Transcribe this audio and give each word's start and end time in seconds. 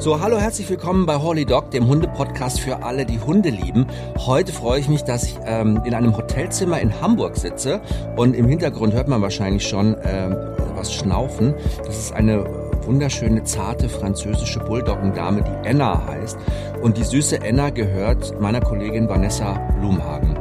So, 0.00 0.20
hallo, 0.20 0.38
herzlich 0.38 0.70
willkommen 0.70 1.06
bei 1.06 1.16
Holy 1.16 1.44
Dog, 1.44 1.72
dem 1.72 1.88
Hunde-Podcast 1.88 2.60
für 2.60 2.84
alle, 2.84 3.04
die 3.04 3.18
Hunde 3.18 3.50
lieben. 3.50 3.88
Heute 4.16 4.52
freue 4.52 4.78
ich 4.78 4.88
mich, 4.88 5.02
dass 5.02 5.24
ich 5.24 5.36
ähm, 5.44 5.82
in 5.84 5.92
einem 5.92 6.16
Hotelzimmer 6.16 6.78
in 6.80 7.00
Hamburg 7.00 7.36
sitze 7.36 7.80
und 8.14 8.36
im 8.36 8.46
Hintergrund 8.46 8.94
hört 8.94 9.08
man 9.08 9.22
wahrscheinlich 9.22 9.66
schon 9.66 9.94
äh, 9.94 10.30
was 10.76 10.94
schnaufen. 10.94 11.52
Das 11.84 11.98
ist 11.98 12.12
eine 12.12 12.44
wunderschöne, 12.86 13.42
zarte 13.42 13.88
französische 13.88 14.60
Bulldoggendame, 14.60 15.42
die 15.42 15.68
Enna 15.68 16.06
heißt. 16.06 16.38
Und 16.80 16.96
die 16.96 17.02
süße 17.04 17.42
Enna 17.42 17.70
gehört 17.70 18.40
meiner 18.40 18.60
Kollegin 18.60 19.08
Vanessa 19.08 19.54
Blumhagen. 19.80 20.37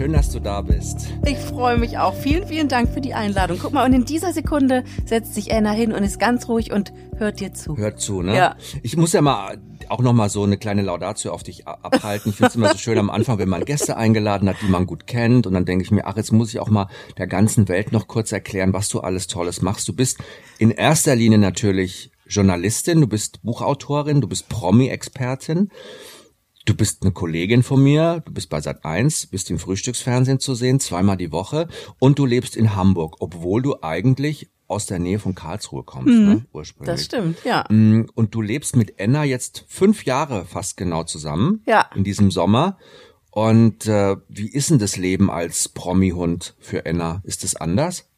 Schön, 0.00 0.14
dass 0.14 0.30
du 0.30 0.40
da 0.40 0.62
bist. 0.62 1.08
Ich 1.26 1.36
freue 1.36 1.76
mich 1.76 1.98
auch. 1.98 2.14
Vielen, 2.14 2.46
vielen 2.46 2.68
Dank 2.68 2.88
für 2.88 3.02
die 3.02 3.12
Einladung. 3.12 3.58
Guck 3.60 3.74
mal, 3.74 3.84
und 3.84 3.92
in 3.92 4.06
dieser 4.06 4.32
Sekunde 4.32 4.82
setzt 5.04 5.34
sich 5.34 5.52
Anna 5.52 5.72
hin 5.72 5.92
und 5.92 6.02
ist 6.02 6.18
ganz 6.18 6.48
ruhig 6.48 6.72
und 6.72 6.94
hört 7.18 7.38
dir 7.38 7.52
zu. 7.52 7.76
Hört 7.76 8.00
zu, 8.00 8.22
ne? 8.22 8.34
Ja. 8.34 8.56
Ich 8.82 8.96
muss 8.96 9.12
ja 9.12 9.20
mal 9.20 9.58
auch 9.90 10.00
noch 10.00 10.14
mal 10.14 10.30
so 10.30 10.42
eine 10.42 10.56
kleine 10.56 10.80
Laudatio 10.80 11.32
auf 11.32 11.42
dich 11.42 11.68
abhalten. 11.68 12.30
Ich 12.30 12.36
finde 12.36 12.48
es 12.48 12.56
immer 12.56 12.72
so 12.72 12.78
schön 12.78 12.96
am 12.96 13.10
Anfang, 13.10 13.36
wenn 13.36 13.50
man 13.50 13.66
Gäste 13.66 13.98
eingeladen 13.98 14.48
hat, 14.48 14.56
die 14.62 14.70
man 14.70 14.86
gut 14.86 15.06
kennt. 15.06 15.46
Und 15.46 15.52
dann 15.52 15.66
denke 15.66 15.84
ich 15.84 15.90
mir, 15.90 16.06
ach, 16.06 16.16
jetzt 16.16 16.32
muss 16.32 16.48
ich 16.48 16.60
auch 16.60 16.70
mal 16.70 16.88
der 17.18 17.26
ganzen 17.26 17.68
Welt 17.68 17.92
noch 17.92 18.08
kurz 18.08 18.32
erklären, 18.32 18.72
was 18.72 18.88
du 18.88 19.00
alles 19.00 19.26
Tolles 19.26 19.60
machst. 19.60 19.86
Du 19.86 19.92
bist 19.92 20.16
in 20.56 20.70
erster 20.70 21.14
Linie 21.14 21.36
natürlich 21.36 22.10
Journalistin, 22.26 23.02
du 23.02 23.06
bist 23.06 23.42
Buchautorin, 23.42 24.22
du 24.22 24.28
bist 24.28 24.48
Promi-Expertin. 24.48 25.68
Du 26.66 26.74
bist 26.74 27.02
eine 27.02 27.12
Kollegin 27.12 27.62
von 27.62 27.82
mir, 27.82 28.22
du 28.24 28.32
bist 28.32 28.50
bei 28.50 28.60
Sat 28.60 28.84
1, 28.84 29.28
bist 29.28 29.50
im 29.50 29.58
Frühstücksfernsehen 29.58 30.40
zu 30.40 30.54
sehen, 30.54 30.78
zweimal 30.78 31.16
die 31.16 31.32
Woche 31.32 31.68
und 31.98 32.18
du 32.18 32.26
lebst 32.26 32.54
in 32.54 32.76
Hamburg, 32.76 33.16
obwohl 33.20 33.62
du 33.62 33.82
eigentlich 33.82 34.50
aus 34.68 34.86
der 34.86 34.98
Nähe 34.98 35.18
von 35.18 35.34
Karlsruhe 35.34 35.82
kommst, 35.82 36.14
mhm, 36.14 36.28
ne, 36.28 36.46
ursprünglich. 36.52 36.94
Das 36.94 37.04
stimmt, 37.04 37.38
ja. 37.44 37.64
Mm, 37.68 38.06
und 38.14 38.34
du 38.34 38.40
lebst 38.40 38.76
mit 38.76 39.00
Enna 39.00 39.24
jetzt 39.24 39.64
fünf 39.68 40.04
Jahre 40.04 40.44
fast 40.44 40.76
genau 40.76 41.02
zusammen. 41.02 41.62
Ja. 41.66 41.90
In 41.94 42.04
diesem 42.04 42.30
Sommer. 42.30 42.78
Und 43.32 43.86
äh, 43.86 44.16
wie 44.28 44.48
ist 44.48 44.70
denn 44.70 44.78
das 44.78 44.96
Leben 44.96 45.30
als 45.30 45.68
Promi-Hund 45.68 46.54
für 46.60 46.84
Enna? 46.84 47.20
Ist 47.24 47.42
es 47.42 47.56
anders? 47.56 48.08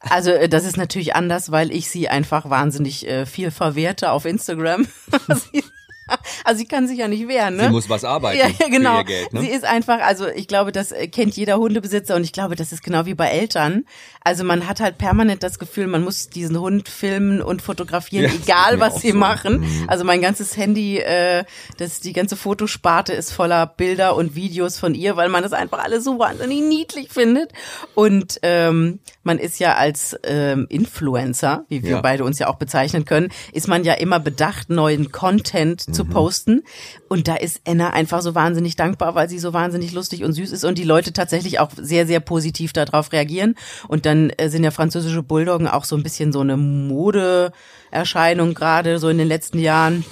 Also 0.00 0.30
äh, 0.30 0.48
das 0.48 0.64
ist 0.64 0.76
natürlich 0.76 1.14
anders, 1.14 1.50
weil 1.50 1.72
ich 1.72 1.88
sie 1.88 2.08
einfach 2.08 2.50
wahnsinnig 2.50 3.08
äh, 3.08 3.24
viel 3.24 3.50
verwerte 3.50 4.10
auf 4.10 4.24
Instagram. 4.26 4.86
Also 6.44 6.58
sie 6.58 6.66
kann 6.66 6.86
sich 6.86 6.98
ja 6.98 7.08
nicht 7.08 7.26
wehren, 7.28 7.56
ne? 7.56 7.64
Sie 7.64 7.68
muss 7.70 7.88
was 7.88 8.04
arbeiten. 8.04 8.38
Ja, 8.38 8.46
ja 8.48 8.68
genau. 8.68 8.92
Für 8.96 8.98
ihr 9.00 9.04
Geld, 9.04 9.32
ne? 9.32 9.40
Sie 9.40 9.48
ist 9.48 9.64
einfach, 9.64 10.00
also 10.00 10.26
ich 10.28 10.46
glaube, 10.48 10.72
das 10.72 10.92
kennt 11.12 11.34
jeder 11.36 11.56
Hundebesitzer 11.56 12.14
und 12.16 12.24
ich 12.24 12.32
glaube, 12.32 12.54
das 12.56 12.72
ist 12.72 12.82
genau 12.82 13.06
wie 13.06 13.14
bei 13.14 13.28
Eltern. 13.28 13.84
Also 14.22 14.44
man 14.44 14.66
hat 14.68 14.80
halt 14.80 14.98
permanent 14.98 15.42
das 15.42 15.58
Gefühl, 15.58 15.86
man 15.86 16.02
muss 16.02 16.28
diesen 16.28 16.58
Hund 16.58 16.88
filmen 16.88 17.40
und 17.40 17.62
fotografieren, 17.62 18.26
Ja, 18.26 18.32
egal 18.42 18.80
was 18.80 19.00
sie 19.00 19.12
so. 19.12 19.16
machen. 19.16 19.60
Mhm. 19.60 19.84
Also 19.86 20.04
mein 20.04 20.20
ganzes 20.20 20.56
Handy, 20.56 20.98
äh, 20.98 21.44
das 21.78 22.00
die 22.00 22.12
ganze 22.12 22.36
Fotosparte 22.36 23.12
ist 23.14 23.32
voller 23.32 23.66
Bilder 23.66 24.16
und 24.16 24.34
Videos 24.34 24.78
von 24.78 24.94
ihr, 24.94 25.16
weil 25.16 25.28
man 25.30 25.42
das 25.42 25.52
einfach 25.52 25.82
alles 25.82 26.04
so 26.04 26.18
wahnsinnig 26.18 26.60
niedlich 26.62 27.08
findet. 27.10 27.52
Und 27.94 28.38
ähm, 28.42 28.98
man 29.22 29.38
ist 29.38 29.58
ja 29.60 29.74
als 29.76 30.16
ähm, 30.24 30.66
Influencer, 30.68 31.64
wie 31.68 31.82
wir 31.82 31.90
Ja. 31.92 32.00
beide 32.00 32.24
uns 32.24 32.38
ja 32.38 32.48
auch 32.48 32.56
bezeichnen 32.56 33.04
können, 33.04 33.30
ist 33.52 33.68
man 33.68 33.84
ja 33.84 33.94
immer 33.94 34.20
bedacht, 34.20 34.68
neuen 34.70 35.12
Content 35.12 35.93
zu 35.94 36.04
posten. 36.04 36.62
Und 37.08 37.28
da 37.28 37.36
ist 37.36 37.60
Enna 37.64 37.90
einfach 37.90 38.22
so 38.22 38.34
wahnsinnig 38.34 38.76
dankbar, 38.76 39.14
weil 39.14 39.28
sie 39.28 39.38
so 39.38 39.52
wahnsinnig 39.52 39.92
lustig 39.92 40.24
und 40.24 40.32
süß 40.32 40.52
ist 40.52 40.64
und 40.64 40.78
die 40.78 40.84
Leute 40.84 41.12
tatsächlich 41.12 41.60
auch 41.60 41.70
sehr, 41.76 42.06
sehr 42.06 42.20
positiv 42.20 42.72
darauf 42.72 43.12
reagieren. 43.12 43.54
Und 43.88 44.06
dann 44.06 44.30
äh, 44.30 44.48
sind 44.48 44.64
ja 44.64 44.70
französische 44.70 45.22
Bulldoggen 45.22 45.68
auch 45.68 45.84
so 45.84 45.96
ein 45.96 46.02
bisschen 46.02 46.32
so 46.32 46.40
eine 46.40 46.56
Modeerscheinung 46.56 48.54
gerade 48.54 48.98
so 48.98 49.08
in 49.08 49.18
den 49.18 49.28
letzten 49.28 49.58
Jahren. 49.58 50.04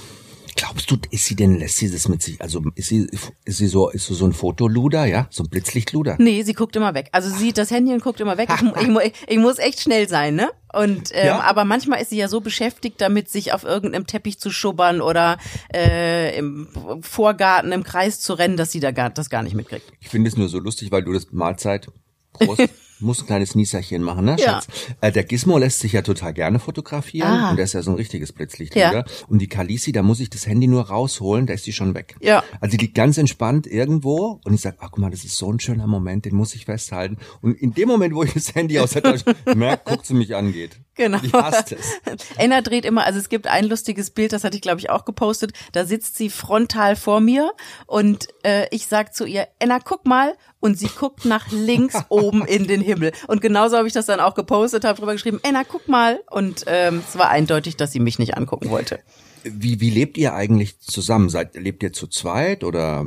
Glaubst 0.54 0.90
du, 0.90 0.96
ist 1.10 1.24
sie 1.26 1.34
denn, 1.36 1.58
lässt 1.58 1.76
sie 1.78 1.90
das 1.90 2.08
mit 2.08 2.22
sich, 2.22 2.40
also 2.40 2.62
ist 2.74 2.88
sie, 2.88 3.06
ist 3.44 3.56
sie 3.58 3.66
so, 3.66 3.88
ist 3.90 4.06
so, 4.06 4.14
so 4.14 4.26
ein 4.26 4.32
Fotoluder, 4.32 5.04
ja? 5.06 5.26
So 5.30 5.42
ein 5.42 5.48
Blitzlichtluder? 5.48 6.16
Nee, 6.18 6.42
sie 6.42 6.52
guckt 6.52 6.76
immer 6.76 6.94
weg. 6.94 7.08
Also 7.12 7.30
sie 7.30 7.38
sieht 7.38 7.58
das 7.58 7.70
Handy 7.70 7.92
und 7.92 8.02
guckt 8.02 8.20
immer 8.20 8.36
weg. 8.38 8.48
Ich, 8.80 8.88
ich, 8.88 9.12
ich 9.28 9.38
muss 9.38 9.58
echt 9.58 9.80
schnell 9.80 10.08
sein, 10.08 10.34
ne? 10.34 10.50
Und 10.72 11.10
ähm, 11.12 11.26
Ja. 11.26 11.40
aber 11.40 11.64
manchmal 11.64 12.00
ist 12.00 12.10
sie 12.10 12.16
ja 12.18 12.28
so 12.28 12.40
beschäftigt 12.40 13.00
damit, 13.00 13.28
sich 13.28 13.52
auf 13.52 13.64
irgendeinem 13.64 14.06
Teppich 14.06 14.38
zu 14.38 14.50
schubbern 14.50 15.00
oder 15.00 15.36
äh, 15.74 16.36
im 16.38 16.68
Vorgarten 17.02 17.72
im 17.72 17.82
Kreis 17.82 18.20
zu 18.20 18.32
rennen, 18.34 18.56
dass 18.56 18.72
sie 18.72 18.80
da 18.80 18.90
gar, 18.90 19.10
das 19.10 19.30
gar 19.30 19.42
nicht 19.42 19.54
mitkriegt. 19.54 19.84
Ich 20.00 20.08
finde 20.08 20.28
es 20.28 20.36
nur 20.36 20.48
so 20.48 20.58
lustig, 20.58 20.90
weil 20.92 21.02
du 21.02 21.12
das 21.12 21.30
Mahlzeit, 21.32 21.88
Prost, 22.32 22.62
musst 23.02 23.22
ein 23.22 23.26
kleines 23.26 23.54
Nieserchen 23.54 24.02
machen, 24.02 24.24
ne, 24.24 24.36
Ja. 24.38 24.44
Schatz? 24.62 24.66
Äh, 25.00 25.12
der 25.12 25.24
Gizmo 25.24 25.58
lässt 25.58 25.80
sich 25.80 25.92
ja 25.92 26.02
total 26.02 26.32
gerne 26.32 26.58
fotografieren 26.58 27.28
Ah. 27.28 27.50
und 27.50 27.56
der 27.56 27.64
ist 27.64 27.72
ja 27.74 27.82
so 27.82 27.90
ein 27.90 27.96
richtiges 27.96 28.32
Blitzlichtluder. 28.32 28.92
Ja. 28.92 29.04
Und 29.28 29.38
die 29.40 29.48
Kalisi, 29.48 29.92
da 29.92 30.02
muss 30.02 30.20
ich 30.20 30.30
das 30.30 30.46
Handy 30.46 30.66
nur 30.66 30.88
rausholen, 30.88 31.46
da 31.46 31.54
ist 31.54 31.66
die 31.66 31.72
schon 31.72 31.94
weg. 31.94 32.16
Ja. 32.20 32.42
Also 32.60 32.76
die 32.76 32.84
liegt 32.84 32.94
ganz 32.94 33.18
entspannt 33.18 33.66
irgendwo 33.66 34.40
und 34.44 34.54
ich 34.54 34.60
sag, 34.60 34.76
ach 34.80 34.90
guck 34.90 34.98
mal, 34.98 35.10
das 35.10 35.24
ist 35.24 35.36
so 35.36 35.52
ein 35.52 35.60
schöner 35.60 35.86
Moment, 35.86 36.24
den 36.24 36.34
muss 36.34 36.54
ich 36.54 36.64
festhalten. 36.66 37.18
Und 37.40 37.54
in 37.60 37.74
dem 37.74 37.88
Moment, 37.88 38.14
wo 38.14 38.22
ich 38.22 38.32
das 38.34 38.54
Handy 38.54 38.78
aus 38.78 38.90
der 38.92 39.02
Tasche 39.02 39.24
merke, 39.54 39.90
guckt 39.90 40.06
sie 40.06 40.14
mich 40.14 40.34
angeht. 40.34 40.78
Genau. 41.02 41.18
Die 41.18 41.32
hasst 41.32 41.72
es. 41.72 42.00
Enna 42.36 42.60
dreht 42.60 42.84
immer, 42.84 43.04
also 43.04 43.18
es 43.18 43.28
gibt 43.28 43.48
ein 43.48 43.64
lustiges 43.64 44.10
Bild, 44.10 44.32
das 44.32 44.44
hatte 44.44 44.54
ich 44.54 44.62
glaube 44.62 44.78
ich 44.78 44.88
auch 44.88 45.04
gepostet. 45.04 45.52
Da 45.72 45.84
sitzt 45.84 46.16
sie 46.16 46.30
frontal 46.30 46.94
vor 46.94 47.20
mir 47.20 47.52
und 47.86 48.28
äh, 48.44 48.66
ich 48.70 48.86
sag 48.86 49.14
zu 49.14 49.24
ihr, 49.24 49.48
Enna, 49.58 49.80
guck 49.80 50.06
mal. 50.06 50.34
Und 50.60 50.78
sie 50.78 50.86
guckt 50.86 51.24
nach 51.24 51.50
links 51.50 51.96
oben 52.08 52.46
in 52.46 52.68
den 52.68 52.80
Himmel. 52.80 53.10
Und 53.26 53.40
genauso 53.40 53.76
habe 53.76 53.88
ich 53.88 53.92
das 53.92 54.06
dann 54.06 54.20
auch 54.20 54.34
gepostet, 54.34 54.84
habe 54.84 54.96
drüber 54.96 55.12
geschrieben, 55.12 55.40
Enna, 55.42 55.64
guck 55.64 55.88
mal. 55.88 56.20
Und 56.30 56.64
ähm, 56.68 57.02
es 57.06 57.18
war 57.18 57.30
eindeutig, 57.30 57.76
dass 57.76 57.90
sie 57.90 57.98
mich 57.98 58.20
nicht 58.20 58.36
angucken 58.36 58.70
wollte. 58.70 59.00
Wie, 59.42 59.80
wie 59.80 59.90
lebt 59.90 60.18
ihr 60.18 60.34
eigentlich 60.34 60.78
zusammen? 60.78 61.28
Seid, 61.28 61.56
lebt 61.56 61.82
ihr 61.82 61.92
zu 61.92 62.06
zweit 62.06 62.62
oder? 62.62 63.06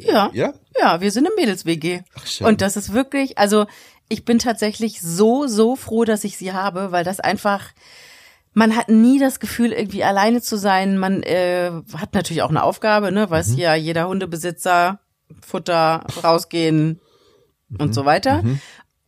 Ja. 0.00 0.30
Ja? 0.32 0.54
Ja, 0.76 1.00
wir 1.00 1.12
sind 1.12 1.26
im 1.26 1.34
Mädels-WG. 1.36 2.00
Und 2.40 2.60
das 2.60 2.76
ist 2.76 2.92
wirklich, 2.92 3.38
also 3.38 3.66
ich 4.08 4.24
bin 4.24 4.38
tatsächlich 4.38 5.00
so, 5.00 5.46
so 5.46 5.76
froh, 5.76 6.04
dass 6.04 6.24
ich 6.24 6.36
sie 6.36 6.52
habe, 6.52 6.92
weil 6.92 7.04
das 7.04 7.20
einfach, 7.20 7.72
man 8.54 8.76
hat 8.76 8.88
nie 8.88 9.18
das 9.18 9.40
Gefühl, 9.40 9.72
irgendwie 9.72 10.04
alleine 10.04 10.40
zu 10.40 10.56
sein. 10.56 10.98
Man 10.98 11.22
äh, 11.22 11.70
hat 11.96 12.14
natürlich 12.14 12.42
auch 12.42 12.50
eine 12.50 12.62
Aufgabe, 12.62 13.12
ne, 13.12 13.28
weiß 13.28 13.48
Mhm. 13.50 13.58
ja 13.58 13.74
jeder 13.74 14.08
Hundebesitzer, 14.08 15.00
Futter, 15.44 16.04
rausgehen 16.22 17.00
und 17.78 17.94
so 17.94 18.04
weiter. 18.04 18.42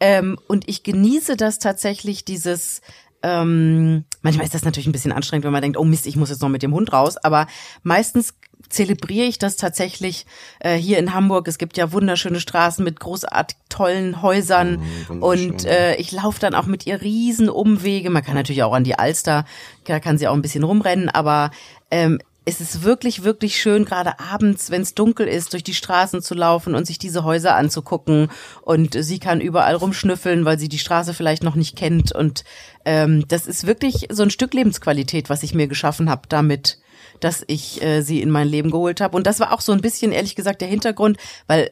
Ähm, 0.00 0.38
und 0.48 0.68
ich 0.68 0.82
genieße 0.82 1.36
das 1.36 1.58
tatsächlich, 1.58 2.24
dieses 2.24 2.80
ähm, 3.22 4.04
manchmal 4.22 4.44
ist 4.44 4.54
das 4.54 4.64
natürlich 4.64 4.86
ein 4.86 4.92
bisschen 4.92 5.12
anstrengend, 5.12 5.44
wenn 5.44 5.52
man 5.52 5.62
denkt, 5.62 5.78
oh 5.78 5.84
Mist, 5.84 6.06
ich 6.06 6.16
muss 6.16 6.30
jetzt 6.30 6.42
noch 6.42 6.48
mit 6.48 6.62
dem 6.62 6.74
Hund 6.74 6.92
raus. 6.92 7.16
Aber 7.16 7.46
meistens 7.82 8.34
zelebriere 8.68 9.26
ich 9.26 9.38
das 9.38 9.56
tatsächlich 9.56 10.26
äh, 10.60 10.76
hier 10.76 10.98
in 10.98 11.14
Hamburg. 11.14 11.48
Es 11.48 11.58
gibt 11.58 11.76
ja 11.76 11.92
wunderschöne 11.92 12.40
Straßen 12.40 12.84
mit 12.84 13.00
großartig 13.00 13.56
tollen 13.68 14.22
Häusern 14.22 14.82
wunderschön, 15.08 15.22
und 15.22 15.64
äh, 15.64 15.94
ich 15.96 16.12
laufe 16.12 16.40
dann 16.40 16.54
auch 16.54 16.66
mit 16.66 16.86
ihr 16.86 17.00
riesen 17.00 17.48
Umwege. 17.48 18.10
Man 18.10 18.24
kann 18.24 18.34
natürlich 18.34 18.62
auch 18.62 18.74
an 18.74 18.84
die 18.84 18.98
Alster, 18.98 19.44
da 19.84 20.00
kann 20.00 20.18
sie 20.18 20.28
auch 20.28 20.34
ein 20.34 20.42
bisschen 20.42 20.64
rumrennen, 20.64 21.08
aber 21.08 21.50
ähm, 21.90 22.18
es 22.48 22.62
ist 22.62 22.82
wirklich, 22.82 23.24
wirklich 23.24 23.60
schön, 23.60 23.84
gerade 23.84 24.18
abends, 24.18 24.70
wenn 24.70 24.80
es 24.80 24.94
dunkel 24.94 25.28
ist, 25.28 25.52
durch 25.52 25.62
die 25.62 25.74
Straßen 25.74 26.22
zu 26.22 26.34
laufen 26.34 26.74
und 26.74 26.86
sich 26.86 26.98
diese 26.98 27.22
Häuser 27.22 27.54
anzugucken. 27.54 28.30
Und 28.62 28.96
sie 28.98 29.18
kann 29.18 29.42
überall 29.42 29.74
rumschnüffeln, 29.74 30.46
weil 30.46 30.58
sie 30.58 30.70
die 30.70 30.78
Straße 30.78 31.12
vielleicht 31.12 31.42
noch 31.42 31.56
nicht 31.56 31.76
kennt. 31.76 32.10
Und 32.12 32.44
ähm, 32.86 33.28
das 33.28 33.46
ist 33.46 33.66
wirklich 33.66 34.06
so 34.10 34.22
ein 34.22 34.30
Stück 34.30 34.54
Lebensqualität, 34.54 35.28
was 35.28 35.42
ich 35.42 35.54
mir 35.54 35.68
geschaffen 35.68 36.08
habe 36.08 36.22
damit, 36.30 36.78
dass 37.20 37.44
ich 37.48 37.82
äh, 37.82 38.00
sie 38.00 38.22
in 38.22 38.30
mein 38.30 38.48
Leben 38.48 38.70
geholt 38.70 39.02
habe. 39.02 39.14
Und 39.14 39.26
das 39.26 39.40
war 39.40 39.52
auch 39.52 39.60
so 39.60 39.72
ein 39.72 39.82
bisschen, 39.82 40.10
ehrlich 40.10 40.34
gesagt, 40.34 40.62
der 40.62 40.68
Hintergrund, 40.68 41.18
weil 41.48 41.70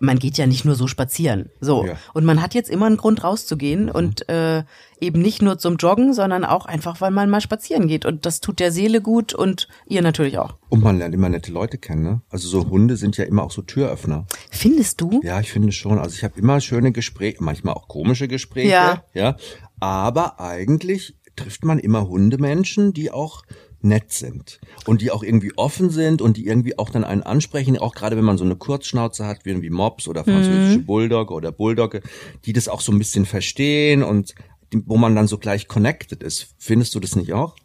man 0.00 0.18
geht 0.18 0.38
ja 0.38 0.46
nicht 0.46 0.64
nur 0.64 0.74
so 0.74 0.86
spazieren. 0.86 1.50
So. 1.60 1.84
Ja. 1.86 1.96
Und 2.14 2.24
man 2.24 2.40
hat 2.42 2.54
jetzt 2.54 2.70
immer 2.70 2.86
einen 2.86 2.96
Grund 2.96 3.24
rauszugehen 3.24 3.90
und 3.90 4.28
äh, 4.28 4.64
eben 5.00 5.20
nicht 5.20 5.42
nur 5.42 5.58
zum 5.58 5.76
Joggen, 5.76 6.14
sondern 6.14 6.44
auch 6.44 6.66
einfach, 6.66 7.00
weil 7.00 7.10
man 7.10 7.28
mal 7.30 7.40
spazieren 7.40 7.88
geht. 7.88 8.04
Und 8.06 8.24
das 8.26 8.40
tut 8.40 8.60
der 8.60 8.72
Seele 8.72 9.00
gut 9.00 9.34
und 9.34 9.68
ihr 9.86 10.02
natürlich 10.02 10.38
auch. 10.38 10.56
Und 10.68 10.82
man 10.82 10.98
lernt 10.98 11.14
immer 11.14 11.28
nette 11.28 11.52
Leute 11.52 11.78
kennen, 11.78 12.02
ne? 12.02 12.22
Also 12.30 12.48
so 12.48 12.70
Hunde 12.70 12.96
sind 12.96 13.16
ja 13.16 13.24
immer 13.24 13.42
auch 13.42 13.50
so 13.50 13.62
Türöffner. 13.62 14.26
Findest 14.50 15.00
du? 15.00 15.20
Ja, 15.22 15.40
ich 15.40 15.52
finde 15.52 15.72
schon. 15.72 15.98
Also 15.98 16.14
ich 16.14 16.24
habe 16.24 16.38
immer 16.38 16.60
schöne 16.60 16.92
Gespräche, 16.92 17.42
manchmal 17.42 17.74
auch 17.74 17.88
komische 17.88 18.28
Gespräche. 18.28 18.70
Ja. 18.70 19.04
ja. 19.14 19.36
Aber 19.80 20.40
eigentlich 20.40 21.16
trifft 21.36 21.64
man 21.64 21.78
immer 21.78 22.08
Hundemenschen, 22.08 22.92
die 22.92 23.10
auch 23.10 23.42
nett 23.84 24.12
sind 24.12 24.60
und 24.86 25.00
die 25.02 25.10
auch 25.10 25.22
irgendwie 25.22 25.52
offen 25.56 25.90
sind 25.90 26.22
und 26.22 26.36
die 26.36 26.46
irgendwie 26.46 26.78
auch 26.78 26.90
dann 26.90 27.04
einen 27.04 27.22
ansprechen, 27.22 27.78
auch 27.78 27.94
gerade 27.94 28.16
wenn 28.16 28.24
man 28.24 28.38
so 28.38 28.44
eine 28.44 28.56
Kurzschnauze 28.56 29.26
hat, 29.26 29.44
wie 29.44 29.50
irgendwie 29.50 29.70
Mops 29.70 30.08
oder 30.08 30.24
französische 30.24 30.80
Bulldog 30.80 31.30
oder 31.30 31.52
Bulldogge, 31.52 32.02
die 32.44 32.52
das 32.52 32.68
auch 32.68 32.80
so 32.80 32.92
ein 32.92 32.98
bisschen 32.98 33.24
verstehen 33.26 34.02
und 34.02 34.34
die, 34.72 34.82
wo 34.86 34.96
man 34.96 35.14
dann 35.14 35.26
so 35.26 35.38
gleich 35.38 35.68
connected 35.68 36.22
ist. 36.22 36.54
Findest 36.58 36.94
du 36.94 37.00
das 37.00 37.16
nicht 37.16 37.32
auch? 37.32 37.56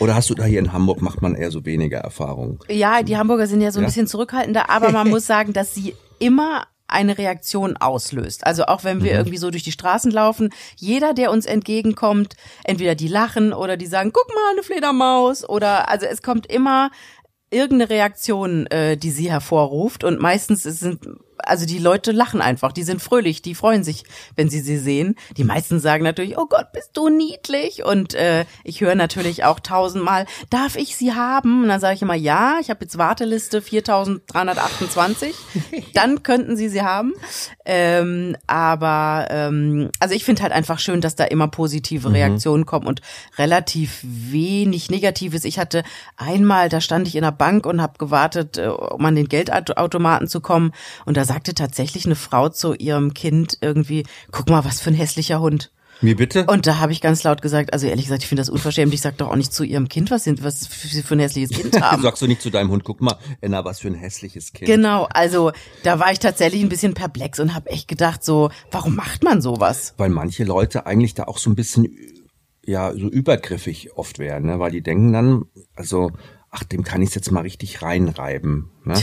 Oder 0.00 0.14
hast 0.14 0.28
du 0.28 0.34
da 0.34 0.44
hier 0.44 0.58
in 0.58 0.72
Hamburg, 0.72 1.00
macht 1.00 1.22
man 1.22 1.34
eher 1.34 1.50
so 1.50 1.64
weniger 1.64 1.98
Erfahrung? 1.98 2.62
Ja, 2.68 3.02
die 3.02 3.16
Hamburger 3.16 3.46
sind 3.46 3.60
ja 3.60 3.70
so 3.70 3.78
ein 3.80 3.84
Ja? 3.84 3.88
bisschen 3.88 4.06
zurückhaltender, 4.06 4.68
aber 4.68 4.90
man 4.90 5.08
muss 5.10 5.26
sagen, 5.26 5.52
dass 5.52 5.74
sie 5.74 5.94
immer 6.18 6.66
eine 6.92 7.18
Reaktion 7.18 7.76
auslöst. 7.76 8.46
Also 8.46 8.66
auch 8.66 8.84
wenn 8.84 9.02
wir 9.02 9.12
irgendwie 9.12 9.38
so 9.38 9.50
durch 9.50 9.62
die 9.62 9.72
Straßen 9.72 10.10
laufen, 10.10 10.50
jeder, 10.76 11.14
der 11.14 11.30
uns 11.30 11.46
entgegenkommt, 11.46 12.34
entweder 12.64 12.94
die 12.94 13.08
lachen 13.08 13.52
oder 13.52 13.76
die 13.76 13.86
sagen, 13.86 14.12
guck 14.12 14.28
mal, 14.28 14.52
eine 14.52 14.62
Fledermaus. 14.62 15.48
Oder 15.48 15.88
also 15.88 16.06
es 16.06 16.22
kommt 16.22 16.46
immer 16.46 16.90
irgendeine 17.50 17.90
Reaktion, 17.90 18.66
äh, 18.68 18.96
die 18.96 19.10
sie 19.10 19.30
hervorruft. 19.30 20.04
Und 20.04 20.20
meistens 20.20 20.62
sind 20.62 21.06
also 21.44 21.66
die 21.66 21.78
Leute 21.78 22.12
lachen 22.12 22.40
einfach, 22.40 22.72
die 22.72 22.82
sind 22.82 23.02
fröhlich, 23.02 23.42
die 23.42 23.54
freuen 23.54 23.84
sich, 23.84 24.04
wenn 24.36 24.48
sie 24.48 24.60
sie 24.60 24.78
sehen. 24.78 25.16
Die 25.36 25.44
meisten 25.44 25.80
sagen 25.80 26.04
natürlich, 26.04 26.38
oh 26.38 26.46
Gott, 26.46 26.72
bist 26.72 26.90
du 26.94 27.08
niedlich 27.08 27.84
und 27.84 28.14
äh, 28.14 28.44
ich 28.64 28.80
höre 28.80 28.94
natürlich 28.94 29.44
auch 29.44 29.60
tausendmal, 29.60 30.26
darf 30.50 30.76
ich 30.76 30.96
sie 30.96 31.14
haben? 31.14 31.62
Und 31.62 31.68
dann 31.68 31.80
sage 31.80 31.94
ich 31.94 32.02
immer, 32.02 32.14
ja, 32.14 32.58
ich 32.60 32.70
habe 32.70 32.84
jetzt 32.84 32.98
Warteliste 32.98 33.62
4328, 33.62 35.34
dann 35.94 36.22
könnten 36.22 36.56
sie 36.56 36.68
sie 36.68 36.82
haben. 36.82 37.12
Ähm, 37.64 38.36
aber 38.46 39.28
ähm, 39.30 39.90
also 40.00 40.14
ich 40.14 40.24
finde 40.24 40.42
halt 40.42 40.52
einfach 40.52 40.78
schön, 40.78 41.00
dass 41.00 41.16
da 41.16 41.24
immer 41.24 41.48
positive 41.48 42.12
Reaktionen 42.12 42.66
kommen 42.66 42.86
und 42.86 43.00
relativ 43.38 44.00
wenig 44.02 44.90
Negatives. 44.90 45.44
Ich 45.44 45.58
hatte 45.58 45.84
einmal, 46.16 46.68
da 46.68 46.80
stand 46.80 47.08
ich 47.08 47.16
in 47.16 47.22
der 47.22 47.32
Bank 47.32 47.66
und 47.66 47.80
habe 47.80 47.98
gewartet, 47.98 48.58
äh, 48.58 48.66
um 48.66 49.04
an 49.04 49.14
den 49.14 49.28
Geldautomaten 49.28 50.28
zu 50.28 50.40
kommen 50.40 50.72
und 51.04 51.16
da 51.16 51.24
sagte 51.32 51.54
tatsächlich 51.54 52.04
eine 52.04 52.14
Frau 52.14 52.50
zu 52.50 52.74
ihrem 52.74 53.14
Kind 53.14 53.56
irgendwie, 53.62 54.04
guck 54.32 54.50
mal, 54.50 54.66
was 54.66 54.82
für 54.82 54.90
ein 54.90 54.94
hässlicher 54.94 55.40
Hund. 55.40 55.72
Wie 56.02 56.14
bitte? 56.14 56.44
Und 56.44 56.66
da 56.66 56.78
habe 56.78 56.92
ich 56.92 57.00
ganz 57.00 57.22
laut 57.22 57.40
gesagt, 57.40 57.72
also 57.72 57.86
ehrlich 57.86 58.04
gesagt, 58.04 58.22
ich 58.22 58.28
finde 58.28 58.42
das 58.42 58.50
unverschämt. 58.50 58.92
Ich 58.92 59.00
sag 59.00 59.16
doch 59.16 59.30
auch 59.30 59.36
nicht 59.36 59.50
zu 59.50 59.64
ihrem 59.64 59.88
Kind, 59.88 60.10
was 60.10 60.24
sind, 60.24 60.44
was 60.44 60.60
sie 60.60 61.02
für 61.02 61.14
ein 61.14 61.20
hässliches 61.20 61.50
Kind 61.50 61.80
haben. 61.80 62.02
Sagst 62.02 62.20
du 62.20 62.26
nicht 62.26 62.42
zu 62.42 62.50
deinem 62.50 62.70
Hund, 62.70 62.84
guck 62.84 63.00
mal, 63.00 63.16
Enna, 63.40 63.64
was 63.64 63.80
für 63.80 63.88
ein 63.88 63.94
hässliches 63.94 64.52
Kind. 64.52 64.66
Genau, 64.66 65.04
also 65.04 65.52
da 65.84 65.98
war 65.98 66.12
ich 66.12 66.18
tatsächlich 66.18 66.60
ein 66.60 66.68
bisschen 66.68 66.92
perplex 66.92 67.40
und 67.40 67.54
habe 67.54 67.70
echt 67.70 67.88
gedacht, 67.88 68.22
so, 68.22 68.50
warum 68.70 68.94
macht 68.94 69.24
man 69.24 69.40
sowas? 69.40 69.94
Weil 69.96 70.10
manche 70.10 70.44
Leute 70.44 70.84
eigentlich 70.84 71.14
da 71.14 71.24
auch 71.24 71.38
so 71.38 71.48
ein 71.48 71.54
bisschen, 71.54 71.96
ja, 72.62 72.92
so 72.92 73.08
übergriffig 73.08 73.96
oft 73.96 74.18
werden, 74.18 74.50
ne? 74.50 74.58
weil 74.58 74.72
die 74.72 74.82
denken 74.82 75.14
dann, 75.14 75.44
also, 75.76 76.10
ach, 76.54 76.64
dem 76.64 76.84
kann 76.84 77.00
ich 77.00 77.14
jetzt 77.14 77.30
mal 77.30 77.40
richtig 77.40 77.80
reinreiben. 77.80 78.70
Ne? 78.84 78.94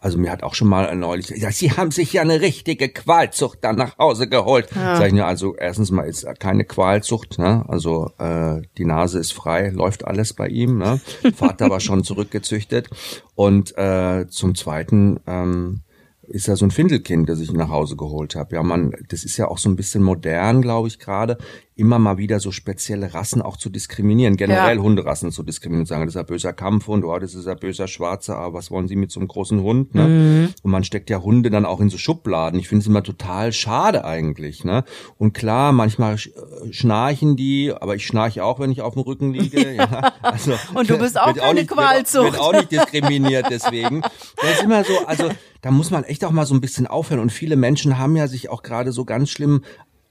Also 0.00 0.18
mir 0.18 0.32
hat 0.32 0.42
auch 0.42 0.54
schon 0.54 0.66
mal 0.66 0.94
neulich 0.96 1.28
gesagt, 1.28 1.54
Sie 1.54 1.70
haben 1.70 1.92
sich 1.92 2.12
ja 2.12 2.22
eine 2.22 2.40
richtige 2.40 2.88
Qualzucht 2.88 3.60
dann 3.62 3.76
nach 3.76 3.96
Hause 3.96 4.28
geholt. 4.28 4.68
Sag 4.74 5.06
ich 5.06 5.12
mir, 5.12 5.24
also 5.24 5.54
erstens 5.54 5.92
mal 5.92 6.02
ist 6.02 6.26
keine 6.40 6.64
Qualzucht, 6.64 7.38
ne? 7.38 7.64
also 7.68 8.10
äh, 8.18 8.60
die 8.76 8.84
Nase 8.84 9.20
ist 9.20 9.32
frei, 9.32 9.68
läuft 9.70 10.04
alles 10.04 10.34
bei 10.34 10.48
ihm. 10.48 10.78
Ne? 10.78 11.00
Vater 11.36 11.70
war 11.70 11.78
schon 11.78 12.02
zurückgezüchtet. 12.02 12.90
Und 13.36 13.78
äh, 13.78 14.26
zum 14.28 14.56
Zweiten 14.56 15.20
ähm, 15.28 15.82
ist 16.22 16.48
ja 16.48 16.56
so 16.56 16.66
ein 16.66 16.72
Findelkind, 16.72 17.28
das 17.28 17.38
ich 17.38 17.52
nach 17.52 17.68
Hause 17.68 17.94
geholt 17.94 18.34
habe. 18.34 18.56
Ja, 18.56 18.64
man, 18.64 18.92
das 19.08 19.22
ist 19.22 19.36
ja 19.36 19.46
auch 19.46 19.58
so 19.58 19.68
ein 19.68 19.76
bisschen 19.76 20.02
modern, 20.02 20.60
glaube 20.60 20.88
ich, 20.88 20.98
gerade, 20.98 21.38
immer 21.76 21.98
mal 21.98 22.16
wieder 22.16 22.40
so 22.40 22.52
spezielle 22.52 23.12
Rassen 23.12 23.42
auch 23.42 23.58
zu 23.58 23.68
diskriminieren, 23.68 24.36
generell 24.36 24.76
Ja. 24.76 24.82
Hunderassen 24.82 25.30
zu 25.30 25.42
diskriminieren, 25.42 25.84
sagen, 25.84 26.06
das 26.06 26.14
ist 26.14 26.20
ein 26.20 26.24
böser 26.26 26.54
Kampfhund, 26.54 27.04
oh, 27.04 27.18
das 27.18 27.34
ist 27.34 27.46
ein 27.46 27.58
böser 27.58 27.86
Schwarzer, 27.86 28.38
aber 28.38 28.54
was 28.54 28.70
wollen 28.70 28.88
Sie 28.88 28.96
mit 28.96 29.10
so 29.10 29.20
einem 29.20 29.28
großen 29.28 29.60
Hund, 29.60 29.94
ne? 29.94 30.08
Mhm. 30.08 30.48
Und 30.62 30.70
man 30.70 30.84
steckt 30.84 31.10
ja 31.10 31.20
Hunde 31.20 31.50
dann 31.50 31.66
auch 31.66 31.80
in 31.80 31.90
so 31.90 31.98
Schubladen. 31.98 32.58
Ich 32.58 32.68
finde 32.68 32.80
es 32.80 32.86
immer 32.86 33.02
total 33.02 33.52
schade 33.52 34.06
eigentlich, 34.06 34.64
ne? 34.64 34.84
Und 35.18 35.34
klar, 35.34 35.72
manchmal 35.72 36.14
äh, 36.14 36.72
schnarchen 36.72 37.36
die, 37.36 37.72
aber 37.78 37.94
ich 37.94 38.06
schnarche 38.06 38.42
auch, 38.42 38.58
wenn 38.58 38.70
ich 38.70 38.80
auf 38.80 38.94
dem 38.94 39.02
Rücken 39.02 39.34
liege, 39.34 39.74
ja. 39.76 40.14
Also, 40.22 40.54
Und 40.74 40.88
du 40.88 40.96
bist 40.96 41.20
auch 41.20 41.34
keine 41.34 41.60
nicht, 41.60 41.70
wird, 41.70 41.78
Qualzucht. 41.78 42.32
Wird 42.32 42.40
auch 42.40 42.52
nicht 42.54 42.72
diskriminiert 42.72 43.48
deswegen. 43.50 44.00
Das 44.40 44.52
ist 44.52 44.62
immer 44.62 44.82
so, 44.82 45.06
also 45.06 45.28
da 45.60 45.70
muss 45.70 45.90
man 45.90 46.04
echt 46.04 46.24
auch 46.24 46.30
mal 46.30 46.46
so 46.46 46.54
ein 46.54 46.60
bisschen 46.60 46.86
aufhören. 46.86 47.20
Und 47.20 47.32
viele 47.32 47.56
Menschen 47.56 47.98
haben 47.98 48.16
ja 48.16 48.28
sich 48.28 48.48
auch 48.48 48.62
gerade 48.62 48.92
so 48.92 49.04
ganz 49.04 49.30
schlimm 49.30 49.62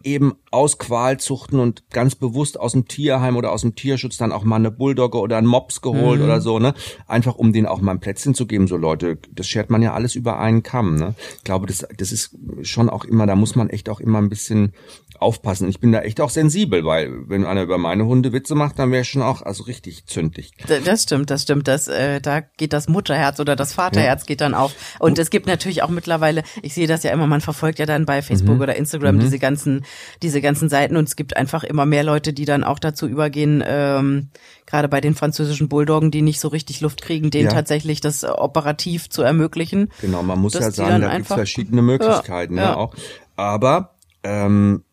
eben 0.06 0.36
aus 0.52 0.78
Qualzuchten 0.78 1.60
und 1.60 1.90
ganz 1.90 2.16
bewusst 2.16 2.60
aus 2.60 2.74
dem 2.74 2.88
Tierheim 2.88 3.36
oder 3.36 3.52
aus 3.52 3.62
dem 3.62 3.76
Tierschutz 3.76 4.18
dann 4.18 4.32
auch 4.32 4.44
mal 4.44 4.56
eine 4.56 4.72
Bulldogge 4.72 5.18
oder 5.18 5.38
einen 5.38 5.48
Mops 5.48 5.82
geholt 5.82 6.22
oder 6.22 6.40
so, 6.40 6.60
ne? 6.60 6.74
Einfach 7.08 7.36
um 7.36 7.52
denen 7.52 7.66
auch 7.66 7.82
mal 7.82 7.92
ein 7.92 8.00
Plätzchen 8.00 8.36
zu 8.36 8.46
geben. 8.46 8.68
So 8.68 8.78
Leute, 8.78 9.18
das 9.32 9.48
schert 9.48 9.70
man 9.70 9.82
ja 9.82 9.94
alles 9.94 10.16
über 10.16 10.40
einen 10.40 10.64
Kamm, 10.64 10.96
ne? 10.96 11.16
Ich 11.38 11.44
glaube, 11.44 11.66
das, 11.66 11.86
das 11.98 12.12
ist 12.12 12.38
schon 12.62 12.90
auch 12.90 13.04
immer, 13.04 13.26
da 13.26 13.36
muss 13.36 13.56
man 13.56 13.70
echt 13.70 13.90
auch 13.90 14.00
immer 14.00 14.20
ein 14.20 14.30
bisschen 14.30 14.74
aufpassen. 15.20 15.68
Ich 15.70 15.80
bin 15.80 15.92
da 15.92 16.02
echt 16.02 16.22
auch 16.22 16.30
sensibel, 16.30 16.86
weil 16.86 17.28
wenn 17.28 17.46
einer 17.46 17.64
über 17.64 17.78
meine 17.78 18.06
Hunde 18.06 18.32
Witze 18.34 18.56
macht, 18.56 18.80
dann 18.80 18.92
wäre 18.92 19.02
ich 19.02 19.10
schon 19.10 19.22
auch 19.22 19.42
also 19.42 19.64
richtig 19.64 20.06
zündig. 20.06 20.52
Das 20.86 21.04
stimmt, 21.04 21.30
das 21.30 21.44
stimmt. 21.44 21.68
Das, 21.68 21.88
äh, 21.88 22.22
da 22.22 22.42
geht 22.42 22.74
das 22.74 22.88
Mutterherz 22.88 23.40
oder 23.40 23.56
das 23.56 23.74
Vaterherz 23.74 24.26
geht 24.26 24.42
dann 24.42 24.54
auf. 24.54 24.74
Und 25.00 25.20
es 25.20 25.30
gibt 25.30 25.48
natürlich 25.48 25.84
auch 25.84 25.90
mittlerweile, 25.90 26.44
ich 26.62 26.74
sehe 26.74 26.88
das 26.88 27.04
ja 27.04 27.12
immer, 27.12 27.28
man 27.28 27.42
verfolgt 27.42 27.80
ja 27.80 27.86
dann 27.86 28.06
bei 28.06 28.22
Facebook 28.22 28.60
oder 28.60 28.76
Instagram 28.76 29.20
diese 29.20 29.40
ganzen, 29.40 29.86
diese 30.24 30.42
ganzen 30.42 30.70
Seiten 30.70 30.96
und 30.98 31.08
es 31.08 31.16
gibt 31.16 31.36
einfach 31.38 31.64
immer 31.64 31.86
mehr 31.86 32.04
Leute, 32.04 32.34
die 32.34 32.46
dann 32.46 32.64
auch 32.64 32.80
dazu 32.80 33.08
übergehen, 33.08 33.64
ähm, 33.66 34.30
gerade 34.66 34.88
bei 34.90 35.02
den 35.02 35.16
französischen 35.16 35.70
Bulldoggen, 35.70 36.12
die 36.12 36.22
nicht 36.22 36.40
so 36.40 36.48
richtig 36.48 36.82
Luft 36.82 37.02
kriegen, 37.02 37.32
denen 37.32 37.46
Ja. 37.50 37.52
tatsächlich 37.54 38.02
das 38.02 38.24
operativ 38.24 39.10
zu 39.10 39.22
ermöglichen. 39.22 39.92
Genau, 40.02 40.24
man 40.24 40.40
muss 40.40 40.54
ja 40.56 40.72
sagen, 40.72 40.90
da 40.90 40.98
gibt's 41.00 41.14
einfach- 41.16 41.36
verschiedene 41.36 41.82
Möglichkeiten 41.82 42.56
Ja, 42.58 42.62
ne, 42.62 42.68
ja. 42.70 42.76
auch. 42.76 42.96
Aber 43.36 43.96
ähm, 44.24 44.84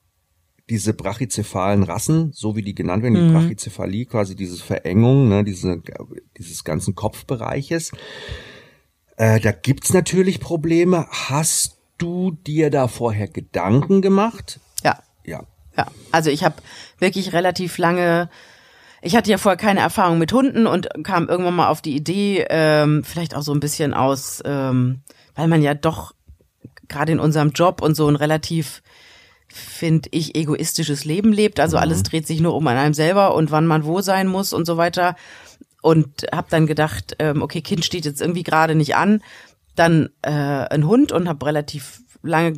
diese 0.68 0.94
brachycephalen 0.94 1.82
Rassen, 1.82 2.32
so 2.32 2.54
wie 2.56 2.62
die 2.62 2.74
genannt 2.74 3.02
werden, 3.02 3.14
die 3.14 3.20
Mhm. 3.22 3.32
Brachycephalie, 3.34 4.06
quasi 4.06 4.36
diese 4.36 4.62
Verengung, 4.62 5.28
ne, 5.28 5.44
diese, 5.44 5.82
dieses 6.38 6.64
ganzen 6.64 6.94
Kopfbereiches, 6.94 7.92
äh, 9.16 9.40
da 9.40 9.52
gibt's 9.52 9.92
natürlich 9.92 10.40
Probleme. 10.40 11.06
Hast 11.10 11.76
du 11.98 12.32
dir 12.46 12.70
da 12.70 12.88
vorher 12.88 13.28
Gedanken 13.28 14.00
gemacht? 14.02 14.60
Ja. 15.24 15.42
Ja. 15.76 15.86
Also 16.10 16.30
ich 16.30 16.44
habe 16.44 16.56
wirklich 16.98 17.32
relativ 17.32 17.78
lange, 17.78 18.28
ich 19.00 19.16
hatte 19.16 19.30
ja 19.30 19.38
vorher 19.38 19.56
keine 19.56 19.80
Erfahrung 19.80 20.18
mit 20.18 20.32
Hunden 20.32 20.66
und 20.66 20.88
kam 21.02 21.28
irgendwann 21.28 21.56
mal 21.56 21.68
auf 21.68 21.82
die 21.82 21.96
Idee, 21.96 22.46
ähm, 22.50 23.04
vielleicht 23.04 23.34
auch 23.34 23.42
so 23.42 23.52
ein 23.52 23.60
bisschen 23.60 23.94
aus, 23.94 24.42
ähm, 24.44 25.00
weil 25.34 25.48
man 25.48 25.62
ja 25.62 25.74
doch 25.74 26.12
gerade 26.88 27.12
in 27.12 27.20
unserem 27.20 27.50
Job 27.50 27.80
und 27.80 27.94
so 27.94 28.08
ein 28.08 28.16
relativ 28.16 28.82
finde 29.52 30.08
ich, 30.12 30.34
egoistisches 30.34 31.04
Leben 31.04 31.32
lebt. 31.32 31.60
Also 31.60 31.76
alles 31.76 32.02
dreht 32.02 32.26
sich 32.26 32.40
nur 32.40 32.54
um 32.54 32.66
an 32.66 32.76
einem 32.76 32.94
selber 32.94 33.34
und 33.34 33.50
wann 33.50 33.66
man 33.66 33.84
wo 33.84 34.00
sein 34.00 34.26
muss 34.26 34.52
und 34.52 34.66
so 34.66 34.76
weiter. 34.76 35.14
Und 35.82 36.26
habe 36.32 36.46
dann 36.50 36.66
gedacht, 36.66 37.16
ähm, 37.18 37.42
okay, 37.42 37.60
Kind 37.60 37.84
steht 37.84 38.04
jetzt 38.04 38.20
irgendwie 38.20 38.44
gerade 38.44 38.74
nicht 38.74 38.96
an. 38.96 39.22
Dann 39.74 40.10
äh, 40.22 40.30
ein 40.30 40.86
Hund 40.86 41.12
und 41.12 41.28
habe 41.28 41.44
relativ 41.44 42.02
lange 42.22 42.54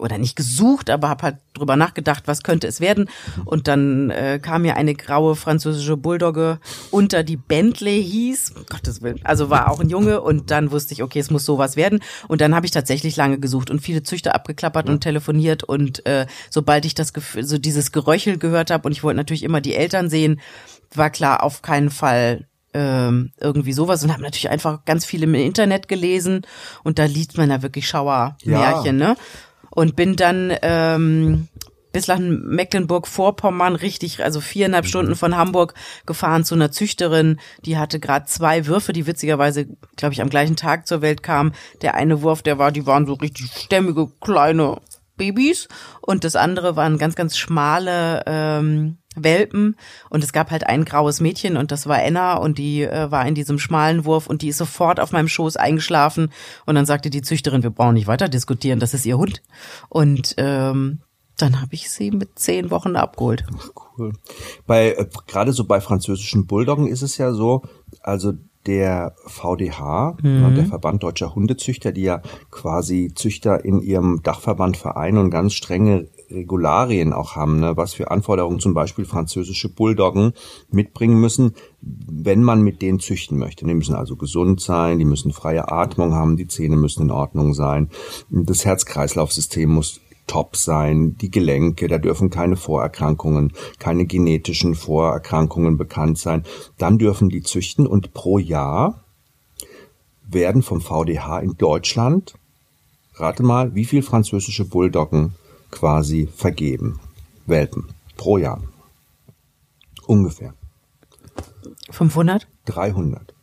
oder 0.00 0.18
nicht 0.18 0.36
gesucht, 0.36 0.90
aber 0.90 1.08
habe 1.08 1.22
halt 1.22 1.36
drüber 1.54 1.76
nachgedacht, 1.76 2.24
was 2.26 2.42
könnte 2.42 2.66
es 2.66 2.80
werden. 2.80 3.08
Und 3.44 3.68
dann 3.68 4.10
äh, 4.10 4.38
kam 4.42 4.62
mir 4.62 4.76
eine 4.76 4.94
graue 4.94 5.36
französische 5.36 5.96
Bulldogge 5.96 6.58
unter, 6.90 7.22
die 7.22 7.36
Bentley 7.36 8.02
hieß. 8.02 8.52
Um 8.56 8.66
Gottes 8.66 9.02
Willen. 9.02 9.20
Also 9.24 9.50
war 9.50 9.70
auch 9.70 9.80
ein 9.80 9.90
Junge 9.90 10.20
und 10.20 10.50
dann 10.50 10.70
wusste 10.70 10.94
ich, 10.94 11.02
okay, 11.02 11.18
es 11.18 11.30
muss 11.30 11.44
sowas 11.44 11.76
werden. 11.76 12.00
Und 12.28 12.40
dann 12.40 12.54
habe 12.54 12.66
ich 12.66 12.72
tatsächlich 12.72 13.16
lange 13.16 13.38
gesucht 13.38 13.70
und 13.70 13.80
viele 13.80 14.02
Züchter 14.02 14.34
abgeklappert 14.34 14.88
und 14.88 15.00
telefoniert. 15.00 15.62
Und 15.62 16.04
äh, 16.06 16.26
sobald 16.48 16.84
ich 16.84 16.94
das 16.94 17.12
Gefühl, 17.12 17.44
so 17.44 17.58
dieses 17.58 17.92
Geröchel 17.92 18.38
gehört 18.38 18.70
habe 18.70 18.86
und 18.86 18.92
ich 18.92 19.02
wollte 19.02 19.18
natürlich 19.18 19.42
immer 19.42 19.60
die 19.60 19.74
Eltern 19.74 20.10
sehen, 20.10 20.40
war 20.94 21.10
klar, 21.10 21.42
auf 21.42 21.62
keinen 21.62 21.90
Fall 21.90 22.46
ähm, 22.72 23.32
irgendwie 23.40 23.72
sowas 23.72 24.04
und 24.04 24.12
habe 24.12 24.22
natürlich 24.22 24.50
einfach 24.50 24.84
ganz 24.84 25.04
viel 25.04 25.22
im 25.22 25.34
Internet 25.34 25.88
gelesen 25.88 26.46
und 26.84 26.98
da 26.98 27.04
liest 27.04 27.36
man 27.36 27.50
ja 27.50 27.62
wirklich 27.62 27.88
Schauermärchen, 27.88 28.96
ne? 28.96 29.16
Und 29.70 29.96
bin 29.96 30.16
dann 30.16 30.52
ähm, 30.62 31.48
bis 31.92 32.06
nach 32.06 32.18
Mecklenburg-Vorpommern 32.18 33.74
richtig, 33.74 34.22
also 34.22 34.40
viereinhalb 34.40 34.86
Stunden 34.86 35.16
von 35.16 35.36
Hamburg 35.36 35.74
gefahren 36.06 36.44
zu 36.44 36.54
einer 36.54 36.70
Züchterin, 36.70 37.40
die 37.64 37.78
hatte 37.78 37.98
gerade 38.00 38.26
zwei 38.26 38.66
Würfe, 38.66 38.92
die 38.92 39.06
witzigerweise, 39.06 39.66
glaube 39.96 40.12
ich, 40.12 40.22
am 40.22 40.30
gleichen 40.30 40.56
Tag 40.56 40.86
zur 40.86 41.02
Welt 41.02 41.22
kamen. 41.22 41.52
Der 41.82 41.94
eine 41.94 42.22
Wurf, 42.22 42.42
der 42.42 42.58
war, 42.58 42.72
die 42.72 42.86
waren 42.86 43.06
so 43.06 43.14
richtig 43.14 43.50
stämmige 43.52 44.08
kleine 44.20 44.80
Babys. 45.16 45.68
Und 46.00 46.24
das 46.24 46.36
andere 46.36 46.76
waren 46.76 46.98
ganz, 46.98 47.14
ganz 47.14 47.36
schmale 47.36 48.22
ähm, 48.26 48.99
Welpen 49.16 49.76
und 50.08 50.22
es 50.22 50.32
gab 50.32 50.50
halt 50.50 50.66
ein 50.66 50.84
graues 50.84 51.20
Mädchen 51.20 51.56
und 51.56 51.72
das 51.72 51.86
war 51.86 52.02
Enna 52.02 52.36
und 52.36 52.58
die 52.58 52.82
äh, 52.82 53.10
war 53.10 53.26
in 53.26 53.34
diesem 53.34 53.58
schmalen 53.58 54.04
Wurf 54.04 54.28
und 54.28 54.42
die 54.42 54.48
ist 54.48 54.58
sofort 54.58 55.00
auf 55.00 55.10
meinem 55.10 55.28
Schoß 55.28 55.56
eingeschlafen 55.56 56.30
und 56.64 56.76
dann 56.76 56.86
sagte 56.86 57.10
die 57.10 57.22
Züchterin, 57.22 57.62
wir 57.62 57.70
brauchen 57.70 57.94
nicht 57.94 58.06
weiter 58.06 58.28
diskutieren, 58.28 58.78
das 58.78 58.94
ist 58.94 59.06
ihr 59.06 59.18
Hund 59.18 59.42
und 59.88 60.34
ähm, 60.36 61.00
dann 61.36 61.60
habe 61.60 61.74
ich 61.74 61.90
sie 61.90 62.10
mit 62.10 62.38
zehn 62.38 62.70
Wochen 62.70 62.96
abgeholt. 62.96 63.44
Cool. 63.98 64.12
Bei 64.66 64.92
äh, 64.92 65.06
gerade 65.26 65.52
so 65.52 65.64
bei 65.64 65.80
französischen 65.80 66.46
Bulldoggen 66.46 66.86
ist 66.86 67.02
es 67.02 67.18
ja 67.18 67.32
so, 67.32 67.62
also 68.02 68.32
der 68.66 69.14
VDH, 69.26 70.18
ne, 70.22 70.52
der 70.54 70.66
Verband 70.66 71.02
Deutscher 71.02 71.34
Hundezüchter, 71.34 71.92
die 71.92 72.02
ja 72.02 72.20
quasi 72.50 73.12
Züchter 73.14 73.64
in 73.64 73.80
ihrem 73.80 74.22
Dachverband 74.22 74.76
vereinen 74.76 75.16
und 75.16 75.30
ganz 75.30 75.54
strenge 75.54 76.08
Regularien 76.30 77.12
auch 77.12 77.36
haben, 77.36 77.60
ne? 77.60 77.76
was 77.76 77.94
für 77.94 78.10
Anforderungen 78.10 78.60
zum 78.60 78.74
Beispiel 78.74 79.04
französische 79.04 79.68
Bulldoggen 79.68 80.32
mitbringen 80.70 81.20
müssen, 81.20 81.54
wenn 81.80 82.42
man 82.42 82.62
mit 82.62 82.82
denen 82.82 83.00
züchten 83.00 83.38
möchte. 83.38 83.64
Die 83.64 83.74
müssen 83.74 83.94
also 83.94 84.16
gesund 84.16 84.60
sein, 84.60 84.98
die 84.98 85.04
müssen 85.04 85.32
freie 85.32 85.70
Atmung 85.70 86.14
haben, 86.14 86.36
die 86.36 86.46
Zähne 86.46 86.76
müssen 86.76 87.02
in 87.02 87.10
Ordnung 87.10 87.54
sein, 87.54 87.90
das 88.30 88.64
Herz-Kreislauf-System 88.64 89.70
muss 89.70 90.00
top 90.26 90.54
sein, 90.54 91.16
die 91.20 91.30
Gelenke, 91.30 91.88
da 91.88 91.98
dürfen 91.98 92.30
keine 92.30 92.56
Vorerkrankungen, 92.56 93.52
keine 93.80 94.06
genetischen 94.06 94.76
Vorerkrankungen 94.76 95.76
bekannt 95.76 96.18
sein. 96.18 96.44
Dann 96.78 96.98
dürfen 96.98 97.30
die 97.30 97.42
züchten 97.42 97.84
und 97.84 98.14
pro 98.14 98.38
Jahr 98.38 99.02
werden 100.28 100.62
vom 100.62 100.80
VDH 100.80 101.40
in 101.40 101.56
Deutschland, 101.56 102.34
rate 103.14 103.42
mal, 103.42 103.74
wie 103.74 103.84
viel 103.84 104.02
französische 104.02 104.64
Bulldoggen 104.64 105.34
quasi 105.70 106.28
vergeben. 106.34 107.00
Welpen 107.46 107.88
pro 108.16 108.38
Jahr. 108.38 108.62
Ungefähr. 110.06 110.54
500? 111.90 112.46
300. 112.66 113.34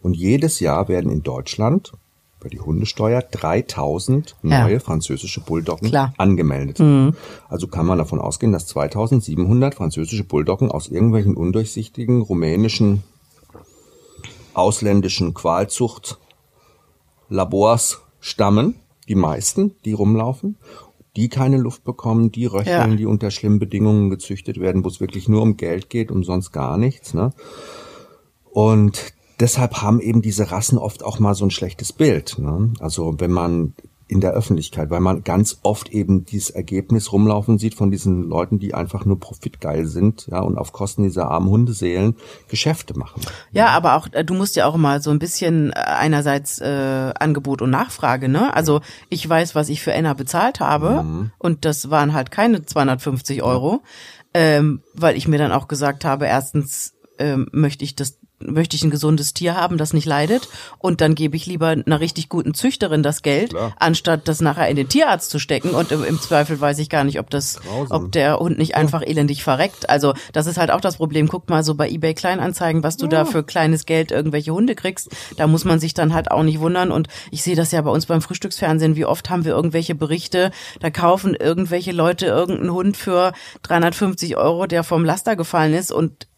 Und 0.00 0.14
jedes 0.14 0.60
Jahr 0.60 0.88
werden 0.88 1.10
in 1.10 1.22
Deutschland 1.22 1.92
bei 2.40 2.48
die 2.48 2.60
Hundesteuer 2.60 3.22
3000 3.22 4.36
neue 4.42 4.74
ja. 4.74 4.78
französische 4.78 5.40
Bulldoggen 5.40 5.88
Klar. 5.88 6.14
angemeldet. 6.18 6.78
Mhm. 6.78 7.14
Also 7.48 7.66
kann 7.66 7.86
man 7.86 7.98
davon 7.98 8.20
ausgehen, 8.20 8.52
dass 8.52 8.68
2700 8.68 9.74
französische 9.74 10.22
Bulldoggen 10.24 10.70
aus 10.70 10.86
irgendwelchen 10.88 11.36
undurchsichtigen 11.36 12.22
rumänischen, 12.22 13.02
ausländischen 14.54 15.34
Qualzuchtlabors 15.34 18.02
stammen. 18.20 18.76
Die 19.08 19.16
meisten, 19.16 19.74
die 19.84 19.94
rumlaufen 19.94 20.56
die 21.18 21.28
keine 21.28 21.56
Luft 21.56 21.82
bekommen, 21.82 22.30
die 22.30 22.46
röcheln, 22.46 22.92
ja. 22.92 22.96
die 22.96 23.04
unter 23.04 23.32
schlimmen 23.32 23.58
Bedingungen 23.58 24.08
gezüchtet 24.08 24.60
werden, 24.60 24.84
wo 24.84 24.88
es 24.88 25.00
wirklich 25.00 25.28
nur 25.28 25.42
um 25.42 25.56
Geld 25.56 25.90
geht, 25.90 26.12
um 26.12 26.22
sonst 26.22 26.52
gar 26.52 26.78
nichts. 26.78 27.12
Ne? 27.12 27.32
Und 28.44 29.12
deshalb 29.40 29.82
haben 29.82 29.98
eben 29.98 30.22
diese 30.22 30.52
Rassen 30.52 30.78
oft 30.78 31.02
auch 31.02 31.18
mal 31.18 31.34
so 31.34 31.44
ein 31.44 31.50
schlechtes 31.50 31.92
Bild. 31.92 32.38
Ne? 32.38 32.72
Also 32.78 33.16
wenn 33.18 33.32
man 33.32 33.74
in 34.08 34.20
der 34.20 34.32
Öffentlichkeit, 34.32 34.90
weil 34.90 35.00
man 35.00 35.22
ganz 35.22 35.58
oft 35.62 35.90
eben 35.90 36.24
dieses 36.24 36.48
Ergebnis 36.50 37.12
rumlaufen 37.12 37.58
sieht 37.58 37.74
von 37.74 37.90
diesen 37.90 38.22
Leuten, 38.22 38.58
die 38.58 38.72
einfach 38.74 39.04
nur 39.04 39.20
profitgeil 39.20 39.86
sind, 39.86 40.26
ja, 40.28 40.40
und 40.40 40.56
auf 40.56 40.72
Kosten 40.72 41.02
dieser 41.02 41.30
armen 41.30 41.50
Hundeseelen 41.50 42.16
Geschäfte 42.48 42.98
machen. 42.98 43.20
Ja, 43.52 43.68
aber 43.68 43.94
auch 43.94 44.08
äh, 44.12 44.24
du 44.24 44.34
musst 44.34 44.56
ja 44.56 44.66
auch 44.66 44.76
mal 44.76 45.02
so 45.02 45.10
ein 45.10 45.18
bisschen 45.18 45.72
äh, 45.72 45.74
einerseits 45.74 46.58
äh, 46.58 47.12
Angebot 47.18 47.60
und 47.60 47.70
Nachfrage, 47.70 48.28
ne? 48.28 48.54
Also 48.54 48.80
ich 49.10 49.28
weiß, 49.28 49.54
was 49.54 49.68
ich 49.68 49.82
für 49.82 49.92
Enna 49.92 50.14
bezahlt 50.14 50.60
habe 50.60 51.02
mhm. 51.02 51.30
und 51.38 51.66
das 51.66 51.90
waren 51.90 52.14
halt 52.14 52.30
keine 52.30 52.64
250 52.64 53.42
Euro, 53.42 53.82
ähm, 54.32 54.82
weil 54.94 55.16
ich 55.16 55.28
mir 55.28 55.38
dann 55.38 55.52
auch 55.52 55.68
gesagt 55.68 56.06
habe, 56.06 56.26
erstens 56.26 56.94
ähm, 57.18 57.48
möchte 57.52 57.84
ich 57.84 57.94
das 57.94 58.18
möchte 58.40 58.76
ich 58.76 58.84
ein 58.84 58.90
gesundes 58.90 59.34
Tier 59.34 59.54
haben, 59.54 59.78
das 59.78 59.92
nicht 59.92 60.06
leidet 60.06 60.48
und 60.78 61.00
dann 61.00 61.14
gebe 61.14 61.36
ich 61.36 61.46
lieber 61.46 61.68
einer 61.68 62.00
richtig 62.00 62.28
guten 62.28 62.54
Züchterin 62.54 63.02
das 63.02 63.22
Geld, 63.22 63.50
Klar. 63.50 63.74
anstatt 63.78 64.28
das 64.28 64.40
nachher 64.40 64.68
in 64.68 64.76
den 64.76 64.88
Tierarzt 64.88 65.30
zu 65.30 65.38
stecken 65.38 65.70
und 65.70 65.92
im, 65.92 66.04
im 66.04 66.20
Zweifel 66.20 66.60
weiß 66.60 66.78
ich 66.78 66.88
gar 66.88 67.04
nicht, 67.04 67.18
ob 67.18 67.30
das, 67.30 67.60
Grausam. 67.60 68.04
ob 68.04 68.12
der 68.12 68.38
Hund 68.38 68.58
nicht 68.58 68.76
einfach 68.76 69.02
ja. 69.02 69.08
elendig 69.08 69.42
verreckt. 69.42 69.90
Also 69.90 70.14
das 70.32 70.46
ist 70.46 70.58
halt 70.58 70.70
auch 70.70 70.80
das 70.80 70.96
Problem. 70.96 71.28
Guck 71.28 71.48
mal 71.48 71.62
so 71.62 71.74
bei 71.74 71.88
eBay 71.88 72.14
Kleinanzeigen, 72.14 72.82
was 72.82 72.96
du 72.96 73.06
ja. 73.06 73.10
da 73.10 73.24
für 73.24 73.42
kleines 73.42 73.86
Geld 73.86 74.10
irgendwelche 74.10 74.52
Hunde 74.52 74.74
kriegst. 74.74 75.08
Da 75.36 75.46
muss 75.46 75.64
man 75.64 75.80
sich 75.80 75.94
dann 75.94 76.14
halt 76.14 76.30
auch 76.30 76.42
nicht 76.42 76.60
wundern 76.60 76.90
und 76.90 77.08
ich 77.30 77.42
sehe 77.42 77.56
das 77.56 77.72
ja 77.72 77.82
bei 77.82 77.90
uns 77.90 78.06
beim 78.06 78.22
Frühstücksfernsehen, 78.22 78.96
wie 78.96 79.04
oft 79.04 79.30
haben 79.30 79.44
wir 79.44 79.52
irgendwelche 79.52 79.94
Berichte, 79.94 80.50
da 80.80 80.90
kaufen 80.90 81.34
irgendwelche 81.34 81.92
Leute 81.92 82.26
irgendeinen 82.26 82.72
Hund 82.72 82.96
für 82.96 83.32
350 83.62 84.36
Euro, 84.36 84.66
der 84.66 84.84
vom 84.84 85.04
Laster 85.04 85.36
gefallen 85.36 85.74
ist 85.74 85.92
und 85.92 86.28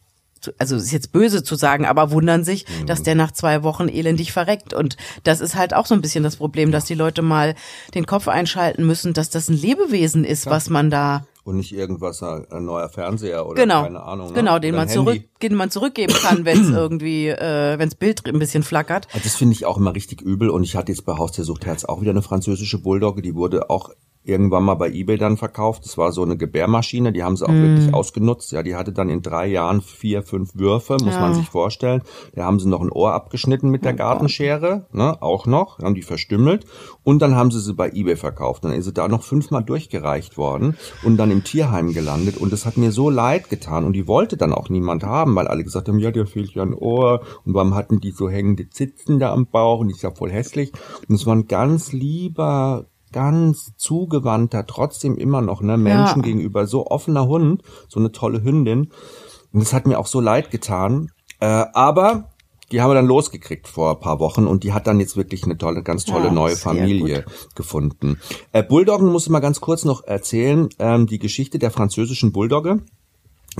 also 0.58 0.76
ist 0.76 0.92
jetzt 0.92 1.12
böse 1.12 1.42
zu 1.42 1.54
sagen, 1.54 1.86
aber 1.86 2.10
wundern 2.10 2.44
sich, 2.44 2.66
mhm. 2.66 2.86
dass 2.86 3.02
der 3.02 3.14
nach 3.14 3.32
zwei 3.32 3.62
Wochen 3.62 3.88
elendig 3.88 4.32
verreckt. 4.32 4.74
Und 4.74 4.96
das 5.24 5.40
ist 5.40 5.54
halt 5.54 5.74
auch 5.74 5.86
so 5.86 5.94
ein 5.94 6.00
bisschen 6.00 6.24
das 6.24 6.36
Problem, 6.36 6.72
dass 6.72 6.84
die 6.84 6.94
Leute 6.94 7.22
mal 7.22 7.54
den 7.94 8.06
Kopf 8.06 8.28
einschalten 8.28 8.86
müssen, 8.86 9.12
dass 9.12 9.30
das 9.30 9.48
ein 9.48 9.56
Lebewesen 9.56 10.24
ist, 10.24 10.46
ja. 10.46 10.50
was 10.50 10.70
man 10.70 10.90
da 10.90 11.24
und 11.42 11.56
nicht 11.56 11.72
irgendwas 11.72 12.22
ein 12.22 12.64
neuer 12.64 12.88
Fernseher 12.88 13.46
oder 13.46 13.60
genau. 13.60 13.82
keine 13.82 14.02
Ahnung. 14.02 14.28
Ne? 14.28 14.34
Genau, 14.34 14.58
den 14.58 14.74
man 14.74 14.88
zurück, 14.88 15.22
den 15.42 15.54
man 15.54 15.70
zurückgeben 15.70 16.12
kann, 16.12 16.44
wenn 16.44 16.60
es 16.60 16.68
irgendwie, 16.70 17.28
äh, 17.28 17.78
wenn 17.78 17.88
Bild 17.98 18.26
ein 18.26 18.38
bisschen 18.38 18.62
flackert. 18.62 19.08
Also 19.12 19.24
das 19.24 19.36
finde 19.36 19.54
ich 19.54 19.66
auch 19.66 19.76
immer 19.76 19.94
richtig 19.94 20.20
übel. 20.20 20.50
Und 20.50 20.64
ich 20.64 20.76
hatte 20.76 20.92
jetzt 20.92 21.04
bei 21.04 21.16
Haus 21.16 21.32
der 21.32 21.44
Suchtherz 21.44 21.84
auch 21.84 22.00
wieder 22.00 22.10
eine 22.10 22.22
französische 22.22 22.78
Bulldogge, 22.78 23.22
die 23.22 23.34
wurde 23.34 23.70
auch 23.70 23.90
irgendwann 24.22 24.64
mal 24.64 24.74
bei 24.74 24.90
eBay 24.90 25.16
dann 25.16 25.36
verkauft. 25.36 25.84
Das 25.84 25.96
war 25.96 26.12
so 26.12 26.22
eine 26.22 26.36
Gebärmaschine, 26.36 27.12
die 27.12 27.22
haben 27.22 27.36
sie 27.36 27.46
auch 27.46 27.52
mm. 27.52 27.62
wirklich 27.62 27.94
ausgenutzt. 27.94 28.52
Ja, 28.52 28.62
die 28.62 28.76
hatte 28.76 28.92
dann 28.92 29.08
in 29.08 29.22
drei 29.22 29.46
Jahren 29.46 29.80
vier, 29.80 30.22
fünf 30.22 30.54
Würfe, 30.54 30.98
muss 31.02 31.14
ja. 31.14 31.20
man 31.20 31.34
sich 31.34 31.48
vorstellen. 31.48 32.02
Da 32.34 32.44
haben 32.44 32.60
sie 32.60 32.68
noch 32.68 32.82
ein 32.82 32.92
Ohr 32.92 33.14
abgeschnitten 33.14 33.70
mit 33.70 33.84
der 33.84 33.94
Gartenschere, 33.94 34.86
ne, 34.92 35.20
auch 35.22 35.46
noch, 35.46 35.78
haben 35.78 35.94
die 35.94 36.02
verstümmelt. 36.02 36.66
Und 37.02 37.22
dann 37.22 37.34
haben 37.34 37.50
sie 37.50 37.60
sie 37.60 37.72
bei 37.72 37.90
eBay 37.90 38.16
verkauft. 38.16 38.64
Dann 38.64 38.72
ist 38.72 38.84
sie 38.84 38.92
da 38.92 39.08
noch 39.08 39.22
fünfmal 39.22 39.64
durchgereicht 39.64 40.36
worden 40.36 40.76
und 41.02 41.16
dann 41.16 41.30
im 41.30 41.42
Tierheim 41.42 41.94
gelandet. 41.94 42.36
Und 42.36 42.52
das 42.52 42.66
hat 42.66 42.76
mir 42.76 42.92
so 42.92 43.08
leid 43.08 43.48
getan. 43.48 43.84
Und 43.84 43.94
die 43.94 44.06
wollte 44.06 44.36
dann 44.36 44.52
auch 44.52 44.68
niemand 44.68 45.02
haben, 45.02 45.34
weil 45.34 45.48
alle 45.48 45.64
gesagt 45.64 45.88
haben, 45.88 45.98
ja, 45.98 46.10
dir 46.10 46.26
fehlt 46.26 46.50
ja 46.50 46.62
ein 46.62 46.74
Ohr. 46.74 47.22
Und 47.46 47.54
warum 47.54 47.74
hatten 47.74 48.00
die 48.00 48.10
so 48.10 48.28
hängende 48.28 48.68
Zitzen 48.68 49.18
da 49.18 49.32
am 49.32 49.46
Bauch? 49.46 49.80
Und 49.80 49.88
die 49.88 49.94
ist 49.94 50.02
ja 50.02 50.10
voll 50.10 50.30
hässlich. 50.30 50.72
Und 51.08 51.14
es 51.14 51.24
war 51.24 51.34
ein 51.34 51.46
ganz 51.46 51.92
lieber, 51.92 52.86
ganz 53.12 53.72
zugewandter, 53.76 54.66
trotzdem 54.66 55.16
immer 55.16 55.40
noch 55.40 55.62
ne, 55.62 55.76
Menschen 55.76 56.18
ja. 56.18 56.22
gegenüber, 56.22 56.66
so 56.66 56.86
offener 56.86 57.26
Hund, 57.26 57.62
so 57.88 58.00
eine 58.00 58.12
tolle 58.12 58.42
Hündin. 58.42 58.90
Und 59.52 59.60
das 59.60 59.72
hat 59.72 59.86
mir 59.86 59.98
auch 59.98 60.06
so 60.06 60.20
leid 60.20 60.50
getan. 60.50 61.10
Äh, 61.40 61.46
aber 61.46 62.30
die 62.70 62.80
haben 62.80 62.90
wir 62.90 62.94
dann 62.94 63.06
losgekriegt 63.06 63.66
vor 63.66 63.92
ein 63.96 64.00
paar 64.00 64.20
Wochen 64.20 64.46
und 64.46 64.62
die 64.62 64.72
hat 64.72 64.86
dann 64.86 65.00
jetzt 65.00 65.16
wirklich 65.16 65.44
eine 65.44 65.58
tolle, 65.58 65.82
ganz 65.82 66.04
tolle 66.04 66.26
ja, 66.26 66.32
neue 66.32 66.56
Familie 66.56 67.22
gut. 67.22 67.56
gefunden. 67.56 68.20
Äh, 68.52 68.62
Bulldoggen 68.62 69.10
muss 69.10 69.24
ich 69.24 69.30
mal 69.30 69.40
ganz 69.40 69.60
kurz 69.60 69.84
noch 69.84 70.04
erzählen, 70.04 70.68
ähm, 70.78 71.06
die 71.06 71.18
Geschichte 71.18 71.58
der 71.58 71.70
französischen 71.70 72.32
Bulldogge. 72.32 72.82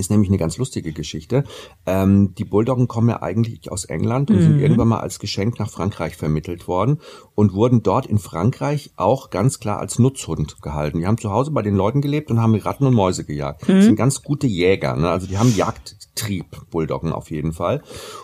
Ist 0.01 0.11
nämlich 0.11 0.31
eine 0.31 0.39
ganz 0.39 0.57
lustige 0.57 0.93
Geschichte. 0.93 1.45
Ähm, 1.85 2.35
die 2.35 2.47
Bulldoggen 2.47 2.89
kommen 2.89 3.11
ja 3.11 3.21
eigentlich 3.21 3.71
aus 3.71 3.85
England 3.85 4.31
und 4.31 4.37
mhm. 4.37 4.43
sind 4.43 4.59
irgendwann 4.59 4.89
mal 4.89 5.01
als 5.01 5.19
Geschenk 5.19 5.59
nach 5.59 5.69
Frankreich 5.69 6.17
vermittelt 6.17 6.67
worden 6.67 7.01
und 7.35 7.53
wurden 7.53 7.83
dort 7.83 8.07
in 8.07 8.19
Frankreich 8.19 8.93
auch 8.97 9.29
ganz 9.29 9.61
klar 9.61 9.79
als 9.79 9.99
Nutzhund 9.99 10.63
gehalten. 10.63 11.01
Die 11.01 11.07
haben 11.07 11.19
zu 11.19 11.31
Hause 11.31 11.51
bei 11.51 11.61
den 11.61 11.77
Leuten 11.77 12.01
gelebt 12.01 12.31
und 12.31 12.41
haben 12.41 12.55
Ratten 12.55 12.87
und 12.87 12.95
Mäuse 12.95 13.25
gejagt. 13.25 13.69
Mhm. 13.69 13.75
Das 13.75 13.85
sind 13.85 13.97
ganz 13.97 14.23
gute 14.23 14.47
Jäger, 14.47 14.97
ne? 14.97 15.11
also 15.11 15.27
die 15.27 15.37
haben 15.37 15.55
Jagdtrieb, 15.55 16.47
Bulldoggen 16.71 17.13
auf 17.13 17.31
jeden 17.31 17.53
Fall. 17.53 17.83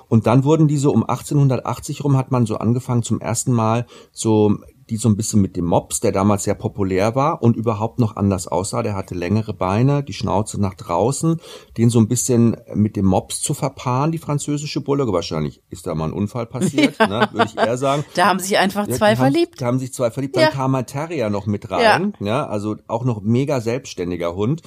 Und 0.08 0.26
dann 0.26 0.44
wurden 0.44 0.68
die 0.68 0.78
so 0.78 0.92
um 0.92 1.02
1880 1.02 2.04
rum 2.04 2.16
hat 2.16 2.30
man 2.30 2.46
so 2.46 2.56
angefangen 2.56 3.02
zum 3.02 3.20
ersten 3.20 3.52
Mal 3.52 3.86
so 4.12 4.56
die 4.90 4.96
so 4.96 5.08
ein 5.08 5.16
bisschen 5.16 5.40
mit 5.40 5.56
dem 5.56 5.64
Mops, 5.64 6.00
der 6.00 6.12
damals 6.12 6.44
sehr 6.44 6.54
populär 6.54 7.14
war 7.14 7.42
und 7.42 7.56
überhaupt 7.56 7.98
noch 7.98 8.16
anders 8.16 8.46
aussah. 8.46 8.82
Der 8.82 8.94
hatte 8.94 9.14
längere 9.14 9.52
Beine, 9.52 10.02
die 10.02 10.12
Schnauze 10.12 10.60
nach 10.60 10.74
draußen, 10.74 11.40
den 11.76 11.90
so 11.90 11.98
ein 11.98 12.08
bisschen 12.08 12.56
mit 12.74 12.96
dem 12.96 13.06
Mops 13.06 13.40
zu 13.40 13.54
verpaaren, 13.54 14.12
die 14.12 14.18
französische 14.18 14.80
Bulldogge. 14.80 15.12
Wahrscheinlich 15.12 15.62
ist 15.70 15.86
da 15.86 15.94
mal 15.94 16.06
ein 16.06 16.12
Unfall 16.12 16.46
passiert, 16.46 16.98
ja. 16.98 17.06
ne, 17.06 17.28
würde 17.32 17.50
ich 17.50 17.56
eher 17.56 17.78
sagen. 17.78 18.04
Da 18.14 18.26
haben 18.26 18.38
sich 18.38 18.56
einfach 18.56 18.86
zwei 18.88 19.10
ja, 19.10 19.16
verliebt. 19.16 19.60
da 19.60 19.66
haben 19.66 19.78
sich 19.78 19.92
zwei 19.92 20.10
verliebt. 20.10 20.36
Dann 20.36 20.44
ja. 20.44 20.50
kam 20.50 20.74
ein 20.74 20.86
Terrier 20.86 21.28
noch 21.28 21.46
mit 21.46 21.70
rein, 21.70 22.14
ja. 22.20 22.26
ja, 22.26 22.46
also 22.46 22.76
auch 22.86 23.04
noch 23.04 23.20
mega 23.20 23.60
selbstständiger 23.60 24.34
Hund. 24.34 24.62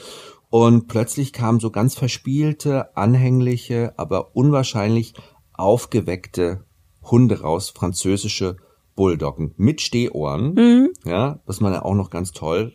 Und 0.49 0.87
plötzlich 0.87 1.31
kamen 1.31 1.59
so 1.59 1.71
ganz 1.71 1.95
verspielte, 1.95 2.95
anhängliche, 2.97 3.93
aber 3.97 4.35
unwahrscheinlich 4.35 5.13
aufgeweckte 5.53 6.65
Hunde 7.03 7.41
raus, 7.41 7.69
französische 7.69 8.57
Bulldoggen 8.99 9.53
mit 9.55 9.79
Stehohren, 9.79 10.55
mhm. 10.55 10.89
ja, 11.05 11.39
was 11.45 11.61
man 11.61 11.71
ja 11.71 11.85
auch 11.85 11.95
noch 11.95 12.09
ganz 12.09 12.33
toll 12.33 12.73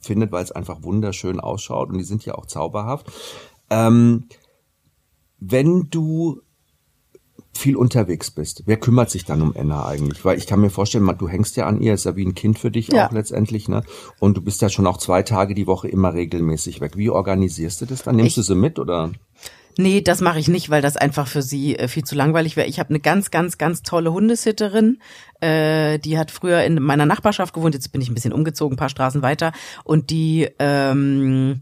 findet, 0.00 0.32
weil 0.32 0.42
es 0.42 0.50
einfach 0.50 0.82
wunderschön 0.82 1.38
ausschaut 1.38 1.90
und 1.90 1.98
die 1.98 2.04
sind 2.04 2.24
ja 2.24 2.34
auch 2.34 2.46
zauberhaft. 2.46 3.12
Ähm, 3.68 4.24
wenn 5.38 5.90
du 5.90 6.40
viel 7.52 7.76
unterwegs 7.76 8.30
bist, 8.30 8.62
wer 8.64 8.78
kümmert 8.78 9.10
sich 9.10 9.26
dann 9.26 9.42
um 9.42 9.54
Enna 9.54 9.84
eigentlich? 9.84 10.24
Weil 10.24 10.38
ich 10.38 10.46
kann 10.46 10.62
mir 10.62 10.70
vorstellen, 10.70 11.14
du 11.18 11.28
hängst 11.28 11.56
ja 11.56 11.66
an 11.66 11.82
ihr, 11.82 11.92
ist 11.92 12.04
ja 12.04 12.16
wie 12.16 12.24
ein 12.24 12.34
Kind 12.34 12.58
für 12.58 12.70
dich 12.70 12.88
ja. 12.88 13.08
auch 13.08 13.12
letztendlich, 13.12 13.68
ne? 13.68 13.82
Und 14.18 14.38
du 14.38 14.40
bist 14.40 14.62
ja 14.62 14.70
schon 14.70 14.86
auch 14.86 14.96
zwei 14.96 15.24
Tage 15.24 15.54
die 15.54 15.66
Woche 15.66 15.88
immer 15.88 16.14
regelmäßig 16.14 16.80
weg. 16.80 16.96
Wie 16.96 17.10
organisierst 17.10 17.82
du 17.82 17.84
das 17.84 18.02
dann? 18.02 18.16
Nimmst 18.16 18.30
ich, 18.30 18.34
du 18.36 18.42
sie 18.42 18.54
mit 18.54 18.78
oder? 18.78 19.12
Nee, 19.78 20.00
das 20.00 20.22
mache 20.22 20.38
ich 20.38 20.48
nicht, 20.48 20.70
weil 20.70 20.80
das 20.80 20.96
einfach 20.96 21.26
für 21.26 21.42
sie 21.42 21.78
äh, 21.78 21.88
viel 21.88 22.04
zu 22.04 22.14
langweilig 22.14 22.56
wäre. 22.56 22.66
Ich 22.66 22.78
habe 22.78 22.90
eine 22.90 23.00
ganz, 23.00 23.30
ganz, 23.30 23.58
ganz 23.58 23.82
tolle 23.82 24.10
Hundesitterin. 24.12 25.00
Äh, 25.40 25.98
die 25.98 26.18
hat 26.18 26.30
früher 26.30 26.62
in 26.62 26.82
meiner 26.82 27.04
Nachbarschaft 27.04 27.52
gewohnt. 27.52 27.74
Jetzt 27.74 27.92
bin 27.92 28.00
ich 28.00 28.08
ein 28.08 28.14
bisschen 28.14 28.32
umgezogen, 28.32 28.74
ein 28.74 28.78
paar 28.78 28.88
Straßen 28.88 29.20
weiter. 29.20 29.52
Und 29.84 30.08
die 30.08 30.48
ähm, 30.58 31.60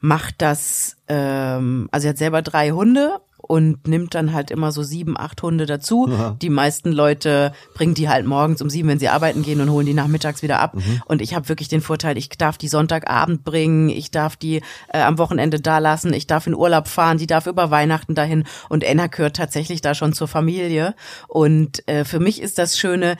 macht 0.00 0.36
das, 0.38 0.96
ähm, 1.08 1.88
also 1.92 2.04
sie 2.04 2.08
hat 2.08 2.18
selber 2.18 2.40
drei 2.40 2.70
Hunde 2.70 3.20
und 3.50 3.88
nimmt 3.88 4.14
dann 4.14 4.32
halt 4.32 4.52
immer 4.52 4.70
so 4.70 4.84
sieben, 4.84 5.18
acht 5.18 5.42
Hunde 5.42 5.66
dazu. 5.66 6.08
Aha. 6.08 6.36
Die 6.40 6.50
meisten 6.50 6.92
Leute 6.92 7.52
bringen 7.74 7.94
die 7.94 8.08
halt 8.08 8.24
morgens 8.24 8.62
um 8.62 8.70
sieben, 8.70 8.88
wenn 8.88 9.00
sie 9.00 9.08
arbeiten 9.08 9.42
gehen 9.42 9.60
und 9.60 9.70
holen 9.70 9.86
die 9.86 9.92
nachmittags 9.92 10.42
wieder 10.42 10.60
ab. 10.60 10.76
Mhm. 10.76 11.02
Und 11.06 11.20
ich 11.20 11.34
habe 11.34 11.48
wirklich 11.48 11.66
den 11.66 11.80
Vorteil, 11.80 12.16
ich 12.16 12.28
darf 12.28 12.58
die 12.58 12.68
Sonntagabend 12.68 13.42
bringen, 13.42 13.88
ich 13.88 14.12
darf 14.12 14.36
die 14.36 14.62
äh, 14.92 15.00
am 15.00 15.18
Wochenende 15.18 15.58
da 15.58 15.78
lassen, 15.78 16.12
ich 16.12 16.28
darf 16.28 16.46
in 16.46 16.54
Urlaub 16.54 16.86
fahren, 16.86 17.18
die 17.18 17.26
darf 17.26 17.48
über 17.48 17.72
Weihnachten 17.72 18.14
dahin 18.14 18.44
und 18.68 18.84
Enna 18.84 19.08
gehört 19.08 19.34
tatsächlich 19.34 19.80
da 19.80 19.96
schon 19.96 20.12
zur 20.12 20.28
Familie. 20.28 20.94
Und 21.26 21.88
äh, 21.88 22.04
für 22.04 22.20
mich 22.20 22.40
ist 22.40 22.56
das 22.56 22.78
Schöne, 22.78 23.16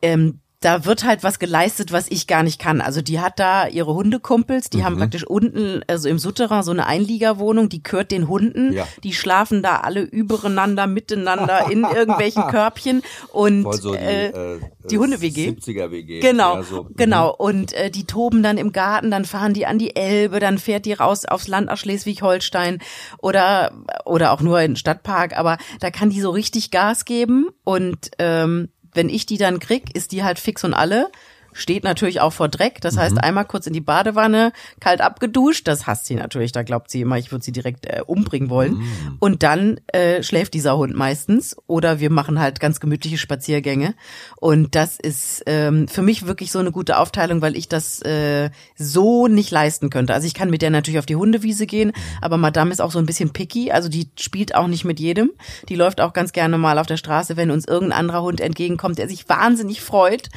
ähm, 0.00 0.40
da 0.64 0.84
wird 0.84 1.04
halt 1.04 1.22
was 1.22 1.38
geleistet, 1.38 1.92
was 1.92 2.06
ich 2.10 2.26
gar 2.26 2.42
nicht 2.42 2.58
kann. 2.58 2.80
Also 2.80 3.02
die 3.02 3.20
hat 3.20 3.38
da 3.38 3.66
ihre 3.66 3.92
Hundekumpels, 3.94 4.70
die 4.70 4.78
Mhm. 4.78 4.84
haben 4.84 4.96
praktisch 4.98 5.24
unten, 5.26 5.82
also 5.88 6.08
im 6.08 6.18
Souterrain, 6.18 6.62
so 6.62 6.70
eine 6.70 6.86
Einliegerwohnung, 6.86 7.68
die 7.68 7.82
gehört 7.82 8.10
den 8.10 8.28
Hunden. 8.28 8.72
Ja. 8.72 8.86
Die 9.02 9.12
schlafen 9.12 9.62
da 9.62 9.80
alle 9.80 10.00
übereinander, 10.00 10.86
miteinander 10.86 11.70
in 11.70 11.82
irgendwelchen 11.84 12.44
Körbchen 12.48 13.02
und 13.32 13.62
Voll 13.64 13.76
so 13.80 13.92
die, 13.92 13.98
äh, 13.98 14.26
äh, 14.56 14.60
die 14.90 14.98
Hunde-WG. 14.98 15.50
70er 15.50 15.90
WG. 15.90 16.20
Genau, 16.20 16.56
Ja, 16.56 16.62
so. 16.62 16.84
Mhm. 16.84 16.96
genau. 16.96 17.34
Und 17.34 17.72
äh, 17.74 17.90
die 17.90 18.04
toben 18.06 18.42
dann 18.42 18.56
im 18.58 18.72
Garten, 18.72 19.10
dann 19.10 19.24
fahren 19.24 19.54
die 19.54 19.66
an 19.66 19.78
die 19.78 19.94
Elbe, 19.96 20.40
dann 20.40 20.58
fährt 20.58 20.86
die 20.86 20.92
raus 20.94 21.24
aufs 21.26 21.48
Land 21.48 21.68
aus 21.70 21.80
Schleswig-Holstein 21.80 22.78
oder 23.18 23.72
oder 24.04 24.32
auch 24.32 24.40
nur 24.40 24.60
in 24.60 24.72
den 24.72 24.76
Stadtpark. 24.76 25.36
Aber 25.36 25.58
da 25.80 25.90
kann 25.90 26.10
die 26.10 26.20
so 26.20 26.30
richtig 26.30 26.70
Gas 26.70 27.04
geben. 27.04 27.48
Und 27.64 28.10
ähm, 28.18 28.68
wenn 28.94 29.08
ich 29.08 29.26
die 29.26 29.38
dann 29.38 29.58
krieg, 29.58 29.94
ist 29.94 30.12
die 30.12 30.24
halt 30.24 30.38
fix 30.38 30.64
und 30.64 30.74
alle. 30.74 31.10
Steht 31.54 31.84
natürlich 31.84 32.20
auch 32.20 32.32
vor 32.34 32.48
Dreck. 32.48 32.80
Das 32.82 32.96
Mhm. 32.96 32.98
heißt, 33.00 33.18
einmal 33.18 33.46
kurz 33.46 33.66
in 33.66 33.72
die 33.72 33.80
Badewanne, 33.80 34.52
kalt 34.80 35.00
abgeduscht. 35.00 35.66
Das 35.66 35.86
hasst 35.86 36.04
sie 36.06 36.14
natürlich. 36.16 36.52
Da 36.52 36.62
glaubt 36.62 36.90
sie 36.90 37.00
immer, 37.00 37.16
ich 37.16 37.32
würde 37.32 37.44
sie 37.44 37.52
direkt 37.52 37.86
äh, 37.86 38.02
umbringen 38.04 38.50
wollen. 38.50 38.74
Mhm. 38.74 39.16
Und 39.20 39.42
dann 39.42 39.80
äh, 39.92 40.22
schläft 40.22 40.52
dieser 40.54 40.76
Hund 40.76 40.94
meistens. 40.94 41.56
Oder 41.66 42.00
wir 42.00 42.10
machen 42.10 42.38
halt 42.40 42.60
ganz 42.60 42.80
gemütliche 42.80 43.16
Spaziergänge. 43.18 43.94
Und 44.36 44.74
das 44.74 44.98
ist 44.98 45.42
ähm, 45.46 45.88
für 45.88 46.02
mich 46.02 46.26
wirklich 46.26 46.50
so 46.52 46.58
eine 46.58 46.72
gute 46.72 46.98
Aufteilung, 46.98 47.40
weil 47.40 47.56
ich 47.56 47.68
das 47.68 48.02
äh, 48.02 48.50
so 48.76 49.28
nicht 49.28 49.50
leisten 49.50 49.88
könnte. 49.90 50.12
Also 50.12 50.26
ich 50.26 50.34
kann 50.34 50.50
mit 50.50 50.60
der 50.60 50.70
natürlich 50.70 50.98
auf 50.98 51.06
die 51.06 51.16
Hundewiese 51.16 51.66
gehen, 51.66 51.92
aber 52.20 52.36
Madame 52.36 52.72
ist 52.72 52.80
auch 52.80 52.90
so 52.90 52.98
ein 52.98 53.06
bisschen 53.06 53.30
picky. 53.32 53.70
Also 53.70 53.88
die 53.88 54.08
spielt 54.18 54.54
auch 54.54 54.66
nicht 54.66 54.84
mit 54.84 54.98
jedem. 55.00 55.30
Die 55.68 55.76
läuft 55.76 56.00
auch 56.00 56.12
ganz 56.12 56.32
gerne 56.32 56.58
mal 56.58 56.78
auf 56.78 56.86
der 56.86 56.96
Straße, 56.96 57.36
wenn 57.36 57.50
uns 57.50 57.64
irgendein 57.66 57.98
anderer 58.00 58.22
Hund 58.22 58.40
entgegenkommt, 58.40 58.98
der 58.98 59.08
sich 59.08 59.28
wahnsinnig 59.28 59.80
freut, 59.80 60.28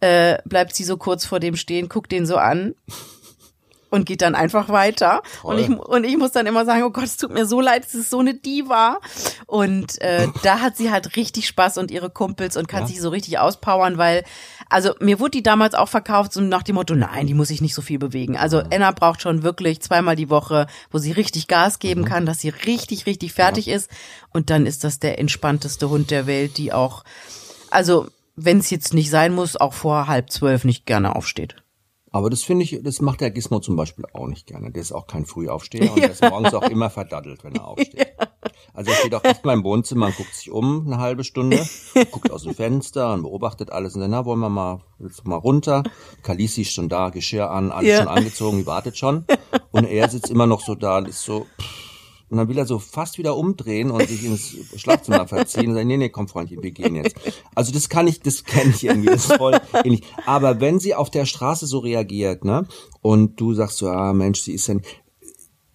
äh, 0.00 0.36
bleibt 0.44 0.65
sie 0.74 0.84
so 0.84 0.96
kurz 0.96 1.24
vor 1.26 1.38
dem 1.40 1.56
stehen, 1.56 1.88
guckt 1.88 2.10
den 2.12 2.26
so 2.26 2.36
an 2.36 2.74
und 3.88 4.04
geht 4.04 4.20
dann 4.20 4.34
einfach 4.34 4.68
weiter. 4.68 5.22
Und 5.44 5.58
ich, 5.58 5.68
und 5.70 6.04
ich 6.04 6.16
muss 6.18 6.32
dann 6.32 6.46
immer 6.46 6.64
sagen, 6.64 6.82
oh 6.82 6.90
Gott, 6.90 7.04
es 7.04 7.16
tut 7.16 7.32
mir 7.32 7.46
so 7.46 7.60
leid, 7.60 7.84
es 7.86 7.94
ist 7.94 8.10
so 8.10 8.18
eine 8.18 8.34
Diva. 8.34 8.98
Und 9.46 10.00
äh, 10.02 10.26
da 10.42 10.58
hat 10.60 10.76
sie 10.76 10.90
halt 10.90 11.14
richtig 11.16 11.46
Spaß 11.46 11.78
und 11.78 11.92
ihre 11.92 12.10
Kumpels 12.10 12.56
und 12.56 12.66
kann 12.66 12.80
Ja. 12.82 12.86
sich 12.88 13.00
so 13.00 13.10
richtig 13.10 13.38
auspowern, 13.38 13.96
weil, 13.96 14.24
also 14.68 14.90
mir 14.98 15.20
wurde 15.20 15.30
die 15.30 15.42
damals 15.44 15.74
auch 15.74 15.88
verkauft, 15.88 16.32
so 16.32 16.40
nach 16.40 16.64
dem 16.64 16.74
Motto, 16.74 16.96
nein, 16.96 17.28
die 17.28 17.34
muss 17.34 17.48
sich 17.48 17.60
nicht 17.60 17.74
so 17.74 17.80
viel 17.80 18.00
bewegen. 18.00 18.36
Also 18.36 18.58
Enna 18.58 18.90
braucht 18.90 19.22
schon 19.22 19.44
wirklich 19.44 19.80
zweimal 19.80 20.16
die 20.16 20.30
Woche, 20.30 20.66
wo 20.90 20.98
sie 20.98 21.12
richtig 21.12 21.46
Gas 21.46 21.78
geben 21.78 22.04
kann, 22.04 22.26
dass 22.26 22.40
sie 22.40 22.48
richtig, 22.48 23.06
richtig 23.06 23.32
fertig 23.34 23.68
ist. 23.68 23.88
Und 24.32 24.50
dann 24.50 24.66
ist 24.66 24.82
das 24.82 24.98
der 24.98 25.20
entspannteste 25.20 25.88
Hund 25.88 26.10
der 26.10 26.26
Welt, 26.26 26.58
die 26.58 26.72
auch, 26.72 27.04
also 27.70 28.08
wenn 28.36 28.58
es 28.58 28.70
jetzt 28.70 28.94
nicht 28.94 29.10
sein 29.10 29.34
muss, 29.34 29.56
auch 29.56 29.72
vor 29.72 30.06
halb 30.06 30.30
zwölf 30.30 30.64
nicht 30.64 30.86
gerne 30.86 31.16
aufsteht. 31.16 31.56
Aber 32.12 32.30
das 32.30 32.42
finde 32.42 32.64
ich, 32.64 32.78
das 32.82 33.02
macht 33.02 33.20
der 33.20 33.30
Gizmo 33.30 33.60
zum 33.60 33.76
Beispiel 33.76 34.06
auch 34.14 34.26
nicht 34.26 34.46
gerne. 34.46 34.70
Der 34.70 34.80
ist 34.80 34.92
auch 34.92 35.06
kein 35.06 35.26
Frühaufsteher 35.26 35.92
und 35.92 36.00
der 36.02 36.12
ist 36.12 36.22
morgens 36.22 36.54
auch 36.54 36.68
immer 36.70 36.88
verdaddelt, 36.88 37.44
wenn 37.44 37.54
er 37.56 37.66
aufsteht. 37.66 38.06
Also 38.72 38.90
er 38.90 38.96
steht 38.96 39.14
auch 39.14 39.24
oft 39.24 39.44
mal 39.44 39.54
im 39.54 39.64
Wohnzimmer 39.64 40.06
und 40.06 40.16
guckt 40.16 40.34
sich 40.34 40.50
um 40.50 40.86
eine 40.86 40.98
halbe 40.98 41.24
Stunde, 41.24 41.66
guckt 42.10 42.30
aus 42.30 42.44
dem 42.44 42.54
Fenster 42.54 43.12
und 43.12 43.22
beobachtet 43.22 43.70
alles 43.72 43.94
und 43.94 44.02
dann, 44.02 44.10
na, 44.10 44.24
wollen 44.24 44.38
wir 44.40 44.48
mal, 44.50 44.80
willst 44.98 45.20
du 45.24 45.28
mal 45.28 45.36
runter? 45.36 45.82
Kalisi 46.22 46.62
ist 46.62 46.72
schon 46.72 46.88
da, 46.88 47.08
Geschirr 47.10 47.50
an, 47.50 47.70
alles 47.72 47.90
Ja. 47.90 47.98
schon 47.98 48.08
angezogen, 48.08 48.58
die 48.58 48.66
wartet 48.66 48.96
schon. 48.96 49.24
Und 49.70 49.84
er 49.84 50.08
sitzt 50.08 50.30
immer 50.30 50.46
noch 50.46 50.60
so 50.60 50.74
da 50.74 50.98
und 50.98 51.08
ist 51.08 51.22
so, 51.22 51.46
und 52.28 52.38
dann 52.38 52.48
will 52.48 52.58
er 52.58 52.66
so 52.66 52.78
fast 52.78 53.18
wieder 53.18 53.36
umdrehen 53.36 53.90
und 53.90 54.06
sich 54.08 54.24
ins 54.24 54.56
Schlafzimmer 54.76 55.28
verziehen 55.28 55.68
und 55.68 55.74
sagen, 55.74 55.88
nee, 55.88 55.96
nee, 55.96 56.08
komm 56.08 56.28
Freundchen, 56.28 56.62
wir 56.62 56.72
gehen 56.72 56.96
jetzt. 56.96 57.16
Also 57.54 57.72
das 57.72 57.88
kann 57.88 58.08
ich, 58.08 58.20
das 58.20 58.44
kenne 58.44 58.70
ich 58.70 58.84
irgendwie, 58.84 59.08
das 59.08 59.26
ist 59.26 59.36
voll 59.36 59.56
ähnlich. 59.84 60.02
Aber 60.26 60.60
wenn 60.60 60.80
sie 60.80 60.94
auf 60.94 61.10
der 61.10 61.26
Straße 61.26 61.66
so 61.66 61.78
reagiert, 61.78 62.44
ne, 62.44 62.66
und 63.00 63.40
du 63.40 63.54
sagst 63.54 63.78
so, 63.78 63.88
ah 63.88 64.12
Mensch, 64.12 64.40
sie 64.40 64.54
ist 64.54 64.66
ja, 64.66 64.74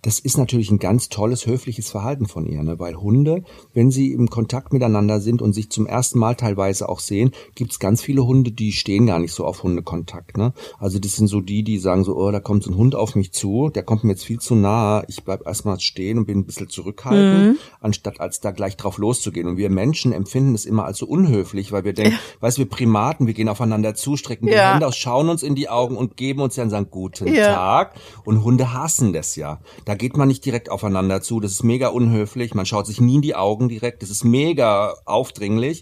das 0.01 0.19
ist 0.19 0.37
natürlich 0.37 0.71
ein 0.71 0.79
ganz 0.79 1.09
tolles, 1.09 1.45
höfliches 1.45 1.91
Verhalten 1.91 2.25
von 2.25 2.45
ihr, 2.45 2.63
ne? 2.63 2.79
weil 2.79 2.95
Hunde, 2.95 3.43
wenn 3.73 3.91
sie 3.91 4.11
im 4.13 4.29
Kontakt 4.29 4.73
miteinander 4.73 5.19
sind 5.19 5.41
und 5.41 5.53
sich 5.53 5.69
zum 5.69 5.85
ersten 5.85 6.17
Mal 6.17 6.35
teilweise 6.35 6.89
auch 6.89 6.99
sehen, 6.99 7.31
gibt's 7.53 7.79
ganz 7.79 8.01
viele 8.01 8.25
Hunde, 8.25 8.51
die 8.51 8.71
stehen 8.71 9.05
gar 9.05 9.19
nicht 9.19 9.33
so 9.33 9.45
auf 9.45 9.61
Hundekontakt. 9.63 10.37
Ne? 10.37 10.53
Also 10.79 10.97
das 10.97 11.15
sind 11.15 11.27
so 11.27 11.39
die, 11.39 11.63
die 11.63 11.77
sagen 11.77 12.03
so, 12.03 12.15
oh, 12.17 12.31
da 12.31 12.39
kommt 12.39 12.63
so 12.63 12.71
ein 12.71 12.77
Hund 12.77 12.95
auf 12.95 13.15
mich 13.15 13.31
zu, 13.31 13.69
der 13.69 13.83
kommt 13.83 14.03
mir 14.03 14.11
jetzt 14.11 14.25
viel 14.25 14.39
zu 14.39 14.55
nah, 14.55 15.03
ich 15.07 15.23
bleib 15.23 15.45
erstmal 15.45 15.79
stehen 15.79 16.17
und 16.17 16.25
bin 16.25 16.39
ein 16.39 16.45
bisschen 16.45 16.69
zurückhaltend, 16.69 17.59
anstatt 17.79 18.19
als 18.19 18.39
da 18.39 18.51
gleich 18.51 18.77
drauf 18.77 18.97
loszugehen. 18.97 19.47
Und 19.47 19.57
wir 19.57 19.69
Menschen 19.69 20.13
empfinden 20.13 20.55
es 20.55 20.65
immer 20.65 20.85
als 20.85 20.97
so 20.97 21.05
unhöflich, 21.05 21.71
weil 21.71 21.83
wir 21.83 21.93
denken, 21.93 22.17
weißt 22.39 22.57
du, 22.57 22.61
wir 22.61 22.69
Primaten, 22.69 23.27
wir 23.27 23.33
gehen 23.33 23.49
aufeinander 23.49 23.93
zu, 23.93 24.17
strecken 24.17 24.47
die 24.47 24.53
Ja. 24.53 24.73
Hände 24.73 24.87
aus, 24.87 24.97
schauen 24.97 25.29
uns 25.29 25.43
in 25.43 25.53
die 25.53 25.69
Augen 25.69 25.95
und 25.95 26.17
geben 26.17 26.41
uns 26.41 26.55
dann 26.55 26.69
sagen, 26.71 26.87
guten 26.89 27.27
Ja. 27.27 27.53
Tag. 27.53 27.95
Und 28.25 28.43
Hunde 28.43 28.73
hassen 28.73 29.13
das 29.13 29.35
ja. 29.35 29.59
Da 29.85 29.90
geht 29.95 30.17
man 30.17 30.27
nicht 30.27 30.45
direkt 30.45 30.69
aufeinander 30.69 31.21
zu. 31.21 31.39
Das 31.39 31.51
ist 31.51 31.63
mega 31.63 31.89
unhöflich. 31.89 32.53
Man 32.53 32.65
schaut 32.65 32.85
sich 32.85 33.01
nie 33.01 33.15
in 33.15 33.21
die 33.21 33.35
Augen 33.35 33.69
direkt. 33.69 34.01
Das 34.03 34.09
ist 34.09 34.23
mega 34.23 34.95
aufdringlich. 35.05 35.81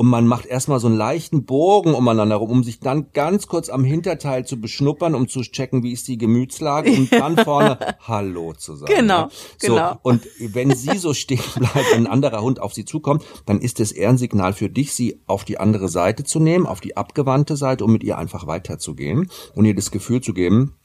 Und 0.00 0.06
man 0.06 0.26
macht 0.26 0.46
erstmal 0.46 0.80
so 0.80 0.86
einen 0.86 0.96
leichten 0.96 1.44
Bogen 1.44 1.92
umeinander 1.92 2.36
rum, 2.36 2.50
um 2.50 2.64
sich 2.64 2.80
dann 2.80 3.12
ganz 3.12 3.48
kurz 3.48 3.68
am 3.68 3.84
Hinterteil 3.84 4.46
zu 4.46 4.58
beschnuppern, 4.58 5.14
um 5.14 5.28
zu 5.28 5.42
checken, 5.42 5.82
wie 5.82 5.92
ist 5.92 6.08
die 6.08 6.16
Gemütslage 6.16 6.90
und 6.90 7.12
dann 7.12 7.36
vorne 7.36 7.78
Hallo 8.00 8.54
zu 8.54 8.76
sagen. 8.76 8.94
Genau, 8.94 9.24
ne? 9.24 9.30
So, 9.58 9.74
genau. 9.74 9.98
Und 10.02 10.26
wenn 10.38 10.74
sie 10.74 10.96
so 10.96 11.12
stehen 11.12 11.42
bleibt, 11.56 11.92
wenn 11.92 12.06
ein 12.06 12.12
anderer 12.12 12.40
Hund 12.40 12.60
auf 12.60 12.72
sie 12.72 12.86
zukommt, 12.86 13.24
dann 13.44 13.60
ist 13.60 13.78
es 13.78 13.92
eher 13.92 14.08
ein 14.08 14.16
Signal 14.16 14.54
für 14.54 14.70
dich, 14.70 14.94
sie 14.94 15.20
auf 15.26 15.44
die 15.44 15.58
andere 15.58 15.88
Seite 15.88 16.24
zu 16.24 16.40
nehmen, 16.40 16.66
auf 16.66 16.80
die 16.80 16.96
abgewandte 16.96 17.56
Seite, 17.56 17.84
um 17.84 17.92
mit 17.92 18.02
ihr 18.02 18.16
einfach 18.16 18.46
weiterzugehen 18.46 19.28
und 19.54 19.66
ihr 19.66 19.74
das 19.74 19.90
Gefühl 19.90 20.22
zu 20.22 20.32
geben, 20.32 20.76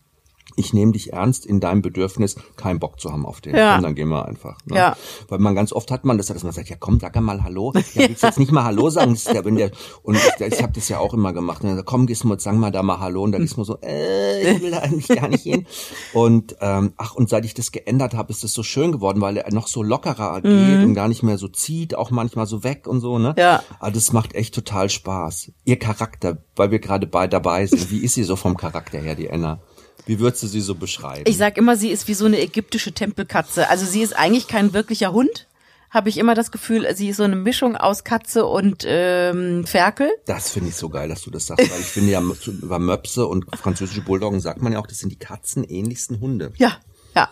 ich 0.55 0.73
nehme 0.73 0.91
dich 0.91 1.13
ernst 1.13 1.45
in 1.45 1.59
deinem 1.59 1.81
Bedürfnis, 1.81 2.35
keinen 2.55 2.79
Bock 2.79 2.99
zu 2.99 3.11
haben 3.11 3.25
auf 3.25 3.41
den. 3.41 3.55
Ja. 3.55 3.75
Und 3.75 3.83
dann 3.83 3.95
gehen 3.95 4.09
wir 4.09 4.25
einfach. 4.25 4.57
Ne? 4.65 4.77
Ja. 4.77 4.97
Weil 5.27 5.39
man 5.39 5.55
ganz 5.55 5.73
oft 5.73 5.91
hat 5.91 6.05
man 6.05 6.17
das, 6.17 6.27
dass 6.27 6.43
man 6.43 6.53
sagt, 6.53 6.69
ja 6.69 6.75
komm, 6.79 6.99
sag 6.99 7.15
mal 7.19 7.43
Hallo. 7.43 7.73
Ja, 7.75 7.81
willst 8.07 8.23
du 8.23 8.27
jetzt 8.27 8.39
nicht 8.39 8.51
mal 8.51 8.63
Hallo 8.63 8.89
sagen? 8.89 9.11
Das 9.11 9.25
ist 9.25 9.33
der, 9.33 9.45
wenn 9.45 9.55
der, 9.55 9.71
und 10.03 10.15
ich, 10.15 10.23
ich 10.39 10.63
habe 10.63 10.73
das 10.73 10.89
ja 10.89 10.99
auch 10.99 11.13
immer 11.13 11.33
gemacht. 11.33 11.61
Sagt, 11.61 11.85
komm, 11.85 12.07
Gizmo, 12.07 12.35
sag 12.37 12.55
mal 12.55 12.71
da 12.71 12.83
mal 12.83 12.99
Hallo. 12.99 13.23
Und 13.23 13.33
dann 13.33 13.41
Gizmo 13.41 13.63
so, 13.63 13.77
äh, 13.81 14.53
ich 14.55 14.61
will 14.61 14.71
da 14.71 14.79
eigentlich 14.79 15.07
gar 15.07 15.27
nicht 15.27 15.43
hin. 15.43 15.65
Und 16.13 16.55
ähm, 16.61 16.93
ach, 16.97 17.15
und 17.15 17.29
seit 17.29 17.45
ich 17.45 17.53
das 17.53 17.71
geändert 17.71 18.13
habe, 18.13 18.31
ist 18.31 18.43
das 18.43 18.53
so 18.53 18.63
schön 18.63 18.91
geworden, 18.91 19.21
weil 19.21 19.37
er 19.37 19.53
noch 19.53 19.67
so 19.67 19.83
lockerer 19.83 20.31
agiert 20.33 20.83
und 20.83 20.93
gar 20.93 21.07
nicht 21.07 21.23
mehr 21.23 21.37
so 21.37 21.47
zieht, 21.47 21.95
auch 21.95 22.11
manchmal 22.11 22.45
so 22.45 22.63
weg 22.63 22.87
und 22.87 23.01
so, 23.01 23.19
ne? 23.19 23.31
Mhm. 23.31 23.39
Ja. 23.39 23.63
Aber 23.79 23.91
das 23.91 24.13
macht 24.13 24.35
echt 24.35 24.55
total 24.55 24.89
Spaß. 24.89 25.51
Ihr 25.65 25.79
Charakter, 25.79 26.37
weil 26.55 26.71
wir 26.71 26.79
gerade 26.79 27.07
bei 27.07 27.27
dabei 27.27 27.65
sind, 27.65 27.91
wie 27.91 27.99
ist 27.99 28.13
sie 28.13 28.23
so 28.23 28.35
vom 28.35 28.57
Charakter 28.57 28.99
her, 28.99 29.15
die 29.15 29.27
Enna? 29.27 29.59
Wie 30.05 30.19
würdest 30.19 30.43
du 30.43 30.47
sie 30.47 30.61
so 30.61 30.75
beschreiben? 30.75 31.23
Ich 31.27 31.37
sag 31.37 31.57
immer, 31.57 31.75
sie 31.77 31.89
ist 31.89 32.07
wie 32.07 32.13
so 32.13 32.25
eine 32.25 32.39
ägyptische 32.39 32.91
Tempelkatze. 32.91 33.69
Also 33.69 33.85
sie 33.85 34.01
ist 34.01 34.15
eigentlich 34.15 34.47
kein 34.47 34.73
wirklicher 34.73 35.11
Hund. 35.11 35.47
Habe 35.89 36.09
ich 36.09 36.17
immer 36.17 36.35
das 36.35 36.51
Gefühl, 36.51 36.87
sie 36.93 37.09
ist 37.09 37.17
so 37.17 37.23
eine 37.23 37.37
Mischung 37.37 37.77
aus 37.77 38.03
Katze 38.03 38.45
und 38.45 38.83
ähm, 38.85 39.65
Ferkel. 39.65 40.09
Das 40.25 40.51
finde 40.51 40.69
ich 40.69 40.75
so 40.75 40.89
geil, 40.89 41.07
dass 41.07 41.21
du 41.21 41.31
das 41.31 41.45
sagst, 41.45 41.71
weil 41.71 41.79
ich 41.79 41.85
finde 41.85 42.11
ja 42.11 42.21
über 42.47 42.79
Möpse 42.79 43.25
und 43.27 43.45
französische 43.55 44.01
Bulldoggen 44.01 44.41
sagt 44.41 44.61
man 44.61 44.73
ja 44.73 44.79
auch, 44.79 44.87
das 44.87 44.99
sind 44.99 45.11
die 45.11 45.19
katzenähnlichsten 45.19 46.19
Hunde. 46.19 46.51
Ja, 46.57 46.77
ja. 47.15 47.29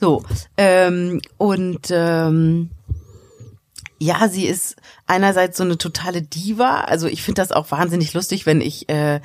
So. 0.00 0.24
Ähm, 0.56 1.20
und 1.36 1.88
ähm, 1.90 2.70
ja, 3.98 4.28
sie 4.28 4.46
ist 4.46 4.76
einerseits 5.06 5.58
so 5.58 5.64
eine 5.64 5.78
totale 5.78 6.22
Diva. 6.22 6.82
Also 6.82 7.08
ich 7.08 7.22
finde 7.22 7.42
das 7.42 7.52
auch 7.52 7.70
wahnsinnig 7.70 8.14
lustig, 8.14 8.46
wenn 8.46 8.60
ich 8.60 8.88
äh, 8.88 9.20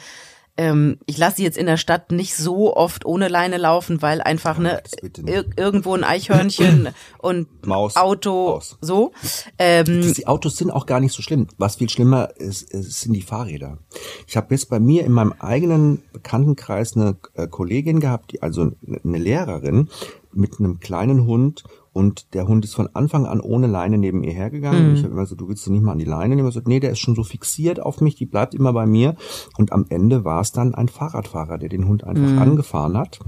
ähm, 0.58 0.98
ich 1.06 1.18
lasse 1.18 1.38
sie 1.38 1.44
jetzt 1.44 1.58
in 1.58 1.66
der 1.66 1.78
Stadt 1.78 2.12
nicht 2.12 2.36
so 2.36 2.76
oft 2.76 3.06
ohne 3.06 3.28
Leine 3.30 3.58
laufen, 3.58 4.02
weil 4.02 4.22
einfach 4.22 4.58
ne 4.58 4.82
bitte 5.02 5.24
nicht. 5.24 5.34
ir 5.34 5.46
irgendwo 5.56 5.96
ein 5.96 6.04
Eichhörnchen 6.04 6.90
und 7.20 7.66
Maus, 7.66 7.96
Auto 7.96 8.50
Maus. 8.56 8.78
so. 8.82 9.12
Ähm, 9.58 10.14
Die 10.14 10.28
Autos 10.28 10.58
sind 10.58 10.72
auch 10.72 10.86
gar 10.86 11.00
nicht 11.00 11.14
so 11.14 11.22
schlimm. 11.22 11.48
Was 11.58 11.78
viel 11.78 11.90
schlimmer 11.90 12.30
ist, 12.38 12.72
ist 12.74 13.02
sind 13.02 13.14
die 13.14 13.22
Fahrräder. 13.22 13.78
Ich 14.28 14.38
habe 14.38 14.54
jetzt 14.54 14.70
bei 14.70 14.80
mir 14.80 15.06
in 15.06 15.12
meinem 15.14 15.34
eigenen 15.40 16.04
Bekanntenkreis 16.14 16.96
eine 16.96 17.16
äh, 17.34 17.48
Kollegin 17.48 18.00
gehabt, 18.00 18.34
die 18.34 18.42
also 18.42 18.72
eine 19.04 19.18
Lehrerin 19.18 19.90
mit 20.34 20.60
einem 20.60 20.80
kleinen 20.80 21.26
Hund 21.26 21.64
und 21.94 22.34
der 22.34 22.48
Hund 22.48 22.64
ist 22.64 22.74
von 22.74 22.90
Anfang 22.94 23.26
an 23.26 23.42
ohne 23.42 23.68
Leine 23.68 23.98
neben 23.98 24.24
ihr 24.24 24.32
hergegangen. 24.32 24.90
Und 24.90 24.96
Ich 24.96 25.04
habe 25.04 25.14
immer 25.14 25.26
so, 25.26 25.36
du 25.36 25.50
willst 25.50 25.66
du 25.68 25.72
nicht 25.72 25.84
mal 25.84 25.92
an 25.92 25.98
die 25.98 26.06
Leine 26.06 26.36
nehmen? 26.36 26.50
So, 26.52 26.62
nee, 26.66 26.80
der 26.80 26.92
ist 26.92 27.00
schon 27.00 27.16
so 27.16 27.24
fixiert 27.24 27.82
auf 27.82 28.00
mich, 28.00 28.16
die 28.16 28.26
bleibt 28.26 28.54
immer 28.56 28.72
bei 28.72 28.86
mir. 28.86 29.16
Und 29.58 29.72
am 29.74 29.86
Ende 29.90 30.24
war 30.24 30.40
es 30.42 30.52
dann 30.54 30.74
ein 30.74 30.88
Fahrradfahrer, 30.88 31.58
der 31.58 31.70
den 31.70 31.88
Hund 31.88 32.04
einfach 32.06 32.42
angefahren 32.42 32.98
hat, 32.98 33.20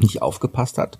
nicht 0.00 0.20
aufgepasst 0.22 0.78
hat 0.78 0.98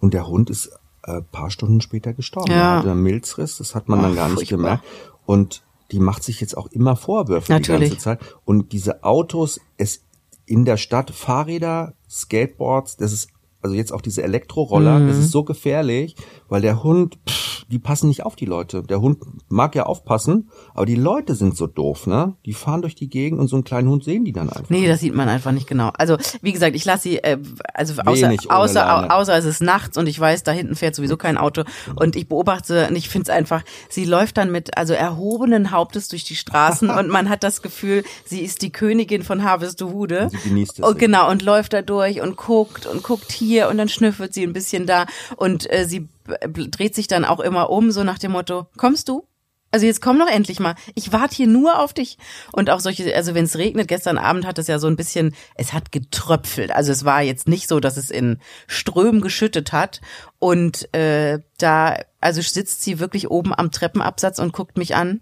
und 0.00 0.14
der 0.14 0.28
Hund 0.28 0.48
ist 0.48 0.70
äh, 1.02 1.22
paar 1.22 1.50
Stunden 1.50 1.80
später 1.80 2.12
gestorben. 2.12 2.52
Ja. 2.52 2.56
Er 2.56 2.78
hatte 2.78 2.90
einen 2.92 3.02
Milzriss, 3.02 3.56
das 3.56 3.74
hat 3.74 3.88
man 3.88 4.02
dann 4.02 4.12
Oh, 4.12 4.16
gar 4.16 4.28
nicht 4.28 4.48
gemerkt. 4.48 4.84
Und 5.26 5.62
die 5.90 6.00
macht 6.00 6.22
sich 6.22 6.40
jetzt 6.40 6.56
auch 6.56 6.66
immer 6.68 6.96
Vorwürfe 6.96 7.52
Natürlich. 7.52 7.90
die 7.90 7.94
ganze 7.96 8.04
Zeit. 8.04 8.20
Und 8.44 8.72
diese 8.72 9.04
Autos, 9.04 9.60
es 9.76 10.02
in 10.46 10.64
der 10.64 10.76
Stadt, 10.76 11.10
Fahrräder, 11.10 11.94
Skateboards, 12.08 12.96
das 12.96 13.12
ist 13.12 13.28
also 13.60 13.74
jetzt 13.74 13.92
auch 13.92 14.00
diese 14.00 14.22
Elektroroller, 14.22 15.00
das 15.00 15.16
Mhm. 15.16 15.22
ist 15.22 15.30
so 15.30 15.44
gefährlich, 15.44 16.14
weil 16.48 16.60
der 16.62 16.82
Hund, 16.82 17.18
pff, 17.28 17.57
die 17.68 17.78
passen 17.78 18.08
nicht 18.08 18.24
auf 18.24 18.34
die 18.34 18.46
Leute. 18.46 18.82
Der 18.82 19.00
Hund 19.00 19.18
mag 19.48 19.74
ja 19.74 19.84
aufpassen, 19.84 20.48
aber 20.74 20.86
die 20.86 20.94
Leute 20.94 21.34
sind 21.34 21.56
so 21.56 21.66
doof, 21.66 22.06
ne? 22.06 22.34
Die 22.46 22.54
fahren 22.54 22.80
durch 22.80 22.94
die 22.94 23.08
Gegend 23.08 23.38
und 23.38 23.48
so 23.48 23.56
einen 23.56 23.64
kleinen 23.64 23.88
Hund 23.88 24.04
sehen 24.04 24.24
die 24.24 24.32
dann 24.32 24.48
einfach. 24.48 24.70
Nee, 24.70 24.88
das 24.88 25.00
sieht 25.00 25.14
man 25.14 25.28
einfach 25.28 25.52
nicht 25.52 25.66
genau. 25.66 25.90
Also, 25.98 26.16
wie 26.40 26.52
gesagt, 26.52 26.74
ich 26.74 26.84
lasse 26.86 27.02
sie, 27.02 27.18
äh, 27.18 27.38
also 27.74 28.00
außer, 28.02 28.28
Wenig 28.28 28.50
außer, 28.50 29.14
außer 29.14 29.36
es 29.36 29.44
ist 29.44 29.60
nachts 29.60 29.98
und 29.98 30.06
ich 30.06 30.18
weiß, 30.18 30.44
da 30.44 30.52
hinten 30.52 30.76
fährt 30.76 30.94
sowieso 30.94 31.18
kein 31.18 31.36
Auto 31.36 31.64
und 31.94 32.16
ich 32.16 32.26
beobachte 32.26 32.88
und 32.88 32.96
ich 32.96 33.10
finde 33.10 33.30
es 33.30 33.36
einfach, 33.36 33.62
sie 33.90 34.06
läuft 34.06 34.38
dann 34.38 34.50
mit, 34.50 34.78
also 34.78 34.94
erhobenen 34.94 35.70
Hauptes 35.70 36.08
durch 36.08 36.24
die 36.24 36.36
Straßen 36.36 36.88
und 36.98 37.08
man 37.08 37.28
hat 37.28 37.42
das 37.42 37.60
Gefühl, 37.60 38.02
sie 38.24 38.40
ist 38.40 38.62
die 38.62 38.72
Königin 38.72 39.22
von 39.22 39.44
Harvestehude. 39.44 40.30
Sie 40.30 40.48
genießt 40.48 40.78
es. 40.78 40.84
Und 40.86 40.98
genau, 40.98 41.30
und 41.30 41.42
läuft 41.42 41.74
da 41.74 41.82
durch 41.82 42.22
und 42.22 42.36
guckt 42.36 42.86
und 42.86 43.02
guckt 43.02 43.30
hier 43.30 43.68
und 43.68 43.76
dann 43.76 43.90
schnüffelt 43.90 44.32
sie 44.32 44.42
ein 44.42 44.54
bisschen 44.54 44.86
da 44.86 45.04
und 45.36 45.70
äh, 45.70 45.84
sie 45.84 46.08
dreht 46.48 46.94
sich 46.94 47.08
dann 47.08 47.24
auch 47.24 47.40
immer 47.40 47.70
um, 47.70 47.90
so 47.90 48.04
nach 48.04 48.18
dem 48.18 48.32
Motto, 48.32 48.66
kommst 48.76 49.08
du? 49.08 49.26
Also 49.70 49.84
jetzt 49.84 50.00
komm 50.00 50.18
doch 50.18 50.28
endlich 50.28 50.60
mal. 50.60 50.74
Ich 50.94 51.12
warte 51.12 51.36
hier 51.36 51.46
nur 51.46 51.78
auf 51.80 51.92
dich. 51.92 52.16
Und 52.52 52.70
auch 52.70 52.80
solche, 52.80 53.14
also 53.14 53.34
wenn 53.34 53.44
es 53.44 53.58
regnet, 53.58 53.88
gestern 53.88 54.16
Abend 54.16 54.46
hat 54.46 54.58
es 54.58 54.66
ja 54.66 54.78
so 54.78 54.86
ein 54.86 54.96
bisschen, 54.96 55.34
es 55.56 55.74
hat 55.74 55.92
getröpfelt. 55.92 56.70
Also 56.70 56.90
es 56.90 57.04
war 57.04 57.20
jetzt 57.22 57.48
nicht 57.48 57.68
so, 57.68 57.78
dass 57.78 57.98
es 57.98 58.10
in 58.10 58.38
Strömen 58.66 59.20
geschüttet 59.20 59.72
hat. 59.72 60.00
Und 60.38 60.92
äh, 60.94 61.40
da, 61.58 61.98
also 62.20 62.40
sitzt 62.40 62.82
sie 62.82 62.98
wirklich 62.98 63.30
oben 63.30 63.54
am 63.54 63.70
Treppenabsatz 63.70 64.38
und 64.38 64.54
guckt 64.54 64.78
mich 64.78 64.94
an. 64.94 65.20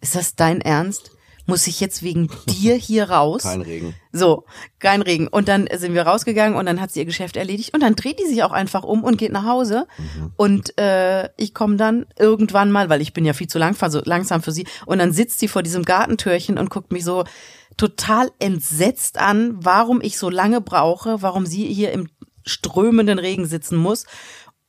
Ist 0.00 0.14
das 0.14 0.36
dein 0.36 0.62
Ernst? 0.62 1.11
Muss 1.46 1.66
ich 1.66 1.80
jetzt 1.80 2.02
wegen 2.02 2.30
dir 2.48 2.74
hier 2.76 3.10
raus? 3.10 3.42
Kein 3.42 3.62
Regen. 3.62 3.94
So, 4.12 4.44
kein 4.78 5.02
Regen. 5.02 5.26
Und 5.26 5.48
dann 5.48 5.68
sind 5.74 5.94
wir 5.94 6.02
rausgegangen 6.02 6.56
und 6.56 6.66
dann 6.66 6.80
hat 6.80 6.92
sie 6.92 7.00
ihr 7.00 7.04
Geschäft 7.04 7.36
erledigt 7.36 7.74
und 7.74 7.80
dann 7.80 7.96
dreht 7.96 8.20
die 8.20 8.26
sich 8.26 8.44
auch 8.44 8.52
einfach 8.52 8.84
um 8.84 9.02
und 9.02 9.18
geht 9.18 9.32
nach 9.32 9.44
Hause. 9.44 9.86
Und 10.36 10.78
äh, 10.78 11.30
ich 11.36 11.52
komme 11.52 11.76
dann 11.76 12.06
irgendwann 12.18 12.70
mal, 12.70 12.88
weil 12.88 13.00
ich 13.00 13.12
bin 13.12 13.24
ja 13.24 13.32
viel 13.32 13.48
zu 13.48 13.58
lang, 13.58 13.74
so 13.74 14.00
langsam 14.04 14.42
für 14.42 14.52
sie, 14.52 14.66
und 14.86 14.98
dann 14.98 15.12
sitzt 15.12 15.40
sie 15.40 15.48
vor 15.48 15.62
diesem 15.62 15.84
Gartentürchen 15.84 16.58
und 16.58 16.70
guckt 16.70 16.92
mich 16.92 17.04
so 17.04 17.24
total 17.76 18.30
entsetzt 18.38 19.18
an, 19.18 19.54
warum 19.54 20.00
ich 20.00 20.18
so 20.18 20.30
lange 20.30 20.60
brauche, 20.60 21.22
warum 21.22 21.46
sie 21.46 21.66
hier 21.66 21.92
im 21.92 22.08
strömenden 22.44 23.18
Regen 23.18 23.46
sitzen 23.46 23.76
muss 23.76 24.06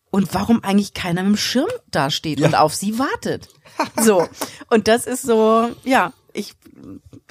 und 0.10 0.34
warum 0.34 0.64
eigentlich 0.64 0.94
keiner 0.94 1.24
mit 1.24 1.34
dem 1.34 1.38
Schirm 1.38 1.70
da 1.90 2.10
steht 2.10 2.42
und 2.42 2.56
auf 2.56 2.74
sie 2.74 3.00
wartet. 3.00 3.50
So. 4.00 4.28
Und 4.70 4.88
das 4.88 5.08
ist 5.08 5.24
so, 5.24 5.72
ja, 5.84 6.14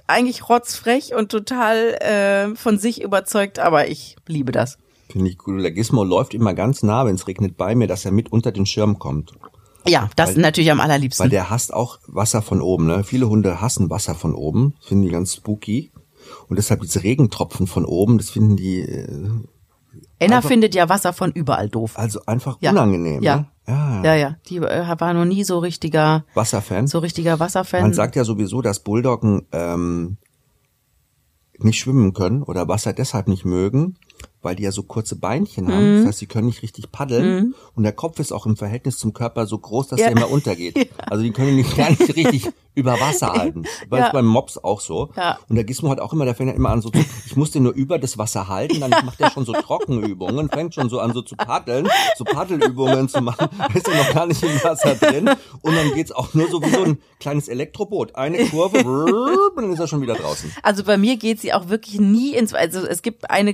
eigentlich 0.06 0.48
rotzfrech 0.48 1.14
und 1.14 1.30
total 1.30 1.94
äh, 1.94 2.54
von 2.56 2.78
sich 2.78 3.02
überzeugt, 3.02 3.58
aber 3.58 3.88
ich 3.88 4.16
liebe 4.26 4.52
das. 4.52 4.78
Finde 5.10 5.30
ich 5.30 5.38
cool. 5.46 5.62
Der 5.62 5.72
Gizmo 5.72 6.04
läuft 6.04 6.34
immer 6.34 6.54
ganz 6.54 6.82
nah, 6.82 7.04
wenn 7.04 7.14
es 7.14 7.26
regnet, 7.26 7.56
bei 7.56 7.74
mir, 7.74 7.86
dass 7.86 8.04
er 8.04 8.12
mit 8.12 8.32
unter 8.32 8.50
den 8.50 8.66
Schirm 8.66 8.98
kommt. 8.98 9.32
Ja, 9.86 10.08
das 10.16 10.36
natürlich 10.36 10.70
am 10.70 10.80
allerliebsten. 10.80 11.24
Weil 11.24 11.30
der 11.30 11.50
hasst 11.50 11.74
auch 11.74 11.98
Wasser 12.06 12.40
von 12.40 12.60
oben. 12.60 12.86
Ne? 12.86 13.04
Viele 13.04 13.28
Hunde 13.28 13.60
hassen 13.60 13.90
Wasser 13.90 14.14
von 14.14 14.34
oben. 14.34 14.74
Das 14.78 14.88
finden 14.88 15.04
die 15.04 15.10
ganz 15.10 15.34
spooky. 15.34 15.90
Und 16.48 16.56
deshalb 16.56 16.80
diese 16.82 17.02
Regentropfen 17.02 17.66
von 17.66 17.84
oben, 17.84 18.18
das 18.18 18.30
finden 18.30 18.56
die 18.56 18.80
äh, 18.80 19.28
Enna 20.18 20.36
einfach- 20.36 20.48
findet 20.48 20.74
ja 20.74 20.88
Wasser 20.88 21.12
von 21.12 21.32
überall 21.32 21.68
doof. 21.68 21.98
also 21.98 22.20
einfach 22.26 22.56
Ja. 22.60 22.70
unangenehm. 22.70 23.22
Ja. 23.22 23.36
Ne? 23.36 23.46
Ja. 23.68 24.02
Ja, 24.02 24.14
ja. 24.16 24.36
Die 24.48 24.56
äh, 24.56 24.86
war 24.98 25.12
noch 25.14 25.24
nie 25.24 25.44
so 25.44 25.58
richtiger, 25.60 26.24
Wasserfan. 26.34 26.86
so 26.88 26.98
richtiger 26.98 27.38
Wasserfan. 27.38 27.82
Man 27.82 27.94
sagt 27.94 28.16
ja 28.16 28.24
sowieso, 28.24 28.60
dass 28.60 28.80
Bulldoggen 28.80 29.46
ähm, 29.52 30.16
nicht 31.58 31.78
schwimmen 31.78 32.12
können 32.12 32.42
oder 32.42 32.66
Wasser 32.68 32.92
deshalb 32.92 33.28
nicht 33.28 33.44
mögen, 33.44 33.96
weil 34.42 34.56
die 34.56 34.64
ja 34.64 34.72
so 34.72 34.82
kurze 34.82 35.14
Beinchen 35.16 35.66
Mhm. 35.66 35.72
haben. 35.72 35.96
Das 35.98 36.06
heißt, 36.08 36.18
sie 36.18 36.26
können 36.26 36.46
nicht 36.48 36.62
richtig 36.62 36.90
paddeln. 36.90 37.54
Und 37.76 37.84
der 37.84 37.92
Kopf 37.92 38.18
ist 38.18 38.32
auch 38.32 38.44
im 38.46 38.56
Verhältnis 38.56 38.98
zum 38.98 39.12
Körper 39.12 39.46
so 39.46 39.56
groß, 39.58 39.88
dass 39.88 40.00
Ja. 40.00 40.08
der 40.08 40.16
immer 40.16 40.30
untergeht. 40.30 40.88
Also 41.10 41.22
die 41.22 41.30
können 41.30 41.54
nicht 41.56 41.76
gar 41.76 41.90
nicht 41.90 42.00
richtig 42.16 42.48
über 42.74 42.98
Wasser 42.98 43.32
halten. 43.34 43.64
Weil 43.88 44.00
Ja. 44.00 44.10
beim 44.12 44.24
Mops 44.26 44.56
auch 44.58 44.80
so. 44.80 45.10
Ja. 45.16 45.38
Und 45.48 45.54
der 45.56 45.64
Gizmo 45.64 45.90
hat 45.90 46.00
auch 46.00 46.12
immer, 46.12 46.24
der 46.24 46.34
fängt 46.34 46.48
ja 46.50 46.56
immer 46.56 46.70
an 46.70 46.80
so 46.82 46.88
zu, 46.90 46.98
ich 47.26 47.36
muss 47.36 47.50
den 47.52 47.62
nur 47.64 47.74
über 47.74 47.98
das 47.98 48.16
Wasser 48.18 48.48
halten, 48.48 48.80
dann 48.80 48.90
macht 48.90 49.20
er 49.20 49.30
schon 49.30 49.44
so 49.44 49.52
Trockenübungen, 49.52 50.48
fängt 50.48 50.74
schon 50.74 50.88
so 50.88 50.98
an 50.98 51.12
so 51.12 51.22
zu 51.22 51.36
paddeln, 51.36 51.86
so 52.16 52.24
Paddelübungen 52.24 53.08
zu 53.08 53.20
machen, 53.20 53.48
ist 53.74 53.86
er 53.88 53.96
noch 53.96 54.12
gar 54.14 54.26
nicht 54.26 54.42
im 54.42 54.62
Wasser 54.64 54.94
drin. 54.96 55.28
Und 55.60 55.76
dann 55.76 55.92
geht's 55.94 56.10
auch 56.12 56.32
nur 56.34 56.48
so 56.48 56.62
wie 56.62 56.70
so 56.70 56.82
ein 56.82 56.98
kleines 57.20 57.46
Elektroboot. 57.48 58.16
Eine 58.16 58.46
Kurve, 58.46 58.78
und 59.54 59.62
dann 59.62 59.72
ist 59.72 59.78
er 59.78 59.86
schon 59.86 60.00
wieder 60.00 60.14
draußen. 60.14 60.50
Also 60.62 60.82
bei 60.82 60.96
mir 60.96 61.16
geht 61.16 61.40
sie 61.40 61.52
auch 61.52 61.68
wirklich 61.68 62.00
nie 62.00 62.34
ins, 62.34 62.54
also 62.54 62.80
es 62.86 63.02
gibt 63.02 63.30
eine, 63.30 63.52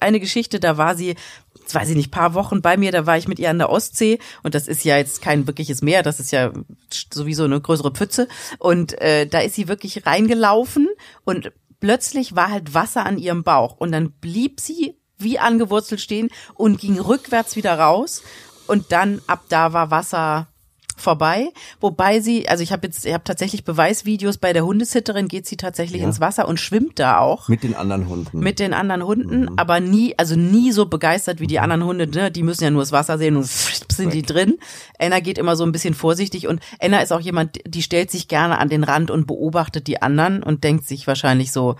eine 0.00 0.20
Geschichte, 0.20 0.60
da 0.60 0.76
war 0.76 0.96
sie, 0.96 1.16
das 1.64 1.74
weiß 1.74 1.90
ich 1.90 1.96
nicht, 1.96 2.10
paar 2.10 2.34
Wochen 2.34 2.62
bei 2.62 2.76
mir, 2.76 2.92
da 2.92 3.06
war 3.06 3.16
ich 3.18 3.28
mit 3.28 3.38
ihr 3.38 3.50
an 3.50 3.58
der 3.58 3.70
Ostsee 3.70 4.18
und 4.42 4.54
das 4.54 4.68
ist 4.68 4.84
ja 4.84 4.96
jetzt 4.96 5.22
kein 5.22 5.46
wirkliches 5.46 5.82
Meer, 5.82 6.02
das 6.02 6.20
ist 6.20 6.32
ja 6.32 6.52
sowieso 7.12 7.44
eine 7.44 7.60
größere 7.60 7.92
Pfütze 7.92 8.28
und 8.58 9.00
äh, 9.00 9.26
da 9.26 9.40
ist 9.40 9.54
sie 9.54 9.68
wirklich 9.68 10.06
reingelaufen 10.06 10.88
und 11.24 11.52
plötzlich 11.80 12.34
war 12.34 12.50
halt 12.50 12.74
Wasser 12.74 13.06
an 13.06 13.18
ihrem 13.18 13.44
Bauch 13.44 13.76
und 13.76 13.92
dann 13.92 14.10
blieb 14.10 14.60
sie 14.60 14.96
wie 15.18 15.38
angewurzelt 15.38 16.00
stehen 16.00 16.28
und 16.54 16.80
ging 16.80 16.98
rückwärts 16.98 17.56
wieder 17.56 17.78
raus 17.78 18.22
und 18.66 18.92
dann 18.92 19.20
ab 19.26 19.44
da 19.48 19.72
war 19.72 19.90
Wasser 19.90 20.48
vorbei, 21.00 21.48
wobei 21.80 22.20
sie, 22.20 22.48
also 22.48 22.62
ich 22.62 22.72
habe 22.72 22.86
jetzt, 22.86 23.04
ich 23.06 23.12
habe 23.12 23.24
tatsächlich 23.24 23.64
Beweisvideos 23.64 24.38
bei 24.38 24.52
der 24.52 24.64
Hundesitterin, 24.64 25.28
geht 25.28 25.46
sie 25.46 25.56
tatsächlich 25.56 26.00
Ja. 26.02 26.06
ins 26.08 26.20
Wasser 26.20 26.48
und 26.48 26.58
schwimmt 26.60 26.98
da 26.98 27.18
auch 27.18 27.48
Mit 27.48 27.62
den 27.62 27.74
anderen 27.74 28.08
Hunden. 28.08 28.38
mit 28.40 28.58
den 28.58 28.74
anderen 28.74 29.02
Hunden, 29.04 29.58
aber 29.58 29.80
nie, 29.80 30.14
also 30.18 30.36
nie 30.36 30.72
so 30.72 30.86
begeistert 30.86 31.40
wie 31.40 31.46
die 31.46 31.58
anderen 31.60 31.84
Hunde, 31.84 32.06
ne? 32.08 32.30
die 32.30 32.42
müssen 32.42 32.64
ja 32.64 32.70
nur 32.70 32.82
das 32.82 32.92
Wasser 32.92 33.18
sehen 33.18 33.36
und 33.36 33.46
sind 33.92 34.12
die 34.12 34.22
drin. 34.22 34.58
Enna 34.98 35.20
geht 35.20 35.38
immer 35.38 35.56
so 35.56 35.64
ein 35.64 35.72
bisschen 35.72 35.94
vorsichtig 35.94 36.46
und 36.48 36.60
Enna 36.78 37.00
ist 37.00 37.12
auch 37.12 37.20
jemand, 37.20 37.58
die 37.66 37.82
stellt 37.82 38.10
sich 38.10 38.28
gerne 38.28 38.58
an 38.58 38.68
den 38.68 38.84
Rand 38.84 39.10
und 39.10 39.26
beobachtet 39.26 39.86
die 39.86 40.02
anderen 40.02 40.42
und 40.42 40.64
denkt 40.64 40.86
sich 40.86 41.06
wahrscheinlich 41.06 41.52
so, 41.52 41.76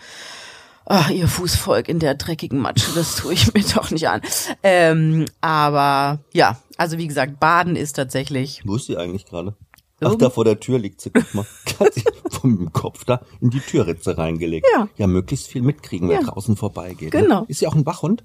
Ach, 0.90 1.10
ihr 1.10 1.28
Fußvolk 1.28 1.86
in 1.88 1.98
der 1.98 2.14
dreckigen 2.14 2.60
Matsche, 2.60 2.90
das 2.94 3.16
tue 3.16 3.34
ich 3.34 3.52
mir 3.52 3.62
doch 3.74 3.90
nicht 3.90 4.08
an. 4.08 4.22
Ähm, 4.62 5.26
aber 5.42 6.20
ja, 6.32 6.58
also 6.78 6.96
wie 6.96 7.06
gesagt, 7.06 7.38
Baden 7.38 7.76
ist 7.76 7.92
tatsächlich. 7.94 8.62
Wo 8.64 8.76
ist 8.76 8.86
sie 8.86 8.96
eigentlich 8.96 9.26
gerade? 9.26 9.54
Ach, 10.00 10.14
da 10.14 10.30
vor 10.30 10.44
der 10.46 10.60
Tür 10.60 10.78
liegt 10.78 11.00
sie. 11.02 11.10
Guck 11.10 11.34
mal. 11.34 11.44
Hat 11.80 11.92
sie 11.92 12.04
vom 12.30 12.72
Kopf 12.72 13.04
da 13.04 13.20
in 13.40 13.50
die 13.50 13.60
Türritze 13.60 14.16
reingelegt. 14.16 14.66
Ja. 14.74 14.88
Ja, 14.96 15.06
möglichst 15.06 15.48
viel 15.48 15.60
mitkriegen, 15.62 16.08
wer 16.08 16.20
Ja. 16.20 16.26
draußen 16.26 16.56
vorbeigeht. 16.56 17.12
Ne? 17.12 17.22
Genau. 17.22 17.44
Ist 17.48 17.58
sie 17.60 17.66
auch 17.66 17.74
ein 17.74 17.84
Wachhund? 17.84 18.24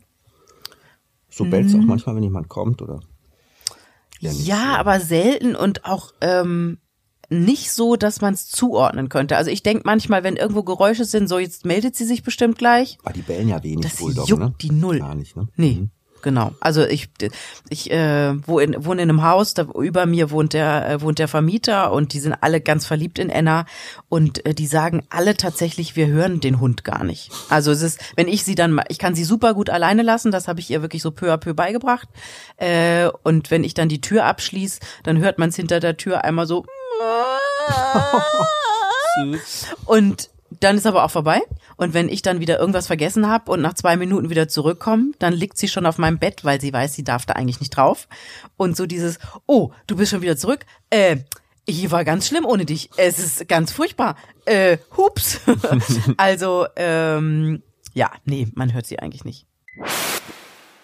So 1.29 1.45
bellt 1.45 1.69
sie 1.69 1.77
auch 1.79 1.83
manchmal, 1.83 2.15
wenn 2.15 2.23
jemand 2.23 2.47
kommt, 2.47 2.81
oder? 2.81 2.99
Ja, 4.19 4.31
Ja, 4.31 4.75
aber 4.77 4.99
selten 5.01 5.55
und 5.55 5.83
auch 5.83 6.13
ähm, 6.21 6.77
nicht 7.33 7.71
so, 7.71 7.95
dass 7.95 8.21
man 8.21 8.33
es 8.33 8.47
zuordnen 8.47 9.09
könnte. 9.09 9.37
Also 9.37 9.51
ich 9.51 9.63
denke 9.63 9.83
manchmal, 9.85 10.23
wenn 10.23 10.35
irgendwo 10.35 10.63
Geräusche 10.63 11.05
sind, 11.05 11.27
so 11.27 11.39
jetzt 11.39 11.65
meldet 11.65 11.95
sie 11.95 12.05
sich 12.05 12.23
bestimmt 12.23 12.57
gleich. 12.57 12.97
Aber 13.03 13.13
die 13.13 13.21
bellen 13.21 13.49
ja 13.49 13.63
wenig 13.63 13.81
Das 13.81 13.97
Bulldoggen, 13.97 14.29
juckt 14.29 14.43
ne? 14.43 14.53
die 14.61 14.71
null. 14.71 14.99
Gar 14.99 15.15
nicht, 15.15 15.35
ne? 15.35 15.47
Nee, 15.55 15.87
genau. 16.23 16.53
Also 16.59 16.83
ich 16.83 17.09
ich 17.69 17.91
äh, 17.91 18.33
wo 18.47 18.57
in, 18.57 18.83
wohne 18.83 19.03
in 19.03 19.09
einem 19.09 19.23
Haus, 19.23 19.53
da 19.53 19.67
über 19.79 20.07
mir 20.07 20.31
wohnt 20.31 20.53
der 20.53 20.89
äh, 20.89 21.01
wohnt 21.01 21.19
der 21.19 21.27
Vermieter 21.27 21.91
und 21.91 22.13
die 22.13 22.19
sind 22.19 22.33
alle 22.41 22.61
ganz 22.61 22.87
verliebt 22.87 23.19
in 23.19 23.29
Enna 23.29 23.65
und 24.09 24.43
äh, 24.45 24.55
die 24.55 24.65
sagen 24.65 25.05
alle 25.09 25.37
tatsächlich, 25.37 25.95
wir 25.95 26.07
hören 26.07 26.39
den 26.39 26.59
Hund 26.59 26.83
gar 26.83 27.03
nicht. 27.03 27.31
Also 27.49 27.71
es 27.71 27.83
ist, 27.83 27.99
wenn 28.15 28.27
ich 28.27 28.43
sie 28.43 28.55
dann 28.55 28.81
ich 28.87 28.97
kann 28.97 29.13
sie 29.13 29.25
super 29.25 29.53
gut 29.53 29.69
alleine 29.69 30.01
lassen, 30.01 30.31
das 30.31 30.47
habe 30.47 30.59
ich 30.59 30.71
ihr 30.71 30.81
wirklich 30.81 31.03
so 31.03 31.11
peu 31.11 31.31
à 31.31 31.37
peu 31.37 31.53
beigebracht. 31.53 32.07
Äh, 32.57 33.09
und 33.23 33.51
wenn 33.51 33.63
ich 33.63 33.73
dann 33.75 33.89
die 33.89 34.01
Tür 34.01 34.25
abschließ, 34.25 34.79
dann 35.03 35.19
hört 35.19 35.37
man 35.37 35.49
es 35.49 35.55
hinter 35.55 35.79
der 35.79 35.97
Tür 35.97 36.23
einmal 36.23 36.47
so. 36.47 36.65
und 39.85 40.29
dann 40.59 40.77
ist 40.77 40.85
aber 40.85 41.03
auch 41.03 41.11
vorbei. 41.11 41.41
Und 41.77 41.93
wenn 41.93 42.09
ich 42.09 42.21
dann 42.21 42.39
wieder 42.39 42.59
irgendwas 42.59 42.87
vergessen 42.87 43.27
habe 43.27 43.51
und 43.51 43.61
nach 43.61 43.73
zwei 43.73 43.97
Minuten 43.97 44.29
wieder 44.29 44.47
zurückkomme, 44.47 45.11
dann 45.19 45.33
liegt 45.33 45.57
sie 45.57 45.67
schon 45.67 45.85
auf 45.85 45.97
meinem 45.97 46.19
Bett, 46.19 46.45
weil 46.45 46.61
sie 46.61 46.71
weiß, 46.71 46.93
sie 46.93 47.03
darf 47.03 47.25
da 47.25 47.33
eigentlich 47.33 47.59
nicht 47.59 47.75
drauf. 47.75 48.07
Und 48.57 48.77
so 48.77 48.85
dieses, 48.85 49.19
oh, 49.45 49.71
du 49.87 49.95
bist 49.95 50.11
schon 50.11 50.21
wieder 50.21 50.37
zurück. 50.37 50.65
Äh, 50.89 51.17
hier 51.67 51.91
war 51.91 52.05
ganz 52.05 52.27
schlimm 52.27 52.45
ohne 52.45 52.65
dich. 52.65 52.89
Es 52.97 53.19
ist 53.19 53.47
ganz 53.47 53.71
furchtbar. 53.71 54.15
Äh, 54.45 54.77
hups. 54.95 55.41
also, 56.17 56.67
ähm, 56.75 57.63
ja, 57.93 58.11
nee, 58.25 58.47
man 58.53 58.73
hört 58.73 58.85
sie 58.85 58.99
eigentlich 58.99 59.25
nicht. 59.25 59.47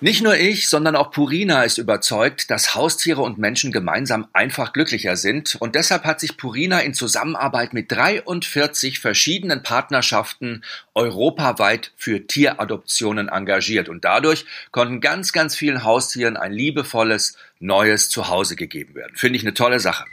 Nicht 0.02 0.24
nur 0.24 0.38
ich, 0.38 0.70
sondern 0.70 0.96
auch 0.96 1.12
Purina 1.12 1.64
ist 1.64 1.78
überzeugt, 1.78 2.50
dass 2.50 2.74
Haustiere 2.74 3.22
und 3.22 3.38
Menschen 3.38 3.74
gemeinsam 3.74 4.28
einfach 4.32 4.72
glücklicher 4.72 5.18
sind 5.18 5.58
und 5.60 5.76
deshalb 5.76 6.06
hat 6.06 6.22
sich 6.22 6.38
Purina 6.38 6.80
in 6.80 6.94
Zusammenarbeit 6.94 7.74
mit 7.74 7.92
43 7.92 9.00
verschiedenen 9.00 9.62
Partnerschaften 9.62 10.64
europaweit 10.96 11.92
für 11.98 12.26
Tieradoptionen 12.26 13.28
engagiert 13.28 13.90
und 13.90 14.06
dadurch 14.06 14.46
konnten 14.72 15.02
ganz, 15.02 15.34
ganz 15.34 15.58
vielen 15.58 15.84
Haustieren 15.84 16.38
ein 16.38 16.54
liebevolles, 16.54 17.36
neues 17.60 18.08
Zuhause 18.08 18.56
gegeben 18.56 18.96
werden. 18.96 19.18
Finde 19.18 19.36
ich 19.36 19.44
eine 19.44 19.54
tolle 19.54 19.82
Sache. 19.82 20.06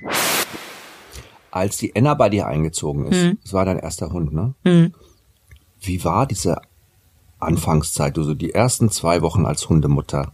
Als 1.53 1.77
die 1.77 1.95
Enna 1.95 2.15
bei 2.15 2.29
dir 2.29 2.49
eingezogen 2.49 3.07
ist, 3.13 3.23
mhm. 3.23 3.39
das 3.41 3.53
war 3.53 3.65
dein 3.65 3.79
erster 3.79 4.11
Hund, 4.11 4.33
ne? 4.33 4.55
Mhm. 4.65 4.95
Wie 5.81 6.03
war 6.03 6.27
diese 6.27 6.61
Anfangszeit, 7.47 8.19
also 8.19 8.35
die 8.35 8.53
ersten 8.53 8.91
zwei 8.91 9.23
Wochen 9.23 9.47
als 9.47 9.69
Hundemutter. 9.69 10.33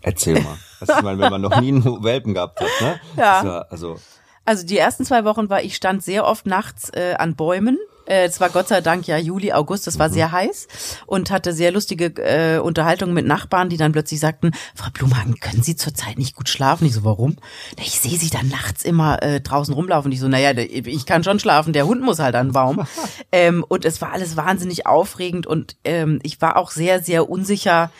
Erzähl 0.00 0.40
mal. 0.42 0.56
Das 0.80 0.88
ist 0.98 1.04
wenn 1.04 1.18
man 1.18 1.40
noch 1.40 1.60
nie 1.60 1.68
einen 1.68 2.04
Welpen 2.04 2.34
gehabt 2.34 2.60
hat, 2.60 2.68
ne? 2.80 3.00
Ja. 3.16 3.44
War, 3.44 3.66
also, 3.70 3.96
also 4.44 4.66
die 4.66 4.76
ersten 4.76 5.04
zwei 5.04 5.24
Wochen 5.24 5.48
war, 5.48 5.62
ich 5.62 5.76
stand 5.76 6.02
sehr 6.02 6.26
oft 6.26 6.46
nachts 6.46 6.90
äh, 6.90 7.14
an 7.18 7.36
Bäumen 7.36 7.78
es 8.06 8.40
war 8.40 8.50
Gott 8.50 8.68
sei 8.68 8.80
Dank 8.80 9.06
ja 9.06 9.16
Juli, 9.16 9.52
August, 9.52 9.86
es 9.86 9.98
war 9.98 10.08
mhm. 10.08 10.12
sehr 10.12 10.32
heiß 10.32 10.68
und 11.06 11.30
hatte 11.30 11.52
sehr 11.52 11.72
lustige 11.72 12.06
äh, 12.22 12.58
Unterhaltungen 12.58 13.14
mit 13.14 13.26
Nachbarn, 13.26 13.68
die 13.68 13.76
dann 13.76 13.92
plötzlich 13.92 14.20
sagten, 14.20 14.52
Frau 14.74 14.90
Blumhagen, 14.92 15.40
können 15.40 15.62
Sie 15.62 15.76
zurzeit 15.76 16.18
nicht 16.18 16.36
gut 16.36 16.48
schlafen? 16.48 16.86
Ich 16.86 16.94
so, 16.94 17.04
warum? 17.04 17.36
Ich 17.78 18.00
sehe 18.00 18.18
Sie 18.18 18.30
dann 18.30 18.48
nachts 18.48 18.84
immer 18.84 19.22
äh, 19.22 19.40
draußen 19.40 19.74
rumlaufen. 19.74 20.12
Ich 20.12 20.20
so, 20.20 20.28
naja, 20.28 20.52
ich 20.56 21.06
kann 21.06 21.24
schon 21.24 21.38
schlafen, 21.38 21.72
der 21.72 21.86
Hund 21.86 22.02
muss 22.02 22.18
halt 22.18 22.34
an 22.34 22.48
den 22.48 22.52
Baum. 22.52 22.86
ähm, 23.32 23.64
und 23.66 23.84
es 23.84 24.00
war 24.00 24.12
alles 24.12 24.36
wahnsinnig 24.36 24.86
aufregend 24.86 25.46
und 25.46 25.76
ähm, 25.84 26.20
ich 26.22 26.40
war 26.40 26.56
auch 26.56 26.70
sehr, 26.70 27.02
sehr 27.02 27.28
unsicher, 27.28 27.90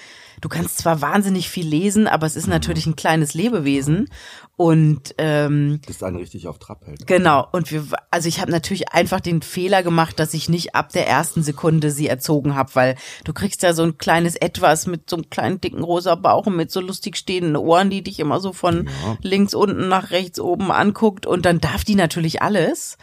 du 0.44 0.50
kannst 0.50 0.76
zwar 0.76 1.00
wahnsinnig 1.00 1.48
viel 1.48 1.66
lesen, 1.66 2.06
aber 2.06 2.26
es 2.26 2.36
ist 2.36 2.48
natürlich 2.48 2.84
ein 2.84 2.96
kleines 2.96 3.32
Lebewesen 3.32 4.10
und 4.56 5.14
ähm, 5.16 5.80
das 5.86 6.02
einen 6.02 6.16
richtig 6.16 6.46
auf 6.48 6.58
Trab 6.58 6.86
hält. 6.86 7.06
Genau. 7.06 7.48
Und 7.50 7.72
wir, 7.72 7.86
also 8.10 8.28
ich 8.28 8.42
habe 8.42 8.50
natürlich 8.50 8.92
einfach 8.92 9.20
den 9.20 9.40
Fehler 9.40 9.82
gemacht, 9.82 10.20
dass 10.20 10.34
ich 10.34 10.50
nicht 10.50 10.74
ab 10.74 10.92
der 10.92 11.08
ersten 11.08 11.42
Sekunde 11.42 11.90
sie 11.90 12.08
erzogen 12.08 12.56
habe, 12.56 12.74
weil 12.74 12.96
du 13.24 13.32
kriegst 13.32 13.62
ja 13.62 13.72
so 13.72 13.84
ein 13.84 13.96
kleines 13.96 14.36
Etwas 14.36 14.86
mit 14.86 15.08
so 15.08 15.16
einem 15.16 15.30
kleinen 15.30 15.62
dicken 15.62 15.82
rosa 15.82 16.14
Bauch 16.14 16.46
und 16.46 16.56
mit 16.56 16.70
so 16.70 16.80
lustig 16.80 17.16
stehenden 17.16 17.56
Ohren, 17.56 17.88
die 17.88 18.02
dich 18.02 18.20
immer 18.20 18.38
so 18.38 18.52
von 18.52 18.84
ja. 18.84 19.16
links 19.22 19.54
unten 19.54 19.88
nach 19.88 20.10
rechts 20.10 20.38
oben 20.38 20.70
anguckt 20.70 21.24
und 21.24 21.46
dann 21.46 21.58
darf 21.58 21.84
die 21.84 21.94
natürlich 21.94 22.42
alles. 22.42 22.98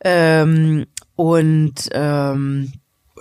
Ähm, 0.00 0.86
und 1.14 1.74
ähm, 1.92 2.72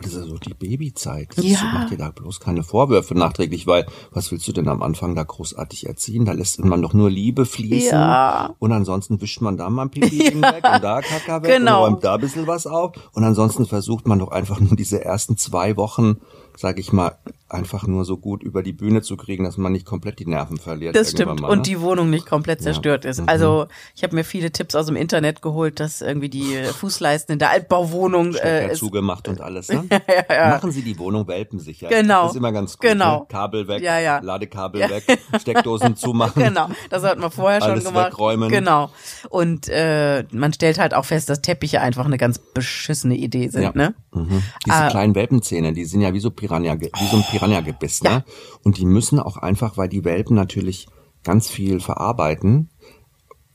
das 0.02 0.12
ist 0.12 0.18
ja 0.18 0.26
so 0.26 0.38
die 0.38 0.54
Babyzeit. 0.54 1.30
Das 1.36 1.46
ja. 1.46 1.60
Mach 1.74 1.90
dir 1.90 1.98
da 1.98 2.10
bloß 2.10 2.40
keine 2.40 2.64
Vorwürfe 2.64 3.16
nachträglich, 3.16 3.66
weil 3.66 3.86
was 4.12 4.32
willst 4.32 4.48
du 4.48 4.52
denn 4.52 4.68
am 4.68 4.84
Anfang 4.84 5.16
da 5.16 5.24
großartig 5.24 5.88
erziehen? 5.88 6.26
Da 6.26 6.34
lässt 6.34 6.64
man 6.64 6.82
doch 6.82 6.94
nur 6.94 7.10
Liebe 7.10 7.46
fließen. 7.46 7.92
Ja. 7.92 8.56
Und 8.60 8.72
ansonsten 8.72 9.22
wischt 9.22 9.42
man 9.42 9.58
da 9.58 9.70
mal 9.70 9.84
ein 9.84 9.92
Pipi 9.92 10.24
ja. 10.24 10.54
weg 10.54 10.64
und 10.64 10.84
da 10.84 11.02
Kaka 11.02 11.44
weg 11.44 11.58
genau. 11.58 11.86
und 11.86 11.94
räumt 11.94 12.04
da 12.04 12.16
ein 12.16 12.22
bisschen 12.22 12.48
was 12.48 12.68
auf. 12.68 12.92
Und 13.14 13.24
ansonsten 13.24 13.66
versucht 13.66 14.08
man 14.08 14.20
doch 14.20 14.32
einfach 14.32 14.60
nur 14.60 14.76
diese 14.76 15.04
ersten 15.04 15.38
zwei 15.38 15.78
Wochen, 15.78 16.18
sag 16.58 16.78
ich 16.80 16.92
mal, 16.92 17.18
einfach 17.48 17.86
nur 17.86 18.06
so 18.06 18.18
gut 18.18 18.42
über 18.42 18.64
die 18.64 18.74
Bühne 18.74 19.04
zu 19.04 19.18
kriegen, 19.18 19.44
dass 19.44 19.58
man 19.58 19.72
nicht 19.72 19.86
komplett 19.86 20.18
die 20.18 20.26
Nerven 20.26 20.58
verliert. 20.58 20.96
Das 20.96 21.12
stimmt 21.12 21.42
mal, 21.42 21.48
ne? 21.48 21.54
und 21.54 21.68
die 21.68 21.80
Wohnung 21.80 22.10
nicht 22.10 22.26
komplett 22.26 22.62
zerstört 22.62 23.04
ja. 23.04 23.12
ist. 23.12 23.22
Mhm. 23.22 23.30
Also 23.30 23.68
ich 23.96 24.04
habe 24.04 24.16
mir 24.16 24.24
viele 24.24 24.52
Tipps 24.52 24.74
aus 24.74 24.88
dem 24.88 24.96
Internet 24.96 25.44
geholt, 25.44 25.80
dass 25.80 26.02
irgendwie 26.02 26.30
die 26.30 26.56
Fußleisten 26.80 27.34
in 27.34 27.40
der 27.40 27.52
Altbauwohnung 27.52 28.34
äh, 28.36 28.72
ist 28.72 28.80
zugemacht 28.80 29.28
und 29.28 29.42
alles. 29.42 29.70
Ne? 29.70 29.86
ja, 29.92 30.36
ja. 30.36 30.50
Machen 30.50 30.72
Sie 30.72 30.82
die 30.82 30.98
Wohnung 30.98 31.28
welpensicher. 31.28 31.88
Genau. 31.88 32.24
Das 32.24 32.32
ist 32.32 32.38
immer 32.38 32.52
ganz 32.52 32.78
gut. 32.78 32.90
Genau. 32.90 33.20
Ne? 33.20 33.26
Kabel 33.30 33.68
weg, 33.68 33.84
ja, 33.84 34.00
ja. 34.00 34.20
Ladekabel 34.20 34.82
ja. 34.82 34.90
weg, 34.90 35.04
Steckdosen 35.40 35.96
zumachen. 35.96 36.42
Genau. 36.42 36.70
Das 36.90 37.04
hat 37.04 37.20
man 37.20 37.30
vorher 37.30 37.62
alles 37.62 37.84
schon 37.84 37.94
gemacht. 37.94 38.14
Wegräumen. 38.14 38.50
Genau. 38.50 38.90
Und 39.30 39.70
äh, 39.70 40.24
man 40.32 40.52
stellt 40.52 40.80
halt 40.80 40.96
auch 40.96 41.06
fest, 41.06 41.30
dass 41.30 41.42
Teppiche 41.42 41.80
einfach 41.80 42.06
eine 42.06 42.18
ganz 42.18 42.40
beschissene 42.40 43.16
Idee 43.16 43.50
sind. 43.50 43.62
Ja. 43.62 43.72
Ne? 43.76 43.94
Mhm. 44.14 44.42
Diese 44.66 44.76
ah. 44.76 44.90
kleinen 44.90 45.14
Welpenzähne, 45.14 45.74
die 45.74 45.86
sind 45.86 46.02
ja 46.02 46.12
wie 46.14 46.20
so 46.20 46.32
Piranha, 46.32 46.76
wie 46.80 47.08
so 47.12 47.18
ein 47.18 47.24
Piranha-Gebiss. 47.36 48.04
Ne? 48.04 48.24
Und 48.64 48.78
die 48.78 48.86
müssen 48.86 49.20
auch 49.20 49.38
einfach, 49.38 49.78
weil 49.78 49.90
die 49.90 50.06
Welpen 50.06 50.36
natürlich 50.36 50.88
ganz 51.24 51.50
viel 51.50 51.80
verarbeiten, 51.80 52.70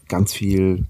ganz 0.09 0.33
viel 0.33 0.87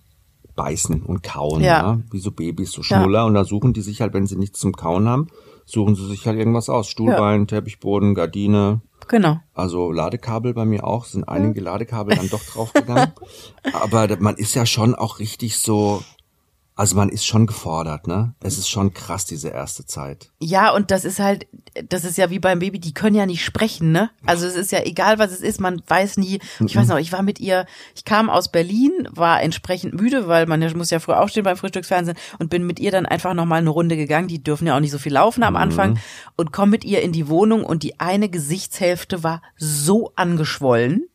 beißen 0.57 1.03
und 1.03 1.22
kauen, 1.22 1.62
ja. 1.62 1.83
ja? 1.83 2.00
wie 2.11 2.18
so 2.18 2.33
Babys, 2.33 2.72
so 2.72 2.83
Schnuller. 2.83 3.20
Ja. 3.20 3.24
Und 3.26 3.35
da 3.35 3.44
suchen 3.44 3.72
die 3.72 3.81
sich 3.81 4.00
halt, 4.00 4.12
wenn 4.12 4.26
sie 4.26 4.37
nichts 4.37 4.59
zum 4.59 4.72
Kauen 4.72 5.09
haben, 5.09 5.29
suchen 5.64 5.94
sie 5.94 6.07
sich 6.07 6.26
halt 6.26 6.38
irgendwas 6.38 6.68
aus. 6.68 6.88
Stuhlbein, 6.88 7.40
ja. 7.40 7.46
Teppichboden, 7.46 8.14
Gardine. 8.14 8.81
Genau. 9.09 9.38
Also 9.55 9.92
Ladekabel 9.92 10.53
bei 10.53 10.64
mir 10.64 10.85
auch, 10.85 11.05
sind 11.05 11.29
einige 11.29 11.61
Ladekabel 11.61 12.16
dann 12.16 12.29
doch 12.29 12.42
draufgegangen. 12.42 13.12
Aber 13.72 14.09
man 14.18 14.37
ist 14.37 14.55
ja 14.55 14.66
schon 14.66 14.94
auch 14.94 15.18
richtig 15.18 15.59
so 15.59 16.03
also 16.81 16.97
man 16.97 17.11
ist 17.11 17.27
schon 17.27 17.47
gefordert, 17.47 18.07
ne? 18.07 18.33
Es 18.43 18.57
ist 18.57 18.71
schon 18.71 18.95
krass, 18.95 19.27
diese 19.27 19.51
erste 19.51 19.85
Zeit. 19.85 20.31
Ja, 20.40 20.71
und 20.71 20.90
das 20.90 21.05
ist 21.05 21.19
halt, 21.19 21.47
das 21.90 22.07
ist 22.07 22.16
ja 22.16 22.31
wie 22.31 22.38
beim 22.38 22.61
Baby, 22.61 22.81
die 22.81 22.95
können 22.95 23.14
ja 23.14 23.27
nicht 23.27 23.45
sprechen, 23.45 23.93
ne? 23.93 24.09
Also 24.25 24.47
es 24.47 24.57
ist 24.57 24.73
ja 24.73 24.83
egal, 24.85 25.19
was 25.19 25.31
es 25.31 25.43
ist, 25.43 25.61
man 25.61 25.83
weiß 25.87 26.16
nie. 26.16 26.38
Ich 26.64 26.75
weiß 26.75 26.88
noch, 26.88 26.97
ich 26.97 27.12
war 27.12 27.21
mit 27.21 27.38
ihr, 27.38 27.66
ich 27.95 28.07
kam 28.07 28.31
aus 28.31 28.51
Berlin, 28.51 28.93
war 29.11 29.43
entsprechend 29.43 29.93
müde, 29.93 30.27
weil 30.27 30.47
man 30.47 30.61
muss 30.75 30.88
ja 30.88 31.01
früh 31.01 31.12
aufstehen 31.12 31.45
beim 31.45 31.59
Frühstücksfernsehen 31.59 32.16
und 32.38 32.49
bin 32.49 32.66
mit 32.66 32.81
ihr 32.81 32.90
dann 32.90 33.05
einfach 33.05 33.35
nochmal 33.35 33.59
eine 33.59 33.69
Runde 33.69 33.99
gegangen. 33.99 34.29
Die 34.29 34.43
dürfen 34.43 34.66
ja 34.66 34.75
auch 34.75 34.81
nicht 34.81 34.93
so 34.93 34.99
viel 34.99 35.12
laufen 35.12 35.43
am 35.43 35.57
Anfang. 35.57 35.90
Mhm. 35.90 35.99
Und 36.37 36.51
komm 36.51 36.71
mit 36.71 36.87
ihr 36.87 37.03
in 37.03 37.12
die 37.12 37.29
Wohnung 37.29 37.62
und 37.62 37.83
die 37.83 38.01
eine 38.01 38.31
Gesichtshälfte 38.31 39.23
war 39.23 39.43
so 39.59 40.12
angeschwollen 40.16 41.10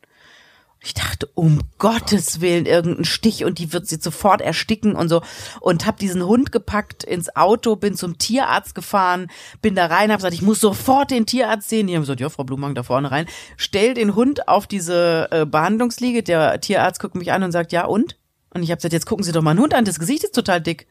ich 0.86 0.94
dachte, 0.94 1.28
um 1.34 1.62
Gottes 1.78 2.40
Willen, 2.40 2.64
irgendein 2.64 3.04
Stich 3.04 3.44
und 3.44 3.58
die 3.58 3.72
wird 3.72 3.88
sie 3.88 3.96
sofort 3.96 4.40
ersticken 4.40 4.94
und 4.94 5.08
so. 5.08 5.20
Und 5.60 5.84
hab 5.84 5.96
diesen 5.96 6.24
Hund 6.24 6.52
gepackt 6.52 7.02
ins 7.02 7.34
Auto, 7.34 7.74
bin 7.74 7.96
zum 7.96 8.18
Tierarzt 8.18 8.76
gefahren, 8.76 9.26
bin 9.60 9.74
da 9.74 9.86
rein, 9.86 10.12
hab 10.12 10.18
gesagt, 10.18 10.34
ich 10.34 10.42
muss 10.42 10.60
sofort 10.60 11.10
den 11.10 11.26
Tierarzt 11.26 11.68
sehen. 11.68 11.88
Die 11.88 11.96
haben 11.96 12.02
gesagt, 12.02 12.20
ja, 12.20 12.28
Frau 12.28 12.44
Blumang, 12.44 12.76
da 12.76 12.84
vorne 12.84 13.10
rein. 13.10 13.26
Stell 13.56 13.94
den 13.94 14.14
Hund 14.14 14.46
auf 14.46 14.68
diese 14.68 15.26
äh, 15.32 15.44
Behandlungsliege. 15.44 16.22
Der 16.22 16.60
Tierarzt 16.60 17.00
guckt 17.00 17.16
mich 17.16 17.32
an 17.32 17.42
und 17.42 17.50
sagt, 17.50 17.72
ja 17.72 17.84
und? 17.84 18.16
Und 18.50 18.62
ich 18.62 18.70
hab 18.70 18.78
gesagt, 18.78 18.92
jetzt 18.92 19.06
gucken 19.06 19.24
Sie 19.24 19.32
doch 19.32 19.42
mal 19.42 19.50
einen 19.50 19.60
Hund 19.60 19.74
an, 19.74 19.84
das 19.84 19.98
Gesicht 19.98 20.22
ist 20.22 20.36
total 20.36 20.60
dick. 20.60 20.86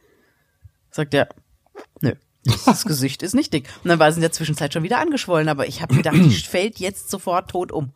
Sagt 0.91 1.13
er, 1.13 1.29
nö. 2.01 2.15
Das 2.65 2.83
Gesicht 2.85 3.23
ist 3.23 3.33
nicht 3.33 3.53
dick. 3.53 3.69
Und 3.81 3.89
dann 3.89 3.99
war 3.99 4.11
sie 4.11 4.17
in 4.17 4.21
der 4.23 4.33
Zwischenzeit 4.33 4.73
schon 4.73 4.83
wieder 4.83 4.99
angeschwollen, 4.99 5.47
aber 5.47 5.67
ich 5.67 5.81
habe 5.81 5.95
gedacht, 5.95 6.17
die 6.17 6.31
fällt 6.49 6.79
jetzt 6.79 7.09
sofort 7.09 7.49
tot 7.49 7.71
um. 7.71 7.93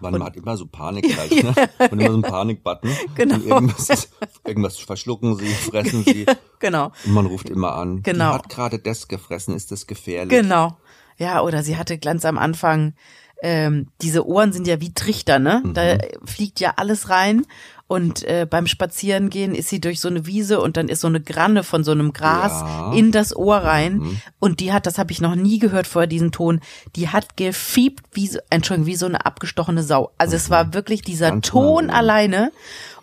Man 0.00 0.14
und, 0.14 0.24
hat 0.24 0.36
immer 0.36 0.56
so 0.56 0.66
Panik 0.66 1.16
halt, 1.16 1.42
ne? 1.42 1.54
Und 1.90 2.00
immer 2.00 2.08
so 2.08 2.14
einen 2.14 2.22
Panikbutton. 2.22 2.90
Genau. 3.14 3.34
Und 3.34 3.46
irgendwas, 3.46 4.10
irgendwas 4.46 4.78
verschlucken 4.78 5.36
sie, 5.36 5.48
fressen 5.48 6.04
sie. 6.04 6.26
genau. 6.58 6.92
Und 7.04 7.12
man 7.12 7.26
ruft 7.26 7.48
immer 7.48 7.74
an. 7.74 8.02
Genau. 8.02 8.30
Die 8.30 8.34
hat 8.34 8.48
gerade 8.48 8.78
das 8.78 9.08
gefressen, 9.08 9.54
ist 9.54 9.72
das 9.72 9.86
gefährlich? 9.86 10.30
Genau. 10.30 10.76
Ja, 11.16 11.42
oder 11.42 11.62
sie 11.62 11.76
hatte 11.76 11.98
ganz 11.98 12.24
am 12.24 12.38
Anfang, 12.38 12.94
ähm, 13.42 13.88
diese 14.02 14.26
Ohren 14.26 14.52
sind 14.52 14.66
ja 14.66 14.80
wie 14.80 14.94
Trichter, 14.94 15.38
ne? 15.38 15.62
Mhm. 15.64 15.74
Da 15.74 15.98
fliegt 16.24 16.60
ja 16.60 16.74
alles 16.76 17.10
rein 17.10 17.44
und 17.88 18.22
äh, 18.24 18.46
beim 18.48 18.66
Spazierengehen 18.66 19.54
ist 19.54 19.70
sie 19.70 19.80
durch 19.80 20.00
so 20.00 20.08
eine 20.08 20.26
Wiese 20.26 20.60
und 20.60 20.76
dann 20.76 20.88
ist 20.88 21.00
so 21.00 21.08
eine 21.08 21.22
Granne 21.22 21.64
von 21.64 21.84
so 21.84 21.92
einem 21.92 22.12
Gras 22.12 22.60
ja. 22.60 22.92
in 22.92 23.12
das 23.12 23.34
Ohr 23.34 23.56
rein. 23.56 23.98
Mhm. 23.98 24.20
Und 24.38 24.60
die 24.60 24.74
hat, 24.74 24.84
das 24.84 24.98
habe 24.98 25.10
ich 25.10 25.22
noch 25.22 25.34
nie 25.34 25.58
gehört 25.58 25.86
vorher, 25.86 26.06
diesen 26.06 26.30
Ton, 26.30 26.60
die 26.96 27.08
hat 27.08 27.38
gefiebt 27.38 28.04
wie 28.12 28.26
so, 28.26 28.40
Entschuldigung, 28.50 28.86
wie 28.86 28.96
so 28.96 29.06
eine 29.06 29.24
abgestochene 29.24 29.82
Sau. 29.82 30.10
Also 30.18 30.32
mhm. 30.32 30.36
es 30.36 30.50
war 30.50 30.74
wirklich 30.74 31.00
dieser 31.00 31.30
Ganz 31.30 31.48
Ton 31.48 31.86
mal. 31.86 31.94
alleine. 31.94 32.52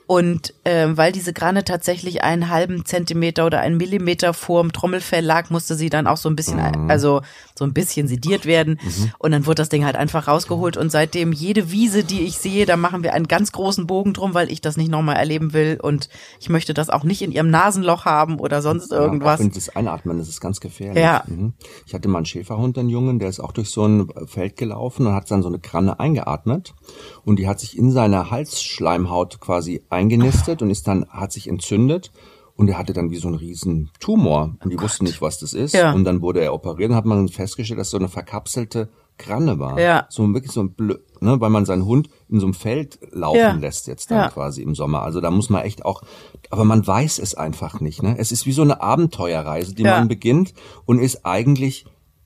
Und 0.07 0.53
äh, 0.65 0.87
weil 0.91 1.11
diese 1.11 1.33
Granne 1.33 1.63
tatsächlich 1.63 2.23
einen 2.23 2.49
halben 2.49 2.85
Zentimeter 2.85 3.45
oder 3.45 3.59
einen 3.59 3.77
Millimeter 3.77 4.33
vorm 4.33 4.71
Trommelfell 4.71 5.23
lag, 5.25 5.49
musste 5.49 5.75
sie 5.75 5.89
dann 5.89 6.05
auch 6.05 6.17
so 6.17 6.29
ein 6.29 6.35
bisschen, 6.35 6.57
mhm. 6.57 6.89
also 6.89 7.21
so 7.57 7.65
ein 7.65 7.73
bisschen 7.73 8.07
sediert 8.07 8.45
werden. 8.45 8.79
Mhm. 8.83 9.11
Und 9.17 9.31
dann 9.31 9.45
wurde 9.45 9.55
das 9.55 9.69
Ding 9.69 9.83
halt 9.83 9.95
einfach 9.95 10.27
rausgeholt. 10.27 10.77
Und 10.77 10.91
seitdem 10.91 11.31
jede 11.31 11.71
Wiese, 11.71 12.03
die 12.03 12.21
ich 12.21 12.37
sehe, 12.37 12.65
da 12.65 12.77
machen 12.77 13.01
wir 13.01 13.13
einen 13.13 13.27
ganz 13.27 13.51
großen 13.51 13.87
Bogen 13.87 14.13
drum, 14.13 14.33
weil 14.33 14.51
ich 14.51 14.61
das 14.61 14.77
nicht 14.77 14.91
nochmal 14.91 15.15
erleben 15.15 15.53
will. 15.53 15.79
Und 15.81 16.09
ich 16.39 16.49
möchte 16.49 16.73
das 16.73 16.89
auch 16.89 17.03
nicht 17.03 17.23
in 17.23 17.31
ihrem 17.31 17.49
Nasenloch 17.49 18.05
haben 18.05 18.39
oder 18.39 18.61
sonst 18.61 18.91
irgendwas. 18.91 19.39
Ja, 19.39 19.47
das 19.47 19.75
Einatmen, 19.75 20.19
das 20.19 20.29
ist 20.29 20.41
ganz 20.41 20.59
gefährlich. 20.59 21.01
Ja. 21.01 21.23
Mhm. 21.25 21.53
Ich 21.87 21.93
hatte 21.95 22.09
mal 22.09 22.19
einen 22.19 22.25
Schäferhund, 22.25 22.77
einen 22.77 22.89
Jungen, 22.89 23.17
der 23.17 23.29
ist 23.29 23.39
auch 23.39 23.53
durch 23.53 23.69
so 23.69 23.87
ein 23.87 24.07
Feld 24.27 24.57
gelaufen 24.57 25.07
und 25.07 25.13
hat 25.13 25.31
dann 25.31 25.41
so 25.41 25.47
eine 25.47 25.59
Granne 25.59 25.99
eingeatmet. 25.99 26.75
Und 27.23 27.39
die 27.39 27.47
hat 27.47 27.59
sich 27.59 27.77
in 27.77 27.91
seiner 27.91 28.29
Halsschleimhaut 28.29 29.39
quasi 29.39 29.83
eingenistet 29.95 30.61
und 30.61 30.69
ist 30.69 30.87
dann, 30.87 31.07
hat 31.09 31.31
sich 31.31 31.47
entzündet. 31.47 32.11
Und 32.57 32.69
er 32.69 32.77
hatte 32.77 32.93
dann 32.93 33.11
wie 33.11 33.17
so 33.17 33.27
einen 33.27 33.35
riesen 33.35 33.91
Tumor. 33.99 34.55
Und 34.63 34.71
die 34.71 34.77
oh 34.77 34.83
wussten 34.83 35.03
nicht, 35.03 35.21
was 35.21 35.39
das 35.39 35.51
ist. 35.51 35.73
Ja. 35.73 35.91
Und 35.91 36.05
dann 36.05 36.21
wurde 36.21 36.39
er 36.39 36.53
operiert 36.53 36.89
und 36.89 36.95
hat 36.95 37.03
man 37.03 37.27
festgestellt, 37.27 37.79
dass 37.79 37.89
so 37.89 37.97
eine 37.97 38.07
verkapselte 38.07 38.89
Kranne 39.17 39.59
war. 39.59 39.77
Ja. 39.77 40.05
So 40.09 40.33
wirklich 40.33 40.53
so 40.53 40.61
ein 40.61 40.73
Blö 40.73 40.95
ne, 41.21 41.39
weil 41.41 41.49
man 41.49 41.65
seinen 41.65 41.85
Hund 41.85 42.09
in 42.29 42.39
so 42.39 42.45
einem 42.45 42.53
Feld 42.53 42.99
laufen 43.11 43.37
ja. 43.37 43.53
lässt 43.53 43.87
jetzt 43.87 44.11
dann 44.11 44.17
ja. 44.19 44.29
quasi 44.29 44.61
im 44.61 44.75
Sommer. 44.75 45.01
Also 45.01 45.21
da 45.21 45.31
muss 45.31 45.49
man 45.49 45.63
echt 45.63 45.83
auch, 45.85 46.03
aber 46.49 46.63
man 46.63 46.85
weiß 46.85 47.19
es 47.19 47.35
einfach 47.35 47.79
nicht, 47.81 48.03
ne? 48.03 48.15
Es 48.17 48.31
ist 48.31 48.45
wie 48.45 48.51
so 48.51 48.61
eine 48.61 48.81
Abenteuerreise, 48.81 49.73
die 49.73 49.83
ja. 49.83 49.97
man 49.97 50.07
beginnt 50.07 50.53
und 50.85 50.99
ist 50.99 51.25
eigentlich 51.25 51.85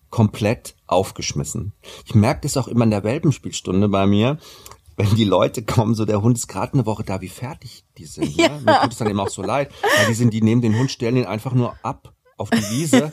komplett 0.10 0.76
aufgeschmissen. 0.88 1.74
Ich 2.06 2.16
merke 2.16 2.42
das 2.42 2.58
auch 2.58 2.68
immer 2.68 2.84
in 2.84 2.92
der 2.92 3.04
Welpenspielstunde 3.04 3.90
bei 3.90 4.08
mir, 4.08 4.38
wenn 5.00 5.16
die 5.16 5.24
Leute 5.24 5.64
kommen, 5.64 5.96
so 5.96 6.04
der 6.04 6.22
Hund 6.22 6.38
ist 6.38 6.48
gerade 6.48 6.74
eine 6.74 6.86
Woche 6.86 7.06
da, 7.06 7.22
wie 7.22 7.30
fertig 7.30 7.86
die 7.98 8.06
sind. 8.06 8.36
Ne? 8.38 8.44
Ja. 8.44 8.50
Ne? 8.50 8.62
Mir 8.66 8.82
tut 8.82 8.92
es 8.92 8.98
dann 8.98 9.10
eben 9.10 9.20
auch 9.22 9.30
so 9.30 9.42
leid, 9.42 9.72
weil 9.98 10.08
die 10.08 10.14
sind, 10.14 10.34
die 10.34 10.42
nehmen 10.42 10.62
den 10.62 10.78
Hund, 10.78 10.92
stellen 10.92 11.16
ihn 11.16 11.26
einfach 11.26 11.54
nur 11.54 11.74
ab 11.84 12.14
auf 12.36 12.50
die 12.50 12.70
Wiese 12.70 13.10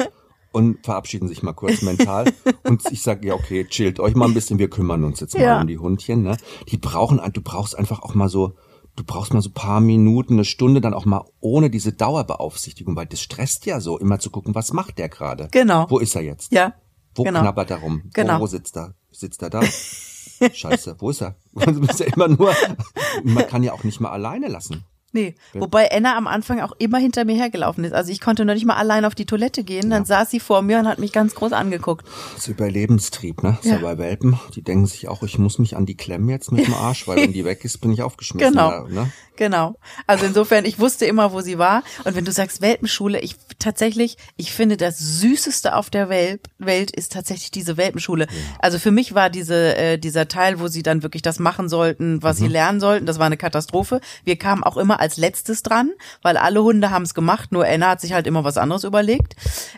und 0.51 0.85
verabschieden 0.85 1.29
sich 1.29 1.45
mal 1.45 1.53
kurz 1.53 1.83
mental. 1.83 2.33
Und 2.65 2.83
ich 2.91 3.03
sage, 3.03 3.29
ja, 3.29 3.35
okay, 3.35 3.65
chillt 3.67 4.01
euch 4.01 4.17
mal 4.17 4.27
ein 4.27 4.35
bisschen, 4.35 4.59
wir 4.59 4.69
kümmern 4.69 5.05
uns 5.05 5.21
jetzt 5.21 5.35
mal 5.35 5.43
ja. 5.45 5.61
um 5.61 5.69
die 5.69 5.79
Hundchen. 5.79 6.23
Ne? 6.23 6.37
Die 6.69 6.77
brauchen, 6.77 7.21
du 7.33 7.41
brauchst 7.41 7.79
einfach 7.79 8.03
auch 8.03 8.15
mal 8.15 8.29
so, 8.29 8.55
du 8.97 9.05
brauchst 9.05 9.33
mal 9.33 9.41
so 9.41 9.51
paar 9.51 9.81
Minuten, 9.81 10.33
eine 10.33 10.45
Stunde 10.45 10.81
dann 10.81 10.93
auch 10.93 11.05
mal 11.05 11.25
ohne 11.39 11.71
diese 11.71 11.93
Dauerbeaufsichtigung, 11.93 12.97
weil 12.97 13.07
das 13.07 13.21
stresst 13.21 13.65
ja 13.65 13.79
so, 13.79 13.97
immer 13.97 14.19
zu 14.19 14.31
gucken, 14.31 14.57
was 14.57 14.73
macht 14.73 14.99
der 14.99 15.09
gerade? 15.09 15.47
Genau. 15.53 15.87
Wo 15.89 15.99
ist 15.99 16.17
er 16.17 16.23
jetzt? 16.23 16.51
Ja. 16.51 16.75
Wo 17.15 17.23
genau. 17.23 17.43
knabbert 17.43 17.71
er 17.71 17.77
rum? 17.77 18.03
Genau. 18.13 18.39
Wo, 18.39 18.43
wo 18.43 18.47
sitzt 18.49 18.77
er? 18.77 18.95
Sitzt 19.13 19.41
er 19.43 19.51
da? 19.51 19.61
Scheiße, 20.53 20.97
wo 20.99 21.11
ist 21.11 21.23
er? 21.23 21.37
Du 21.55 21.81
bist 21.81 22.01
ja 22.01 22.07
immer 22.07 22.29
nur, 22.29 22.55
man 23.25 23.47
kann 23.47 23.63
ja 23.63 23.73
auch 23.73 23.85
nicht 23.85 24.01
mal 24.01 24.11
alleine 24.11 24.49
lassen. 24.49 24.85
Nee, 25.17 25.35
wobei 25.55 25.91
Anna 25.91 26.15
am 26.19 26.27
Anfang 26.27 26.61
auch 26.61 26.73
immer 26.79 26.99
hinter 26.99 27.25
mir 27.25 27.37
hergelaufen 27.37 27.85
ist. 27.85 27.95
Also 27.95 28.13
ich 28.13 28.21
konnte 28.21 28.45
noch 28.45 28.53
nicht 28.53 28.67
mal 28.67 28.77
allein 28.77 29.07
auf 29.07 29.15
die 29.15 29.25
Toilette 29.25 29.65
gehen. 29.65 29.89
Dann 29.89 30.03
ja. 30.03 30.07
saß 30.07 30.31
sie 30.31 30.41
vor 30.41 30.61
mir 30.61 30.79
und 30.79 30.87
hat 30.87 30.99
mich 30.99 31.11
ganz 31.11 31.35
groß 31.35 31.53
angeguckt. 31.53 32.07
Das 32.35 32.43
ist 32.43 32.49
Überlebenstrieb, 32.49 33.43
ne? 33.43 33.57
Das 33.57 33.65
ja. 33.65 33.77
ist 33.77 33.81
ja 33.81 33.87
bei 33.87 33.97
Welpen. 33.97 34.39
Die 34.55 34.61
denken 34.61 34.85
sich 34.85 35.09
auch, 35.09 35.23
ich 35.23 35.39
muss 35.39 35.59
mich 35.59 35.75
an 35.75 35.87
die 35.87 35.97
klemmen 35.97 36.29
jetzt 36.29 36.53
mit 36.53 36.67
dem 36.67 36.75
Arsch, 36.75 37.09
weil 37.09 37.17
wenn 37.17 37.33
die 37.33 37.47
weg 37.47 37.65
ist, 37.65 37.79
bin 37.79 37.93
ich 37.93 38.03
aufgeschmissen. 38.03 38.53
Genau. 38.53 38.87
Ne? 38.89 39.11
Genau. 39.37 39.77
Also 40.07 40.27
insofern, 40.27 40.65
ich 40.65 40.79
wusste 40.79 41.07
immer, 41.07 41.33
wo 41.33 41.41
sie 41.41 41.59
war. 41.59 41.83
Und 42.05 42.15
wenn 42.17 42.25
du 42.25 42.33
sagst 42.33 42.61
Welpenschule, 42.61 43.21
ich 43.21 43.37
tatsächlich, 43.59 44.17
ich 44.37 44.53
finde, 44.53 44.77
das 44.77 44.99
Süßeste 44.99 45.75
auf 45.75 45.91
der 45.91 46.09
Welt, 46.09 46.41
Welt 46.59 46.91
ist 46.91 47.13
tatsächlich 47.13 47.51
diese 47.51 47.77
Welpenschule. 47.77 48.25
Ja. 48.25 48.57
Also 48.59 48.79
für 48.79 48.91
mich 48.91 49.15
war 49.15 49.31
diese, 49.31 49.77
äh, 49.77 49.99
dieser 49.99 50.29
Teil, 50.29 50.59
wo 50.61 50.69
sie 50.69 50.83
dann 50.83 51.03
wirklich 51.03 51.23
das 51.23 51.39
machen 51.39 51.69
sollten, 51.69 52.23
was 52.23 52.41
mhm. 52.41 52.45
sie 52.45 52.49
lernen 52.51 52.81
sollten, 52.81 53.07
das 53.07 53.19
war 53.19 53.27
eine 53.27 53.37
Katastrophe. 53.37 54.01
Wir 54.25 54.37
kamen 54.37 54.65
auch 54.65 54.77
immer 54.77 55.01
als 55.07 55.17
letztes 55.19 55.63
dran, 55.63 55.93
weil 56.23 56.37
alle 56.37 56.65
Hunde 56.65 56.91
haben 56.91 57.05
es 57.05 57.15
gemacht, 57.15 57.53
nur 57.53 57.65
Anna 57.65 57.91
hat 57.91 58.01
sich 58.01 58.13
halt 58.13 58.27
immer 58.27 58.43
was 58.43 58.57
anderes 58.59 58.83
überlegt. 58.83 59.37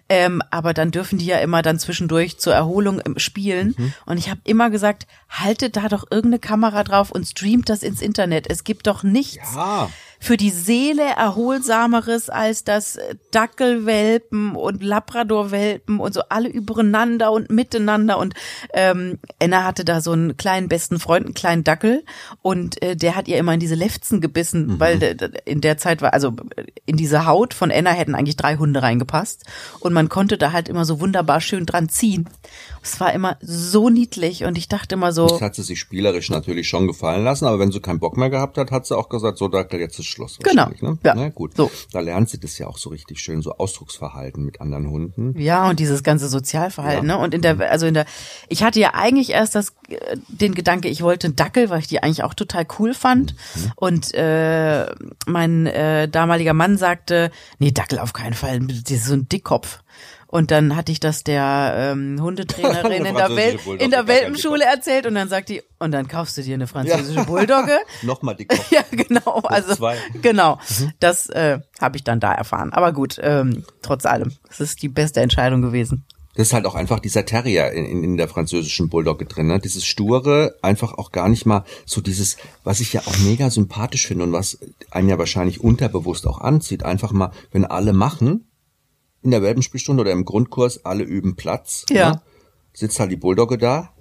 Ähm, 0.09 0.41
aber 0.51 0.73
dann 0.73 0.91
dürfen 0.91 1.19
die 1.19 1.27
ja 1.27 1.37
immer 1.37 1.61
dann 1.61 1.79
zwischendurch 1.79 2.39
zur 2.39 2.55
Erholung 2.55 3.03
spielen. 3.19 3.75
Mhm. 3.77 3.93
Und 4.07 4.17
ich 4.17 4.31
habe 4.31 4.41
immer 4.45 4.71
gesagt, 4.71 5.07
haltet 5.29 5.77
da 5.77 5.89
doch 5.89 6.05
irgendeine 6.11 6.39
Kamera 6.39 6.83
drauf 6.83 7.11
und 7.11 7.29
streamt 7.29 7.69
das 7.69 7.83
ins 7.83 8.01
Internet. 8.01 8.47
Es 8.49 8.65
gibt 8.65 8.87
doch 8.87 9.03
nichts. 9.03 9.55
Ja. 9.55 9.91
Für 10.21 10.37
die 10.37 10.51
Seele 10.51 11.03
erholsameres 11.03 12.29
als 12.31 12.65
das 12.65 12.99
Dackelwelpen 13.31 14.57
und 14.57 14.83
Labradorwelpen 14.83 16.01
und 16.01 16.15
so 16.15 16.23
alle 16.29 16.49
übereinander 16.49 17.33
und 17.33 17.51
miteinander 17.51 18.19
und 18.19 18.35
ähm, 18.73 19.19
Enna 19.39 19.65
hatte 19.65 19.85
da 19.85 20.01
so 20.01 20.13
einen 20.13 20.37
kleinen 20.37 20.69
besten 20.69 20.99
Freund, 20.99 21.27
einen 21.27 21.35
kleinen 21.35 21.65
Dackel 21.65 22.05
und 22.43 22.83
äh, 22.83 22.97
der 22.97 23.17
hat 23.17 23.29
ihr 23.29 23.39
immer 23.39 23.55
in 23.55 23.61
diese 23.61 23.75
Lefzen 23.75 24.21
gebissen, 24.21 24.67
mhm. 24.67 24.81
weil 24.81 25.17
in 25.45 25.61
der 25.61 25.79
Zeit 25.79 26.03
war, 26.03 26.13
also 26.13 26.35
in 26.85 26.97
diese 26.97 27.27
Haut 27.27 27.55
von 27.55 27.71
Enna 27.71 27.91
hätten 27.91 28.15
eigentlich 28.15 28.37
drei 28.37 28.57
Hunde 28.57 28.83
reingepasst 28.83 29.45
und 29.81 29.93
man 29.93 30.09
konnte 30.09 30.39
da 30.39 30.53
halt 30.53 30.69
immer 30.69 30.85
so 30.85 31.01
wunderbar 31.01 31.41
schön 31.41 31.67
dran 31.67 31.89
ziehen. 31.89 32.29
Es 32.89 33.01
war 33.01 33.13
immer 33.13 33.37
so 33.43 33.91
niedlich 33.91 34.45
und 34.45 34.57
ich 34.57 34.67
dachte 34.67 34.95
immer 34.95 35.13
so. 35.13 35.27
Das 35.27 35.43
hat 35.43 35.55
sie 35.55 35.63
sich 35.63 35.79
spielerisch 35.79 36.31
natürlich 36.31 36.69
schon 36.69 36.87
gefallen 36.87 37.23
lassen, 37.23 37.45
aber 37.45 37.59
wenn 37.59 37.71
sie 37.71 37.81
keinen 37.81 37.99
Bock 37.99 38.17
mehr 38.17 38.31
gehabt 38.31 38.57
hat, 38.57 38.71
hat 38.71 38.87
sie 38.87 38.97
auch 38.97 39.11
gesagt, 39.11 39.37
so 39.37 39.49
Dackel, 39.49 39.79
jetzt 39.79 39.99
ist 39.99 40.07
Schluss. 40.07 40.39
Genau. 40.43 40.71
Ne? 40.81 40.97
Ja. 41.05 41.15
Na 41.15 41.29
gut. 41.29 41.55
So. 41.55 41.71
Da 41.93 42.01
lernt 42.01 42.31
sie 42.31 42.41
das 42.41 42.57
ja 42.57 42.67
auch 42.67 42.79
so 42.79 42.89
richtig 42.89 43.21
schön, 43.21 43.43
so 43.43 43.53
Ausdrucksverhalten 43.53 44.43
mit 44.43 44.63
anderen 44.63 44.89
Hunden. 44.89 45.39
Ja, 45.39 45.69
und 45.69 45.81
dieses 45.81 46.03
ganze 46.03 46.29
Sozialverhalten, 46.29 47.07
ja. 47.07 47.17
ne? 47.17 47.23
Und 47.23 47.35
in 47.35 47.43
der, 47.43 47.71
also 47.71 47.87
in 47.87 47.93
der, 47.93 48.07
ich 48.49 48.63
hatte 48.63 48.81
ja 48.81 48.95
eigentlich 48.95 49.31
erst 49.31 49.55
das, 49.55 49.75
den 50.29 50.55
Gedanke, 50.55 50.89
ich 50.89 51.03
wollte 51.03 51.27
einen 51.27 51.37
Dackel, 51.37 51.69
weil 51.69 51.81
ich 51.81 51.89
die 51.89 52.03
eigentlich 52.03 52.25
auch 52.25 52.33
total 52.33 52.67
cool 52.79 52.95
fand. 52.95 53.35
Mhm. 53.55 53.73
Und 53.77 54.15
äh, 54.15 54.87
mein 55.27 55.67
äh, 55.67 56.09
damaliger 56.09 56.55
Mann 56.55 56.79
sagte, 56.79 57.31
nee, 57.59 57.71
Dackel 57.71 57.99
auf 57.99 58.15
keinen 58.15 58.35
Fall, 58.35 58.61
das 58.61 58.91
ist 58.91 59.05
so 59.05 59.15
ein 59.15 59.29
Dickkopf. 59.29 59.81
Und 60.31 60.51
dann 60.51 60.77
hatte 60.77 60.93
ich 60.93 61.01
das 61.01 61.25
der 61.25 61.75
ähm, 61.75 62.21
Hundetrainerin 62.21 62.93
in 63.07 63.15
der, 63.15 63.35
Welt, 63.35 63.61
in 63.79 63.91
der 63.91 64.07
Welpenschule 64.07 64.63
erzählt 64.63 65.07
und 65.07 65.15
dann 65.15 65.29
sagt 65.29 65.49
die, 65.49 65.63
und 65.79 65.91
dann 65.91 66.07
kaufst 66.07 66.37
du 66.37 66.43
dir 66.43 66.55
eine 66.55 66.67
französische 66.67 67.21
ja. 67.21 67.25
Bulldogge. 67.25 67.79
Nochmal 68.03 68.37
die 68.37 68.45
Kopf. 68.45 68.59
Ja, 68.71 68.83
genau. 68.91 69.41
Also 69.45 69.75
zwei. 69.75 69.97
genau. 70.21 70.59
Mhm. 70.79 70.93
Das 71.01 71.31
äh, 71.31 71.61
habe 71.81 71.97
ich 71.97 72.05
dann 72.05 72.21
da 72.21 72.35
erfahren. 72.35 72.75
Aber 72.75 72.93
gut, 72.93 73.19
ähm, 73.23 73.65
trotz 73.81 74.05
allem, 74.05 74.33
es 74.51 74.61
ist 74.61 74.83
die 74.83 74.89
beste 74.89 75.23
Entscheidung 75.23 75.63
gewesen. 75.63 76.05
Das 76.35 76.49
ist 76.49 76.53
halt 76.53 76.67
auch 76.67 76.75
einfach 76.75 77.01
dieser 77.01 77.25
Terrier 77.25 77.73
in, 77.73 77.87
in, 77.87 78.05
in 78.05 78.17
der 78.17 78.29
französischen 78.29 78.91
Bulldogge 78.91 79.25
drin, 79.25 79.47
ne? 79.47 79.59
Dieses 79.59 79.85
sture, 79.87 80.55
einfach 80.63 80.93
auch 80.93 81.11
gar 81.11 81.29
nicht 81.29 81.47
mal 81.47 81.65
so 81.87 82.01
dieses, 82.01 82.37
was 82.63 82.81
ich 82.81 82.93
ja 82.93 83.01
auch 83.07 83.19
mega 83.21 83.51
sympathisch 83.51 84.07
finde 84.07 84.25
und 84.25 84.33
was 84.33 84.59
einen 84.91 85.09
ja 85.09 85.19
wahrscheinlich 85.19 85.61
unterbewusst 85.61 86.27
auch 86.27 86.41
anzieht, 86.41 86.85
einfach 86.85 87.13
mal, 87.13 87.33
wenn 87.51 87.65
alle 87.65 87.93
machen, 87.93 88.48
in 89.23 89.31
der 89.31 89.43
Welpenspielstunde 89.43 90.01
oder 90.03 90.13
im 90.13 90.25
Grundkurs, 90.25 90.85
alle 90.85 91.05
üben 91.05 91.37
Platz. 91.37 91.85
Ja. 91.91 92.11
Ne? 92.11 92.23
Sitzt 92.73 93.01
halt 93.01 93.11
die 93.11 93.17
Bulldogge 93.17 93.59
da 93.59 93.93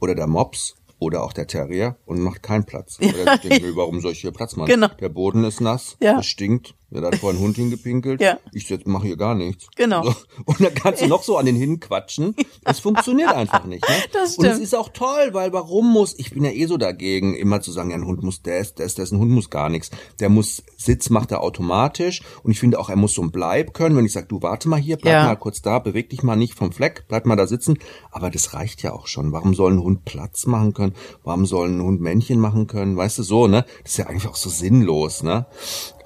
oder 0.00 0.14
der 0.14 0.26
Mops 0.26 0.76
oder 0.98 1.22
auch 1.24 1.32
der 1.32 1.46
Terrier 1.46 1.96
und 2.04 2.20
macht 2.20 2.42
keinen 2.42 2.64
Platz. 2.64 2.98
Ja. 3.00 3.08
Oder 3.08 3.38
mir, 3.44 3.76
warum 3.76 4.00
soll 4.00 4.12
ich 4.12 4.20
hier 4.20 4.32
Platz 4.32 4.56
machen? 4.56 4.68
Genau. 4.68 4.88
Der 5.00 5.08
Boden 5.08 5.44
ist 5.44 5.60
nass, 5.60 5.96
ja. 6.00 6.18
es 6.18 6.26
stinkt, 6.26 6.74
ja, 6.90 7.00
da 7.00 7.06
hat 7.06 7.16
vorhin 7.16 7.38
ein 7.40 7.44
Hund 7.44 7.56
hingepinkelt. 7.56 8.20
Ja. 8.20 8.38
Ich 8.52 8.68
mache 8.86 9.06
hier 9.06 9.16
gar 9.16 9.34
nichts. 9.36 9.68
Genau. 9.76 10.02
So. 10.02 10.14
Und 10.44 10.60
dann 10.60 10.74
kannst 10.74 11.02
du 11.02 11.06
noch 11.06 11.22
so 11.22 11.36
an 11.36 11.46
den 11.46 11.56
hinquatschen. 11.56 12.34
Es 12.62 12.78
funktioniert 12.78 13.32
einfach 13.32 13.64
nicht. 13.64 13.88
Ne? 13.88 13.94
Das 14.12 14.34
stimmt. 14.34 14.48
Und 14.48 14.54
es 14.54 14.60
ist 14.60 14.74
auch 14.74 14.90
toll, 14.90 15.30
weil 15.32 15.52
warum 15.52 15.90
muss, 15.90 16.16
ich 16.18 16.30
bin 16.30 16.44
ja 16.44 16.50
eh 16.50 16.66
so 16.66 16.76
dagegen, 16.76 17.34
immer 17.34 17.62
zu 17.62 17.72
sagen, 17.72 17.90
ja, 17.90 17.96
ein 17.96 18.06
Hund 18.06 18.22
muss 18.22 18.42
das, 18.42 18.74
das, 18.74 18.94
das, 18.94 19.12
ein 19.12 19.18
Hund 19.18 19.30
muss 19.30 19.50
gar 19.50 19.70
nichts. 19.70 19.90
Der 20.20 20.28
muss 20.28 20.62
Sitz 20.76 21.10
macht 21.10 21.32
er 21.32 21.40
automatisch. 21.40 22.22
Und 22.42 22.50
ich 22.50 22.60
finde 22.60 22.78
auch, 22.78 22.90
er 22.90 22.96
muss 22.96 23.14
so 23.14 23.22
ein 23.22 23.30
Bleib 23.30 23.72
können. 23.72 23.96
Wenn 23.96 24.04
ich 24.04 24.12
sage, 24.12 24.26
du 24.28 24.42
warte 24.42 24.68
mal 24.68 24.78
hier, 24.78 24.96
bleib 24.96 25.12
ja. 25.12 25.24
mal 25.24 25.36
kurz 25.36 25.62
da, 25.62 25.78
beweg 25.78 26.10
dich 26.10 26.22
mal 26.22 26.36
nicht 26.36 26.54
vom 26.54 26.70
Fleck, 26.70 27.04
bleib 27.08 27.24
mal 27.26 27.36
da 27.36 27.46
sitzen. 27.46 27.78
Aber 28.10 28.30
das 28.30 28.52
reicht 28.54 28.82
ja 28.82 28.92
auch 28.92 29.06
schon. 29.06 29.32
Warum 29.32 29.54
soll 29.54 29.72
ein 29.72 29.82
Hund 29.82 30.04
Platz 30.04 30.46
machen 30.46 30.74
können? 30.74 30.94
Warum 31.24 31.46
soll 31.46 31.68
ein 31.68 31.82
Hund 31.82 32.00
Männchen 32.00 32.40
machen 32.40 32.66
können? 32.66 32.96
Weißt 32.96 33.18
du, 33.18 33.22
so, 33.22 33.46
ne? 33.46 33.64
Das 33.82 33.92
ist 33.92 33.98
ja 33.98 34.06
eigentlich 34.06 34.28
auch 34.28 34.36
so 34.36 34.50
sinnlos, 34.50 35.22
ne? 35.22 35.46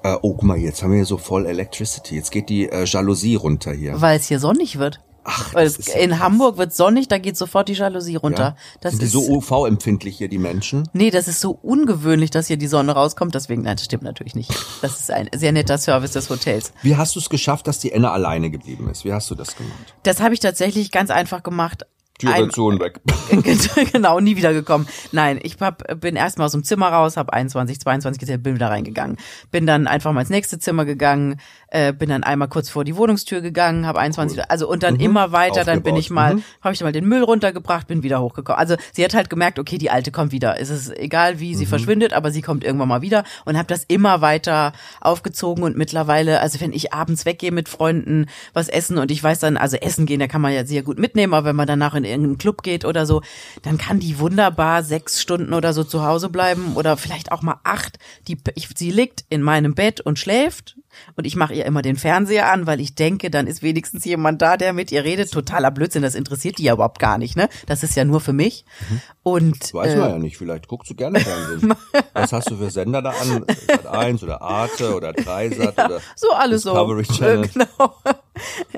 Äh, 0.05 0.19
oh, 0.21 0.35
guck 0.35 0.43
mal, 0.43 0.57
jetzt 0.57 0.83
haben 0.83 0.91
wir 0.91 0.97
hier 0.97 1.05
so 1.05 1.17
voll 1.17 1.47
Electricity. 1.47 2.15
Jetzt 2.15 2.29
geht 2.29 2.49
die 2.49 2.69
äh, 2.69 2.85
Jalousie 2.85 3.33
runter 3.35 3.71
hier. 3.71 3.99
Weil 3.99 4.19
es 4.19 4.27
hier 4.27 4.39
sonnig 4.39 4.77
wird. 4.77 4.99
Ach, 5.23 5.55
Weil 5.55 5.67
ja 5.67 5.95
in 5.95 6.11
krass. 6.11 6.19
Hamburg 6.19 6.57
wird 6.59 6.75
sonnig, 6.75 7.07
da 7.07 7.17
geht 7.17 7.35
sofort 7.35 7.67
die 7.67 7.73
Jalousie 7.73 8.15
runter. 8.15 8.43
Ja? 8.43 8.55
Das 8.81 8.91
Sind 8.91 9.01
die 9.01 9.07
so 9.07 9.27
UV-empfindlich 9.27 10.19
hier, 10.19 10.27
die 10.27 10.37
Menschen? 10.37 10.87
Nee, 10.93 11.09
das 11.09 11.27
ist 11.27 11.41
so 11.41 11.57
ungewöhnlich, 11.59 12.29
dass 12.29 12.45
hier 12.45 12.57
die 12.57 12.67
Sonne 12.67 12.91
rauskommt. 12.91 13.33
Deswegen, 13.33 13.63
nein, 13.63 13.77
das 13.77 13.85
stimmt 13.85 14.03
natürlich 14.03 14.35
nicht. 14.35 14.51
Das 14.83 14.99
ist 14.99 15.09
ein 15.09 15.27
sehr 15.35 15.51
netter 15.51 15.79
Service 15.79 16.11
des 16.11 16.29
Hotels. 16.29 16.71
Wie 16.83 16.95
hast 16.95 17.15
du 17.15 17.19
es 17.19 17.27
geschafft, 17.27 17.65
dass 17.65 17.79
die 17.79 17.91
Enne 17.91 18.11
alleine 18.11 18.51
geblieben 18.51 18.87
ist? 18.91 19.05
Wie 19.05 19.13
hast 19.13 19.31
du 19.31 19.33
das 19.33 19.55
gemacht? 19.55 19.95
Das 20.03 20.21
habe 20.21 20.35
ich 20.35 20.39
tatsächlich 20.39 20.91
ganz 20.91 21.09
einfach 21.09 21.41
gemacht. 21.41 21.87
Zu 22.17 22.65
und 22.67 22.79
weg. 22.79 23.01
genau, 23.91 24.21
nie 24.21 24.37
wieder 24.37 24.53
gekommen. 24.53 24.87
Nein, 25.11 25.37
ich 25.43 25.57
hab, 25.59 25.99
bin 25.99 26.15
erstmal 26.15 26.45
aus 26.45 26.53
dem 26.53 26.63
Zimmer 26.63 26.87
raus, 26.87 27.17
habe 27.17 27.33
21, 27.33 27.81
22 27.81 28.19
gezählt, 28.21 28.41
bin 28.41 28.55
wieder 28.55 28.69
reingegangen. 28.69 29.17
Bin 29.51 29.65
dann 29.65 29.85
einfach 29.85 30.13
mal 30.13 30.21
ins 30.21 30.29
nächste 30.29 30.57
Zimmer 30.57 30.85
gegangen, 30.85 31.41
äh, 31.67 31.91
bin 31.91 32.07
dann 32.07 32.23
einmal 32.23 32.47
kurz 32.47 32.69
vor 32.69 32.85
die 32.85 32.95
Wohnungstür 32.95 33.41
gegangen, 33.41 33.85
habe 33.85 33.99
21, 33.99 34.37
cool. 34.37 34.45
also 34.47 34.69
und 34.69 34.81
dann 34.83 34.93
mhm. 34.93 35.01
immer 35.01 35.31
weiter, 35.33 35.61
Aufgebaut. 35.61 35.67
dann 35.67 35.83
bin 35.83 35.95
ich 35.97 36.09
mal, 36.09 36.35
mhm. 36.35 36.43
habe 36.61 36.73
ich 36.73 36.81
mal 36.81 36.93
den 36.93 37.05
Müll 37.05 37.21
runtergebracht, 37.21 37.87
bin 37.87 38.01
wieder 38.01 38.21
hochgekommen. 38.21 38.59
Also 38.59 38.77
sie 38.93 39.03
hat 39.03 39.13
halt 39.13 39.29
gemerkt, 39.29 39.59
okay, 39.59 39.77
die 39.77 39.89
alte 39.89 40.11
kommt 40.11 40.31
wieder. 40.31 40.57
Es 40.57 40.69
ist 40.69 40.97
egal, 40.97 41.41
wie 41.41 41.53
sie 41.53 41.65
mhm. 41.65 41.69
verschwindet, 41.69 42.13
aber 42.13 42.31
sie 42.31 42.41
kommt 42.41 42.63
irgendwann 42.63 42.87
mal 42.87 43.01
wieder 43.01 43.25
und 43.43 43.57
habe 43.57 43.67
das 43.67 43.83
immer 43.83 44.21
weiter 44.21 44.71
aufgezogen 45.01 45.65
und 45.65 45.75
mittlerweile, 45.75 46.39
also 46.39 46.61
wenn 46.61 46.71
ich 46.71 46.93
abends 46.93 47.25
weggehe 47.25 47.51
mit 47.51 47.67
Freunden, 47.67 48.27
was 48.53 48.69
essen 48.69 48.99
und 48.99 49.11
ich 49.11 49.21
weiß 49.21 49.39
dann, 49.39 49.57
also 49.57 49.75
essen 49.75 50.05
gehen, 50.05 50.21
da 50.21 50.27
kann 50.27 50.39
man 50.39 50.53
ja 50.53 50.65
sehr 50.65 50.81
gut 50.81 50.97
mitnehmen, 50.97 51.33
aber 51.33 51.49
wenn 51.49 51.57
man 51.57 51.67
danach 51.67 51.93
in 51.93 52.04
irgendeinen 52.05 52.37
Club 52.37 52.63
geht 52.63 52.85
oder 52.85 53.05
so, 53.05 53.21
dann 53.63 53.77
kann 53.77 53.99
die 53.99 54.19
wunderbar 54.19 54.83
sechs 54.83 55.21
Stunden 55.21 55.53
oder 55.53 55.73
so 55.73 55.83
zu 55.83 56.05
Hause 56.05 56.29
bleiben 56.29 56.75
oder 56.75 56.97
vielleicht 56.97 57.31
auch 57.31 57.41
mal 57.41 57.59
acht. 57.63 57.99
Die, 58.27 58.37
ich, 58.55 58.69
sie 58.75 58.91
liegt 58.91 59.25
in 59.29 59.41
meinem 59.41 59.75
Bett 59.75 60.01
und 60.01 60.19
schläft 60.19 60.75
und 61.15 61.25
ich 61.25 61.35
mache 61.35 61.53
ihr 61.53 61.65
immer 61.65 61.81
den 61.81 61.97
Fernseher 61.97 62.51
an, 62.51 62.67
weil 62.67 62.79
ich 62.79 62.95
denke, 62.95 63.29
dann 63.29 63.47
ist 63.47 63.63
wenigstens 63.63 64.05
jemand 64.05 64.41
da, 64.41 64.57
der 64.57 64.73
mit 64.73 64.91
ihr 64.91 65.03
redet. 65.03 65.31
Totaler 65.31 65.71
Blödsinn, 65.71 66.01
das 66.01 66.15
interessiert 66.15 66.57
die 66.57 66.63
ja 66.63 66.73
überhaupt 66.73 66.99
gar 66.99 67.17
nicht, 67.17 67.35
ne? 67.35 67.49
Das 67.65 67.83
ist 67.83 67.95
ja 67.95 68.05
nur 68.05 68.21
für 68.21 68.33
mich. 68.33 68.65
Mhm. 68.89 69.01
Und 69.23 69.63
das 69.63 69.73
weiß 69.73 69.95
man 69.95 70.09
äh, 70.09 70.11
ja 70.13 70.19
nicht, 70.19 70.37
vielleicht 70.37 70.67
guckst 70.67 70.89
du 70.91 70.95
gerne 70.95 71.19
Fernsehen. 71.19 71.73
Was 72.13 72.31
hast 72.31 72.51
du 72.51 72.57
für 72.57 72.69
Sender 72.69 73.01
da 73.01 73.09
an? 73.09 73.45
Sat 73.67 73.87
1 73.87 74.23
oder 74.23 74.41
Arte 74.41 74.95
oder 74.95 75.13
Dreisat 75.13 75.77
ja, 75.77 75.85
oder 75.85 76.01
so 76.15 76.31
alles 76.31 76.63
Discovery 76.63 77.03
so. 77.05 77.13
Channel. 77.17 77.47
Genau. 77.47 77.95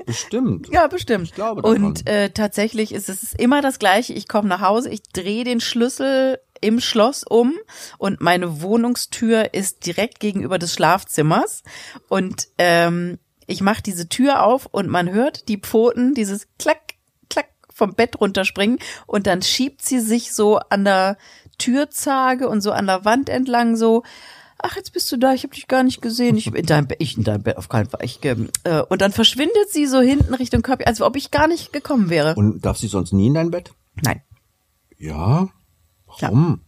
Bestimmt. 0.06 0.70
Ja, 0.72 0.88
bestimmt. 0.88 1.26
Ich 1.26 1.34
glaube 1.34 1.62
daran. 1.62 1.84
Und 1.84 2.08
äh, 2.08 2.30
tatsächlich 2.30 2.94
ist 2.94 3.10
es 3.10 3.34
immer 3.34 3.62
das 3.62 3.80
gleiche. 3.80 4.14
Ich 4.14 4.28
komme 4.28 4.48
nach 4.48 4.62
Hause, 4.62 4.90
ich 4.90 5.04
drehe 5.04 5.44
den 5.44 5.60
Schlüssel 5.60 6.40
im 6.62 6.80
Schloss 6.80 7.24
um 7.24 7.54
und 7.98 8.22
meine 8.22 8.62
Wohnungstür 8.62 9.54
ist 9.54 9.86
direkt 9.86 10.20
gegenüber 10.20 10.60
des 10.60 10.74
Schlafzimmers 10.74 11.64
und 12.10 12.48
ähm, 12.58 13.20
ich 13.46 13.62
mache 13.62 13.82
diese 13.82 14.10
Tür 14.10 14.44
auf 14.44 14.66
und 14.66 14.88
man 14.90 15.12
hört 15.12 15.48
die 15.48 15.58
Pfoten, 15.58 16.14
dieses 16.14 16.48
Klack, 16.60 16.96
Klack 17.30 17.50
vom 17.74 17.94
Bett 17.94 18.20
runterspringen 18.20 18.80
und 19.06 19.28
dann 19.28 19.42
schiebt 19.42 19.82
sie 19.82 20.00
sich 20.00 20.34
so 20.34 20.58
an 20.58 20.84
der 20.84 21.18
Türzage 21.58 22.50
und 22.50 22.62
so 22.62 22.72
an 22.72 22.88
der 22.88 23.06
Wand 23.06 23.30
entlang 23.30 23.76
so 23.76 24.04
ach, 24.60 24.76
jetzt 24.76 24.94
bist 24.94 25.12
du 25.12 25.18
da, 25.18 25.34
ich 25.34 25.44
habe 25.44 25.54
dich 25.54 25.68
gar 25.68 25.84
nicht 25.84 26.02
gesehen. 26.02 26.38
Ich 26.38 26.48
in 26.54 26.66
deinem 26.66 26.88
Bett, 26.88 26.98
ich 27.00 27.18
in 27.18 27.24
deinem 27.24 27.44
Bett 27.44 27.58
auf 27.58 27.70
keinen 27.70 27.90
Fall. 27.90 28.02
Ich, 28.04 28.24
äh, 28.24 28.36
und 28.90 29.02
dann 29.02 29.12
verschwindet 29.12 29.70
sie 29.70 29.86
so 29.86 30.00
hinten 30.00 30.34
Richtung 30.34 30.62
Körper, 30.62 30.88
als 30.88 31.02
ob 31.02 31.16
ich 31.16 31.32
gar 31.32 31.48
nicht 31.48 31.74
gekommen 31.74 32.10
wäre. 32.10 32.36
Und 32.36 32.66
darf 32.66 32.78
sie 32.78 32.88
sonst 32.88 33.14
nie 33.14 33.28
in 33.28 33.34
dein 33.34 33.52
Bett? 33.52 33.72
Nein. 34.04 34.22
Ja. 34.98 35.50
Warum? 36.22 36.62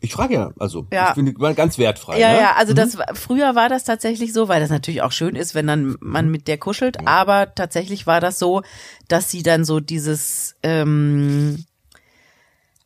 Ich 0.00 0.12
frage 0.12 0.34
ja, 0.34 0.52
also 0.58 0.86
Ja. 0.92 1.08
ich 1.08 1.14
finde 1.14 1.32
mal 1.38 1.54
ganz 1.54 1.78
wertfrei. 1.78 2.20
Ja, 2.20 2.32
ne? 2.32 2.38
ja, 2.38 2.52
also 2.56 2.74
das 2.74 2.98
war, 2.98 3.14
früher 3.14 3.54
war 3.54 3.70
das 3.70 3.84
tatsächlich 3.84 4.34
so, 4.34 4.48
weil 4.48 4.60
das 4.60 4.68
natürlich 4.68 5.00
auch 5.00 5.12
schön 5.12 5.34
ist, 5.34 5.54
wenn 5.54 5.66
dann 5.66 5.96
man 6.00 6.30
mit 6.30 6.46
der 6.46 6.58
kuschelt, 6.58 7.06
aber 7.06 7.54
tatsächlich 7.54 8.06
war 8.06 8.20
das 8.20 8.38
so, 8.38 8.62
dass 9.08 9.30
sie 9.30 9.42
dann 9.42 9.64
so 9.64 9.80
dieses 9.80 10.56
ähm, 10.62 11.64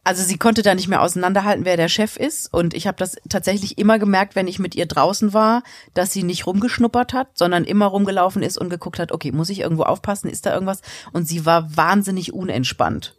also 0.04 0.22
sie 0.22 0.38
konnte 0.38 0.62
da 0.62 0.74
nicht 0.74 0.88
mehr 0.88 1.02
auseinanderhalten, 1.02 1.64
wer 1.64 1.76
der 1.76 1.88
Chef 1.88 2.16
ist. 2.16 2.52
Und 2.52 2.72
ich 2.72 2.86
habe 2.86 2.96
das 2.96 3.16
tatsächlich 3.28 3.76
immer 3.76 3.98
gemerkt, 3.98 4.36
wenn 4.36 4.48
ich 4.48 4.58
mit 4.58 4.74
ihr 4.74 4.86
draußen 4.86 5.34
war, 5.34 5.62
dass 5.92 6.12
sie 6.12 6.22
nicht 6.22 6.46
rumgeschnuppert 6.46 7.12
hat, 7.12 7.36
sondern 7.36 7.64
immer 7.64 7.86
rumgelaufen 7.86 8.42
ist 8.42 8.56
und 8.56 8.70
geguckt 8.70 8.98
hat, 8.98 9.12
okay, 9.12 9.32
muss 9.32 9.50
ich 9.50 9.60
irgendwo 9.60 9.82
aufpassen, 9.82 10.30
ist 10.30 10.46
da 10.46 10.54
irgendwas? 10.54 10.80
Und 11.12 11.28
sie 11.28 11.44
war 11.44 11.76
wahnsinnig 11.76 12.32
unentspannt. 12.32 13.16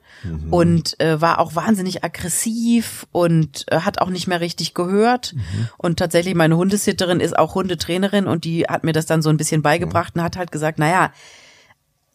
Und 0.51 0.99
äh, 0.99 1.21
war 1.21 1.39
auch 1.39 1.55
wahnsinnig 1.55 2.03
aggressiv 2.03 3.05
und 3.11 3.65
äh, 3.71 3.81
hat 3.81 4.01
auch 4.01 4.09
nicht 4.09 4.27
mehr 4.27 4.41
richtig 4.41 4.73
gehört. 4.73 5.33
Und 5.77 5.99
tatsächlich, 5.99 6.35
meine 6.35 6.57
Hundesitterin 6.57 7.19
ist 7.21 7.37
auch 7.37 7.55
Hundetrainerin 7.55 8.27
und 8.27 8.43
die 8.43 8.65
hat 8.65 8.83
mir 8.83 8.91
das 8.91 9.05
dann 9.05 9.21
so 9.21 9.29
ein 9.29 9.37
bisschen 9.37 9.61
beigebracht 9.61 10.15
und 10.15 10.23
hat 10.23 10.35
halt 10.37 10.51
gesagt, 10.51 10.77
naja, 10.79 11.11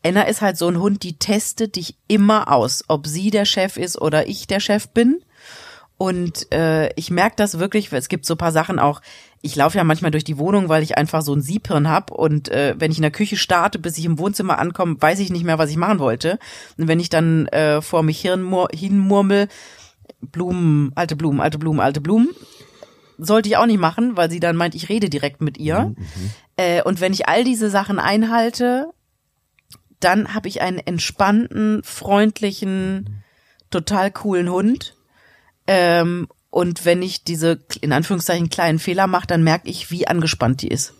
Enna 0.04 0.22
ist 0.22 0.42
halt 0.42 0.58
so 0.58 0.68
ein 0.68 0.78
Hund, 0.78 1.02
die 1.02 1.18
testet 1.18 1.76
dich 1.76 1.96
immer 2.08 2.52
aus, 2.52 2.84
ob 2.88 3.06
sie 3.06 3.30
der 3.30 3.46
Chef 3.46 3.78
ist 3.78 3.98
oder 4.00 4.28
ich 4.28 4.46
der 4.46 4.60
Chef 4.60 4.88
bin. 4.88 5.20
Und 5.96 6.52
äh, 6.52 6.92
ich 6.94 7.10
merke 7.10 7.36
das 7.36 7.58
wirklich, 7.58 7.90
es 7.90 8.08
gibt 8.08 8.26
so 8.26 8.36
paar 8.36 8.52
Sachen 8.52 8.78
auch, 8.78 9.00
ich 9.40 9.56
laufe 9.56 9.78
ja 9.78 9.84
manchmal 9.84 10.10
durch 10.10 10.24
die 10.24 10.36
Wohnung, 10.36 10.68
weil 10.68 10.82
ich 10.82 10.98
einfach 10.98 11.22
so 11.22 11.34
ein 11.34 11.40
Siebhirn 11.40 11.88
hab 11.88 12.10
und 12.10 12.50
äh, 12.50 12.74
wenn 12.76 12.90
ich 12.90 12.98
in 12.98 13.02
der 13.02 13.12
Küche 13.12 13.36
starte, 13.36 13.78
bis 13.78 13.96
ich 13.96 14.04
im 14.04 14.18
Wohnzimmer 14.18 14.58
ankomme, 14.58 14.96
weiß 15.00 15.20
ich 15.20 15.30
nicht 15.30 15.44
mehr, 15.44 15.58
was 15.58 15.70
ich 15.70 15.76
machen 15.76 15.98
wollte. 16.00 16.38
Und 16.76 16.88
wenn 16.88 17.00
ich 17.00 17.08
dann 17.08 17.46
äh, 17.46 17.80
vor 17.80 18.02
mich 18.02 18.20
hinmurmel, 18.20 19.48
Blumen, 20.20 20.92
alte 20.96 21.16
Blumen, 21.16 21.40
alte 21.40 21.58
Blumen, 21.58 21.80
alte 21.80 22.00
Blumen, 22.02 22.28
sollte 23.16 23.48
ich 23.48 23.56
auch 23.56 23.66
nicht 23.66 23.80
machen, 23.80 24.16
weil 24.16 24.30
sie 24.30 24.40
dann 24.40 24.56
meint, 24.56 24.74
ich 24.74 24.90
rede 24.90 25.08
direkt 25.08 25.40
mit 25.40 25.56
ihr. 25.56 25.94
Äh, 26.56 26.82
und 26.82 27.00
wenn 27.00 27.12
ich 27.12 27.28
all 27.28 27.44
diese 27.44 27.70
Sachen 27.70 27.98
einhalte, 27.98 28.90
dann 30.04 30.34
habe 30.34 30.48
ich 30.48 30.60
einen 30.60 30.78
entspannten, 30.78 31.82
freundlichen, 31.82 33.24
total 33.70 34.10
coolen 34.10 34.50
Hund. 34.50 34.96
Ähm, 35.66 36.28
und 36.50 36.84
wenn 36.84 37.02
ich 37.02 37.24
diese, 37.24 37.64
in 37.80 37.92
Anführungszeichen, 37.92 38.50
kleinen 38.50 38.78
Fehler 38.78 39.06
mache, 39.06 39.26
dann 39.26 39.42
merke 39.42 39.68
ich, 39.68 39.90
wie 39.90 40.06
angespannt 40.06 40.62
die 40.62 40.68
ist. 40.68 40.94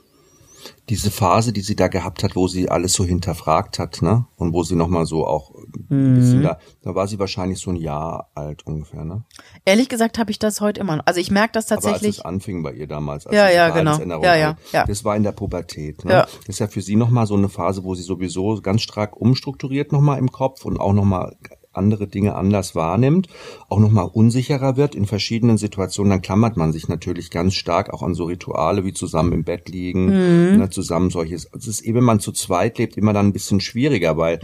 Diese 0.88 1.10
Phase, 1.10 1.52
die 1.52 1.60
sie 1.60 1.76
da 1.76 1.88
gehabt 1.88 2.24
hat, 2.24 2.34
wo 2.34 2.48
sie 2.48 2.68
alles 2.70 2.94
so 2.94 3.04
hinterfragt 3.04 3.78
hat, 3.78 4.02
ne? 4.02 4.26
Und 4.36 4.52
wo 4.52 4.64
sie 4.64 4.74
nochmal 4.74 5.06
so 5.06 5.26
auch 5.26 5.53
ein 5.74 6.12
Mhm. 6.12 6.14
bisschen 6.16 6.42
da, 6.42 6.58
da 6.82 6.94
war 6.94 7.06
sie 7.08 7.18
wahrscheinlich 7.18 7.58
so 7.58 7.70
ein 7.70 7.76
Jahr 7.76 8.30
alt 8.34 8.66
ungefähr, 8.66 9.04
ne? 9.04 9.24
Ehrlich 9.64 9.88
gesagt 9.88 10.18
habe 10.18 10.30
ich 10.30 10.38
das 10.38 10.60
heute 10.60 10.80
immer 10.80 10.96
noch. 10.96 11.06
Also 11.06 11.20
ich 11.20 11.30
merke 11.30 11.52
das 11.52 11.66
Aber 11.70 11.76
als 11.76 11.84
tatsächlich. 11.84 12.18
es 12.18 12.24
anfing 12.24 12.62
bei 12.62 12.72
ihr 12.72 12.86
damals, 12.86 13.26
als 13.26 13.36
Ja, 13.36 13.48
ja, 13.50 13.70
genau. 13.70 13.98
Ja, 14.22 14.34
ja, 14.36 14.56
ja. 14.72 14.84
Das 14.86 15.04
war 15.04 15.16
in 15.16 15.22
der 15.22 15.32
Pubertät. 15.32 16.04
Ne? 16.04 16.12
Ja. 16.12 16.22
Das 16.22 16.48
ist 16.48 16.58
ja 16.60 16.66
für 16.68 16.82
sie 16.82 16.96
nochmal 16.96 17.26
so 17.26 17.34
eine 17.34 17.48
Phase, 17.48 17.84
wo 17.84 17.94
sie 17.94 18.02
sowieso 18.02 18.60
ganz 18.62 18.82
stark 18.82 19.16
umstrukturiert 19.20 19.92
nochmal 19.92 20.18
im 20.18 20.30
Kopf 20.30 20.64
und 20.64 20.78
auch 20.78 20.92
nochmal 20.92 21.36
andere 21.76 22.06
Dinge 22.06 22.36
anders 22.36 22.76
wahrnimmt, 22.76 23.26
auch 23.68 23.80
nochmal 23.80 24.08
unsicherer 24.12 24.76
wird 24.76 24.94
in 24.94 25.06
verschiedenen 25.06 25.58
Situationen, 25.58 26.10
dann 26.10 26.22
klammert 26.22 26.56
man 26.56 26.72
sich 26.72 26.86
natürlich 26.86 27.30
ganz 27.32 27.54
stark 27.54 27.92
auch 27.92 28.04
an 28.04 28.14
so 28.14 28.26
Rituale 28.26 28.84
wie 28.84 28.92
zusammen 28.92 29.32
im 29.32 29.42
Bett 29.42 29.68
liegen, 29.68 30.04
Mhm. 30.52 30.58
ne, 30.58 30.70
zusammen 30.70 31.10
solches. 31.10 31.48
Es 31.52 31.66
ist 31.66 31.80
eben, 31.80 31.96
wenn 31.96 32.04
man 32.04 32.20
zu 32.20 32.30
zweit 32.30 32.78
lebt, 32.78 32.96
immer 32.96 33.12
dann 33.12 33.26
ein 33.26 33.32
bisschen 33.32 33.58
schwieriger, 33.60 34.16
weil 34.16 34.38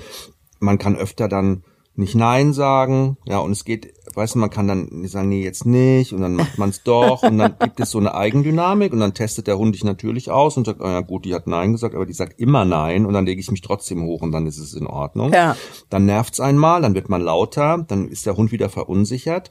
man 0.61 0.79
kann 0.79 0.97
öfter 0.97 1.29
dann 1.29 1.65
nicht 1.97 2.15
Nein 2.15 2.53
sagen, 2.53 3.19
ja, 3.27 3.39
und 3.39 3.53
es 3.53 3.65
geht, 3.65 3.93
weißt 4.15 4.35
du, 4.35 4.39
man 4.39 4.51
kann 4.51 4.69
dann 4.69 5.07
sagen, 5.07 5.29
nee, 5.29 5.43
jetzt 5.43 5.67
nicht, 5.67 6.13
und 6.13 6.23
dann 6.23 6.35
macht 6.35 6.57
man 6.57 6.71
es 6.71 6.83
doch, 6.85 7.23
und 7.23 7.39
dann 7.39 7.57
gibt 7.59 7.81
es 7.81 7.91
so 7.91 7.99
eine 7.99 8.15
Eigendynamik, 8.15 8.93
und 8.93 9.01
dann 9.01 9.13
testet 9.13 9.47
der 9.47 9.59
Hund 9.59 9.75
dich 9.75 9.85
natürlich 9.85 10.31
aus 10.31 10.57
und 10.57 10.67
sagt, 10.67 10.81
oh 10.81 10.87
ja 10.87 11.01
gut, 11.01 11.25
die 11.25 11.35
hat 11.35 11.47
Nein 11.47 11.73
gesagt, 11.73 11.95
aber 11.95 12.07
die 12.07 12.13
sagt 12.13 12.41
immer 12.41 12.65
Nein, 12.65 13.07
und 13.07 13.13
dann 13.13 13.27
lege 13.27 13.41
ich 13.41 13.51
mich 13.51 13.61
trotzdem 13.61 14.05
hoch, 14.05 14.23
und 14.23 14.33
dann 14.33 14.47
ist 14.47 14.59
es 14.59 14.75
in 14.75 14.87
Ordnung. 14.87 15.33
Ja. 15.33 15.57
Dann 15.91 16.07
nervt's 16.07 16.41
einmal, 16.41 16.83
dann 16.83 16.95
wird 16.95 17.09
man 17.09 17.23
lauter, 17.23 17.85
dann 17.87 18.09
ist 18.09 18.27
der 18.27 18.37
Hund 18.37 18.53
wieder 18.53 18.69
verunsichert, 18.69 19.51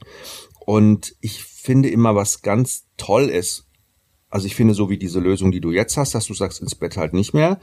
und 0.66 1.16
ich 1.22 1.44
finde 1.44 1.90
immer, 1.90 2.16
was 2.16 2.42
ganz 2.42 2.86
toll 2.98 3.24
ist, 3.26 3.68
also 4.30 4.46
ich 4.46 4.56
finde 4.56 4.74
so 4.74 4.90
wie 4.90 4.98
diese 4.98 5.20
Lösung, 5.20 5.52
die 5.52 5.62
du 5.62 5.72
jetzt 5.72 5.98
hast, 5.98 6.16
dass 6.16 6.28
du 6.28 6.34
sagst, 6.34 6.62
ins 6.62 6.76
Bett 6.76 6.98
halt 6.98 7.14
nicht 7.14 7.34
mehr, 7.34 7.60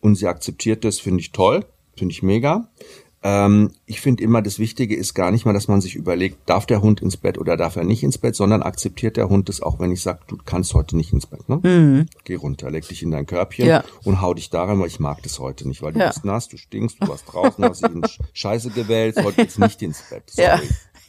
und 0.00 0.16
sie 0.16 0.26
akzeptiert 0.26 0.84
das, 0.84 0.98
finde 0.98 1.20
ich 1.20 1.32
toll, 1.32 1.64
finde 1.96 2.12
ich 2.12 2.22
mega. 2.22 2.68
Ähm, 3.26 3.70
ich 3.86 4.02
finde 4.02 4.22
immer, 4.22 4.42
das 4.42 4.58
Wichtige 4.58 4.94
ist 4.94 5.14
gar 5.14 5.30
nicht 5.30 5.46
mal, 5.46 5.54
dass 5.54 5.66
man 5.66 5.80
sich 5.80 5.94
überlegt, 5.96 6.36
darf 6.46 6.66
der 6.66 6.82
Hund 6.82 7.00
ins 7.00 7.16
Bett 7.16 7.38
oder 7.38 7.56
darf 7.56 7.76
er 7.76 7.84
nicht 7.84 8.02
ins 8.02 8.18
Bett, 8.18 8.36
sondern 8.36 8.62
akzeptiert 8.62 9.16
der 9.16 9.30
Hund 9.30 9.48
das 9.48 9.62
auch, 9.62 9.80
wenn 9.80 9.90
ich 9.92 10.02
sage, 10.02 10.18
du 10.26 10.36
kannst 10.44 10.74
heute 10.74 10.94
nicht 10.94 11.10
ins 11.14 11.24
Bett. 11.24 11.48
Ne? 11.48 12.04
Geh 12.24 12.34
runter, 12.34 12.70
leg 12.70 12.86
dich 12.86 13.02
in 13.02 13.10
dein 13.12 13.24
Körbchen 13.24 13.64
Mhm. 13.64 13.70
Ja. 13.70 13.84
und 14.04 14.20
hau 14.20 14.34
dich 14.34 14.50
daran, 14.50 14.78
weil 14.78 14.88
ich 14.88 15.00
mag 15.00 15.22
das 15.22 15.38
heute 15.38 15.66
nicht, 15.66 15.80
weil 15.80 15.94
du 15.94 16.00
Ja. 16.00 16.08
bist 16.08 16.26
nass, 16.26 16.48
du 16.48 16.58
stinkst, 16.58 16.98
du 17.00 17.08
warst 17.08 17.24
draußen, 17.32 17.64
hast 17.64 17.82
dich 17.82 17.92
in 17.92 18.02
Sch- 18.02 18.18
Scheiße 18.34 18.68
gewälzt, 18.70 19.24
heute 19.24 19.36
geht's 19.36 19.56
nicht 19.58 19.80
ins 19.80 20.02
Bett. 20.10 20.24
Sorry. 20.28 20.46
Ja. 20.46 20.60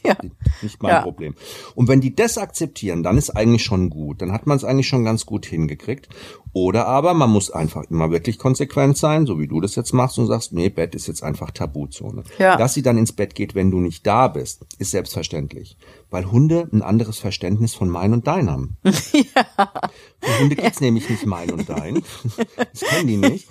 Ja. 0.06 0.16
Nicht 0.62 0.82
mein 0.82 0.92
Ja. 0.92 1.02
Problem. 1.02 1.34
Und 1.74 1.88
wenn 1.88 2.00
die 2.00 2.14
das 2.14 2.38
akzeptieren, 2.38 3.02
dann 3.02 3.18
ist 3.18 3.30
eigentlich 3.30 3.64
schon 3.64 3.90
gut. 3.90 4.22
Dann 4.22 4.32
hat 4.32 4.46
man 4.46 4.56
es 4.56 4.64
eigentlich 4.64 4.88
schon 4.88 5.04
ganz 5.04 5.26
gut 5.26 5.46
hingekriegt. 5.46 6.08
Oder 6.52 6.86
aber 6.86 7.12
man 7.12 7.30
muss 7.30 7.50
einfach 7.50 7.84
immer 7.90 8.10
wirklich 8.10 8.38
konsequent 8.38 8.96
sein, 8.96 9.26
so 9.26 9.38
wie 9.38 9.46
du 9.46 9.60
das 9.60 9.74
jetzt 9.74 9.92
machst 9.92 10.18
und 10.18 10.26
sagst, 10.26 10.52
nee, 10.52 10.70
Bett 10.70 10.94
ist 10.94 11.06
jetzt 11.06 11.22
einfach 11.22 11.50
Tabuzone. 11.50 12.24
Ja. 12.38 12.56
Dass 12.56 12.72
sie 12.74 12.82
dann 12.82 12.96
ins 12.96 13.12
Bett 13.12 13.34
geht, 13.34 13.54
wenn 13.54 13.70
du 13.70 13.78
nicht 13.78 14.06
da 14.06 14.28
bist, 14.28 14.64
ist 14.78 14.90
selbstverständlich. 14.92 15.76
Weil 16.10 16.30
Hunde 16.30 16.68
ein 16.72 16.82
anderes 16.82 17.18
Verständnis 17.18 17.74
von 17.74 17.88
mein 17.88 18.12
und 18.12 18.26
dein 18.26 18.50
haben. 18.50 18.76
Für 18.84 20.40
Hunde 20.40 20.56
gibt's 20.56 20.80
nämlich 20.80 21.08
nicht 21.10 21.26
mein 21.26 21.50
und 21.50 21.68
dein. 21.68 22.02
Das 22.56 22.80
kennen 22.80 23.06
die 23.06 23.16
nicht. 23.16 23.46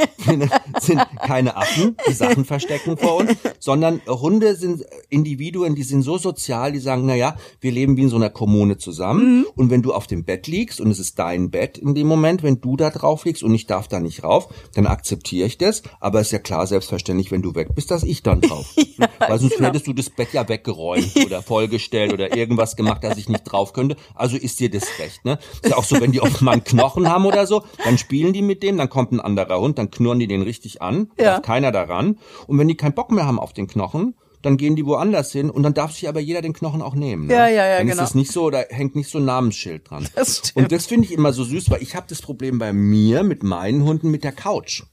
Sind 0.79 1.01
keine 1.19 1.55
Affen, 1.55 1.97
die 2.07 2.13
Sachen 2.13 2.45
verstecken 2.45 2.97
vor 2.97 3.17
uns, 3.17 3.33
sondern 3.59 4.01
Hunde 4.07 4.55
sind 4.55 4.85
Individuen, 5.09 5.75
die 5.75 5.83
sind 5.83 6.03
so 6.03 6.17
sozial, 6.17 6.71
die 6.71 6.79
sagen, 6.79 7.05
na 7.05 7.15
ja, 7.15 7.35
wir 7.59 7.71
leben 7.71 7.97
wie 7.97 8.03
in 8.03 8.09
so 8.09 8.15
einer 8.15 8.29
Kommune 8.29 8.77
zusammen. 8.77 9.45
Und 9.55 9.69
wenn 9.69 9.81
du 9.81 9.93
auf 9.93 10.07
dem 10.07 10.23
Bett 10.25 10.47
liegst 10.47 10.79
und 10.79 10.91
es 10.91 10.99
ist 10.99 11.17
dein 11.17 11.49
Bett 11.49 11.77
in 11.77 11.95
dem 11.95 12.07
Moment, 12.07 12.43
wenn 12.43 12.61
du 12.61 12.77
da 12.77 12.89
drauf 12.89 13.25
liegst 13.25 13.43
und 13.43 13.53
ich 13.53 13.65
darf 13.65 13.87
da 13.87 13.99
nicht 13.99 14.23
rauf, 14.23 14.49
dann 14.73 14.85
akzeptiere 14.85 15.47
ich 15.47 15.57
das. 15.57 15.81
Aber 15.99 16.21
ist 16.21 16.31
ja 16.31 16.39
klar, 16.39 16.67
selbstverständlich, 16.67 17.31
wenn 17.31 17.41
du 17.41 17.55
weg 17.55 17.69
bist, 17.75 17.91
dass 17.91 18.03
ich 18.03 18.21
dann 18.23 18.41
drauf. 18.41 18.73
bin. 18.75 18.85
Weil 19.19 19.39
sonst 19.39 19.57
genau. 19.57 19.69
hättest 19.69 19.87
du 19.87 19.93
das 19.93 20.09
Bett 20.09 20.33
ja 20.33 20.47
weggeräumt 20.47 21.25
oder 21.25 21.41
vollgestellt 21.41 22.13
oder 22.13 22.35
irgendwas 22.35 22.44
gemacht, 22.47 23.03
dass 23.03 23.17
ich 23.17 23.29
nicht 23.29 23.43
drauf 23.43 23.73
könnte. 23.73 23.95
Also 24.13 24.37
ist 24.37 24.59
dir 24.59 24.69
das 24.69 24.83
recht, 24.99 25.25
ne? 25.25 25.37
Ist 25.61 25.69
ja 25.71 25.77
auch 25.77 25.83
so, 25.83 25.99
wenn 25.99 26.11
die 26.11 26.21
mal 26.41 26.51
einen 26.53 26.63
Knochen 26.63 27.09
haben 27.09 27.25
oder 27.25 27.45
so, 27.47 27.63
dann 27.83 27.97
spielen 27.97 28.33
die 28.33 28.41
mit 28.41 28.63
dem, 28.63 28.77
dann 28.77 28.89
kommt 28.89 29.11
ein 29.11 29.19
anderer 29.19 29.59
Hund, 29.59 29.77
dann 29.77 29.91
knurren 29.91 30.19
die 30.19 30.27
den 30.27 30.41
richtig 30.41 30.81
an, 30.81 31.11
Ja. 31.17 31.25
darf 31.35 31.41
keiner 31.43 31.71
daran. 31.71 32.17
Und 32.47 32.57
wenn 32.59 32.67
die 32.67 32.75
keinen 32.75 32.93
Bock 32.93 33.11
mehr 33.11 33.25
haben 33.25 33.39
auf 33.39 33.53
den 33.53 33.67
Knochen, 33.67 34.15
dann 34.41 34.57
gehen 34.57 34.75
die 34.75 34.85
woanders 34.85 35.31
hin 35.31 35.49
und 35.49 35.63
dann 35.63 35.73
darf 35.73 35.91
sich 35.93 36.07
aber 36.07 36.19
jeder 36.19 36.41
den 36.43 36.53
Knochen 36.53 36.83
auch 36.83 36.93
nehmen. 36.93 37.25
Ne? 37.25 37.33
Ja, 37.33 37.47
ja, 37.47 37.65
ja, 37.67 37.77
Dann 37.79 37.87
genau. 37.87 38.03
ist 38.03 38.09
es 38.09 38.15
nicht 38.15 38.31
so, 38.31 38.51
da 38.51 38.59
hängt 38.69 38.95
nicht 38.95 39.09
so 39.09 39.17
ein 39.17 39.25
Namensschild 39.25 39.89
dran. 39.89 40.07
Das 40.15 40.37
stimmt. 40.37 40.55
Und 40.65 40.71
das 40.71 40.85
finde 40.85 41.05
ich 41.07 41.13
immer 41.13 41.33
so 41.33 41.43
süß, 41.43 41.71
weil 41.71 41.81
ich 41.81 41.95
habe 41.95 42.05
das 42.07 42.21
Problem 42.21 42.59
bei 42.59 42.71
mir 42.71 43.23
mit 43.23 43.41
meinen 43.41 43.83
Hunden 43.83 44.11
mit 44.11 44.23
der 44.23 44.33
Couch. 44.33 44.83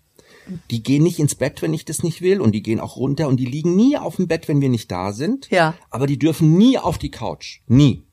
Die 0.71 0.83
gehen 0.83 1.03
nicht 1.03 1.19
ins 1.19 1.35
Bett, 1.35 1.63
wenn 1.63 1.75
ich 1.75 1.85
das 1.85 2.03
nicht 2.03 2.21
will, 2.21 2.41
und 2.41 2.53
die 2.53 2.63
gehen 2.63 2.81
auch 2.81 2.97
runter 2.97 3.29
und 3.29 3.39
die 3.39 3.47
liegen 3.47 3.77
nie 3.77 3.97
auf 3.97 4.17
dem 4.17 4.29
Bett, 4.29 4.49
wenn 4.49 4.61
wir 4.61 4.69
nicht 4.69 4.91
da 4.91 5.13
sind. 5.13 5.49
Ja. 5.51 5.75
Aber 5.91 6.07
die 6.07 6.19
dürfen 6.19 6.57
nie 6.57 6.79
auf 6.79 6.99
die 6.99 7.11
Couch. 7.11 7.61
Nie. 7.67 8.05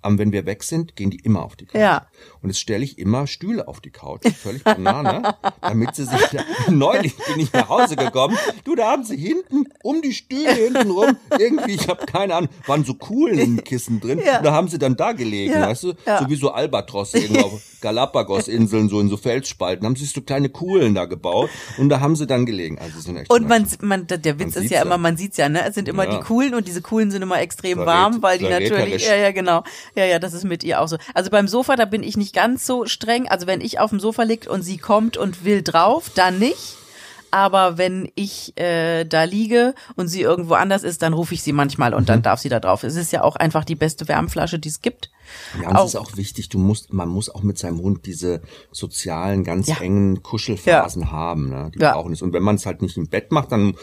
Aber 0.00 0.18
wenn 0.18 0.32
wir 0.32 0.46
weg 0.46 0.64
sind, 0.64 0.96
gehen 0.96 1.10
die 1.10 1.20
immer 1.20 1.42
auf 1.44 1.56
die 1.56 1.66
Couch. 1.66 1.80
Ja. 1.80 2.06
Und 2.42 2.50
jetzt 2.50 2.60
stelle 2.60 2.84
ich 2.84 2.98
immer 2.98 3.26
Stühle 3.26 3.68
auf 3.68 3.80
die 3.80 3.90
Couch. 3.90 4.22
Völlig 4.42 4.64
Banane. 4.64 5.34
damit 5.60 5.94
sie 5.94 6.04
sich 6.04 6.20
da, 6.32 6.42
neulich 6.70 7.14
bin 7.16 7.40
ich 7.40 7.52
nach 7.52 7.68
Hause 7.68 7.96
gekommen. 7.96 8.36
Du, 8.64 8.74
da 8.74 8.90
haben 8.90 9.04
sie 9.04 9.16
hinten 9.16 9.66
um 9.82 10.02
die 10.02 10.12
Stühle 10.12 10.52
hinten 10.52 10.90
rum. 10.90 11.16
Irgendwie, 11.38 11.72
ich 11.74 11.88
habe 11.88 12.04
keine 12.06 12.34
Ahnung, 12.34 12.50
waren 12.66 12.84
so 12.84 12.94
coolen 12.94 13.62
Kissen 13.64 14.00
drin. 14.00 14.20
Ja. 14.24 14.38
Und 14.38 14.44
da 14.46 14.52
haben 14.52 14.68
sie 14.68 14.78
dann 14.78 14.96
da 14.96 15.12
gelegen, 15.12 15.52
Ja. 15.52 15.68
weißt 15.68 15.84
du? 15.84 15.92
Ja. 16.06 16.20
So 16.20 16.28
wie 16.30 16.36
so 16.36 16.50
Albatrosse 16.50 17.18
irgendwo 17.18 17.40
auf 17.46 17.62
Galapagos-Inseln, 17.80 18.88
so 18.88 19.00
in 19.00 19.08
so 19.08 19.16
Felsspalten. 19.16 19.86
Haben 19.86 19.96
sich 19.96 20.12
so 20.12 20.20
kleine 20.20 20.48
Kuhlen 20.48 20.94
da 20.94 21.04
gebaut. 21.06 21.50
Und 21.78 21.88
da 21.88 22.00
haben 22.00 22.16
sie 22.16 22.26
dann 22.26 22.46
gelegen. 22.46 22.78
Also 22.78 22.96
sie 22.96 23.02
sind 23.02 23.16
echt 23.16 23.30
Und 23.30 23.48
man, 23.48 23.66
man, 23.80 24.06
der 24.06 24.38
Witz 24.38 24.48
ist 24.56 24.62
sieht's 24.62 24.70
ja 24.72 24.82
immer, 24.82 24.98
man 24.98 25.16
sieht's 25.16 25.36
ja, 25.36 25.48
ne? 25.48 25.64
Es 25.66 25.74
sind 25.74 25.88
immer 25.88 26.06
die 26.06 26.20
coolen 26.20 26.54
und 26.54 26.68
diese 26.68 26.82
coolen 26.82 27.10
sind 27.10 27.22
immer 27.22 27.40
extrem 27.40 27.78
Verrät- 27.78 27.86
warm, 27.86 28.22
weil 28.22 28.38
die 28.38 28.48
natürlich, 28.48 29.06
ja, 29.06 29.16
ja, 29.16 29.32
genau. 29.32 29.62
Ja, 29.94 30.04
ja, 30.04 30.18
das 30.18 30.32
ist 30.32 30.44
mit 30.44 30.62
ihr 30.64 30.80
auch 30.80 30.88
so. 30.88 30.96
Also 31.14 31.30
beim 31.30 31.48
Sofa, 31.48 31.76
da 31.76 31.84
bin 31.84 32.02
ich 32.02 32.11
nicht 32.16 32.34
ganz 32.34 32.66
so 32.66 32.86
streng. 32.86 33.28
Also 33.28 33.46
wenn 33.46 33.60
ich 33.60 33.78
auf 33.80 33.90
dem 33.90 34.00
Sofa 34.00 34.22
liegt 34.22 34.46
und 34.48 34.62
sie 34.62 34.78
kommt 34.78 35.16
und 35.16 35.44
will 35.44 35.62
drauf, 35.62 36.10
dann 36.14 36.38
nicht. 36.38 36.76
aber 37.34 37.78
wenn 37.78 38.12
ich 38.14 38.52
äh, 38.60 39.04
da 39.06 39.24
liege 39.24 39.74
und 39.96 40.08
sie 40.08 40.20
irgendwo 40.20 40.52
anders 40.52 40.82
ist, 40.82 41.00
dann 41.00 41.14
rufe 41.14 41.32
ich 41.32 41.42
sie 41.42 41.54
manchmal 41.54 41.94
und 41.94 42.10
dann 42.10 42.18
Mhm. 42.18 42.24
darf 42.24 42.40
sie 42.40 42.50
da 42.50 42.60
drauf. 42.60 42.82
Es 42.84 42.94
ist 42.94 43.10
ja 43.10 43.22
auch 43.22 43.36
einfach 43.36 43.64
die 43.64 43.74
beste 43.74 44.06
Wärmflasche, 44.06 44.58
die 44.58 44.68
es 44.68 44.82
gibt. 44.82 45.10
Ja, 45.62 45.70
und 45.70 45.76
Auch- 45.76 45.84
es 45.86 45.94
ist 45.94 45.96
auch 46.00 46.14
wichtig, 46.18 46.50
du 46.50 46.58
musst, 46.58 46.92
man 46.92 47.08
muss 47.08 47.30
auch 47.30 47.42
mit 47.42 47.56
seinem 47.56 47.80
Hund 47.80 48.04
diese 48.04 48.42
sozialen, 48.70 49.44
ganz 49.44 49.66
Ja. 49.68 49.76
engen 49.80 50.22
Kuschelphasen 50.22 51.10
haben. 51.10 51.48
Ne? 51.48 51.70
Die 51.74 51.78
Ja. 51.78 51.92
brauchen 51.94 52.12
es. 52.12 52.20
Und 52.20 52.34
wenn 52.34 52.42
man 52.42 52.56
es 52.56 52.66
halt 52.66 52.82
nicht 52.82 52.98
im 52.98 53.08
Bett 53.08 53.32
macht, 53.32 53.50
dann 53.50 53.76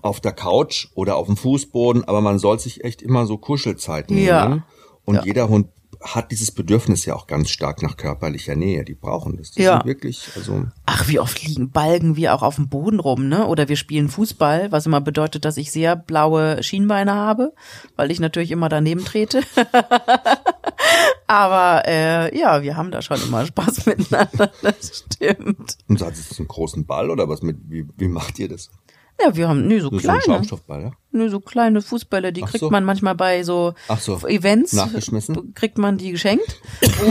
auf 0.00 0.20
der 0.22 0.32
Couch 0.32 0.88
oder 0.94 1.16
auf 1.16 1.26
dem 1.26 1.36
Fußboden, 1.36 2.04
aber 2.04 2.22
man 2.22 2.38
soll 2.38 2.58
sich 2.58 2.82
echt 2.82 3.02
immer 3.02 3.26
so 3.26 3.36
Kuschelzeiten 3.36 4.16
Ja. 4.16 4.48
nehmen. 4.48 4.64
Und 5.04 5.16
Ja. 5.16 5.24
jeder 5.24 5.48
Hund 5.50 5.68
hat 6.00 6.30
dieses 6.30 6.50
Bedürfnis 6.50 7.04
ja 7.04 7.14
auch 7.14 7.26
ganz 7.26 7.50
stark 7.50 7.82
nach 7.82 7.96
körperlicher 7.96 8.56
Nähe. 8.56 8.84
Die 8.84 8.94
brauchen 8.94 9.36
das. 9.36 9.52
Die 9.52 9.62
Ja. 9.62 9.74
sind 9.78 9.86
wirklich, 9.86 10.30
also 10.36 10.64
Ach, 10.86 11.06
wie 11.08 11.18
oft 11.20 11.42
liegen 11.46 11.70
Balgen 11.70 12.16
wir 12.16 12.34
auch 12.34 12.42
auf 12.42 12.56
dem 12.56 12.68
Boden 12.68 12.98
rum, 13.00 13.28
ne? 13.28 13.46
Oder 13.46 13.68
wir 13.68 13.76
spielen 13.76 14.08
Fußball, 14.08 14.72
was 14.72 14.86
immer 14.86 15.00
bedeutet, 15.00 15.44
dass 15.44 15.56
ich 15.56 15.70
sehr 15.70 15.94
blaue 15.96 16.62
Schienbeine 16.62 17.14
habe, 17.14 17.52
weil 17.96 18.10
ich 18.10 18.20
natürlich 18.20 18.50
immer 18.50 18.68
daneben 18.68 19.04
trete. 19.04 19.42
Aber 21.26 21.82
äh, 21.86 22.36
ja, 22.38 22.62
wir 22.62 22.76
haben 22.76 22.90
da 22.90 23.02
schon 23.02 23.20
immer 23.22 23.46
Spaß 23.46 23.86
miteinander, 23.86 24.50
das 24.62 25.04
stimmt. 25.12 25.78
und 25.88 26.02
hat 26.02 26.12
es 26.14 26.38
einen 26.38 26.48
großen 26.48 26.84
Ball 26.86 27.10
oder 27.10 27.28
was 27.28 27.42
mit, 27.42 27.56
wie, 27.68 27.86
wie 27.96 28.08
macht 28.08 28.38
ihr 28.38 28.48
das? 28.48 28.70
Ja, 29.20 29.34
wir 29.36 29.48
haben, 29.48 29.66
nee, 29.66 29.78
so 29.78 29.84
So 29.84 29.90
so 29.90 29.96
ein 29.96 30.00
kleine. 30.00 30.22
Schaumstoffball, 30.22 30.82
ja? 30.82 30.92
Nö, 31.12 31.28
so 31.28 31.40
kleine 31.40 31.82
Fußbälle, 31.82 32.32
die 32.32 32.42
Ach 32.42 32.48
kriegt 32.48 32.60
so. 32.60 32.70
man 32.70 32.84
manchmal 32.84 33.14
bei 33.14 33.42
so, 33.42 33.74
Ach 33.88 34.00
so. 34.00 34.18
Events. 34.26 34.72
Nachgeschmissen? 34.72 35.52
Kriegt 35.54 35.76
man 35.78 35.98
die 35.98 36.10
geschenkt. 36.12 36.60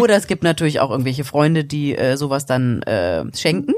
Oder 0.02 0.16
es 0.16 0.28
gibt 0.28 0.44
natürlich 0.44 0.80
auch 0.80 0.90
irgendwelche 0.90 1.24
Freunde, 1.24 1.64
die 1.64 1.96
äh, 1.96 2.18
sowas 2.18 2.46
dann 2.46 2.82
äh, 2.84 3.24
schenken. 3.36 3.74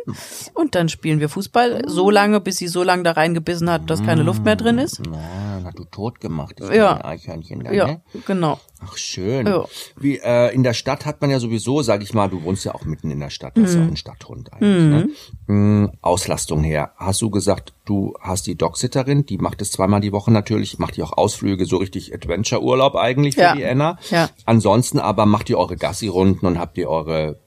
Und 0.54 0.76
dann 0.76 0.88
spielen 0.90 1.20
wir 1.20 1.30
Fußball 1.30 1.84
so 1.88 2.10
lange, 2.10 2.40
bis 2.40 2.58
sie 2.58 2.68
so 2.68 2.84
lange 2.84 3.04
da 3.04 3.12
reingebissen 3.12 3.70
hat, 3.70 3.90
dass 3.90 4.02
keine 4.04 4.24
Luft 4.24 4.44
mehr 4.46 4.56
drin 4.56 4.78
ist. 4.78 5.02
Na, 5.10 5.64
hat 5.66 5.78
du 5.78 5.84
tot 5.86 6.20
gemacht. 6.22 6.56
Das 6.60 6.74
Ja. 6.74 7.04
Eichhörnchen 7.04 7.64
da, 7.64 7.72
Ja, 7.74 7.88
ne? 7.88 8.02
genau. 8.26 8.60
Ach 8.86 8.98
schön. 8.98 9.48
Ja. 9.48 9.64
Wie 9.98 10.18
äh, 10.20 10.54
in 10.54 10.64
der 10.64 10.74
Stadt 10.74 11.06
hat 11.06 11.22
man 11.22 11.30
ja 11.30 11.40
sowieso, 11.40 11.82
sag 11.82 12.04
ich 12.04 12.14
mal, 12.14 12.30
du 12.30 12.44
wohnst 12.44 12.66
ja 12.66 12.76
auch 12.76 12.84
mitten 12.86 13.12
in 13.12 13.20
der 13.20 13.30
Stadt, 13.30 13.54
das 13.58 13.70
ist 13.70 13.76
Mhm. 13.76 13.80
ja 13.82 13.86
auch 13.88 13.92
ein 13.92 13.98
Stadthund 13.98 14.54
eigentlich. 14.54 15.16
Ne? 15.48 15.54
Mm, 15.56 15.90
Auslastung 16.02 16.64
her. 16.64 16.92
Hast 16.98 17.22
du 17.22 17.30
gesagt, 17.30 17.74
du 17.86 18.14
hast 18.22 18.46
die 18.48 18.56
Dogsitterin, 18.56 19.26
die 19.26 19.38
macht 19.38 19.62
es 19.62 19.72
zweimal 19.72 20.02
die 20.02 20.12
Woche 20.14 20.32
natürlich, 20.32 20.80
macht 20.80 20.96
die 20.96 21.04
auch 21.04 21.12
Ausflüge, 21.12 21.66
so 21.66 21.76
richtig 21.78 22.14
Adventure-Urlaub 22.14 22.96
eigentlich 22.96 23.36
für 23.36 23.42
Ja. 23.42 23.56
die 23.56 23.66
Anna. 23.66 23.98
Ja. 24.10 24.30
Ansonsten 24.46 25.00
aber 25.00 25.26
macht 25.26 25.50
ihr 25.50 25.58
eure 25.58 25.76
Gassi-Runden 25.76 26.46
und 26.46 26.58
habt 26.58 26.78
ihr 26.78 26.90
eure 26.90 27.40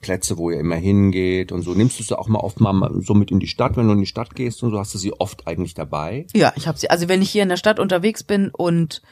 Plätze, 0.00 0.38
wo 0.38 0.50
ihr 0.50 0.60
immer 0.60 0.76
hingeht 0.76 1.50
und 1.52 1.62
so. 1.62 1.74
Nimmst 1.74 1.98
du 1.98 2.02
sie 2.04 2.18
auch 2.18 2.28
mal 2.28 2.38
oft 2.40 2.60
mal 2.60 2.90
so 3.00 3.14
mit 3.14 3.30
in 3.30 3.40
die 3.40 3.46
Stadt, 3.48 3.76
wenn 3.76 3.86
du 3.86 3.92
in 3.92 4.00
die 4.00 4.06
Stadt 4.06 4.34
gehst 4.34 4.62
und 4.62 4.70
so, 4.70 4.78
hast 4.78 4.94
du 4.94 4.98
sie 4.98 5.12
oft 5.12 5.46
eigentlich 5.46 5.74
dabei? 5.74 6.26
Ja, 6.34 6.52
ich 6.56 6.66
habe 6.68 6.78
sie. 6.78 6.88
Also 6.90 7.08
wenn 7.08 7.22
ich 7.22 7.30
hier 7.30 7.42
in 7.42 7.48
der 7.48 7.56
Stadt 7.56 7.78
unterwegs 7.80 8.22
bin 8.22 8.50
und 8.56 9.02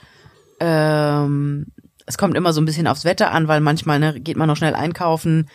ähm, 0.61 1.67
es 2.07 2.19
kommt 2.19 2.37
immer 2.37 2.53
so 2.53 2.61
ein 2.61 2.65
bisschen 2.67 2.87
aufs 2.87 3.05
Wetter 3.05 3.33
an, 3.33 3.49
weil 3.49 3.61
manchmal 3.61 3.99
ne, 3.99 4.21
geht 4.21 4.37
man 4.37 4.47
noch 4.49 4.57
schnell 4.57 4.75
einkaufen. 4.75 5.49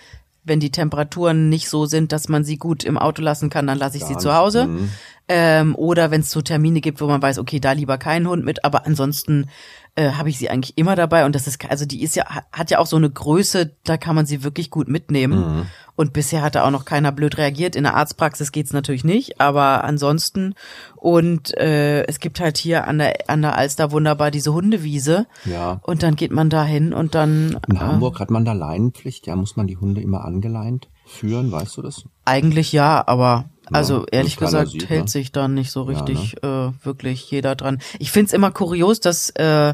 Wenn 0.44 0.60
die 0.60 0.72
Temperaturen 0.72 1.50
nicht 1.50 1.70
so 1.70 1.86
sind, 1.86 2.12
dass 2.12 2.28
man 2.30 2.44
sie 2.44 2.58
gut 2.58 2.84
im 2.84 2.98
Auto 2.98 3.22
lassen 3.22 3.50
kann, 3.50 3.68
dann 3.68 3.78
lasse 3.78 3.98
ich 3.98 4.06
sie 4.06 4.18
zu 4.18 4.34
Hause. 4.36 4.66
mhm. 4.68 4.90
Ähm, 5.28 5.76
oder 5.76 6.12
wenn 6.12 6.22
es 6.22 6.32
so 6.32 6.42
Termine 6.42 6.82
gibt, 6.82 7.00
wo 7.00 7.08
man 7.08 7.22
weiß, 7.22 7.40
okay, 7.40 7.62
da 7.62 7.72
lieber 7.72 7.98
kein 7.98 8.28
Hund 8.28 8.44
mit, 8.44 8.66
aber 8.66 8.86
ansonsten 8.86 9.48
äh, 9.96 10.12
habe 10.12 10.30
ich 10.30 10.38
sie 10.38 10.50
eigentlich 10.50 10.78
immer 10.78 10.96
dabei 10.96 11.26
und 11.26 11.36
das 11.36 11.48
ist 11.48 11.64
also 11.70 11.86
die 11.86 12.02
ist 12.02 12.16
ja 12.16 12.26
hat 12.52 12.70
ja 12.70 12.80
auch 12.80 12.86
so 12.86 12.98
eine 12.98 13.10
Größe, 13.10 13.76
da 13.84 13.96
kann 13.96 14.16
man 14.16 14.26
sie 14.26 14.44
wirklich 14.44 14.70
gut 14.70 14.88
mitnehmen. 14.90 15.40
Mhm. 15.40 15.66
Und 15.96 16.14
bisher 16.14 16.42
hat 16.42 16.56
da 16.56 16.66
auch 16.66 16.72
noch 16.72 16.86
keiner 16.86 17.12
blöd 17.12 17.38
reagiert. 17.38 17.76
In 17.76 17.84
der 17.84 17.96
Arztpraxis 17.96 18.52
geht's 18.52 18.74
natürlich 18.74 19.04
nicht, 19.04 19.40
aber 19.42 19.84
ansonsten 19.84 20.56
und 20.96 21.58
äh, 21.58 22.04
es 22.04 22.20
gibt 22.20 22.40
halt 22.40 22.58
hier 22.58 22.88
an 22.88 23.00
der 23.00 23.30
an 23.30 23.42
der 23.42 23.58
Alster 23.58 23.92
wunderbar 23.92 24.32
diese 24.32 24.54
Hundewiese. 24.54 25.28
Ja. 25.46 25.80
Und 25.84 26.04
dann 26.04 26.16
geht 26.16 26.32
man 26.32 26.50
da 26.50 26.64
hin 26.64 26.94
und 26.94 27.16
dann 27.16 27.60
In 27.68 27.76
äh, 27.76 27.80
Hamburg 27.80 28.20
hat 28.20 28.32
man 28.32 28.46
da 28.46 28.54
Leinenpflicht, 28.54 29.28
ja, 29.28 29.36
muss 29.36 29.56
man 29.56 29.68
die 29.68 29.78
Hunde 29.78 30.02
immer 30.02 30.26
angeleint 30.26 30.88
führen, 31.06 31.52
weißt 31.52 31.78
du 31.78 31.82
das? 31.82 32.06
Eigentlich 32.26 32.72
ja, 32.72 33.04
aber 33.06 33.46
also 33.72 34.06
ehrlich 34.12 34.38
gesagt 34.38 34.72
sieht, 34.72 34.90
hält 34.90 35.04
ne? 35.04 35.08
sich 35.08 35.32
da 35.32 35.48
nicht 35.48 35.72
so 35.72 35.84
richtig 35.84 36.44
äh, 36.44 36.72
wirklich 36.84 37.30
jeder 37.32 37.56
dran. 37.56 37.80
Ich 38.00 38.12
find's 38.12 38.34
immer 38.34 38.52
kurios, 38.52 39.00
dass 39.00 39.30
äh, 39.32 39.74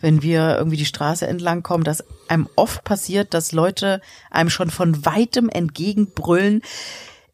wenn 0.00 0.22
wir 0.22 0.56
irgendwie 0.58 0.76
die 0.76 0.84
Straße 0.84 1.26
entlang 1.26 1.62
kommen, 1.62 1.84
dass 1.84 2.04
einem 2.28 2.48
oft 2.56 2.84
passiert, 2.84 3.32
dass 3.34 3.52
Leute 3.52 4.00
einem 4.30 4.50
schon 4.50 4.70
von 4.70 5.04
weitem 5.06 5.48
entgegenbrüllen, 5.48 6.62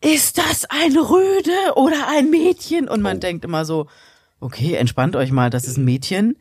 ist 0.01 0.39
das 0.39 0.65
ein 0.69 0.97
Rüde 0.97 1.75
oder 1.77 2.09
ein 2.09 2.31
Mädchen? 2.31 2.89
Und 2.89 3.03
man 3.03 3.17
Oh. 3.19 3.21
denkt 3.21 3.45
immer 3.45 3.65
so, 3.65 3.87
okay, 4.41 4.75
entspannt 4.75 5.15
euch 5.17 5.31
mal, 5.33 5.51
das 5.51 5.65
ist 5.67 5.77
ein 5.77 5.85
Mädchen. 5.85 6.37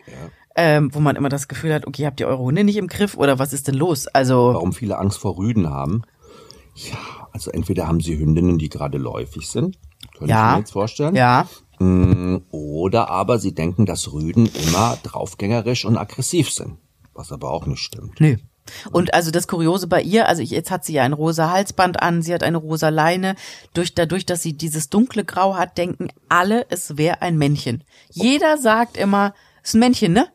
Ähm, 0.56 0.94
wo 0.94 1.00
man 1.00 1.16
immer 1.16 1.30
das 1.30 1.48
Gefühl 1.48 1.74
hat, 1.74 1.88
okay, 1.88 2.06
habt 2.06 2.20
ihr 2.20 2.28
eure 2.28 2.40
Hunde 2.44 2.64
nicht 2.66 2.76
im 2.76 2.88
Griff 2.88 3.16
oder 3.16 3.40
was 3.40 3.54
ist 3.54 3.68
denn 3.70 3.76
los? 3.76 4.08
Also 4.08 4.52
Warum 4.54 4.74
viele 4.74 4.98
Angst 5.00 5.18
vor 5.20 5.38
Rüden 5.38 5.70
haben? 5.70 6.02
Ja, 6.76 6.98
also 7.32 7.52
entweder 7.52 7.88
haben 7.88 8.02
sie 8.02 8.18
Hündinnen, 8.18 8.58
die 8.58 8.68
gerade 8.68 8.98
läufig 8.98 9.50
sind, 9.50 9.78
könnte 10.18 10.32
Ja. 10.34 10.50
ich 10.50 10.54
mir 10.56 10.60
jetzt 10.60 10.72
vorstellen. 10.74 11.16
ja, 11.16 11.48
Oder 12.52 13.10
aber 13.10 13.40
sie 13.40 13.54
denken, 13.54 13.86
dass 13.86 14.12
Rüden 14.12 14.50
immer 14.66 14.98
draufgängerisch 15.04 15.86
und 15.86 15.98
aggressiv 15.98 16.52
sind. 16.52 16.78
Was 17.14 17.32
aber 17.32 17.52
auch 17.52 17.66
nicht 17.66 17.82
stimmt. 17.82 18.20
Nö. 18.20 18.38
Und 18.92 19.14
also 19.14 19.32
das 19.32 19.48
Kuriose 19.48 19.88
bei 19.88 20.02
ihr, 20.02 20.28
also 20.28 20.42
ich, 20.42 20.52
jetzt 20.52 20.72
hat 20.72 20.86
sie 20.86 20.94
ja 20.94 21.04
ein 21.04 21.14
rosa 21.14 21.50
Halsband 21.50 22.02
an, 22.02 22.22
sie 22.22 22.34
hat 22.34 22.44
eine 22.44 22.58
rosa 22.58 22.90
Leine. 22.90 23.36
Durch, 23.74 23.96
dadurch, 23.96 24.26
dass 24.26 24.44
sie 24.44 24.54
dieses 24.54 24.90
dunkle 24.90 25.26
Grau 25.26 25.56
hat, 25.56 25.78
denken 25.78 26.10
alle, 26.30 26.66
es 26.70 26.98
wäre 26.98 27.22
ein 27.22 27.38
Männchen. 27.38 27.84
Jeder 28.12 28.58
sagt 28.58 28.98
immer, 28.98 29.34
ist 29.64 29.74
ein 29.74 29.80
Männchen, 29.80 30.14
ne? 30.14 30.28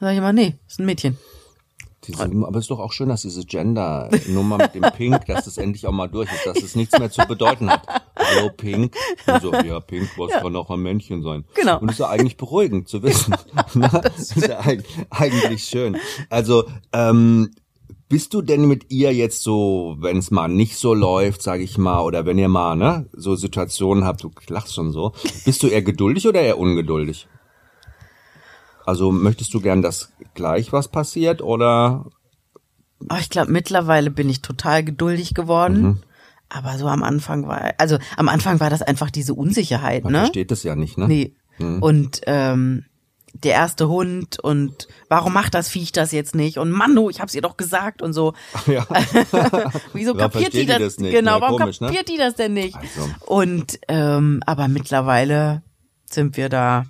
Sag 0.00 0.12
ich 0.12 0.18
immer, 0.18 0.32
nee, 0.32 0.54
ist 0.68 0.78
ein 0.78 0.86
Mädchen. 0.86 1.18
Die 2.08 2.14
sind, 2.14 2.42
aber 2.42 2.58
es 2.58 2.64
ist 2.64 2.70
doch 2.70 2.80
auch 2.80 2.92
schön, 2.92 3.10
dass 3.10 3.22
diese 3.22 3.44
Gender-Nummer 3.44 4.56
mit 4.56 4.74
dem 4.74 4.82
Pink, 4.96 5.26
dass 5.26 5.44
das 5.44 5.58
endlich 5.58 5.86
auch 5.86 5.92
mal 5.92 6.08
durch 6.08 6.32
ist, 6.32 6.46
dass 6.46 6.62
es 6.62 6.74
nichts 6.74 6.98
mehr 6.98 7.10
zu 7.10 7.20
bedeuten 7.26 7.70
hat. 7.70 7.82
Hallo 8.16 8.50
Pink. 8.56 8.96
Und 9.26 9.42
so, 9.42 9.52
ja, 9.52 9.78
Pink, 9.80 10.08
was 10.16 10.32
kann 10.32 10.56
auch 10.56 10.70
ein 10.70 10.80
Männchen 10.80 11.22
sein. 11.22 11.44
Genau. 11.54 11.78
Und 11.78 11.88
das 11.88 11.96
ist 11.96 12.00
ja 12.00 12.08
eigentlich 12.08 12.36
beruhigend 12.38 12.88
zu 12.88 13.02
wissen. 13.02 13.34
Na, 13.74 13.88
das 13.88 14.32
ist 14.36 14.48
ja 14.48 14.60
eig- 14.60 14.84
eigentlich 15.10 15.64
schön. 15.64 15.98
Also, 16.30 16.64
ähm, 16.92 17.50
bist 18.08 18.32
du 18.32 18.40
denn 18.40 18.66
mit 18.66 18.90
ihr 18.90 19.12
jetzt 19.12 19.42
so, 19.42 19.96
wenn 19.98 20.16
es 20.16 20.30
mal 20.30 20.48
nicht 20.48 20.78
so 20.78 20.94
läuft, 20.94 21.42
sage 21.42 21.62
ich 21.62 21.76
mal, 21.76 22.00
oder 22.00 22.24
wenn 22.24 22.38
ihr 22.38 22.48
mal 22.48 22.74
ne, 22.74 23.06
so 23.12 23.36
Situationen 23.36 24.04
habt, 24.04 24.22
du 24.22 24.30
lachst 24.48 24.74
schon 24.74 24.92
so, 24.92 25.12
bist 25.44 25.62
du 25.62 25.66
eher 25.66 25.82
geduldig 25.82 26.26
oder 26.26 26.40
eher 26.40 26.58
ungeduldig? 26.58 27.28
Also 28.88 29.12
möchtest 29.12 29.52
du 29.52 29.60
gern, 29.60 29.82
dass 29.82 30.12
gleich 30.32 30.72
was 30.72 30.88
passiert 30.88 31.42
oder 31.42 32.06
Oh, 33.10 33.16
ich 33.20 33.28
glaube, 33.28 33.52
mittlerweile 33.52 34.10
bin 34.10 34.30
ich 34.30 34.40
total 34.40 34.82
geduldig 34.82 35.34
geworden. 35.34 35.82
Mhm. 35.82 36.02
Aber 36.48 36.78
so 36.78 36.88
am 36.88 37.02
Anfang 37.02 37.46
war, 37.46 37.74
also 37.76 37.98
am 38.16 38.30
Anfang 38.30 38.60
war 38.60 38.70
das 38.70 38.80
einfach 38.80 39.10
diese 39.10 39.34
Unsicherheit, 39.34 40.04
man 40.04 40.14
ne? 40.14 40.18
versteht 40.20 40.50
das 40.50 40.62
ja 40.62 40.74
nicht, 40.74 40.96
ne? 40.96 41.06
Nee. 41.06 41.34
Und 41.58 42.22
ähm, 42.26 42.86
der 43.34 43.52
erste 43.52 43.88
Hund 43.88 44.38
und 44.38 44.88
warum 45.10 45.34
macht 45.34 45.52
das 45.52 45.68
Viech 45.68 45.92
das 45.92 46.10
jetzt 46.12 46.34
nicht? 46.34 46.56
Und 46.56 46.70
Mann, 46.70 46.94
du, 46.94 47.10
ich 47.10 47.20
hab's 47.20 47.34
ihr 47.34 47.42
doch 47.42 47.58
gesagt 47.58 48.00
und 48.00 48.14
so. 48.14 48.32
Ja. 48.66 48.86
Wieso 49.92 50.16
Warum 50.16 50.30
kapiert 50.32 50.54
die 50.54 50.64
das? 50.64 50.78
die 50.78 50.82
das 50.82 50.98
nicht? 50.98 51.12
Genau, 51.12 51.34
Ja, 51.34 51.40
warum 51.42 51.60
komisch, 51.60 51.82
ne? 51.82 51.88
kapiert 51.88 52.08
die 52.08 52.16
das 52.16 52.36
denn 52.36 52.54
nicht? 52.54 52.74
Also. 52.74 53.10
Und 53.26 53.80
ähm, 53.88 54.42
aber 54.46 54.66
mittlerweile 54.68 55.62
sind 56.10 56.38
wir 56.38 56.48
da 56.48 56.86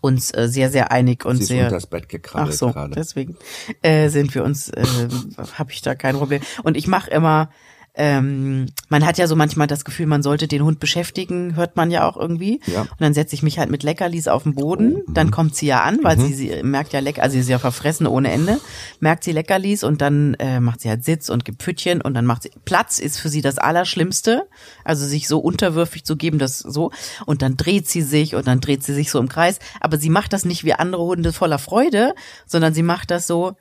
uns 0.00 0.32
äh, 0.34 0.48
sehr 0.48 0.70
sehr 0.70 0.92
einig 0.92 1.24
und 1.24 1.36
Sie 1.36 1.42
ist 1.42 1.48
sehr 1.48 1.64
unter 1.64 1.76
das 1.76 1.86
Bett 1.86 2.08
gekrabbelt 2.08 2.54
Ach 2.54 2.58
so, 2.58 2.72
gerade. 2.72 2.94
deswegen 2.94 3.36
äh, 3.82 4.08
sind 4.08 4.34
wir 4.34 4.44
uns, 4.44 4.68
äh, 4.68 4.84
habe 5.58 5.72
ich 5.72 5.82
da 5.82 5.94
kein 5.94 6.16
Problem. 6.16 6.42
Und 6.62 6.76
ich 6.76 6.86
mache 6.86 7.10
immer, 7.10 7.50
ähm, 7.96 8.66
man 8.90 9.06
hat 9.06 9.16
ja 9.16 9.26
so 9.26 9.36
manchmal 9.36 9.66
das 9.66 9.84
Gefühl, 9.84 10.06
man 10.06 10.22
sollte 10.22 10.46
den 10.46 10.62
Hund 10.62 10.80
beschäftigen, 10.80 11.56
hört 11.56 11.76
man 11.76 11.90
ja 11.90 12.06
auch 12.06 12.18
irgendwie. 12.18 12.60
Ja. 12.66 12.82
Und 12.82 13.00
dann 13.00 13.14
setze 13.14 13.34
ich 13.34 13.42
mich 13.42 13.58
halt 13.58 13.70
mit 13.70 13.82
Leckerlis 13.82 14.28
auf 14.28 14.42
den 14.42 14.54
Boden. 14.54 15.02
Dann 15.08 15.30
kommt 15.30 15.56
sie 15.56 15.66
ja 15.66 15.82
an, 15.82 16.00
weil 16.02 16.20
sie, 16.20 16.34
sie 16.34 16.62
merkt 16.62 16.92
ja 16.92 17.00
lecker, 17.00 17.22
also 17.22 17.32
sie 17.34 17.40
ist 17.40 17.48
ja 17.48 17.58
verfressen 17.58 18.06
ohne 18.06 18.30
Ende, 18.30 18.60
merkt 19.00 19.24
sie 19.24 19.32
Leckerlis 19.32 19.82
und 19.82 20.02
dann 20.02 20.34
äh, 20.34 20.60
macht 20.60 20.82
sie 20.82 20.90
halt 20.90 21.04
Sitz 21.04 21.30
und 21.30 21.46
gibt 21.46 21.58
Püttchen 21.58 22.02
und 22.02 22.12
dann 22.12 22.26
macht 22.26 22.42
sie 22.42 22.50
Platz 22.66 22.98
ist 22.98 23.18
für 23.18 23.30
sie 23.30 23.40
das 23.40 23.56
Allerschlimmste. 23.56 24.46
Also 24.84 25.06
sich 25.06 25.26
so 25.26 25.38
unterwürfig 25.38 26.04
zu 26.04 26.16
geben, 26.16 26.38
das 26.38 26.58
so. 26.58 26.90
Und 27.24 27.40
dann 27.40 27.56
dreht 27.56 27.88
sie 27.88 28.02
sich 28.02 28.34
und 28.34 28.46
dann 28.46 28.60
dreht 28.60 28.82
sie 28.82 28.92
sich 28.92 29.10
so 29.10 29.18
im 29.18 29.30
Kreis. 29.30 29.58
Aber 29.80 29.96
sie 29.96 30.10
macht 30.10 30.34
das 30.34 30.44
nicht 30.44 30.64
wie 30.64 30.74
andere 30.74 31.02
Hunde 31.02 31.32
voller 31.32 31.58
Freude, 31.58 32.14
sondern 32.46 32.74
sie 32.74 32.82
macht 32.82 33.10
das 33.10 33.26
so, 33.26 33.56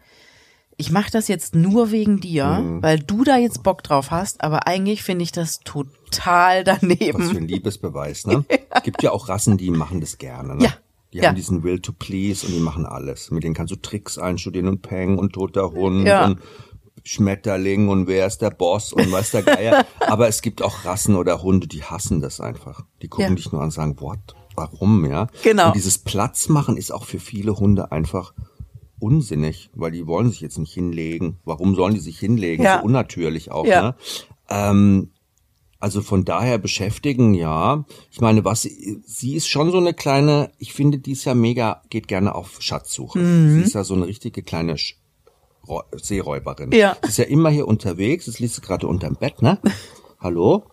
ich 0.77 0.91
mache 0.91 1.11
das 1.11 1.27
jetzt 1.27 1.55
nur 1.55 1.91
wegen 1.91 2.19
dir, 2.19 2.45
Mhm. 2.59 2.83
weil 2.83 2.99
du 2.99 3.23
da 3.23 3.37
jetzt 3.37 3.63
Bock 3.63 3.81
drauf 3.83 4.11
hast, 4.11 4.43
aber 4.43 4.67
eigentlich 4.67 5.03
finde 5.03 5.23
ich 5.23 5.31
das 5.31 5.59
total 5.61 6.65
Was 6.65 6.79
für 6.79 6.87
daneben. 6.87 7.29
ein 7.29 7.47
Liebesbeweis, 7.47 8.27
ne? 8.27 8.43
Gibt 8.83 9.01
ja 9.03 9.11
auch 9.11 9.29
Rassen, 9.29 9.57
die 9.57 9.71
machen 9.71 10.01
das 10.01 10.17
gerne, 10.17 10.55
ne? 10.55 10.63
Ja. 10.65 10.73
Die 11.13 11.19
Ja. 11.19 11.29
haben 11.29 11.35
diesen 11.35 11.63
Will 11.63 11.79
to 11.79 11.93
Please 11.93 12.45
und 12.45 12.53
die 12.53 12.59
machen 12.59 12.85
alles. 12.85 13.31
Mit 13.31 13.43
denen 13.43 13.55
kannst 13.55 13.71
du 13.71 13.77
Tricks 13.77 14.17
einstudieren 14.17 14.67
und 14.67 14.81
Peng 14.81 15.17
und 15.17 15.31
toter 15.33 15.71
Hund 15.71 16.05
Ja. 16.05 16.25
und 16.25 16.39
Schmetterling 17.03 17.87
und 17.89 18.07
wer 18.07 18.25
ist 18.25 18.39
der 18.41 18.49
Boss 18.49 18.91
und 18.91 19.11
was 19.11 19.31
der 19.31 19.43
Geier. 19.43 19.85
Aber 20.07 20.27
es 20.27 20.41
gibt 20.41 20.61
auch 20.61 20.85
Rassen 20.85 21.15
oder 21.15 21.41
Hunde, 21.43 21.67
die 21.67 21.83
hassen 21.83 22.19
das 22.19 22.41
einfach. 22.41 22.81
Die 23.01 23.07
gucken 23.07 23.29
Ja. 23.29 23.35
dich 23.35 23.51
nur 23.51 23.61
an 23.61 23.67
und 23.67 23.71
sagen, 23.71 23.99
what? 24.01 24.19
Warum, 24.55 25.05
ja? 25.05 25.27
Genau. 25.43 25.67
Und 25.67 25.75
dieses 25.75 25.97
Platzmachen 25.99 26.77
ist 26.77 26.91
auch 26.91 27.03
für 27.05 27.19
viele 27.19 27.57
Hunde 27.57 27.91
einfach 27.91 28.33
unsinnig, 28.99 29.69
weil 29.73 29.91
die 29.91 30.07
wollen 30.07 30.29
sich 30.29 30.41
jetzt 30.41 30.57
nicht 30.57 30.73
hinlegen. 30.73 31.37
Warum 31.45 31.75
sollen 31.75 31.93
die 31.93 31.99
sich 31.99 32.19
hinlegen? 32.19 32.63
Ja. 32.63 32.79
So 32.79 32.85
unnatürlich 32.85 33.51
auch, 33.51 33.65
Ja. 33.65 33.81
ne? 33.81 33.95
Ähm, 34.49 35.09
also 35.79 36.01
von 36.01 36.25
daher 36.25 36.57
beschäftigen, 36.57 37.33
ja. 37.33 37.85
Ich 38.11 38.21
meine, 38.21 38.43
was 38.45 38.63
sie, 38.63 39.35
ist 39.35 39.47
schon 39.47 39.71
so 39.71 39.77
eine 39.77 39.93
kleine, 39.93 40.51
ich 40.57 40.73
finde, 40.73 40.97
die 40.99 41.11
ist 41.11 41.25
ja 41.25 41.35
mega, 41.35 41.81
geht 41.89 42.07
gerne 42.07 42.33
auf 42.33 42.61
Schatzsuche. 42.61 43.19
Mhm. 43.19 43.51
Sie 43.55 43.61
ist 43.61 43.73
ja 43.75 43.83
so 43.83 43.93
eine 43.93 44.07
richtige 44.07 44.41
kleine 44.41 44.77
Sch 44.77 44.95
Räu- 45.67 45.83
Seeräuberin. 45.99 46.71
Ja. 46.71 46.95
Sie 47.03 47.09
ist 47.09 47.17
ja 47.17 47.25
immer 47.25 47.49
hier 47.49 47.67
unterwegs, 47.67 48.25
das 48.25 48.39
liest 48.39 48.55
sie 48.55 48.61
gerade 48.61 48.87
unterm 48.87 49.15
Bett, 49.15 49.41
ne? 49.41 49.59
Hallo? 50.19 50.63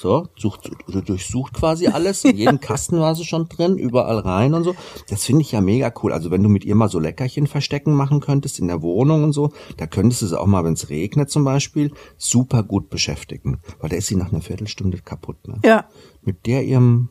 So, 0.00 0.28
sucht, 0.34 0.70
durchsucht 0.86 1.52
quasi 1.52 1.88
alles. 1.88 2.24
In 2.24 2.38
jedem 2.38 2.58
Kasten 2.68 2.98
war 3.00 3.14
sie 3.14 3.26
schon 3.26 3.50
drin, 3.50 3.76
überall 3.76 4.18
rein 4.18 4.54
und 4.54 4.64
so. 4.64 4.74
Das 5.10 5.26
finde 5.26 5.42
ich 5.42 5.52
ja 5.52 5.60
mega 5.60 5.92
cool. 6.02 6.14
Also 6.14 6.30
wenn 6.30 6.42
du 6.42 6.48
mit 6.48 6.64
ihr 6.64 6.74
mal 6.74 6.88
so 6.88 6.98
Leckerchen 6.98 7.46
verstecken 7.46 7.92
machen 7.92 8.20
könntest 8.20 8.60
in 8.60 8.68
der 8.68 8.80
Wohnung 8.80 9.24
und 9.24 9.32
so, 9.32 9.52
da 9.76 9.86
könntest 9.86 10.22
du 10.22 10.26
sie 10.26 10.40
auch 10.40 10.46
mal, 10.46 10.64
wenn 10.64 10.72
es 10.72 10.88
regnet 10.88 11.30
zum 11.30 11.44
Beispiel, 11.44 11.92
super 12.16 12.62
gut 12.62 12.88
beschäftigen. 12.88 13.58
Weil 13.78 13.90
da 13.90 13.96
ist 13.96 14.06
sie 14.06 14.16
nach 14.16 14.32
einer 14.32 14.40
Viertelstunde 14.40 14.96
kaputt. 15.02 15.46
Ne? 15.46 15.58
Ja. 15.66 15.84
Mit 16.22 16.46
der 16.46 16.64
ihrem 16.64 17.10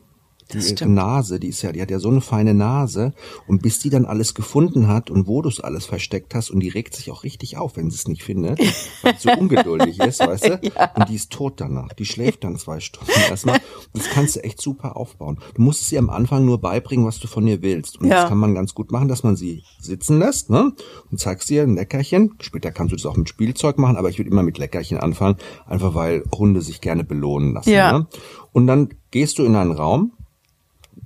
die. 0.53 0.85
Nase, 0.85 1.39
die 1.39 1.47
ist 1.47 1.61
ja, 1.61 1.71
die 1.71 1.81
hat 1.81 1.91
ja 1.91 1.99
so 1.99 2.09
eine 2.09 2.21
feine 2.21 2.53
Nase 2.53 3.13
und 3.47 3.61
bis 3.61 3.79
die 3.79 3.89
dann 3.89 4.05
alles 4.05 4.33
gefunden 4.33 4.87
hat 4.87 5.09
und 5.09 5.27
wo 5.27 5.41
du 5.41 5.49
es 5.49 5.59
alles 5.59 5.85
versteckt 5.85 6.33
hast 6.35 6.49
und 6.49 6.59
die 6.59 6.69
regt 6.69 6.95
sich 6.95 7.11
auch 7.11 7.23
richtig 7.23 7.57
auf, 7.57 7.77
wenn 7.77 7.89
sie 7.89 7.95
es 7.95 8.07
nicht 8.07 8.23
findet, 8.23 8.59
weil 9.01 9.15
sie 9.17 9.29
so 9.29 9.31
ungeduldig 9.39 9.99
ist, 9.99 10.19
weißt 10.19 10.45
du? 10.45 10.59
Und 10.95 11.09
die 11.09 11.15
ist 11.15 11.31
tot 11.31 11.61
danach. 11.61 11.93
Die 11.93 12.05
schläft 12.05 12.43
dann 12.43 12.57
zwei 12.57 12.79
Stunden 12.79 13.11
erstmal. 13.29 13.59
Das 13.93 14.09
kannst 14.09 14.35
du 14.35 14.43
echt 14.43 14.61
super 14.61 14.97
aufbauen. 14.97 15.39
Du 15.55 15.61
musst 15.61 15.91
ihr 15.91 15.99
am 15.99 16.09
Anfang 16.09 16.45
nur 16.45 16.59
beibringen, 16.59 17.05
was 17.05 17.19
du 17.19 17.27
von 17.27 17.45
ihr 17.47 17.61
willst. 17.61 17.99
Und 18.01 18.07
Ja. 18.07 18.21
das 18.21 18.29
kann 18.29 18.37
man 18.37 18.55
ganz 18.55 18.73
gut 18.73 18.91
machen, 18.91 19.07
dass 19.07 19.23
man 19.23 19.35
sie 19.35 19.63
sitzen 19.79 20.19
lässt, 20.19 20.49
ne? 20.49 20.73
Und 21.11 21.19
zeigst 21.19 21.49
ihr 21.51 21.63
ein 21.63 21.75
Leckerchen. 21.75 22.33
Später 22.41 22.71
kannst 22.71 22.91
du 22.91 22.95
das 22.95 23.05
auch 23.05 23.17
mit 23.17 23.29
Spielzeug 23.29 23.77
machen, 23.77 23.97
aber 23.97 24.09
ich 24.09 24.17
würde 24.17 24.29
immer 24.31 24.43
mit 24.43 24.57
Leckerchen 24.57 24.97
anfangen, 24.97 25.37
einfach 25.65 25.93
weil 25.95 26.23
Hunde 26.35 26.61
sich 26.61 26.81
gerne 26.81 27.03
belohnen 27.03 27.53
lassen. 27.53 27.69
Ja. 27.69 27.99
Ne? 27.99 28.07
Und 28.51 28.67
dann 28.67 28.89
gehst 29.11 29.37
du 29.37 29.43
in 29.45 29.55
einen 29.55 29.71
Raum, 29.71 30.13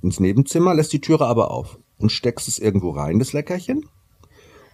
ins 0.04 0.20
Nebenzimmer, 0.20 0.74
lässt 0.74 0.92
die 0.92 1.00
Türe 1.00 1.26
aber 1.26 1.50
auf 1.50 1.78
und 1.98 2.12
steckst 2.12 2.46
es 2.46 2.58
irgendwo 2.58 2.90
rein, 2.90 3.18
das 3.18 3.32
Leckerchen. 3.32 3.86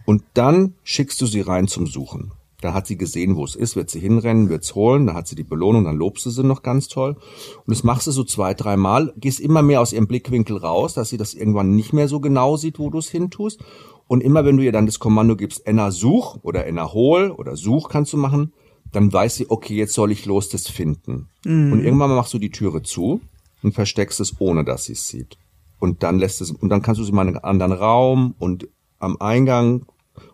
Und 0.04 0.22
dann 0.34 0.74
schickst 0.82 1.20
du 1.20 1.26
sie 1.26 1.40
rein 1.40 1.68
zum 1.68 1.86
Suchen. 1.86 2.32
Da 2.60 2.74
hat 2.74 2.86
sie 2.86 2.98
gesehen, 2.98 3.36
wo 3.36 3.44
es 3.44 3.54
ist, 3.54 3.74
wird 3.74 3.88
sie 3.88 4.00
hinrennen, 4.00 4.50
wird's 4.50 4.74
holen, 4.74 5.06
dann 5.06 5.16
hat 5.16 5.26
sie 5.26 5.34
die 5.34 5.44
Belohnung, 5.44 5.84
dann 5.84 5.96
lobst 5.96 6.26
du 6.26 6.30
sie 6.30 6.44
noch 6.44 6.62
ganz 6.62 6.88
toll. 6.88 7.16
Und 7.64 7.68
das 7.68 7.84
machst 7.84 8.06
du 8.06 8.10
so 8.10 8.22
zwei, 8.22 8.52
dreimal, 8.52 9.14
gehst 9.16 9.40
immer 9.40 9.62
mehr 9.62 9.80
aus 9.80 9.94
ihrem 9.94 10.06
Blickwinkel 10.06 10.58
raus, 10.58 10.92
dass 10.92 11.08
sie 11.08 11.16
das 11.16 11.32
irgendwann 11.32 11.74
nicht 11.74 11.94
mehr 11.94 12.08
so 12.08 12.20
genau 12.20 12.56
sieht, 12.56 12.78
wo 12.78 12.90
du 12.90 12.98
es 12.98 13.08
hintust. 13.08 13.60
Und 14.08 14.22
immer 14.22 14.44
wenn 14.44 14.58
du 14.58 14.62
ihr 14.62 14.72
dann 14.72 14.86
das 14.86 14.98
Kommando 14.98 15.36
gibst, 15.36 15.66
Enna 15.66 15.90
such 15.90 16.38
oder 16.42 16.66
Enna 16.66 16.92
hol 16.92 17.30
oder 17.30 17.56
such 17.56 17.88
kannst 17.88 18.12
du 18.12 18.16
machen, 18.18 18.52
dann 18.92 19.10
weiß 19.12 19.36
sie, 19.36 19.48
okay, 19.48 19.76
jetzt 19.76 19.94
soll 19.94 20.10
ich 20.10 20.26
los 20.26 20.48
das 20.48 20.68
finden. 20.68 21.28
Und 21.72 21.84
irgendwann 21.84 22.10
machst 22.10 22.34
du 22.34 22.38
die 22.38 22.50
Türe 22.50 22.82
zu 22.82 23.20
und 23.62 23.72
versteckst 23.72 24.20
es, 24.20 24.40
ohne 24.40 24.64
dass 24.64 24.84
sie 24.84 24.92
es 24.92 25.06
sieht. 25.08 25.36
Und 25.78 26.02
dann 26.02 26.18
lässt 26.18 26.40
es, 26.40 26.50
und 26.50 26.68
dann 26.68 26.82
kannst 26.82 27.00
du 27.00 27.04
sie 27.04 27.12
mal 27.12 27.22
in 27.22 27.36
einen 27.36 27.44
anderen 27.44 27.72
Raum 27.72 28.34
und 28.38 28.68
am 28.98 29.16
Eingang 29.20 29.86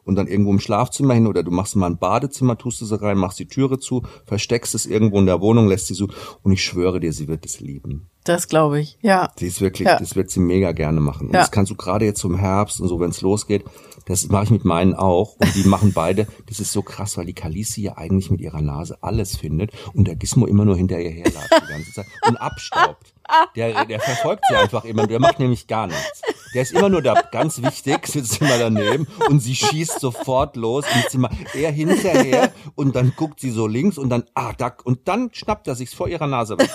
und 0.05 0.16
dann 0.16 0.27
irgendwo 0.27 0.51
im 0.51 0.59
Schlafzimmer 0.59 1.14
hin 1.14 1.29
oder 1.29 1.45
du 1.45 1.53
machst 1.53 1.77
mal 1.77 1.87
ein 1.87 1.99
Badezimmer, 1.99 2.59
tust 2.59 2.81
du 2.81 2.85
sie 2.85 3.01
rein, 3.01 3.16
machst 3.18 3.39
die 3.39 3.47
Türe 3.47 3.79
zu, 3.79 4.03
versteckst 4.24 4.74
es 4.74 4.87
irgendwo 4.87 5.18
in 5.20 5.27
der 5.27 5.41
Wohnung, 5.41 5.68
lässt 5.68 5.87
sie 5.87 5.95
so 5.95 6.09
und 6.43 6.51
ich 6.53 6.64
schwöre 6.64 6.99
dir, 6.99 7.12
sie 7.12 7.29
wird 7.29 7.47
es 7.47 7.61
lieben. 7.61 8.09
Das 8.24 8.49
glaube 8.49 8.81
ich. 8.81 8.99
Ja. 9.03 9.31
Sie 9.39 9.47
ist 9.47 9.61
wirklich, 9.61 9.87
Ja. 9.87 9.99
das 10.01 10.16
wird 10.16 10.31
sie 10.31 10.41
mega 10.41 10.72
gerne 10.72 11.01
machen. 11.01 11.29
Und 11.29 11.35
Ja. 11.35 11.41
das 11.41 11.53
kannst 11.53 11.70
du 11.70 11.77
gerade 11.77 12.05
jetzt 12.05 12.18
zum 12.18 12.37
Herbst 12.37 12.81
und 12.81 12.89
so, 12.89 12.99
wenn 12.99 13.11
es 13.11 13.20
losgeht, 13.20 13.64
das 14.07 14.29
mache 14.29 14.45
ich 14.45 14.51
mit 14.51 14.64
meinen 14.64 14.95
auch. 14.95 15.37
Und 15.39 15.55
die 15.55 15.62
machen 15.68 15.93
beide, 15.93 16.27
das 16.47 16.59
ist 16.59 16.72
so 16.72 16.83
krass, 16.83 17.16
weil 17.16 17.27
die 17.27 17.35
Kalisi 17.35 17.83
ja 17.83 17.97
eigentlich 17.97 18.31
mit 18.33 18.41
ihrer 18.41 18.62
Nase 18.62 18.99
alles 19.03 19.37
findet 19.37 19.70
und 19.95 20.09
der 20.09 20.16
Gizmo 20.16 20.47
immer 20.47 20.64
nur 20.64 20.77
hinter 20.77 20.99
ihr 21.01 21.11
herlatscht 21.11 21.62
die 21.62 21.72
ganze 21.72 21.93
Zeit 21.93 22.07
und 22.27 22.37
abstaubt. 22.39 23.14
Der, 23.55 23.85
der 23.85 24.01
verfolgt 24.01 24.45
sie 24.49 24.57
einfach 24.57 24.85
immer, 24.85 25.07
der 25.07 25.20
macht 25.20 25.39
nämlich 25.39 25.66
gar 25.66 25.87
nichts. 25.87 26.22
Der 26.55 26.62
ist 26.62 26.72
immer 26.72 26.89
nur 26.89 27.03
da, 27.03 27.20
ganz 27.33 27.61
wichtig, 27.61 28.07
sitzt 28.07 28.41
immer 28.41 28.59
daneben 28.59 29.07
und 29.29 29.41
sie 29.41 29.55
schießt 29.55 30.01
sofort 30.01 30.57
los 30.57 30.85
und 30.93 31.05
ist 31.05 31.14
immer 31.14 31.31
er 31.55 31.70
hinterher 31.70 32.53
und 32.74 32.97
dann 32.97 33.12
guckt 33.16 33.41
sie 33.41 33.51
so 33.51 33.66
links 33.66 33.99
und 33.99 34.09
dann, 34.09 34.24
ah, 34.35 34.53
da, 34.57 34.72
und 34.85 35.09
dann 35.09 35.31
schnappt 35.33 35.66
er 35.66 35.74
sich's 35.74 35.95
vor 35.95 36.09
ihrer 36.09 36.27
Nase 36.27 36.59
weg. 36.59 36.70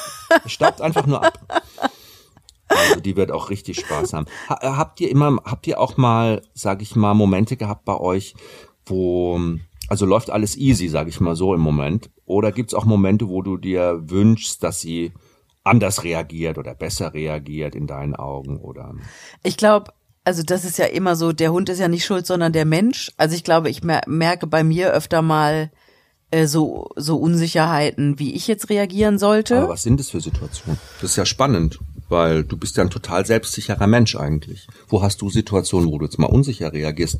Staubt 0.45 0.81
einfach 0.81 1.05
nur 1.05 1.23
ab. 1.23 1.39
Also 2.67 2.99
die 3.01 3.15
wird 3.15 3.31
auch 3.31 3.49
richtig 3.49 3.79
Spaß 3.79 4.13
haben. 4.13 4.25
Ha, 4.49 4.57
äh, 4.61 4.71
habt 4.71 5.01
ihr 5.01 5.09
immer, 5.09 5.37
habt 5.43 5.67
ihr 5.67 5.79
auch 5.79 5.97
mal, 5.97 6.41
sag 6.53 6.81
ich 6.81 6.95
mal, 6.95 7.13
Momente 7.13 7.57
gehabt 7.57 7.85
bei 7.85 7.97
euch, 7.97 8.33
wo, 8.85 9.39
also 9.87 10.05
läuft 10.05 10.29
alles 10.29 10.57
easy, 10.57 10.87
sag 10.87 11.07
ich 11.07 11.19
mal 11.19 11.35
so 11.35 11.53
im 11.53 11.61
Moment? 11.61 12.09
Oder 12.25 12.51
gibt's 12.51 12.73
auch 12.73 12.85
Momente, 12.85 13.27
wo 13.27 13.41
du 13.41 13.57
dir 13.57 13.99
wünschst, 14.05 14.63
dass 14.63 14.79
sie 14.79 15.11
anders 15.63 16.03
reagiert 16.03 16.57
oder 16.57 16.73
besser 16.73 17.13
reagiert 17.13 17.75
in 17.75 17.87
deinen 17.87 18.15
Augen 18.15 18.57
oder? 18.57 18.95
Ich 19.43 19.57
glaube, 19.57 19.93
also 20.23 20.43
das 20.43 20.65
ist 20.65 20.77
ja 20.77 20.85
immer 20.85 21.15
so, 21.15 21.31
der 21.31 21.51
Hund 21.51 21.69
ist 21.69 21.79
ja 21.79 21.87
nicht 21.87 22.05
schuld, 22.05 22.25
sondern 22.25 22.53
der 22.53 22.65
Mensch. 22.65 23.11
Also 23.17 23.35
ich 23.35 23.43
glaube, 23.43 23.69
ich 23.69 23.83
mer 23.83 24.01
merke 24.07 24.47
bei 24.47 24.63
mir 24.63 24.93
öfter 24.93 25.21
mal 25.21 25.71
äh, 26.29 26.47
so, 26.47 26.89
so 26.95 27.17
Unsicherheiten, 27.17 28.19
wie 28.19 28.33
ich 28.33 28.47
jetzt 28.47 28.69
reagieren 28.69 29.19
sollte. 29.19 29.57
Aber 29.57 29.69
was 29.69 29.83
sind 29.83 29.99
das 29.99 30.09
für 30.09 30.21
Situationen? 30.21 30.79
Das 31.01 31.11
ist 31.11 31.15
ja 31.17 31.25
spannend, 31.25 31.79
weil 32.09 32.43
du 32.43 32.57
bist 32.57 32.77
ja 32.77 32.83
ein 32.83 32.89
total 32.89 33.25
selbstsicherer 33.25 33.87
Mensch 33.87 34.15
eigentlich. 34.15 34.67
Wo 34.87 35.01
hast 35.01 35.21
du 35.21 35.29
Situationen, 35.29 35.91
wo 35.91 35.97
du 35.97 36.05
jetzt 36.05 36.19
mal 36.19 36.27
unsicher 36.27 36.71
reagierst 36.71 37.17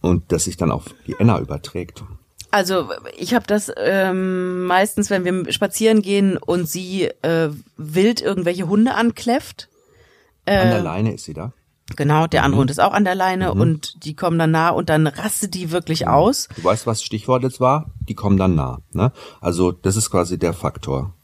und 0.00 0.30
das 0.32 0.44
sich 0.44 0.56
dann 0.56 0.70
auf 0.70 0.94
die 1.06 1.16
Enna 1.18 1.40
überträgt? 1.40 2.04
Also 2.50 2.88
ich 3.16 3.34
habe 3.34 3.46
das 3.46 3.70
ähm, 3.76 4.64
meistens, 4.64 5.10
wenn 5.10 5.24
wir 5.24 5.52
spazieren 5.52 6.02
gehen 6.02 6.36
und 6.36 6.68
sie 6.68 7.04
äh, 7.22 7.50
wild 7.76 8.20
irgendwelche 8.22 8.68
Hunde 8.68 8.94
ankläfft. 8.94 9.68
An 10.46 10.70
der 10.70 10.82
Leine 10.82 11.12
ist 11.14 11.24
sie 11.24 11.34
da. 11.34 11.52
Genau, 11.96 12.26
der 12.26 12.42
andere 12.42 12.60
Hund 12.60 12.70
ist 12.70 12.80
auch 12.80 12.92
an 12.92 13.04
der 13.04 13.14
Leine 13.14 13.52
und 13.54 14.04
die 14.04 14.14
kommen 14.14 14.38
dann 14.38 14.50
nah 14.50 14.70
und 14.70 14.90
dann 14.90 15.06
rastet 15.06 15.54
die 15.54 15.70
wirklich 15.70 16.06
aus. 16.06 16.48
Du 16.56 16.64
weißt, 16.64 16.86
was 16.86 17.02
Stichwort 17.02 17.42
jetzt 17.42 17.60
war? 17.60 17.90
Die 18.08 18.14
kommen 18.14 18.36
dann 18.36 18.54
nah. 18.54 18.80
Ne? 18.92 19.12
Also 19.40 19.72
das 19.72 19.96
ist 19.96 20.10
quasi 20.10 20.38
der 20.38 20.52
Faktor. 20.52 21.14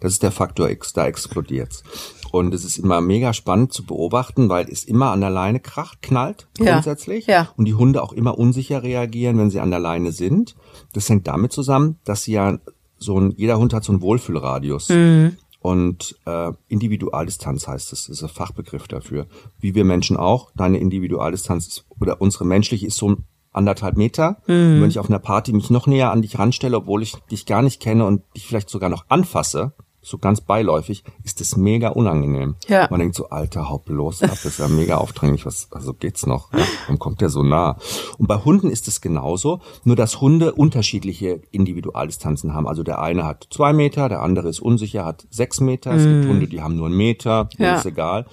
Das 0.00 0.12
ist 0.12 0.22
der 0.22 0.32
Faktor 0.32 0.70
X, 0.70 0.92
da 0.92 1.06
explodiert's. 1.06 1.82
Und 2.30 2.52
es 2.52 2.64
ist 2.64 2.78
immer 2.78 3.00
mega 3.00 3.32
spannend 3.32 3.72
zu 3.72 3.84
beobachten, 3.84 4.48
weil 4.48 4.68
es 4.68 4.84
immer 4.84 5.12
an 5.12 5.20
der 5.20 5.30
Leine 5.30 5.60
kracht, 5.60 6.02
knallt 6.02 6.48
Ja, 6.58 6.72
grundsätzlich. 6.74 7.26
ja. 7.26 7.48
Und 7.56 7.66
die 7.66 7.74
Hunde 7.74 8.02
auch 8.02 8.12
immer 8.12 8.38
unsicher 8.38 8.82
reagieren, 8.82 9.38
wenn 9.38 9.50
sie 9.50 9.60
an 9.60 9.70
der 9.70 9.80
Leine 9.80 10.12
sind. 10.12 10.56
Das 10.94 11.08
hängt 11.10 11.26
damit 11.26 11.52
zusammen, 11.52 11.98
dass 12.04 12.22
sie 12.22 12.32
ja 12.32 12.58
so 12.96 13.20
ein, 13.20 13.34
jeder 13.36 13.58
Hund 13.58 13.74
hat 13.74 13.84
so 13.84 13.92
einen 13.92 14.00
Wohlfühlradius. 14.00 14.88
Mhm. 14.88 15.36
Und 15.60 16.16
äh, 16.26 16.52
Individualdistanz 16.68 17.66
heißt 17.66 17.92
es, 17.92 18.06
das 18.06 18.16
ist 18.18 18.22
ein 18.22 18.28
Fachbegriff 18.28 18.86
dafür. 18.86 19.26
Wie 19.60 19.74
wir 19.74 19.84
Menschen 19.84 20.16
auch, 20.16 20.50
deine 20.54 20.78
Individualdistanz 20.78 21.66
ist, 21.66 21.86
oder 22.00 22.20
unsere 22.20 22.44
menschliche 22.44 22.86
ist 22.86 22.96
so 22.96 23.16
anderthalb 23.52 23.96
Meter. 23.96 24.42
Mhm. 24.46 24.82
Wenn 24.82 24.88
ich 24.88 24.98
auf 24.98 25.08
einer 25.08 25.18
Party 25.18 25.52
mich 25.52 25.70
noch 25.70 25.86
näher 25.86 26.10
an 26.10 26.22
dich 26.22 26.38
ranstelle, 26.38 26.76
obwohl 26.76 27.02
ich 27.02 27.14
dich 27.30 27.46
gar 27.46 27.62
nicht 27.62 27.80
kenne 27.80 28.04
und 28.04 28.22
dich 28.36 28.46
vielleicht 28.46 28.68
sogar 28.68 28.90
noch 28.90 29.06
anfasse, 29.08 29.72
so 30.04 30.18
ganz 30.18 30.40
beiläufig, 30.40 31.02
ist 31.24 31.40
das 31.40 31.56
mega 31.56 31.88
unangenehm. 31.88 32.56
Ja. 32.68 32.86
Man 32.90 33.00
denkt 33.00 33.16
so, 33.16 33.30
alter, 33.30 33.68
hau 33.68 33.78
bloß 33.78 34.22
ab, 34.22 34.30
das 34.30 34.44
ist 34.44 34.58
ja 34.58 34.68
mega 34.68 34.98
aufdringlich, 34.98 35.46
was, 35.46 35.68
also 35.72 35.94
geht's 35.94 36.26
noch, 36.26 36.52
ja? 36.52 36.64
Warum 36.82 36.98
kommt 36.98 37.20
der 37.20 37.30
so 37.30 37.42
nah? 37.42 37.78
Und 38.18 38.26
bei 38.28 38.36
Hunden 38.36 38.70
ist 38.70 38.86
es 38.86 39.00
genauso, 39.00 39.60
nur 39.84 39.96
dass 39.96 40.20
Hunde 40.20 40.52
unterschiedliche 40.52 41.40
Individualdistanzen 41.50 42.52
haben. 42.52 42.68
Also 42.68 42.82
der 42.82 43.00
eine 43.00 43.24
hat 43.24 43.48
zwei 43.50 43.72
Meter, 43.72 44.08
der 44.08 44.22
andere 44.22 44.48
ist 44.48 44.60
unsicher, 44.60 45.04
hat 45.04 45.26
sechs 45.30 45.60
Meter, 45.60 45.92
es 45.92 46.04
gibt 46.04 46.26
Hunde, 46.26 46.46
die 46.46 46.60
haben 46.60 46.76
nur 46.76 46.86
einen 46.86 46.96
Meter. 46.96 47.48
Ja. 47.58 47.76
ist 47.76 47.86
egal. 47.86 48.26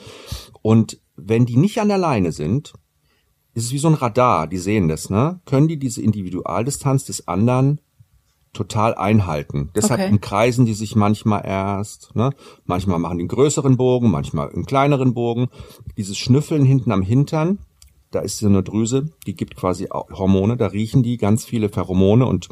Und 0.62 1.00
wenn 1.16 1.46
die 1.46 1.58
nicht 1.58 1.80
an 1.80 1.88
der 1.88 1.98
Leine 1.98 2.32
sind, 2.32 2.74
ist 3.54 3.66
es 3.66 3.72
wie 3.72 3.80
so 3.80 3.88
ein 3.88 3.96
Radar, 3.96 4.48
die 4.48 4.58
sehen 4.58 4.88
das, 4.88 5.10
ne? 5.10 5.42
Können 5.46 5.68
die 5.68 5.78
diese 5.78 6.02
Individualdistanz 6.02 7.06
des 7.06 7.28
anderen 7.28 7.82
total 8.54 8.96
einhalten. 8.96 9.70
Deshalb 9.76 10.02
Okay. 10.02 10.12
umkreisen 10.12 10.66
die 10.66 10.74
sich 10.74 10.96
manchmal 10.96 11.46
erst, 11.46 12.16
ne? 12.16 12.32
Manchmal 12.66 13.00
machen 13.00 13.18
die 13.18 13.24
einen 13.24 13.30
größeren 13.30 13.78
Bogen, 13.78 14.12
manchmal 14.12 14.50
einen 14.50 14.66
kleineren 14.66 15.14
Bogen. 15.14 15.48
Dieses 15.98 16.18
Schnüffeln 16.18 16.66
hinten 16.66 16.92
am 16.92 17.02
Hintern, 17.02 17.60
da 18.12 18.20
ist 18.20 18.40
so 18.40 18.48
eine 18.48 18.64
Drüse, 18.64 19.06
die 19.26 19.36
gibt 19.36 19.56
quasi 19.56 19.90
auch 19.90 20.10
Hormone, 20.12 20.58
da 20.58 20.68
riechen 20.68 21.02
die 21.02 21.18
ganz 21.18 21.46
viele 21.46 21.70
Pheromone 21.70 22.26
und 22.26 22.50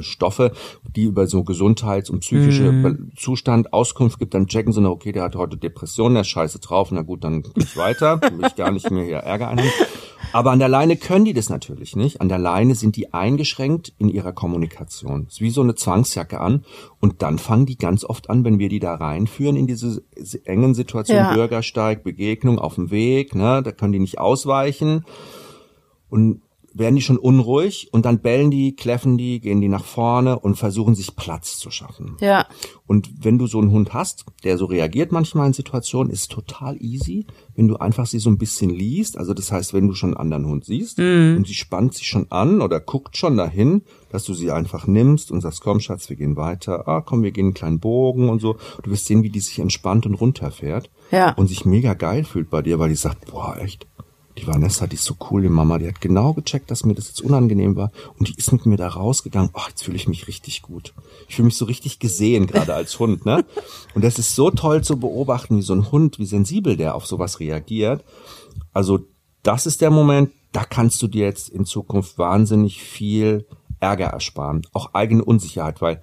Stoffe, 0.00 0.52
die 0.96 1.04
über 1.04 1.26
so 1.26 1.42
Gesundheits- 1.44 2.10
und 2.10 2.20
psychische 2.20 2.72
Be- 2.72 2.98
Zustand 3.16 3.72
Auskunft 3.72 4.18
gibt, 4.18 4.34
dann 4.34 4.46
checken 4.46 4.72
sie, 4.72 4.80
na 4.80 4.88
okay, 4.90 5.12
der 5.12 5.22
hat 5.24 5.36
heute 5.36 5.56
Depressionen, 5.56 6.14
der 6.14 6.22
ist 6.22 6.28
scheiße 6.28 6.58
drauf, 6.60 6.90
na 6.92 7.02
gut, 7.02 7.24
dann 7.24 7.42
ich 7.56 7.76
weiter, 7.76 8.20
will 8.22 8.46
ich 8.46 8.54
gar 8.56 8.70
nicht 8.70 8.90
mehr 8.90 9.04
hier 9.04 9.16
Ärger 9.18 9.48
einhalten. 9.48 9.72
Aber 10.32 10.50
an 10.50 10.58
der 10.58 10.68
Leine 10.68 10.96
können 10.96 11.24
die 11.24 11.32
das 11.32 11.48
natürlich 11.48 11.96
nicht. 11.96 12.20
An 12.20 12.28
der 12.28 12.38
Leine 12.38 12.74
sind 12.74 12.96
die 12.96 13.14
eingeschränkt 13.14 13.94
in 13.98 14.08
ihrer 14.10 14.32
Kommunikation. 14.32 15.26
ist 15.26 15.40
wie 15.40 15.48
so 15.50 15.62
eine 15.62 15.74
Zwangsjacke 15.74 16.38
an. 16.40 16.64
Und 17.00 17.22
dann 17.22 17.38
fangen 17.38 17.64
die 17.64 17.78
ganz 17.78 18.04
oft 18.04 18.28
an, 18.28 18.44
wenn 18.44 18.58
wir 18.58 18.68
die 18.68 18.80
da 18.80 18.94
reinführen 18.94 19.56
in 19.56 19.66
diese 19.66 20.02
engen 20.44 20.74
Situationen, 20.74 21.24
Ja. 21.24 21.32
Bürgersteig, 21.34 22.04
Begegnung 22.04 22.58
auf 22.58 22.74
dem 22.74 22.90
Weg, 22.90 23.34
ne, 23.34 23.62
da 23.62 23.72
können 23.72 23.92
die 23.94 24.00
nicht 24.00 24.18
ausweichen. 24.18 25.04
Und 26.10 26.42
werden 26.78 26.96
die 26.96 27.02
schon 27.02 27.18
unruhig 27.18 27.88
und 27.92 28.04
dann 28.06 28.20
bellen 28.20 28.50
die, 28.50 28.74
kläffen 28.76 29.18
die, 29.18 29.40
gehen 29.40 29.60
die 29.60 29.68
nach 29.68 29.84
vorne 29.84 30.38
und 30.38 30.54
versuchen 30.56 30.94
sich 30.94 31.16
Platz 31.16 31.58
zu 31.58 31.70
schaffen. 31.70 32.16
Ja. 32.20 32.46
Und 32.86 33.10
wenn 33.24 33.36
du 33.38 33.46
so 33.46 33.58
einen 33.58 33.70
Hund 33.70 33.92
hast, 33.92 34.24
der 34.44 34.56
so 34.58 34.64
reagiert 34.66 35.12
manchmal 35.12 35.48
in 35.48 35.52
Situationen, 35.52 36.12
ist 36.12 36.30
total 36.30 36.76
easy, 36.80 37.26
wenn 37.54 37.68
du 37.68 37.76
einfach 37.76 38.06
sie 38.06 38.18
so 38.18 38.30
ein 38.30 38.38
bisschen 38.38 38.70
liest. 38.70 39.18
Also 39.18 39.34
das 39.34 39.50
heißt, 39.52 39.74
wenn 39.74 39.88
du 39.88 39.94
schon 39.94 40.10
einen 40.10 40.20
anderen 40.32 40.46
Hund 40.46 40.64
siehst 40.64 40.98
und 40.98 41.46
sie 41.46 41.54
spannt 41.54 41.94
sich 41.94 42.06
schon 42.06 42.30
an 42.30 42.60
oder 42.62 42.80
guckt 42.80 43.16
schon 43.16 43.36
dahin, 43.36 43.82
dass 44.10 44.24
du 44.24 44.32
sie 44.32 44.50
einfach 44.50 44.86
nimmst 44.86 45.30
und 45.30 45.40
sagst, 45.42 45.60
komm 45.60 45.80
Schatz, 45.80 46.08
wir 46.08 46.16
gehen 46.16 46.36
weiter. 46.36 46.88
Ah, 46.88 47.00
komm, 47.02 47.22
wir 47.22 47.30
gehen 47.32 47.46
einen 47.46 47.54
kleinen 47.54 47.80
Bogen 47.80 48.28
und 48.30 48.40
so. 48.40 48.56
Du 48.82 48.90
wirst 48.90 49.06
sehen, 49.06 49.22
wie 49.22 49.30
die 49.30 49.40
sich 49.40 49.58
entspannt 49.58 50.06
und 50.06 50.14
runterfährt 50.14 50.90
Ja. 51.10 51.32
und 51.34 51.48
sich 51.48 51.64
mega 51.64 51.94
geil 51.94 52.24
fühlt 52.24 52.48
bei 52.50 52.62
dir, 52.62 52.78
weil 52.78 52.88
die 52.88 52.94
sagt, 52.94 53.30
boah, 53.30 53.56
echt, 53.60 53.86
die 54.38 54.46
Vanessa, 54.46 54.86
die 54.86 54.96
ist 54.96 55.04
so 55.04 55.16
cool, 55.30 55.42
die 55.42 55.48
Mama, 55.48 55.78
die 55.78 55.88
hat 55.88 56.00
genau 56.00 56.32
gecheckt, 56.32 56.70
dass 56.70 56.84
mir 56.84 56.94
das 56.94 57.08
jetzt 57.08 57.20
unangenehm 57.20 57.76
war 57.76 57.90
und 58.18 58.28
die 58.28 58.34
ist 58.34 58.52
mit 58.52 58.66
mir 58.66 58.76
da 58.76 58.88
rausgegangen. 58.88 59.50
Ach, 59.54 59.68
jetzt 59.68 59.84
fühle 59.84 59.96
ich 59.96 60.08
mich 60.08 60.28
richtig 60.28 60.62
gut. 60.62 60.94
Ich 61.28 61.36
fühle 61.36 61.46
mich 61.46 61.56
so 61.56 61.64
richtig 61.64 61.98
gesehen, 61.98 62.46
gerade 62.46 62.74
als 62.74 62.98
Hund, 62.98 63.26
ne? 63.26 63.44
Und 63.94 64.04
das 64.04 64.18
ist 64.18 64.34
so 64.34 64.50
toll 64.50 64.82
zu 64.82 64.98
beobachten, 64.98 65.56
wie 65.56 65.62
so 65.62 65.74
ein 65.74 65.90
Hund, 65.90 66.18
wie 66.18 66.26
sensibel 66.26 66.76
der 66.76 66.94
auf 66.94 67.06
sowas 67.06 67.40
reagiert. 67.40 68.04
Also, 68.72 69.00
das 69.42 69.66
ist 69.66 69.80
der 69.80 69.90
Moment, 69.90 70.30
da 70.52 70.64
kannst 70.64 71.02
du 71.02 71.08
dir 71.08 71.26
jetzt 71.26 71.48
in 71.48 71.64
Zukunft 71.64 72.18
wahnsinnig 72.18 72.82
viel 72.82 73.46
Ärger 73.80 74.06
ersparen. 74.06 74.62
Auch 74.72 74.94
eigene 74.94 75.24
Unsicherheit, 75.24 75.80
weil 75.80 76.00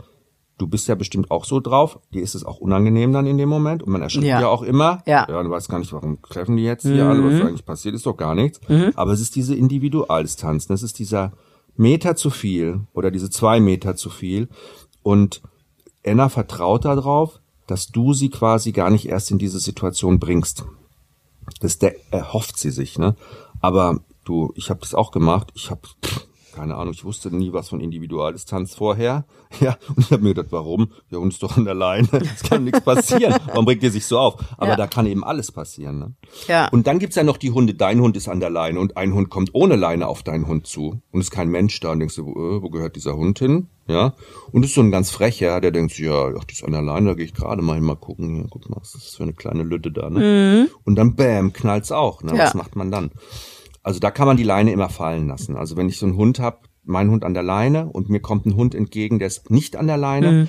du 0.57 0.67
bist 0.67 0.87
ja 0.87 0.95
bestimmt 0.95 1.31
auch 1.31 1.45
so 1.45 1.59
drauf. 1.59 1.99
Dir 2.13 2.21
ist 2.21 2.35
es 2.35 2.43
auch 2.43 2.59
unangenehm 2.59 3.11
dann 3.11 3.25
in 3.25 3.37
dem 3.37 3.49
Moment 3.49 3.83
und 3.83 3.91
man 3.91 4.01
erschrickt 4.01 4.25
Ja. 4.25 4.41
ja, 4.41 4.47
auch 4.47 4.61
immer. 4.63 5.01
Ja. 5.05 5.27
ja, 5.29 5.43
du 5.43 5.49
weißt 5.49 5.69
gar 5.69 5.79
nicht, 5.79 5.91
warum 5.93 6.21
treffen 6.21 6.57
die 6.57 6.63
jetzt 6.63 6.83
hier 6.83 7.05
alle, 7.05 7.23
was 7.23 7.41
eigentlich 7.41 7.65
passiert, 7.65 7.95
ist 7.95 8.05
doch 8.05 8.17
gar 8.17 8.35
nichts. 8.35 8.59
Aber 8.95 9.11
es 9.11 9.19
ist 9.21 9.35
diese 9.35 9.55
Individualdistanz, 9.55 10.67
das 10.67 10.83
ist 10.83 10.99
dieser 10.99 11.33
Meter 11.75 12.15
zu 12.15 12.29
viel 12.29 12.81
oder 12.93 13.11
diese 13.11 13.29
zwei 13.29 13.59
Meter 13.59 13.95
zu 13.95 14.09
viel 14.09 14.47
und 15.03 15.41
Anna 16.05 16.29
vertraut 16.29 16.85
darauf, 16.85 17.39
dass 17.67 17.87
du 17.87 18.13
sie 18.13 18.29
quasi 18.29 18.71
gar 18.71 18.89
nicht 18.89 19.07
erst 19.07 19.31
in 19.31 19.39
diese 19.39 19.59
Situation 19.59 20.19
bringst. 20.19 20.65
Das 21.59 21.77
erhofft 22.11 22.57
sie 22.57 22.71
sich, 22.71 22.97
ne? 22.97 23.15
Aber 23.59 23.99
du, 24.23 24.51
ich 24.55 24.69
habe 24.69 24.79
das 24.81 24.93
auch 24.93 25.11
gemacht. 25.11 25.51
Ich 25.55 25.71
habe 25.71 25.81
keine 26.55 26.75
Ahnung, 26.75 26.93
ich 26.93 27.03
wusste 27.03 27.35
nie 27.35 27.51
was 27.53 27.69
von 27.69 27.79
Individualdistanz 27.81 28.75
vorher. 28.75 29.25
Ja, 29.61 29.77
und 29.87 29.99
ich 29.99 30.11
habe 30.11 30.21
mir 30.21 30.33
gedacht, 30.33 30.51
warum? 30.51 30.91
Der 31.11 31.19
Hund 31.19 31.31
ist 31.31 31.41
doch 31.41 31.55
an 31.55 31.63
der 31.63 31.75
Leine. 31.75 32.09
Es 32.11 32.43
kann 32.43 32.65
nichts 32.65 32.81
passieren. 32.81 33.35
Warum 33.45 33.63
bringt 33.63 33.81
ihr 33.83 33.91
sich 33.91 34.05
so 34.05 34.19
auf? 34.19 34.35
Aber 34.57 34.71
Ja. 34.71 34.75
da 34.75 34.85
kann 34.87 35.05
eben 35.05 35.23
alles 35.23 35.53
passieren. 35.53 35.97
Ne? 35.99 36.13
Ja. 36.47 36.67
Und 36.69 36.87
dann 36.87 36.99
gibt's 36.99 37.15
ja 37.15 37.23
noch 37.23 37.37
die 37.37 37.51
Hunde, 37.51 37.73
dein 37.73 38.01
Hund 38.01 38.17
ist 38.17 38.27
an 38.27 38.41
der 38.41 38.49
Leine 38.49 38.81
und 38.81 38.97
ein 38.97 39.13
Hund 39.13 39.29
kommt 39.29 39.51
ohne 39.53 39.77
Leine 39.77 40.07
auf 40.07 40.23
deinen 40.23 40.47
Hund 40.47 40.67
zu. 40.67 40.99
Und 41.11 41.21
ist 41.21 41.31
kein 41.31 41.47
Mensch 41.47 41.79
da. 41.79 41.91
Und 41.93 41.99
denkst 41.99 42.15
du, 42.15 42.25
wo, 42.25 42.31
äh, 42.31 42.61
wo 42.63 42.69
gehört 42.69 42.97
dieser 42.97 43.15
Hund 43.15 43.39
hin? 43.39 43.67
Ja. 43.87 44.13
Und 44.51 44.65
ist 44.65 44.73
so 44.73 44.81
ein 44.81 44.91
ganz 44.91 45.09
frecher, 45.09 45.61
der 45.61 45.71
denkt, 45.71 45.97
ja, 45.99 46.33
ach, 46.37 46.43
die 46.43 46.53
ist 46.53 46.65
an 46.65 46.71
der 46.73 46.81
Leine, 46.81 47.09
da 47.09 47.13
gehe 47.13 47.25
ich 47.25 47.33
gerade 47.33 47.61
mal 47.61 47.75
hin, 47.75 47.83
mal 47.85 47.95
gucken. 47.95 48.35
Ja, 48.35 48.43
guck 48.49 48.69
mal, 48.69 48.77
was 48.81 48.93
ist 48.95 49.05
das 49.05 49.15
für 49.15 49.23
eine 49.23 49.33
kleine 49.33 49.63
Lütte 49.63 49.89
da, 49.91 50.09
ne? 50.09 50.67
Und 50.83 50.95
dann 50.95 51.15
bäm, 51.15 51.53
knallt's 51.53 51.93
auch. 51.93 52.23
Ne? 52.23 52.33
Mhm. 52.33 52.37
Ja. 52.39 52.43
Was 52.45 52.55
macht 52.55 52.75
man 52.75 52.91
dann? 52.91 53.11
Also 53.85 53.99
da 53.99 54.09
kann 54.09 54.25
man 54.25 54.35
die 54.35 54.43
Leine 54.43 54.71
immer 54.71 54.89
fallen 54.89 55.27
lassen. 55.27 55.55
Also 55.55 55.77
wenn 55.77 55.89
ich 55.89 55.99
so 55.99 56.07
einen 56.07 56.17
Hund 56.17 56.39
hab, 56.39 56.67
mein 56.83 57.11
Hund 57.11 57.23
an 57.23 57.35
der 57.35 57.43
Leine 57.43 57.85
und 57.91 58.09
mir 58.09 58.19
kommt 58.19 58.47
ein 58.47 58.55
Hund 58.55 58.73
entgegen, 58.73 59.19
der 59.19 59.27
ist 59.27 59.51
nicht 59.51 59.75
an 59.75 59.85
der 59.85 59.97
Leine, 59.97 60.31
Mhm. 60.31 60.47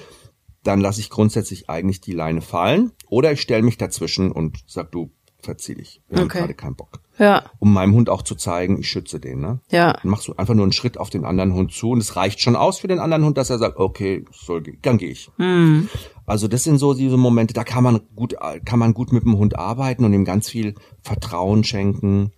dann 0.63 0.81
lasse 0.81 1.01
ich 1.01 1.11
grundsätzlich 1.11 1.69
eigentlich 1.69 2.01
die 2.01 2.13
Leine 2.13 2.41
fallen 2.41 2.93
oder 3.09 3.33
ich 3.33 3.43
stelle 3.43 3.63
mich 3.63 3.77
dazwischen 3.77 4.33
und 4.33 4.59
sag 4.67 4.91
du, 4.91 5.11
verzieh 5.39 5.75
dich. 5.75 6.01
Wir 6.09 6.19
haben 6.19 6.25
Okay. 6.27 6.39
gerade 6.41 6.55
keinen 6.55 6.77
Bock. 6.77 7.01
Ja. 7.19 7.45
Um 7.59 7.73
meinem 7.75 7.95
Hund 7.95 8.09
auch 8.11 8.23
zu 8.23 8.35
zeigen, 8.35 8.79
ich 8.81 8.89
schütze 8.89 9.21
den. 9.21 9.41
Ne? 9.41 9.61
Ja. 9.71 9.93
Dann 10.03 10.11
machst 10.11 10.27
du 10.29 10.35
einfach 10.35 10.55
nur 10.55 10.65
einen 10.65 10.73
Schritt 10.73 10.97
auf 10.99 11.09
den 11.11 11.25
anderen 11.27 11.53
Hund 11.55 11.73
zu 11.73 11.91
und 11.91 11.99
es 11.99 12.17
reicht 12.17 12.41
schon 12.41 12.57
aus 12.57 12.79
für 12.79 12.89
den 12.89 12.99
anderen 12.99 13.25
Hund, 13.25 13.37
dass 13.39 13.51
er 13.51 13.59
sagt, 13.59 13.77
okay, 13.79 14.25
soll, 14.33 14.63
dann 14.83 14.97
gehe 14.99 15.11
ich. 15.11 15.31
Mhm. 15.37 15.89
Also 16.25 16.49
das 16.49 16.65
sind 16.65 16.79
so 16.79 16.95
diese 16.95 17.17
Momente, 17.19 17.55
da 17.55 17.63
kann 17.65 17.85
man 17.85 18.01
gut, 18.17 18.35
kann 18.65 18.79
man 18.79 18.93
gut 18.95 19.13
mit 19.13 19.25
dem 19.25 19.37
Hund 19.39 19.57
arbeiten 19.57 20.05
und 20.05 20.13
ihm 20.15 20.25
ganz 20.25 20.49
viel 20.49 20.75
Vertrauen 21.03 21.63
schenken 21.65 22.33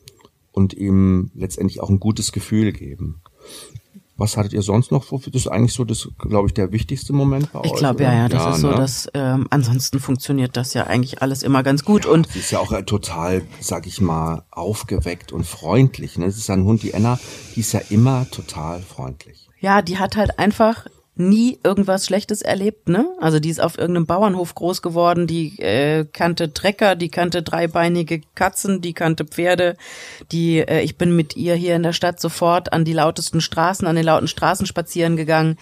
und 0.59 0.75
ihm 0.75 1.31
letztendlich 1.35 1.81
auch 1.81 1.89
ein 1.89 2.01
gutes 2.01 2.33
Gefühl 2.33 2.73
geben. 2.73 3.23
Was 4.17 4.37
hattet 4.37 4.53
ihr 4.53 4.63
sonst 4.63 4.91
noch? 4.91 5.07
Das 5.09 5.27
ist 5.29 5.47
eigentlich 5.47 5.73
so, 5.75 5.85
das 5.85 6.09
glaube 6.19 6.49
ich, 6.49 6.55
der 6.55 6.73
wichtigste 6.73 7.13
Moment 7.13 7.53
bei 7.53 7.61
Ich 7.63 7.71
euch. 7.71 7.79
glaube, 7.79 8.03
ja, 8.03 8.13
ja, 8.13 8.29
das 8.29 8.57
ist 8.57 8.63
so, 8.63 8.71
ne? 8.71 8.75
dass 8.75 9.09
ähm, 9.15 9.47
ansonsten 9.51 10.01
funktioniert 10.01 10.57
das 10.57 10.75
ja 10.75 10.89
eigentlich 10.89 11.23
alles 11.23 11.45
immer 11.45 11.63
ganz 11.63 11.85
gut. 11.85 12.05
Und 12.05 12.27
Sie 12.33 12.41
ist 12.41 12.51
ja 12.51 12.59
auch 12.59 12.73
äh, 12.73 12.83
total, 12.83 13.43
sag 13.61 13.87
ich 13.87 14.01
mal, 14.01 14.43
aufgeweckt 14.51 15.31
und 15.31 15.47
freundlich. 15.47 16.19
Ne? 16.19 16.27
Das 16.27 16.37
ist 16.37 16.49
ja 16.49 16.55
ein 16.57 16.65
Hund, 16.65 16.83
die 16.83 16.95
Anna, 16.95 17.21
die 17.55 17.61
ist 17.61 17.73
ja 17.73 17.81
immer 17.91 18.27
total 18.33 18.81
freundlich. 18.83 19.49
ja, 19.61 19.83
die 19.83 19.99
hat 19.99 20.17
halt 20.17 20.37
einfach 20.41 20.89
nie 21.19 21.59
irgendwas 21.65 22.07
Schlechtes 22.07 22.43
erlebt, 22.43 22.89
ne? 22.89 23.07
Also 23.21 23.41
die 23.41 23.51
ist 23.51 23.61
auf 23.61 23.77
irgendeinem 23.77 24.07
Bauernhof 24.07 24.55
groß 24.55 24.83
geworden, 24.83 25.27
die 25.27 25.59
äh, 25.61 26.05
kannte 26.13 26.53
Trecker, 26.53 26.95
die 26.95 27.11
kannte 27.11 27.43
dreibeinige 27.43 28.21
Katzen, 28.35 28.81
die 28.81 28.95
kannte 28.95 29.25
Pferde, 29.25 29.77
die 30.31 30.61
äh, 30.61 30.81
ich 30.81 30.97
bin 30.97 31.17
mit 31.17 31.37
ihr 31.37 31.55
hier 31.55 31.77
in 31.77 31.83
der 31.83 31.93
Stadt 31.93 32.21
sofort 32.21 32.73
an 32.73 32.85
die 32.85 32.93
lautesten 32.93 33.41
Straßen, 33.41 33.87
an 33.87 33.97
den 33.97 34.05
lauten 34.05 34.29
Straßen 34.29 34.67
spazieren 34.67 35.17
gegangen. 35.17 35.59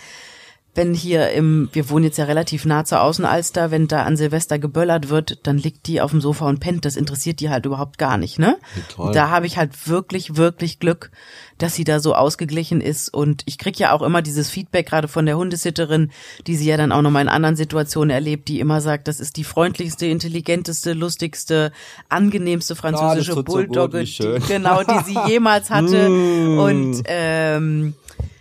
Wenn 0.76 0.92
hier 0.92 1.30
im, 1.30 1.70
wir 1.72 1.88
wohnen 1.88 2.04
jetzt 2.04 2.18
ja 2.18 2.26
relativ 2.26 2.66
nah 2.66 2.84
zur 2.84 3.00
Außenalster, 3.00 3.70
wenn 3.70 3.88
da 3.88 4.02
an 4.02 4.16
Silvester 4.16 4.58
geböllert 4.58 5.08
wird, 5.08 5.38
dann 5.46 5.56
liegt 5.56 5.86
die 5.86 6.02
auf 6.02 6.10
dem 6.10 6.20
Sofa 6.20 6.46
und 6.46 6.60
pennt. 6.60 6.84
Das 6.84 6.96
interessiert 6.96 7.40
die 7.40 7.48
halt 7.48 7.64
überhaupt 7.64 7.96
gar 7.96 8.18
nicht, 8.18 8.38
ne? 8.38 8.58
Toll. 8.94 9.12
Da 9.12 9.30
habe 9.30 9.46
ich 9.46 9.56
halt 9.56 9.88
wirklich, 9.88 10.36
wirklich 10.36 10.78
Glück, 10.78 11.10
dass 11.56 11.74
sie 11.74 11.84
da 11.84 11.98
so 11.98 12.14
ausgeglichen 12.14 12.82
ist. 12.82 13.08
Und 13.08 13.42
ich 13.46 13.56
krieg 13.56 13.78
ja 13.78 13.92
auch 13.92 14.02
immer 14.02 14.20
dieses 14.20 14.50
Feedback 14.50 14.86
gerade 14.86 15.08
von 15.08 15.24
der 15.24 15.38
Hundesitterin, 15.38 16.10
die 16.46 16.56
sie 16.56 16.68
ja 16.68 16.76
dann 16.76 16.92
auch 16.92 17.00
nochmal 17.00 17.22
in 17.22 17.28
anderen 17.28 17.56
Situationen 17.56 18.10
erlebt, 18.10 18.48
die 18.48 18.60
immer 18.60 18.82
sagt, 18.82 19.08
das 19.08 19.18
ist 19.18 19.38
die 19.38 19.44
freundlichste, 19.44 20.06
intelligenteste, 20.06 20.92
lustigste, 20.92 21.72
angenehmste 22.10 22.76
französische 22.76 23.32
so 23.32 23.36
gut, 23.36 23.46
Bulldogge, 23.46 24.06
schön. 24.06 24.42
genau, 24.46 24.82
die 24.82 25.04
sie 25.04 25.18
jemals 25.26 25.70
hatte. 25.70 25.86
Mm. 26.16 26.58
Und 26.58 27.02
ähm, 27.06 27.94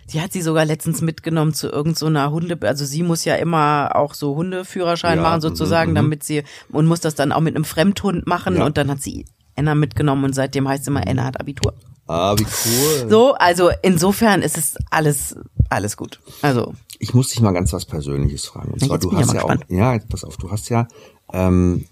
Sie 0.08 0.20
hat 0.20 0.32
sie 0.32 0.40
sogar 0.42 0.64
letztens 0.64 1.00
mitgenommen 1.00 1.52
zu 1.52 1.68
irgendeiner 1.68 2.30
Hunde, 2.30 2.56
also 2.62 2.84
sie 2.84 3.02
muss 3.02 3.24
ja 3.24 3.34
immer 3.36 3.90
auch 3.96 4.14
so 4.14 4.36
Hundeführerschein 4.36 5.16
Ja, 5.18 5.22
machen 5.22 5.40
sozusagen, 5.40 5.90
mhm, 5.90 5.94
mhm. 5.94 6.02
damit 6.02 6.24
sie 6.24 6.44
und 6.70 6.86
muss 6.86 7.00
das 7.00 7.14
dann 7.16 7.32
auch 7.32 7.40
mit 7.40 7.56
einem 7.56 7.64
Fremdhund 7.64 8.26
machen 8.26 8.56
Ja. 8.56 8.66
und 8.66 8.76
dann 8.78 8.88
hat 8.90 9.02
sie 9.02 9.26
Enna 9.56 9.74
mitgenommen 9.74 10.24
und 10.24 10.32
seitdem 10.34 10.68
heißt 10.68 10.82
es 10.82 10.88
immer 10.88 11.06
Enna 11.06 11.24
hat 11.24 11.40
Abitur. 11.40 11.74
Ah, 12.06 12.36
wie 12.38 12.44
cool. 12.44 13.10
So, 13.10 13.34
also 13.34 13.70
insofern 13.82 14.42
ist 14.42 14.56
es 14.56 14.76
alles 14.90 15.34
alles 15.70 15.96
gut. 15.96 16.20
Also 16.42 16.74
Ich 17.00 17.12
muss 17.14 17.28
dich 17.30 17.40
mal 17.40 17.50
ganz 17.52 17.72
was 17.72 17.84
Persönliches 17.84 18.46
fragen. 18.46 18.74
Und 18.74 18.84
zwar, 18.84 18.98
du 18.98 19.10
hast 19.16 19.32
ja 19.34 19.42
auch, 19.42 19.54
ja, 19.68 19.94
jetzt 19.94 20.08
pass 20.08 20.22
auf, 20.22 20.36
du 20.36 20.50
hast 20.52 20.68
ja 20.68 20.86
ähm, 21.32 21.86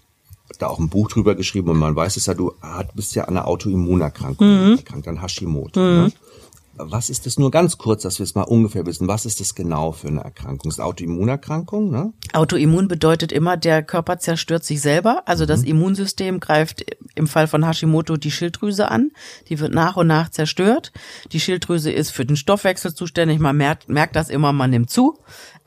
da 0.59 0.67
auch 0.67 0.79
ein 0.79 0.87
Buch 0.87 1.09
drüber 1.09 1.35
geschrieben 1.35 1.69
und 1.69 1.77
man 1.79 1.95
weiß 1.95 2.15
es 2.15 2.27
ja, 2.27 2.33
du 2.33 2.53
hat- 2.61 2.95
bist 2.95 3.13
ja 3.15 3.23
an 3.25 3.35
einer 3.35 3.47
Autoimmunerkrankung 3.47 4.47
Mhm. 4.71 4.77
erkrankt, 4.77 5.07
an 5.09 5.21
Hashimoto. 5.21 5.79
Ne? 5.81 6.11
Was 6.77 7.09
ist 7.09 7.25
das 7.25 7.39
nur 7.39 7.51
ganz 7.51 7.77
kurz, 7.77 8.03
dass 8.03 8.19
wir 8.19 8.25
es 8.25 8.35
mal 8.35 8.43
ungefähr 8.43 8.85
wissen? 8.85 9.07
Was 9.07 9.25
ist 9.25 9.39
das 9.39 9.55
genau 9.55 9.93
für 9.93 10.09
eine 10.09 10.21
Erkrankung? 10.21 10.69
Ist 10.69 10.81
Autoimmunerkrankung, 10.81 11.89
ne? 11.89 12.13
Autoimmun 12.33 12.87
bedeutet 12.87 13.31
immer, 13.31 13.55
der 13.55 13.81
Körper 13.81 14.19
zerstört 14.19 14.65
sich 14.65 14.81
selber. 14.81 15.23
Also 15.25 15.45
das 15.45 15.63
Immunsystem 15.63 16.41
greift 16.41 16.85
im 17.15 17.27
Fall 17.27 17.47
von 17.47 17.65
Hashimoto 17.65 18.17
die 18.17 18.31
Schilddrüse 18.31 18.91
an. 18.91 19.11
Die 19.47 19.59
wird 19.59 19.73
nach 19.73 19.95
und 19.95 20.07
nach 20.07 20.29
zerstört. 20.29 20.91
Die 21.31 21.39
Schilddrüse 21.39 21.91
ist 21.91 22.11
für 22.11 22.25
den 22.25 22.35
Stoffwechsel 22.35 22.93
zuständig. 22.93 23.39
Man 23.39 23.55
merkt, 23.55 23.87
merkt 23.87 24.15
das 24.17 24.29
immer, 24.29 24.51
man 24.51 24.69
nimmt 24.69 24.89
zu. 24.89 25.17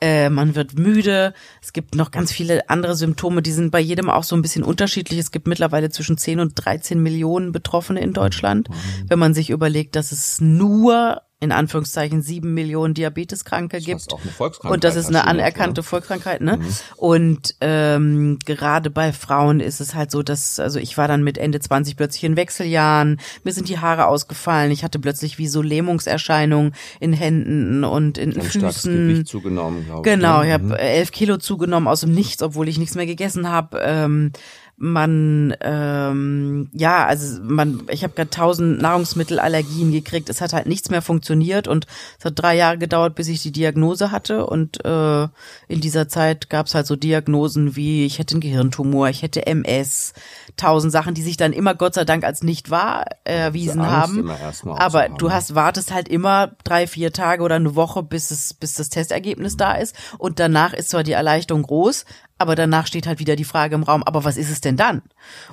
Äh, 0.01 0.29
man 0.29 0.55
wird 0.55 0.77
müde. 0.79 1.33
Es 1.61 1.73
gibt 1.73 1.95
noch 1.95 2.11
ganz 2.11 2.31
viele 2.31 2.69
andere 2.69 2.95
Symptome, 2.95 3.41
die 3.41 3.51
sind 3.51 3.71
bei 3.71 3.79
jedem 3.79 4.09
auch 4.09 4.23
so 4.23 4.35
ein 4.35 4.41
bisschen 4.41 4.63
unterschiedlich. 4.63 5.19
Es 5.19 5.31
gibt 5.31 5.47
mittlerweile 5.47 5.89
zwischen 5.89 6.17
10 6.17 6.39
und 6.39 6.53
13 6.55 7.01
Millionen 7.01 7.51
Betroffene 7.51 7.99
in 7.99 8.13
Deutschland. 8.13 8.69
Wenn 9.07 9.19
man 9.19 9.33
sich 9.33 9.49
überlegt, 9.49 9.95
dass 9.95 10.11
es 10.11 10.39
nur 10.39 11.21
in 11.41 11.53
Anführungszeichen 11.53 12.21
sieben 12.21 12.53
Millionen 12.53 12.93
Diabeteskranke 12.93 13.77
ist 13.77 13.85
gibt. 13.85 14.13
auch 14.13 14.21
eine 14.21 14.31
Volkskrankheit, 14.31 14.75
Und 14.75 14.83
das 14.83 14.97
ist 14.97 15.07
eine 15.07 15.19
Hashimoto, 15.19 15.39
anerkannte 15.39 15.79
ne? 15.79 15.83
Volkskrankheit, 15.83 16.41
ne? 16.41 16.59
Und 16.97 17.55
ähm, 17.61 18.39
gerade 18.45 18.89
bei 18.89 19.13
Frauen 19.13 19.61
ist 19.61 19.79
es 19.79 19.95
halt 19.95 20.11
so, 20.11 20.21
dass, 20.21 20.59
also 20.59 20.79
ich 20.79 20.97
war 20.97 21.07
dann 21.07 21.23
mit 21.23 21.37
Ende 21.37 21.61
20 21.61 21.95
plötzlich 21.95 22.25
in 22.25 22.35
Wechseljahren, 22.35 23.21
mir 23.45 23.53
sind 23.53 23.69
die 23.69 23.79
Haare 23.79 24.07
ausgefallen, 24.07 24.71
ich 24.71 24.83
hatte 24.83 24.99
plötzlich 24.99 25.37
wie 25.37 25.47
so 25.47 25.61
Lähmungserscheinungen 25.61 26.73
in 26.99 27.13
Händen 27.13 27.85
und 27.85 28.17
in 28.17 28.33
starkes 28.33 28.81
Füßen. 28.81 29.07
Gewicht 29.07 29.27
zugenommen, 29.27 29.85
glaube 29.85 30.09
ich. 30.09 30.13
Genau, 30.13 30.41
ne? 30.41 30.47
ich 30.47 30.53
habe 30.53 30.77
elf 30.77 31.11
Kilo 31.11 31.37
zugenommen 31.37 31.87
aus 31.87 32.01
dem 32.01 32.13
Nichts, 32.13 32.43
obwohl 32.43 32.67
ich 32.67 32.77
nichts 32.77 32.95
mehr 32.95 33.05
gegessen 33.05 33.49
habe. 33.49 33.79
Ähm, 33.81 34.33
man 34.79 35.53
ähm, 35.61 36.69
ja, 36.73 37.05
also 37.05 37.41
man, 37.43 37.83
ich 37.89 38.03
habe 38.03 38.13
gerade 38.13 38.29
tausend 38.29 38.81
Nahrungsmittelallergien 38.81 39.91
gekriegt. 39.91 40.29
Es 40.29 40.39
hat 40.41 40.53
halt 40.53 40.67
nichts 40.67 40.89
mehr 40.89 41.01
funktioniert 41.01 41.67
und 41.67 41.85
es 42.17 42.25
hat 42.25 42.39
drei 42.39 42.55
Jahre 42.55 42.77
gedauert, 42.77 43.15
bis 43.15 43.27
ich 43.27 43.43
die 43.43 43.51
Diagnose 43.51 44.11
hatte. 44.11 44.45
Und 44.45 44.83
äh, 44.85 45.23
in 45.67 45.81
dieser 45.81 46.07
Zeit 46.07 46.49
gab 46.49 46.67
es 46.67 46.75
halt 46.75 46.87
so 46.87 46.95
Diagnosen 46.95 47.75
wie 47.75 48.05
ich 48.05 48.19
hätte 48.19 48.35
einen 48.35 48.41
Gehirntumor, 48.41 49.09
ich 49.09 49.21
hätte 49.21 49.45
MS, 49.45 50.13
tausend 50.59 50.91
Sachen, 50.91 51.13
die 51.13 51.21
sich 51.21 51.37
dann 51.37 51.53
immer 51.53 51.73
Gott 51.73 51.93
sei 51.93 52.05
Dank 52.05 52.23
als 52.23 52.43
nicht 52.43 52.69
wahr 52.69 53.05
erwiesen 53.23 53.85
haben. 53.85 54.29
Aber 54.65 55.09
du 55.09 55.31
hast 55.31 55.55
wartest 55.55 55.93
halt 55.93 56.07
immer 56.07 56.51
drei, 56.63 56.85
vier 56.85 57.13
Tage 57.13 57.43
oder 57.43 57.55
eine 57.55 57.75
Woche, 57.75 58.03
bis 58.03 58.31
es 58.31 58.53
bis 58.53 58.75
das 58.75 58.89
Testergebnis 58.89 59.53
mhm. 59.53 59.57
da 59.57 59.73
ist. 59.73 59.95
Und 60.17 60.39
danach 60.39 60.73
ist 60.73 60.89
zwar 60.89 61.03
die 61.03 61.13
Erleichterung 61.13 61.63
groß, 61.63 62.05
aber 62.37 62.55
danach 62.55 62.87
steht 62.87 63.07
halt 63.07 63.19
wieder 63.19 63.35
die 63.35 63.45
Frage 63.45 63.75
im 63.75 63.83
Raum, 63.83 64.03
aber 64.03 64.23
was 64.23 64.37
ist 64.37 64.51
es 64.51 64.61
denn 64.61 64.77
dann? 64.77 65.01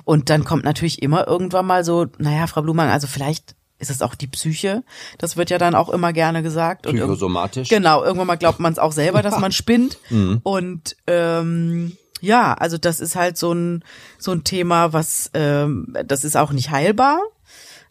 Und 0.03 0.29
dann 0.29 0.43
kommt 0.43 0.63
natürlich 0.63 1.01
immer 1.01 1.27
irgendwann 1.27 1.65
mal 1.65 1.83
so, 1.83 2.07
naja, 2.17 2.47
Frau 2.47 2.61
Blumang, 2.61 2.89
also 2.89 3.07
vielleicht 3.07 3.55
ist 3.79 3.91
es 3.91 4.01
auch 4.01 4.15
die 4.15 4.27
Psyche. 4.27 4.83
Das 5.17 5.37
wird 5.37 5.49
ja 5.49 5.57
dann 5.57 5.75
auch 5.75 5.89
immer 5.89 6.13
gerne 6.13 6.41
gesagt. 6.41 6.83
Psychosomatisch. 6.83 7.69
genau, 7.69 8.03
irgendwann 8.03 8.27
mal 8.27 8.37
glaubt 8.37 8.59
man 8.59 8.73
es 8.73 8.79
auch 8.79 8.91
selber, 8.91 9.21
dass 9.21 9.39
man 9.39 9.51
spinnt. 9.51 9.99
Mhm. 10.09 10.39
Und 10.43 10.95
ähm, 11.05 11.95
ja, 12.21 12.53
also 12.53 12.77
das 12.77 12.99
ist 12.99 13.15
halt 13.15 13.37
so 13.37 13.53
ein 13.53 13.83
so 14.17 14.31
ein 14.31 14.43
Thema, 14.43 14.93
was 14.93 15.29
ähm, 15.33 15.95
das 16.05 16.23
ist 16.23 16.35
auch 16.35 16.51
nicht 16.51 16.71
heilbar. 16.71 17.19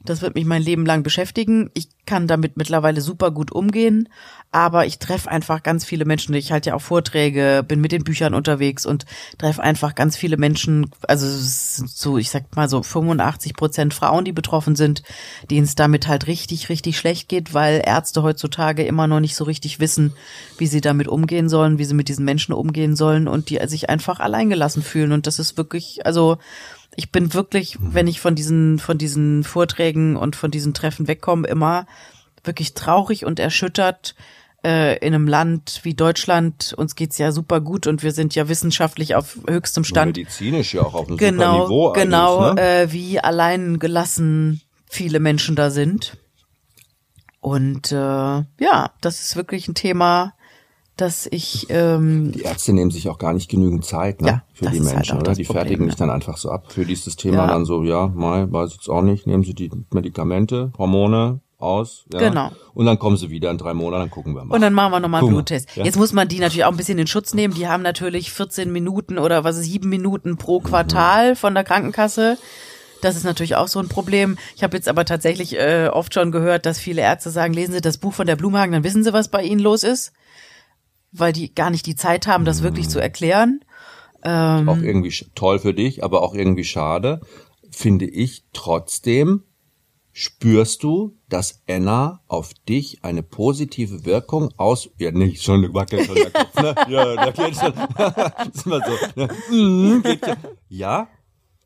Das 0.09 0.23
wird 0.23 0.35
mich 0.35 0.45
mein 0.45 0.63
Leben 0.63 0.87
lang 0.87 1.03
beschäftigen. 1.03 1.71
Ich 1.75 1.89
kann 2.07 2.27
damit 2.27 2.57
mittlerweile 2.57 3.01
super 3.01 3.31
gut 3.31 3.51
umgehen, 3.53 4.09
aber 4.53 4.87
ich 4.87 4.99
treffe 4.99 5.31
einfach 5.31 5.63
ganz 5.63 5.85
viele 5.85 6.05
Menschen. 6.05 6.35
Ich 6.35 6.53
halte 6.53 6.71
ja 6.71 6.77
auch 6.77 6.81
Vorträge, 6.81 7.65
bin 7.67 7.81
mit 7.81 7.93
den 7.93 8.05
Büchern 8.05 8.33
unterwegs 8.33 8.87
und 8.87 9.05
treffe 9.39 9.63
einfach 9.63 9.95
ganz 9.95 10.17
viele 10.17 10.37
Menschen. 10.37 10.91
Also 11.03 11.27
so, 11.29 12.17
ich 12.17 12.31
sag 12.31 12.55
mal 12.55 12.69
so 12.69 12.83
85 12.83 13.55
Prozent 13.55 13.93
Frauen, 13.93 14.25
die 14.25 14.33
betroffen 14.33 14.77
sind, 14.77 15.03
denen 15.51 15.65
es 15.65 15.75
damit 15.75 16.07
halt 16.07 16.27
richtig, 16.27 16.69
richtig 16.69 16.97
schlecht 16.97 17.29
geht, 17.29 17.53
weil 17.53 17.83
Ärzte 17.85 18.23
heutzutage 18.23 18.85
immer 18.85 19.07
noch 19.09 19.21
nicht 19.21 19.35
so 19.35 19.45
richtig 19.45 19.81
wissen, 19.81 20.13
wie 20.59 20.69
sie 20.69 20.81
damit 20.81 21.09
umgehen 21.09 21.49
sollen, 21.49 21.79
wie 21.79 21.85
sie 21.85 21.95
mit 21.95 22.09
diesen 22.09 22.25
Menschen 22.25 22.53
umgehen 22.53 22.97
sollen 22.97 23.29
und 23.29 23.51
die 23.51 23.61
sich 23.67 23.91
einfach 23.91 24.21
alleingelassen 24.21 24.83
fühlen. 24.83 25.13
Und 25.13 25.27
das 25.27 25.39
ist 25.39 25.57
wirklich, 25.57 26.07
also 26.07 26.39
ich 26.97 27.13
bin 27.13 27.35
wirklich, 27.35 27.79
mhm. 27.79 27.95
wenn 27.95 28.07
ich 28.07 28.21
von 28.21 28.35
diesen, 28.35 28.79
von 28.79 28.99
diesen 28.99 29.45
Vorträgen 29.45 30.17
und 30.17 30.35
von 30.35 30.51
diesen 30.51 30.75
Treffen 30.75 31.09
wegkomme, 31.09 31.47
immer 31.47 31.87
wirklich 32.43 32.75
traurig 32.75 33.25
und 33.25 33.39
erschüttert, 33.39 34.15
äh, 34.65 34.99
in 34.99 35.15
einem 35.15 35.29
Land 35.29 35.81
wie 35.83 35.95
Deutschland, 35.95 36.75
uns 36.77 36.97
geht's 36.97 37.19
ja 37.19 37.31
super 37.33 37.61
gut 37.61 37.87
und 37.87 38.03
wir 38.03 38.13
sind 38.13 38.35
ja 38.35 38.49
wissenschaftlich 38.49 39.15
auf 39.15 39.39
höchstem 39.49 39.85
Stand. 39.85 40.17
Medizinisch 40.17 40.75
ja 40.75 40.83
auch 40.83 40.95
auf 40.95 41.09
einem 41.09 41.19
genau, 41.19 41.67
super 41.67 41.69
Niveau. 41.69 41.93
Genau, 41.93 42.55
ne? 42.55 42.61
äh, 42.61 42.93
wie 42.93 43.21
allein 43.21 43.79
gelassen 43.79 44.63
viele 44.89 45.21
Menschen 45.21 45.55
da 45.55 45.71
sind. 45.71 46.17
Und 47.41 47.93
äh, 47.93 47.95
ja, 47.95 48.91
das 49.01 49.21
ist 49.21 49.37
wirklich 49.37 49.69
ein 49.69 49.75
Thema, 49.75 50.33
dass 50.97 51.29
ich 51.31 51.67
ähm, 51.69 52.33
die 52.33 52.43
Ärzte 52.43 52.73
nehmen 52.73 52.91
sich 52.91 53.09
auch 53.09 53.19
gar 53.19 53.35
nicht 53.35 53.51
genügend 53.51 53.85
Zeit 53.85 54.23
ne, 54.23 54.29
ja, 54.29 54.43
für 54.55 54.65
die 54.71 54.81
halt 54.81 54.95
Menschen, 54.95 55.13
halt 55.13 55.23
oder? 55.23 55.35
Die 55.35 55.45
Problem, 55.45 55.63
fertigen 55.63 55.87
mich 55.87 55.97
dann 55.97 56.11
einfach 56.11 56.39
so 56.39 56.51
ab. 56.51 56.73
Für 56.73 56.87
dieses 56.87 57.17
Thema 57.17 57.39
ja. 57.39 57.47
dann 57.49 57.67
so, 57.67 57.83
ja, 57.85 58.07
mal, 58.09 58.51
weiß 58.51 58.71
ich 58.71 58.77
jetzt 58.77 58.89
auch 58.89 59.03
nicht, 59.03 59.27
nehmen 59.27 59.45
Sie 59.45 59.55
die 59.55 59.71
Medikamente, 59.93 60.73
Hormone 60.79 61.41
aus, 61.59 62.05
ja. 62.13 62.19
Genau. 62.19 62.51
Und 62.75 62.87
dann 62.87 62.99
kommen 62.99 63.17
sie 63.17 63.31
wieder 63.31 63.51
in 63.51 63.59
drei 63.59 63.73
Monaten, 63.75 64.03
dann 64.03 64.11
gucken 64.11 64.35
wir 64.35 64.45
mal. 64.45 64.55
Und 64.55 64.61
dann 64.61 64.75
machen 64.75 64.93
wir 64.93 65.01
nochmal 65.01 65.23
einen 65.23 65.31
Bluttest. 65.31 65.75
Ja. 65.75 65.85
Jetzt 65.85 65.97
muss 65.97 66.13
man 66.13 66.29
die 66.29 66.39
natürlich 66.39 66.65
auch 66.65 66.71
ein 66.71 66.77
bisschen 66.77 66.99
in 66.99 67.07
Schutz 67.07 67.33
nehmen. 67.33 67.55
Die 67.55 67.67
haben 67.67 67.83
natürlich 67.83 68.31
14 68.31 68.71
Minuten 68.71 69.19
oder 69.19 69.45
was 69.45 69.57
ist, 69.57 69.65
sieben 69.65 69.89
Minuten 69.89 70.37
pro 70.37 70.61
Quartal 70.61 71.31
mhm. 71.31 71.37
von 71.37 71.55
der 71.55 71.65
Krankenkasse. 71.65 72.37
Das 73.01 73.17
ist 73.17 73.25
natürlich 73.25 73.57
auch 73.57 73.69
so 73.69 73.79
ein 73.79 73.89
Problem. 73.89 74.37
Ich 74.55 74.63
habe 74.63 74.77
jetzt 74.77 74.89
aber 74.89 75.05
tatsächlich 75.05 75.59
äh, 75.59 75.89
oft 75.91 76.13
schon 76.13 76.31
gehört, 76.31 76.67
dass 76.67 76.79
viele 76.79 77.03
Ärzte 77.03 77.31
sagen, 77.31 77.55
lesen 77.55 77.73
Sie 77.73 77.81
das 77.81 77.99
Buch 77.99 78.13
von 78.13 78.27
der 78.27 78.37
Blumhagen, 78.37 78.73
dann 78.73 78.85
wissen 78.85 79.05
Sie, 79.05 79.13
was 79.13 79.29
bei 79.29 79.43
Ihnen 79.43 79.61
los 79.61 79.83
ist 79.83 80.13
weil 81.19 81.33
die 81.33 81.55
gar 81.55 81.71
nicht 81.71 81.87
die 81.87 81.97
Zeit 81.97 82.27
haben, 82.27 82.45
das 82.45 82.63
wirklich 82.63 82.89
zu 82.89 83.01
erklären. 83.01 83.61
Ähm, 84.23 84.69
auch 84.69 84.79
irgendwie 84.79 85.13
toll 85.35 85.59
für 85.59 85.75
dich, 85.75 86.03
aber 86.03 86.23
auch 86.23 86.35
irgendwie 86.35 86.65
schade, 86.65 87.21
finde 87.71 88.07
ich 88.07 88.45
trotzdem, 88.53 89.43
spürst 90.13 90.83
du, 90.83 91.17
dass 91.29 91.63
Anna 91.69 92.23
auf 92.27 92.55
dich 92.69 93.05
eine 93.05 93.23
positive 93.23 94.05
Wirkung 94.05 94.53
aus, 94.57 94.89
ja 94.99 95.11
nicht, 95.11 95.43
schon 95.43 95.75
wackelt 95.75 96.07
schon 96.07 96.15
der 96.15 96.31
Kopf, 96.31 96.55
ne? 96.61 96.75
Ja, 96.89 97.17
da 97.17 97.31
geht 97.31 97.57
schon, 97.57 97.73
ist 98.55 98.67
immer 98.67 98.83
so, 98.85 98.93
ne? 99.15 99.29
Mhm, 99.51 100.03
ja, 100.69 101.09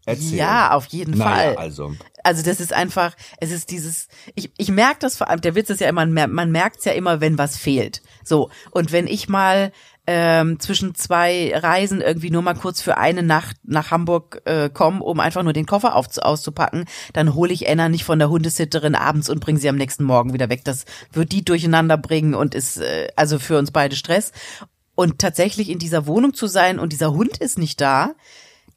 Erzähl. 0.06 0.38
Ja, 0.38 0.72
auf 0.72 0.86
jeden 0.86 1.16
naja, 1.16 1.52
Fall. 1.52 1.56
Also. 1.56 1.92
Also 2.24 2.42
das 2.42 2.60
ist 2.60 2.72
einfach, 2.72 3.14
es 3.38 3.50
ist 3.50 3.70
dieses, 3.70 4.08
ich, 4.34 4.50
ich 4.56 4.70
merke 4.70 4.98
das 5.00 5.16
vor 5.16 5.28
allem, 5.28 5.40
der 5.40 5.54
Witz 5.54 5.70
ist 5.70 5.80
ja 5.80 5.88
immer, 5.88 6.06
man 6.06 6.50
merkt 6.50 6.78
es 6.78 6.84
ja 6.84 6.92
immer, 6.92 7.20
wenn 7.20 7.38
was 7.38 7.56
fehlt. 7.56 8.02
So, 8.24 8.50
und 8.70 8.92
wenn 8.92 9.06
ich 9.06 9.28
mal 9.28 9.72
ähm, 10.06 10.58
zwischen 10.58 10.94
zwei 10.94 11.52
Reisen 11.54 12.00
irgendwie 12.00 12.30
nur 12.30 12.42
mal 12.42 12.54
kurz 12.54 12.80
für 12.80 12.96
eine 12.96 13.22
Nacht 13.22 13.56
nach 13.62 13.90
Hamburg 13.90 14.42
äh, 14.44 14.68
komme, 14.68 15.02
um 15.02 15.20
einfach 15.20 15.42
nur 15.42 15.52
den 15.52 15.66
Koffer 15.66 15.94
auf, 15.94 16.06
auszupacken, 16.18 16.86
dann 17.12 17.34
hole 17.34 17.52
ich 17.52 17.68
Anna 17.68 17.88
nicht 17.88 18.04
von 18.04 18.18
der 18.18 18.30
Hundesitterin 18.30 18.94
abends 18.94 19.28
und 19.28 19.40
bringe 19.40 19.60
sie 19.60 19.68
am 19.68 19.76
nächsten 19.76 20.04
Morgen 20.04 20.32
wieder 20.32 20.48
weg. 20.48 20.64
Das 20.64 20.84
wird 21.12 21.32
die 21.32 21.44
durcheinander 21.44 21.96
bringen 21.96 22.34
und 22.34 22.54
ist 22.54 22.78
äh, 22.78 23.08
also 23.14 23.38
für 23.38 23.58
uns 23.58 23.70
beide 23.70 23.94
Stress. 23.94 24.32
Und 24.96 25.18
tatsächlich 25.20 25.70
in 25.70 25.78
dieser 25.78 26.06
Wohnung 26.06 26.34
zu 26.34 26.46
sein 26.46 26.78
und 26.78 26.92
dieser 26.92 27.12
Hund 27.12 27.38
ist 27.38 27.56
nicht 27.56 27.80
da, 27.80 28.14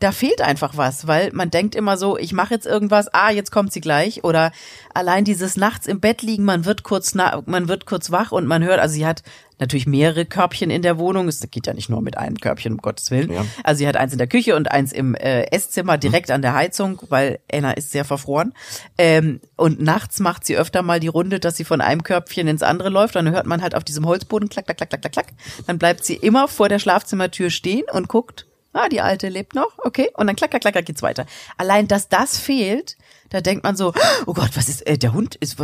da 0.03 0.11
fehlt 0.11 0.41
einfach 0.41 0.75
was, 0.75 1.07
weil 1.07 1.31
man 1.31 1.49
denkt 1.49 1.75
immer 1.75 1.95
so, 1.95 2.17
ich 2.17 2.33
mache 2.33 2.53
jetzt 2.53 2.65
irgendwas, 2.65 3.13
ah, 3.13 3.31
jetzt 3.31 3.53
kommt 3.53 3.71
sie 3.71 3.79
gleich 3.79 4.25
oder 4.25 4.51
allein 4.93 5.23
dieses 5.23 5.55
nachts 5.55 5.87
im 5.87 6.01
Bett 6.01 6.21
liegen, 6.21 6.43
man 6.43 6.65
wird 6.65 6.83
kurz 6.83 7.15
man 7.15 7.67
wird 7.69 7.85
kurz 7.85 8.11
wach 8.11 8.33
und 8.33 8.45
man 8.45 8.65
hört, 8.65 8.81
also 8.81 8.95
sie 8.95 9.05
hat 9.05 9.23
natürlich 9.59 9.87
mehrere 9.87 10.25
Körbchen 10.25 10.69
in 10.69 10.81
der 10.81 10.97
Wohnung, 10.97 11.29
es 11.29 11.39
geht 11.49 11.67
ja 11.67 11.73
nicht 11.73 11.89
nur 11.89 12.01
mit 12.01 12.17
einem 12.17 12.35
Körbchen, 12.35 12.73
um 12.73 12.79
Gottes 12.79 13.11
Willen. 13.11 13.31
Ja. 13.31 13.45
Also 13.63 13.79
sie 13.79 13.87
hat 13.87 13.95
eins 13.95 14.11
in 14.11 14.17
der 14.17 14.27
Küche 14.27 14.57
und 14.57 14.69
eins 14.69 14.91
im 14.91 15.15
äh, 15.15 15.43
Esszimmer 15.51 15.97
direkt 15.97 16.27
mhm. 16.27 16.35
an 16.35 16.41
der 16.41 16.53
Heizung, 16.53 16.99
weil 17.07 17.39
Anna 17.49 17.71
ist 17.71 17.91
sehr 17.91 18.03
verfroren. 18.03 18.53
Ähm, 18.97 19.39
und 19.55 19.81
nachts 19.81 20.19
macht 20.19 20.45
sie 20.45 20.57
öfter 20.57 20.81
mal 20.81 20.99
die 20.99 21.07
Runde, 21.07 21.39
dass 21.39 21.55
sie 21.55 21.63
von 21.63 21.79
einem 21.79 22.03
Körbchen 22.03 22.49
ins 22.49 22.61
andere 22.61 22.89
läuft, 22.89 23.15
dann 23.15 23.31
hört 23.31 23.45
man 23.45 23.61
halt 23.61 23.73
auf 23.73 23.85
diesem 23.85 24.05
Holzboden 24.05 24.49
klack, 24.49 24.65
klack, 24.65 24.77
klack, 24.77 24.89
klack, 24.89 25.13
klack. 25.13 25.27
Dann 25.65 25.79
bleibt 25.79 26.03
sie 26.03 26.15
immer 26.15 26.49
vor 26.49 26.67
der 26.67 26.79
Schlafzimmertür 26.79 27.49
stehen 27.49 27.85
und 27.93 28.09
guckt, 28.09 28.47
Ah, 28.73 28.89
die 28.89 29.01
alte 29.01 29.29
lebt 29.29 29.53
noch, 29.53 29.77
okay. 29.77 30.09
Und 30.15 30.25
dann 30.27 30.35
klacker, 30.35 30.59
klacker 30.59 30.81
geht's 30.81 31.03
weiter. 31.03 31.27
Allein, 31.57 31.87
dass 31.87 32.09
das 32.09 32.39
fehlt, 32.39 32.97
da 33.29 33.39
denkt 33.39 33.63
man 33.63 33.75
so, 33.75 33.93
oh 34.25 34.33
Gott, 34.33 34.49
was 34.55 34.67
ist, 34.67 34.85
äh, 34.87 34.97
der 34.97 35.13
Hund 35.13 35.35
ist, 35.35 35.57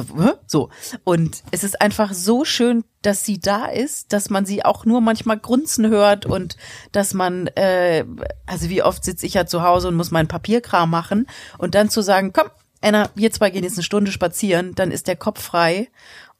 so. 0.45 0.69
Und 1.03 1.43
es 1.49 1.63
ist 1.63 1.81
einfach 1.81 2.13
so 2.13 2.45
schön, 2.45 2.83
dass 3.01 3.25
sie 3.25 3.39
da 3.39 3.65
ist, 3.65 4.13
dass 4.13 4.29
man 4.29 4.45
sie 4.45 4.63
auch 4.63 4.85
nur 4.85 5.01
manchmal 5.01 5.39
grunzen 5.39 5.87
hört 5.89 6.27
und 6.27 6.55
dass 6.91 7.13
man, 7.15 7.47
äh, 7.55 8.05
also 8.45 8.69
wie 8.69 8.83
oft 8.83 9.03
sitze 9.03 9.25
ich 9.25 9.33
ja 9.33 9.45
zu 9.45 9.63
Hause 9.63 9.87
und 9.87 9.95
muss 9.95 10.11
meinen 10.11 10.27
Papierkram 10.27 10.89
machen 10.89 11.27
und 11.57 11.75
dann 11.75 11.89
zu 11.89 12.01
sagen, 12.01 12.31
komm, 12.31 12.49
Anna, 12.81 13.09
wir 13.15 13.31
zwei 13.31 13.49
gehen 13.49 13.63
jetzt 13.63 13.77
eine 13.77 13.83
Stunde 13.83 14.11
spazieren, 14.11 14.73
dann 14.75 14.91
ist 14.91 15.07
der 15.07 15.15
Kopf 15.15 15.41
frei 15.41 15.89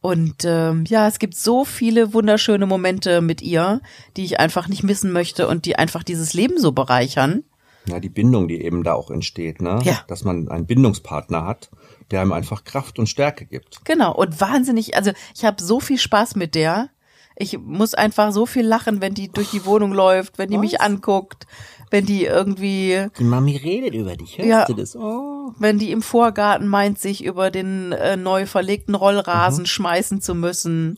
und 0.02 0.46
ähm, 0.46 0.86
ja, 0.88 1.08
es 1.08 1.20
gibt 1.20 1.36
so 1.36 1.66
viele 1.66 2.14
wunderschöne 2.14 2.66
Momente 2.66 3.22
mit 3.22 3.42
ihr, 3.42 3.82
die 4.16 4.24
ich 4.24 4.40
einfach 4.40 4.68
nicht 4.68 4.84
missen 4.84 5.12
möchte 5.12 5.48
und 5.48 5.66
die 5.66 5.76
einfach 5.76 6.04
dieses 6.04 6.34
Leben 6.34 6.58
so 6.58 6.72
bereichern. 6.72 7.44
Ja, 7.86 8.00
die 8.00 8.10
Bindung, 8.10 8.48
die 8.48 8.62
eben 8.62 8.84
da 8.84 8.94
auch 8.94 9.10
entsteht, 9.10 9.62
ne? 9.62 9.80
Ja. 9.84 10.02
Dass 10.08 10.24
man 10.24 10.48
einen 10.50 10.66
Bindungspartner 10.66 11.46
hat, 11.46 11.70
der 12.12 12.22
einem 12.22 12.32
einfach 12.32 12.64
Kraft 12.64 13.00
und 13.00 13.08
Stärke 13.08 13.46
gibt. 13.46 13.84
Genau, 13.84 14.14
und 14.14 14.40
wahnsinnig, 14.40 14.96
also 14.96 15.12
ich 15.36 15.44
habe 15.44 15.62
so 15.62 15.80
viel 15.80 15.98
Spaß 15.98 16.36
mit 16.36 16.56
der. 16.56 16.90
Ich 17.36 17.58
muss 17.58 17.94
einfach 17.94 18.32
so 18.32 18.46
viel 18.46 18.66
lachen, 18.66 19.02
wenn 19.02 19.14
die 19.14 19.30
durch 19.30 19.52
die 19.52 19.66
Wohnung 19.66 19.94
läuft, 19.94 20.38
wenn 20.38 20.50
die 20.50 20.58
Was? 20.58 20.62
mich 20.62 20.82
anguckt, 20.82 21.48
wenn 21.90 22.06
die 22.06 22.26
irgendwie. 22.26 23.08
Die 23.18 23.24
Mami 23.24 23.58
redet 23.58 23.94
über 23.94 24.16
dich, 24.16 24.38
hörst 24.38 24.50
ja, 24.50 24.66
du 24.66 24.74
das? 24.74 24.96
Oh. 24.96 25.54
Wenn 25.58 25.80
die 25.80 25.92
im 25.92 26.02
Vorgarten 26.02 26.68
meint, 26.68 27.00
sich 27.00 27.24
über 27.24 27.52
den 27.52 27.92
äh, 27.92 28.18
neu 28.18 28.46
verlegten 28.46 28.96
Rollrasen 28.96 29.64
mhm. 29.64 29.68
schmeißen 29.68 30.22
zu 30.22 30.36
müssen. 30.36 30.98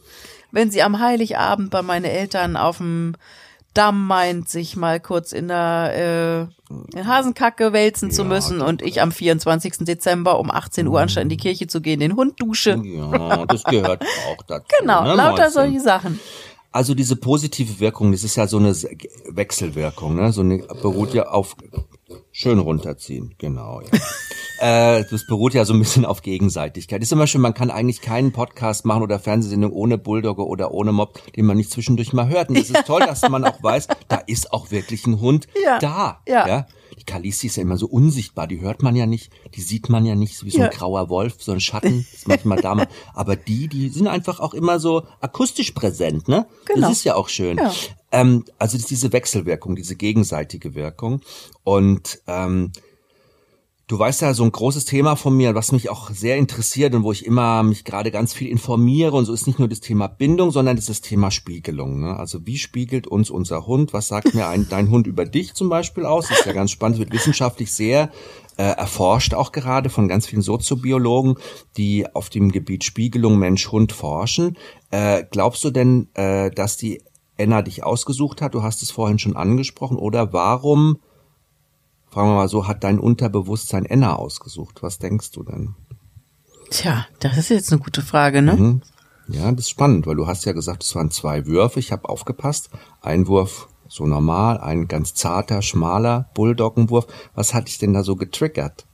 Wenn 0.52 0.70
sie 0.70 0.82
am 0.82 1.00
Heiligabend 1.00 1.70
bei 1.70 1.82
meinen 1.82 2.06
Eltern 2.06 2.58
auf 2.58 2.78
dem 2.78 3.14
Damm 3.74 4.06
meint, 4.06 4.50
sich 4.50 4.76
mal 4.76 5.00
kurz 5.00 5.32
in 5.32 5.48
der 5.48 6.50
äh, 6.94 7.02
Hasenkacke 7.06 7.72
wälzen 7.72 8.10
ja, 8.10 8.16
zu 8.16 8.26
müssen 8.26 8.60
und 8.60 8.82
ich 8.82 9.02
am 9.02 9.14
24. 9.14 9.86
Dezember 9.86 10.40
um 10.40 10.52
18 10.52 10.88
Uhr 10.88 11.00
anstatt 11.00 11.24
in 11.24 11.30
die 11.30 11.38
Kirche 11.38 11.68
zu 11.68 11.80
gehen, 11.80 12.02
den 12.02 12.18
Hund 12.18 12.42
dusche. 12.42 12.82
Ja, 12.84 13.46
das 13.46 13.64
gehört 13.64 14.04
auch 14.28 14.44
dazu. 14.44 14.66
Genau, 14.80 15.04
ne, 15.04 15.16
lauter 15.16 15.50
solche 15.52 15.80
Sachen. 15.80 16.20
Also 16.74 16.94
diese 16.96 17.18
positive 17.18 17.80
Wirkung, 17.80 18.14
das 18.14 18.24
ist 18.24 18.38
ja 18.38 18.48
so 18.48 18.58
eine 18.58 18.74
Wechselwirkung, 19.28 20.16
ne? 20.16 20.32
So 20.32 20.42
eine 20.42 20.60
beruht 20.60 21.14
ja 21.14 21.28
auf 21.28 21.56
schön 22.32 22.60
runterziehen, 22.60 23.36
genau. 23.38 23.82
Ja. 23.82 24.98
äh, 25.00 25.06
das 25.10 25.28
beruht 25.28 25.54
ja 25.54 25.66
so 25.66 25.74
ein 25.74 25.80
bisschen 25.80 26.06
auf 26.06 26.22
Gegenseitigkeit. 26.22 27.02
ist 27.02 27.12
immer 27.12 27.28
schön, 27.28 27.42
man 27.42 27.54
kann 27.54 27.72
eigentlich 27.72 28.00
keinen 28.00 28.32
Podcast 28.32 28.86
machen 28.86 29.04
oder 29.04 29.20
Fernsehsendung 29.20 29.74
ohne 29.74 29.98
Bulldogge 29.98 30.46
oder 30.48 30.72
ohne 30.72 30.94
Mob, 30.94 31.20
den 31.34 31.46
man 31.46 31.58
nicht 31.58 31.72
zwischendurch 31.72 32.14
mal 32.14 32.30
hört. 32.30 32.48
Und 32.48 32.58
das 32.58 32.70
ist 32.70 32.86
toll, 32.86 33.02
dass 33.02 33.28
man 33.28 33.44
auch 33.44 33.62
weiß, 33.62 33.88
da 34.08 34.18
ist 34.28 34.54
auch 34.54 34.72
wirklich 34.72 35.06
ein 35.08 35.20
Hund 35.20 35.48
ja. 35.62 35.80
da. 35.80 36.22
Ja. 36.26 36.48
ja? 36.48 36.68
Die 37.02 37.06
Kalisi 37.06 37.48
ist 37.48 37.56
ja 37.56 37.64
immer 37.64 37.78
so 37.78 37.88
unsichtbar, 37.88 38.46
die 38.48 38.62
hört 38.62 38.84
man 38.84 38.96
ja 38.96 39.08
nicht, 39.08 39.32
die 39.56 39.62
sieht 39.62 39.90
man 39.90 40.06
ja 40.06 40.14
nicht, 40.14 40.38
so 40.38 40.46
wie 40.46 40.52
so 40.52 40.60
Ja. 40.60 40.66
ein 40.66 40.72
grauer 40.72 41.10
Wolf, 41.10 41.42
so 41.42 41.52
ein 41.52 41.60
Schatten, 41.60 42.06
ist 42.14 42.28
manchmal 42.28 42.62
da. 42.62 42.86
Aber 43.16 43.36
die, 43.36 43.68
die 43.68 43.90
sind 43.90 44.08
einfach 44.08 44.40
auch 44.40 44.54
immer 44.54 44.80
so 44.80 45.04
akustisch 45.20 45.72
präsent, 45.72 46.28
ne? 46.28 46.46
Genau. 46.66 46.82
Das 46.90 46.98
ist 47.00 47.04
ja 47.04 47.16
auch 47.16 47.28
schön. 47.28 47.58
Ja. 47.58 47.74
Ähm, 48.12 48.46
also 48.60 48.78
das 48.78 48.84
ist 48.84 48.92
diese 48.92 49.12
Wechselwirkung, 49.14 49.76
diese 49.76 49.96
gegenseitige 49.96 50.76
Wirkung. 50.76 51.22
Und 51.64 52.22
ähm, 52.28 52.72
Du 53.88 54.00
weißt 54.00 54.22
ja, 54.22 54.34
so 54.34 54.44
ein 54.44 54.52
großes 54.52 54.86
Thema 54.86 55.18
von 55.18 55.36
mir, 55.36 55.54
was 55.54 55.74
mich 55.74 55.90
auch 55.90 56.12
sehr 56.12 56.38
interessiert 56.38 56.96
und 56.96 57.04
wo 57.04 57.12
ich 57.12 57.26
immer 57.26 57.62
mich 57.62 57.84
gerade 57.84 58.10
ganz 58.10 58.34
viel 58.34 58.48
informiere 58.48 59.12
und 59.18 59.26
so 59.26 59.34
ist 59.34 59.48
nicht 59.48 59.60
nur 59.60 59.68
das 59.68 59.82
Thema 59.82 60.08
Bindung, 60.08 60.52
sondern 60.52 60.78
das 60.78 60.84
ist 60.84 60.90
das 60.90 61.02
Thema 61.02 61.30
Spiegelung. 61.30 62.00
Ne? 62.00 62.16
Also 62.16 62.46
wie 62.46 62.58
spiegelt 62.58 63.06
uns 63.08 63.30
unser 63.30 63.68
Hund? 63.68 63.92
Was 63.92 64.08
sagt 64.08 64.34
mir 64.34 64.48
ein, 64.48 64.68
dein 64.70 64.90
Hund 64.90 65.08
über 65.08 65.26
dich 65.26 65.56
zum 65.56 65.68
Beispiel 65.68 66.06
aus? 66.06 66.30
Das 66.30 66.40
ist 66.40 66.46
ja 66.46 66.54
ganz 66.54 66.72
spannend, 66.72 67.00
wird 67.00 67.12
wissenschaftlich 67.12 67.74
sehr 67.74 68.12
äh, 68.58 68.64
erforscht 68.64 69.34
auch 69.34 69.52
gerade 69.52 69.90
von 69.90 70.08
ganz 70.08 70.28
vielen 70.28 70.42
Soziobiologen, 70.42 71.36
die 71.78 72.06
auf 72.14 72.30
dem 72.30 72.52
Gebiet 72.52 72.84
Spiegelung 72.84 73.40
Mensch-Hund 73.40 73.92
forschen. 73.92 74.58
Äh, 74.92 75.24
glaubst 75.32 75.64
du 75.64 75.72
denn, 75.72 76.10
äh, 76.14 76.52
dass 76.52 76.78
die 76.78 77.02
Enna 77.38 77.62
dich 77.62 77.84
ausgesucht 77.84 78.42
hat? 78.42 78.54
Du 78.54 78.62
hast 78.62 78.84
es 78.84 78.92
vorhin 78.92 79.20
schon 79.20 79.36
angesprochen. 79.36 79.98
Oder 79.98 80.32
warum 80.34 81.00
Fragen 82.12 82.30
wir 82.30 82.36
mal 82.36 82.50
so, 82.50 82.68
hat 82.68 82.84
dein 82.84 83.00
Unterbewusstsein 83.00 83.86
Enna 83.86 84.18
ausgesucht? 84.18 84.84
Was 84.84 85.00
denkst 85.00 85.32
du 85.32 85.44
denn? 85.44 85.76
Tja, 86.70 87.08
das 87.20 87.38
ist 87.38 87.50
jetzt 87.50 87.72
eine 87.72 87.82
gute 87.82 88.02
Frage, 88.02 88.42
ne? 88.42 88.54
Mhm. 88.54 88.82
Ja, 89.30 89.50
das 89.52 89.66
ist 89.66 89.70
spannend, 89.70 90.06
weil 90.08 90.18
du 90.18 90.28
hast 90.28 90.44
ja 90.46 90.52
gesagt, 90.52 90.84
es 90.84 90.94
waren 90.94 91.10
zwei 91.10 91.46
Würfe. 91.46 91.80
Ich 91.80 91.94
habe 91.94 92.10
aufgepasst. 92.10 92.70
Ein 93.02 93.28
Wurf 93.28 93.70
so 93.88 94.06
normal, 94.06 94.60
ein 94.60 94.88
ganz 94.88 95.14
zarter, 95.14 95.62
schmaler 95.62 96.30
Bulldoggenwurf. 96.34 97.08
Was 97.34 97.54
hat 97.54 97.68
dich 97.68 97.78
denn 97.78 97.94
da 97.94 98.04
so 98.04 98.16
getriggert? 98.16 98.86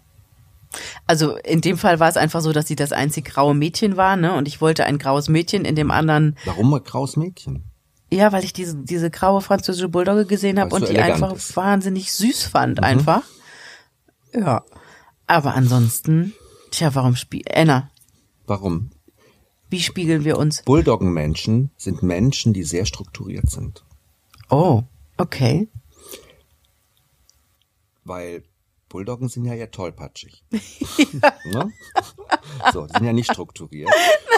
Also 1.05 1.37
in 1.37 1.61
dem 1.61 1.77
Fall 1.77 1.99
war 1.99 2.09
es 2.09 2.17
einfach 2.17 2.41
so, 2.41 2.51
dass 2.51 2.67
sie 2.67 2.75
das 2.75 2.91
einzig 2.91 3.25
graue 3.25 3.55
Mädchen 3.55 3.97
war, 3.97 4.15
ne? 4.15 4.33
Und 4.33 4.47
ich 4.47 4.61
wollte 4.61 4.85
ein 4.85 4.99
graues 4.99 5.27
Mädchen 5.27 5.65
in 5.65 5.75
dem 5.75 5.89
anderen, 5.89 6.35
Warum 6.45 6.73
ein 6.73 6.83
graues 6.83 7.15
Mädchen? 7.15 7.63
Ja, 8.09 8.31
weil 8.31 8.43
ich 8.43 8.53
diese, 8.53 8.75
diese 8.77 9.09
graue 9.09 9.41
französische 9.41 9.89
Bulldogge 9.89 10.25
gesehen 10.25 10.59
habe 10.59 10.73
und 10.73 10.85
so 10.85 10.91
die 10.93 10.99
einfach 10.99 11.33
ist. 11.33 11.55
wahnsinnig 11.55 12.13
süß 12.13 12.43
fand, 12.45 12.81
einfach. 12.81 13.23
Ja. 14.33 14.63
Aber 15.25 15.55
ansonsten, 15.55 16.33
tja, 16.71 16.95
warum 16.95 17.15
spiel 17.15 17.43
Anna, 17.53 17.89
Warum? 18.45 18.91
wie 19.69 19.81
spiegeln 19.81 20.23
wir 20.23 20.37
uns? 20.37 20.61
Bulldoggenmenschen 20.63 21.71
sind 21.75 22.01
Menschen, 22.01 22.53
die 22.53 22.63
sehr 22.63 22.85
strukturiert 22.85 23.49
sind. 23.49 23.83
Oh, 24.49 24.83
okay. 25.17 25.67
Weil 28.05 28.43
Bulldoggen 28.87 29.27
sind 29.27 29.43
ja 29.43 29.53
ja 29.53 29.67
tollpatschig. 29.67 30.43
Ne? 31.51 31.71
So, 32.73 32.85
die 32.85 32.93
sind 32.93 33.05
ja 33.05 33.13
nicht 33.13 33.31
strukturiert. 33.31 33.89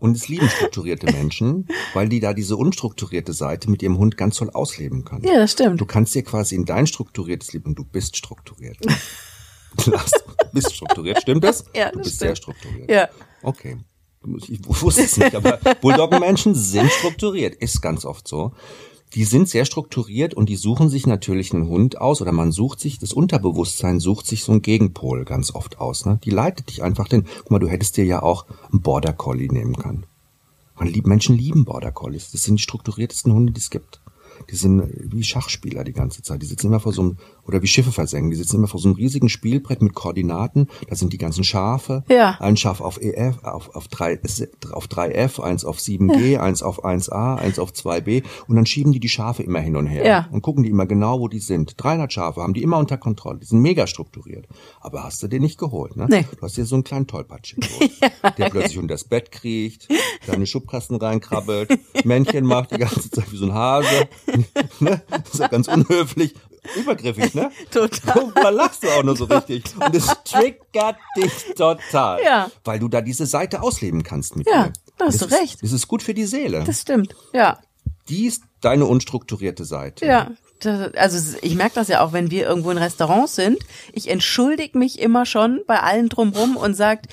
Und 0.00 0.16
es 0.16 0.28
lieben 0.28 0.48
strukturierte 0.48 1.10
Menschen, 1.12 1.68
weil 1.92 2.08
die 2.08 2.20
da 2.20 2.34
diese 2.34 2.56
unstrukturierte 2.56 3.32
Seite 3.32 3.70
mit 3.70 3.82
ihrem 3.82 3.98
Hund 3.98 4.16
ganz 4.16 4.36
toll 4.36 4.50
ausleben 4.50 5.04
können. 5.04 5.24
Ja, 5.24 5.34
das 5.34 5.52
stimmt. 5.52 5.80
Du 5.80 5.86
kannst 5.86 6.14
dir 6.14 6.22
quasi 6.22 6.54
in 6.54 6.64
dein 6.64 6.86
strukturiertes 6.86 7.52
Leben 7.52 7.70
und 7.70 7.78
du 7.78 7.84
bist 7.84 8.16
strukturiert. 8.16 8.78
Du 9.84 9.90
bist 10.52 10.72
strukturiert, 10.72 11.20
stimmt 11.20 11.42
das? 11.42 11.64
Ja, 11.74 11.90
du 11.90 11.98
das 11.98 12.06
bist 12.06 12.20
sehr 12.20 12.36
stimmt. 12.36 12.56
strukturiert. 12.58 12.88
Ja. 12.88 13.08
Okay. 13.42 13.76
Ich 14.46 14.60
wusste 14.64 15.02
es 15.02 15.16
nicht, 15.16 15.34
aber 15.34 15.58
Bulldoggenmenschen 15.80 16.54
sind 16.54 16.92
strukturiert. 16.92 17.56
Ist 17.56 17.82
ganz 17.82 18.04
oft 18.04 18.28
so. 18.28 18.52
Die 19.14 19.24
sind 19.24 19.48
sehr 19.48 19.64
strukturiert 19.64 20.34
und 20.34 20.48
die 20.48 20.56
suchen 20.56 20.88
sich 20.88 21.06
natürlich 21.06 21.54
einen 21.54 21.68
Hund 21.68 22.00
aus 22.00 22.20
oder 22.20 22.32
man 22.32 22.50
sucht 22.50 22.80
sich, 22.80 22.98
das 22.98 23.12
Unterbewusstsein 23.12 24.00
sucht 24.00 24.26
sich 24.26 24.42
so 24.42 24.50
einen 24.50 24.62
Gegenpol 24.62 25.24
ganz 25.24 25.54
oft 25.54 25.78
aus. 25.78 26.04
Ne? 26.04 26.18
Die 26.24 26.30
leitet 26.30 26.68
dich 26.68 26.82
einfach 26.82 27.06
den, 27.06 27.24
guck 27.38 27.50
mal, 27.52 27.60
du 27.60 27.68
hättest 27.68 27.96
dir 27.96 28.04
ja 28.04 28.22
auch 28.22 28.46
einen 28.72 28.82
Border 28.82 29.12
Collie 29.12 29.52
nehmen 29.52 29.76
können. 29.76 30.04
Man 30.76 30.88
liebt, 30.88 31.06
Menschen 31.06 31.36
lieben 31.36 31.64
Border 31.64 31.92
Collies. 31.92 32.32
Das 32.32 32.42
sind 32.42 32.56
die 32.56 32.62
strukturiertesten 32.62 33.32
Hunde, 33.32 33.52
die 33.52 33.60
es 33.60 33.70
gibt. 33.70 34.00
Die 34.50 34.56
sind 34.56 34.82
wie 34.94 35.22
Schachspieler 35.22 35.84
die 35.84 35.92
ganze 35.92 36.22
Zeit. 36.22 36.42
Die 36.42 36.46
sitzen 36.46 36.68
immer 36.68 36.80
vor 36.80 36.92
so 36.92 37.02
einem, 37.02 37.16
oder 37.46 37.62
wie 37.62 37.66
Schiffe 37.66 37.92
versenken, 37.92 38.30
die 38.30 38.36
sitzen 38.36 38.56
immer 38.56 38.68
vor 38.68 38.80
so 38.80 38.88
einem 38.88 38.96
riesigen 38.96 39.28
Spielbrett 39.28 39.82
mit 39.82 39.94
Koordinaten. 39.94 40.68
Da 40.88 40.96
sind 40.96 41.12
die 41.12 41.18
ganzen 41.18 41.44
Schafe. 41.44 42.04
Ja. 42.08 42.36
Ein 42.40 42.56
Schaf 42.56 42.80
auf 42.80 43.00
EF, 43.00 43.42
auf, 43.44 43.74
auf, 43.74 43.88
3, 43.88 44.20
auf 44.72 44.86
3F, 44.86 45.40
eins 45.40 45.64
auf 45.64 45.78
7G, 45.78 46.38
eins 46.38 46.62
auf 46.62 46.84
1A, 46.84 47.36
eins 47.36 47.58
auf 47.58 47.72
2B. 47.72 48.22
Und 48.46 48.56
dann 48.56 48.66
schieben 48.66 48.92
die 48.92 49.00
die 49.00 49.08
Schafe 49.08 49.42
immer 49.42 49.60
hin 49.60 49.76
und 49.76 49.86
her. 49.86 50.06
Ja. 50.06 50.28
Und 50.30 50.42
gucken 50.42 50.62
die 50.62 50.70
immer 50.70 50.86
genau, 50.86 51.20
wo 51.20 51.28
die 51.28 51.38
sind. 51.38 51.74
300 51.76 52.12
Schafe 52.12 52.40
haben 52.40 52.54
die 52.54 52.62
immer 52.62 52.78
unter 52.78 52.96
Kontrolle. 52.96 53.38
Die 53.38 53.46
sind 53.46 53.60
mega 53.60 53.86
strukturiert. 53.86 54.46
Aber 54.80 55.04
hast 55.04 55.22
du 55.22 55.28
den 55.28 55.42
nicht 55.42 55.58
geholt, 55.58 55.96
ne? 55.96 56.06
Nee. 56.08 56.26
Du 56.36 56.42
hast 56.42 56.56
dir 56.56 56.64
so 56.64 56.76
einen 56.76 56.84
kleinen 56.84 57.06
Tollpatsch 57.06 57.56
geholt. 57.56 57.90
Der 58.38 58.50
plötzlich 58.50 58.78
unter 58.78 58.94
das 58.94 59.04
Bett 59.04 59.30
kriecht, 59.32 59.88
den 60.26 60.46
Schubkasten 60.46 60.96
reinkrabbelt, 60.96 61.78
Männchen 62.04 62.44
macht 62.44 62.72
die 62.72 62.78
ganze 62.78 63.10
Zeit 63.10 63.30
wie 63.32 63.36
so 63.36 63.46
ein 63.46 63.54
Hase. 63.54 64.08
Ne? 64.80 65.02
Das 65.10 65.34
ist 65.34 65.40
ja 65.40 65.48
ganz 65.48 65.68
unhöflich. 65.68 66.34
Übergriffig, 66.76 67.34
ne? 67.34 67.50
Total. 67.70 68.22
Und 68.22 68.36
da 68.38 68.48
lachst 68.48 68.82
du 68.84 68.88
auch 68.88 69.02
nur 69.02 69.16
so 69.16 69.24
richtig. 69.26 69.64
Und 69.78 69.94
das 69.94 70.06
triggert 70.24 70.96
dich 71.16 71.32
total. 71.56 72.22
Ja. 72.24 72.50
Weil 72.64 72.78
du 72.78 72.88
da 72.88 73.02
diese 73.02 73.26
Seite 73.26 73.60
ausleben 73.62 74.02
kannst 74.02 74.34
mit 74.36 74.48
Ja, 74.48 74.64
dir. 74.68 74.72
da 74.96 75.06
hast 75.06 75.20
du 75.20 75.26
ist, 75.26 75.32
recht. 75.32 75.62
Das 75.62 75.72
ist 75.72 75.88
gut 75.88 76.02
für 76.02 76.14
die 76.14 76.24
Seele. 76.24 76.64
Das 76.64 76.80
stimmt. 76.80 77.14
Ja. 77.34 77.58
die 78.08 78.26
ist 78.26 78.42
deine 78.62 78.86
unstrukturierte 78.86 79.64
Seite. 79.66 80.06
Ja, 80.06 80.30
also 80.96 81.36
ich 81.42 81.54
merke 81.54 81.74
das 81.74 81.88
ja 81.88 82.02
auch, 82.02 82.14
wenn 82.14 82.30
wir 82.30 82.46
irgendwo 82.46 82.70
in 82.70 82.78
Restaurants 82.78 83.34
sind. 83.34 83.58
Ich 83.92 84.08
entschuldige 84.08 84.78
mich 84.78 84.98
immer 84.98 85.26
schon 85.26 85.60
bei 85.66 85.80
allen 85.80 86.08
drumrum 86.08 86.56
und 86.56 86.72
sagt, 86.74 87.08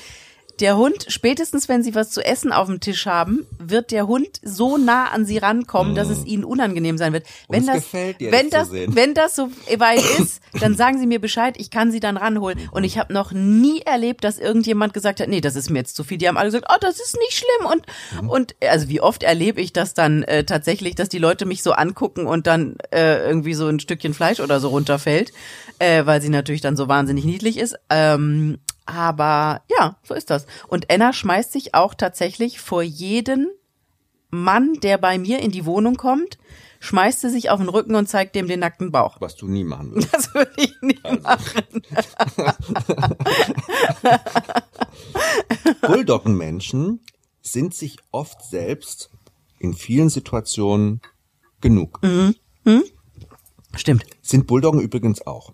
der 0.59 0.77
Hund, 0.77 1.05
spätestens 1.07 1.69
wenn 1.69 1.83
sie 1.83 1.95
was 1.95 2.11
zu 2.11 2.21
essen 2.23 2.51
auf 2.51 2.67
dem 2.67 2.79
Tisch 2.79 3.05
haben, 3.05 3.45
wird 3.59 3.91
der 3.91 4.07
Hund 4.07 4.39
so 4.43 4.77
nah 4.77 5.05
an 5.09 5.25
sie 5.25 5.37
rankommen, 5.37 5.95
dass 5.95 6.09
es 6.09 6.25
ihnen 6.25 6.43
unangenehm 6.43 6.97
sein 6.97 7.13
wird. 7.13 7.25
Wenn 7.49 7.61
es 7.61 7.67
das, 7.67 7.75
gefällt 7.75 8.19
dir, 8.19 8.31
wenn 8.31 8.49
das 8.49 8.61
das, 8.61 8.67
zu 8.69 8.73
sehen. 8.75 8.95
wenn 8.95 9.13
das 9.13 9.35
so 9.35 9.49
weit 9.77 10.03
ist, 10.19 10.41
dann 10.59 10.75
sagen 10.75 10.99
sie 10.99 11.07
mir 11.07 11.19
Bescheid, 11.21 11.55
ich 11.57 11.71
kann 11.71 11.91
sie 11.91 11.99
dann 11.99 12.17
ranholen. 12.17 12.59
Und 12.71 12.83
ich 12.83 12.97
habe 12.97 13.13
noch 13.13 13.31
nie 13.31 13.81
erlebt, 13.81 14.23
dass 14.23 14.37
irgendjemand 14.39 14.93
gesagt 14.93 15.19
hat, 15.19 15.29
nee, 15.29 15.41
das 15.41 15.55
ist 15.55 15.69
mir 15.69 15.79
jetzt 15.79 15.95
zu 15.95 16.03
viel. 16.03 16.17
Die 16.17 16.27
haben 16.27 16.37
alle 16.37 16.47
gesagt, 16.49 16.67
oh, 16.69 16.77
das 16.81 16.99
ist 16.99 17.15
nicht 17.17 17.33
schlimm. 17.37 17.71
Und, 17.71 17.85
Mhm. 18.21 18.29
und 18.29 18.55
also 18.67 18.89
wie 18.89 19.01
oft 19.01 19.23
erlebe 19.23 19.61
ich 19.61 19.73
das 19.73 19.93
dann 19.93 20.23
äh, 20.23 20.43
tatsächlich, 20.43 20.95
dass 20.95 21.09
die 21.09 21.17
Leute 21.19 21.45
mich 21.45 21.63
so 21.63 21.71
angucken 21.71 22.25
und 22.27 22.47
dann 22.47 22.75
äh, 22.93 23.25
irgendwie 23.25 23.53
so 23.53 23.67
ein 23.67 23.79
Stückchen 23.79 24.13
Fleisch 24.13 24.39
oder 24.39 24.59
so 24.59 24.69
runterfällt, 24.69 25.31
äh, 25.79 26.05
weil 26.05 26.21
sie 26.21 26.29
natürlich 26.29 26.61
dann 26.61 26.75
so 26.75 26.87
wahnsinnig 26.87 27.25
niedlich 27.25 27.57
ist. 27.57 27.75
Ähm, 27.89 28.59
aber 28.85 29.61
ja, 29.69 29.97
so 30.03 30.13
ist 30.13 30.29
das. 30.29 30.45
Und 30.67 30.89
Enna 30.89 31.13
schmeißt 31.13 31.51
sich 31.51 31.75
auch 31.75 31.93
tatsächlich 31.93 32.59
vor 32.59 32.81
jeden 32.81 33.49
Mann, 34.29 34.73
der 34.81 34.97
bei 34.97 35.17
mir 35.17 35.39
in 35.39 35.51
die 35.51 35.65
Wohnung 35.65 35.97
kommt, 35.97 36.37
schmeißt 36.79 37.21
sie 37.21 37.29
sich 37.29 37.49
auf 37.49 37.59
den 37.59 37.69
Rücken 37.69 37.95
und 37.95 38.07
zeigt 38.07 38.35
dem 38.35 38.47
den 38.47 38.61
nackten 38.61 38.91
Bauch. 38.91 39.17
Was 39.19 39.35
du 39.35 39.47
nie 39.47 39.63
machen 39.63 39.91
würdest. 39.93 40.13
Das 40.13 40.33
würde 40.33 40.51
ich 40.57 40.73
nicht 40.81 41.05
Also. 41.05 41.21
machen. 41.21 41.63
Bulldoggenmenschen 45.81 47.01
sind 47.41 47.73
sich 47.73 47.97
oft 48.11 48.43
selbst 48.43 49.11
in 49.59 49.73
vielen 49.73 50.09
Situationen 50.09 51.01
genug. 51.59 51.99
Mhm. 52.03 52.35
Stimmt. 53.75 54.03
Sind 54.21 54.47
Bulldoggen 54.47 54.81
übrigens 54.81 55.25
auch. 55.25 55.53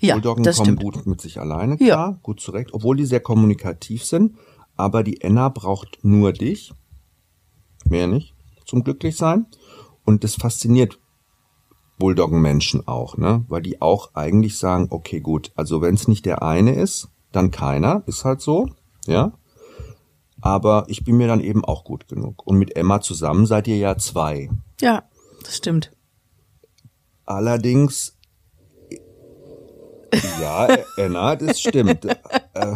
Ja, 0.00 0.14
Bulldoggen 0.14 0.44
das 0.44 0.56
kommen 0.58 0.76
stimmt. 0.78 0.82
gut 0.82 1.06
mit 1.06 1.20
sich 1.20 1.40
alleine 1.40 1.76
Ja. 1.80 1.94
klar, 1.94 2.18
gut 2.22 2.40
zurecht, 2.40 2.72
obwohl 2.72 2.96
die 2.96 3.06
sehr 3.06 3.20
kommunikativ 3.20 4.04
sind. 4.04 4.36
Aber 4.76 5.02
die 5.02 5.20
Enna 5.22 5.48
braucht 5.48 5.98
nur 6.02 6.32
dich, 6.32 6.72
mehr 7.86 8.06
nicht, 8.06 8.34
zum 8.66 8.84
Glücklichsein. 8.84 9.46
Und 10.04 10.22
das 10.22 10.34
fasziniert 10.34 10.98
Bulldoggenmenschen 11.98 12.86
auch, 12.86 13.16
ne? 13.16 13.44
Weil 13.48 13.62
die 13.62 13.80
auch 13.80 14.14
eigentlich 14.14 14.58
sagen, 14.58 14.88
okay, 14.90 15.20
gut, 15.20 15.50
also 15.56 15.80
wenn 15.80 15.94
es 15.94 16.08
nicht 16.08 16.26
der 16.26 16.42
eine 16.42 16.74
ist, 16.74 17.08
dann 17.32 17.50
keiner, 17.50 18.02
ist 18.06 18.24
halt 18.24 18.42
so, 18.42 18.68
ja. 19.06 19.32
Aber 20.42 20.84
ich 20.88 21.04
bin 21.04 21.16
mir 21.16 21.26
dann 21.26 21.40
eben 21.40 21.64
auch 21.64 21.84
gut 21.84 22.06
genug. 22.06 22.46
Und 22.46 22.58
mit 22.58 22.76
Emma 22.76 23.00
zusammen 23.00 23.46
seid 23.46 23.66
ihr 23.66 23.78
ja 23.78 23.96
zwei. 23.96 24.50
Ja, 24.80 25.04
das 25.42 25.56
stimmt. 25.56 25.92
Allerdings, 27.24 28.15
ja, 30.40 30.68
Enna, 30.96 31.36
das 31.36 31.60
stimmt. 31.60 32.04
Äh, 32.04 32.74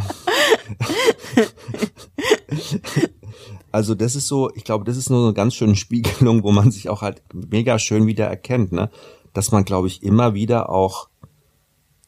Also 3.72 3.94
das 3.94 4.16
ist 4.16 4.26
so, 4.26 4.50
ich 4.54 4.64
glaube, 4.64 4.84
das 4.84 4.96
ist 4.96 5.10
nur 5.10 5.24
eine 5.24 5.34
ganz 5.34 5.54
schöne 5.54 5.76
Spiegelung, 5.76 6.42
wo 6.42 6.50
man 6.50 6.70
sich 6.70 6.88
auch 6.88 7.02
halt 7.02 7.22
mega 7.32 7.78
schön 7.78 8.06
wieder 8.06 8.26
erkennt, 8.26 8.72
ne? 8.72 8.90
Dass 9.32 9.52
man, 9.52 9.64
glaube 9.64 9.86
ich, 9.86 10.02
immer 10.02 10.34
wieder 10.34 10.70
auch 10.70 11.08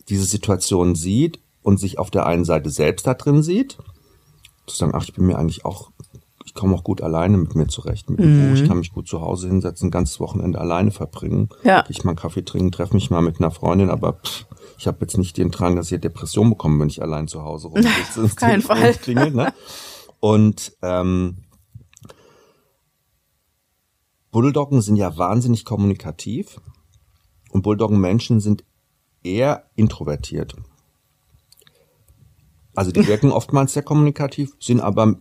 diese 0.08 0.24
Situation 0.24 0.96
sieht 0.96 1.38
und 1.62 1.78
sich 1.78 1.98
auf 2.00 2.10
der 2.10 2.26
einen 2.26 2.44
Seite 2.44 2.70
selbst 2.70 3.06
da 3.06 3.14
drin 3.14 3.42
sieht. 3.44 3.78
Zu 4.66 4.76
sagen, 4.76 4.92
ach, 4.94 5.04
ich 5.04 5.12
bin 5.14 5.26
mir 5.26 5.38
eigentlich 5.38 5.64
auch, 5.64 5.92
ich 6.44 6.54
komme 6.54 6.74
auch 6.74 6.82
gut 6.82 7.00
alleine 7.00 7.36
mit 7.38 7.54
mir 7.54 7.68
zurecht, 7.68 8.10
mit 8.10 8.18
dem 8.18 8.50
Buch. 8.50 8.60
Ich 8.60 8.66
kann 8.66 8.78
mich 8.78 8.92
gut 8.92 9.06
zu 9.06 9.20
Hause 9.20 9.46
hinsetzen, 9.46 9.86
ein 9.88 9.92
ganzes 9.92 10.18
Wochenende 10.18 10.60
alleine 10.60 10.90
verbringen. 10.90 11.48
Ja. 11.62 11.84
Ich 11.88 12.02
mal 12.02 12.10
einen 12.10 12.18
Kaffee 12.18 12.44
trinken, 12.44 12.72
treffe 12.72 12.94
mich 12.94 13.10
mal 13.10 13.22
mit 13.22 13.38
einer 13.38 13.52
Freundin, 13.52 13.90
aber 13.90 14.14
pff, 14.14 14.46
Ich 14.82 14.88
habe 14.88 14.98
jetzt 15.02 15.16
nicht 15.16 15.36
den 15.36 15.52
Drang, 15.52 15.76
dass 15.76 15.92
ich 15.92 16.00
Depression 16.00 16.50
bekomme, 16.50 16.80
wenn 16.80 16.88
ich 16.88 17.00
allein 17.00 17.28
zu 17.28 17.44
Hause 17.44 17.68
rumsitze. 17.68 18.24
Auf 18.24 18.34
keinen 18.34 18.62
Fall. 18.62 18.92
Klingelt, 18.94 19.32
ne? 19.32 19.54
Und 20.18 20.76
ähm, 20.82 21.44
Bulldoggen 24.32 24.82
sind 24.82 24.96
ja 24.96 25.16
wahnsinnig 25.16 25.64
kommunikativ 25.64 26.60
und 27.52 27.62
Bulldoggen-Menschen 27.62 28.40
sind 28.40 28.64
eher 29.22 29.70
introvertiert. 29.76 30.56
Also 32.74 32.90
die 32.90 33.06
wirken 33.06 33.30
oftmals 33.30 33.74
sehr 33.74 33.84
kommunikativ, 33.84 34.50
sind 34.58 34.80
aber 34.80 35.14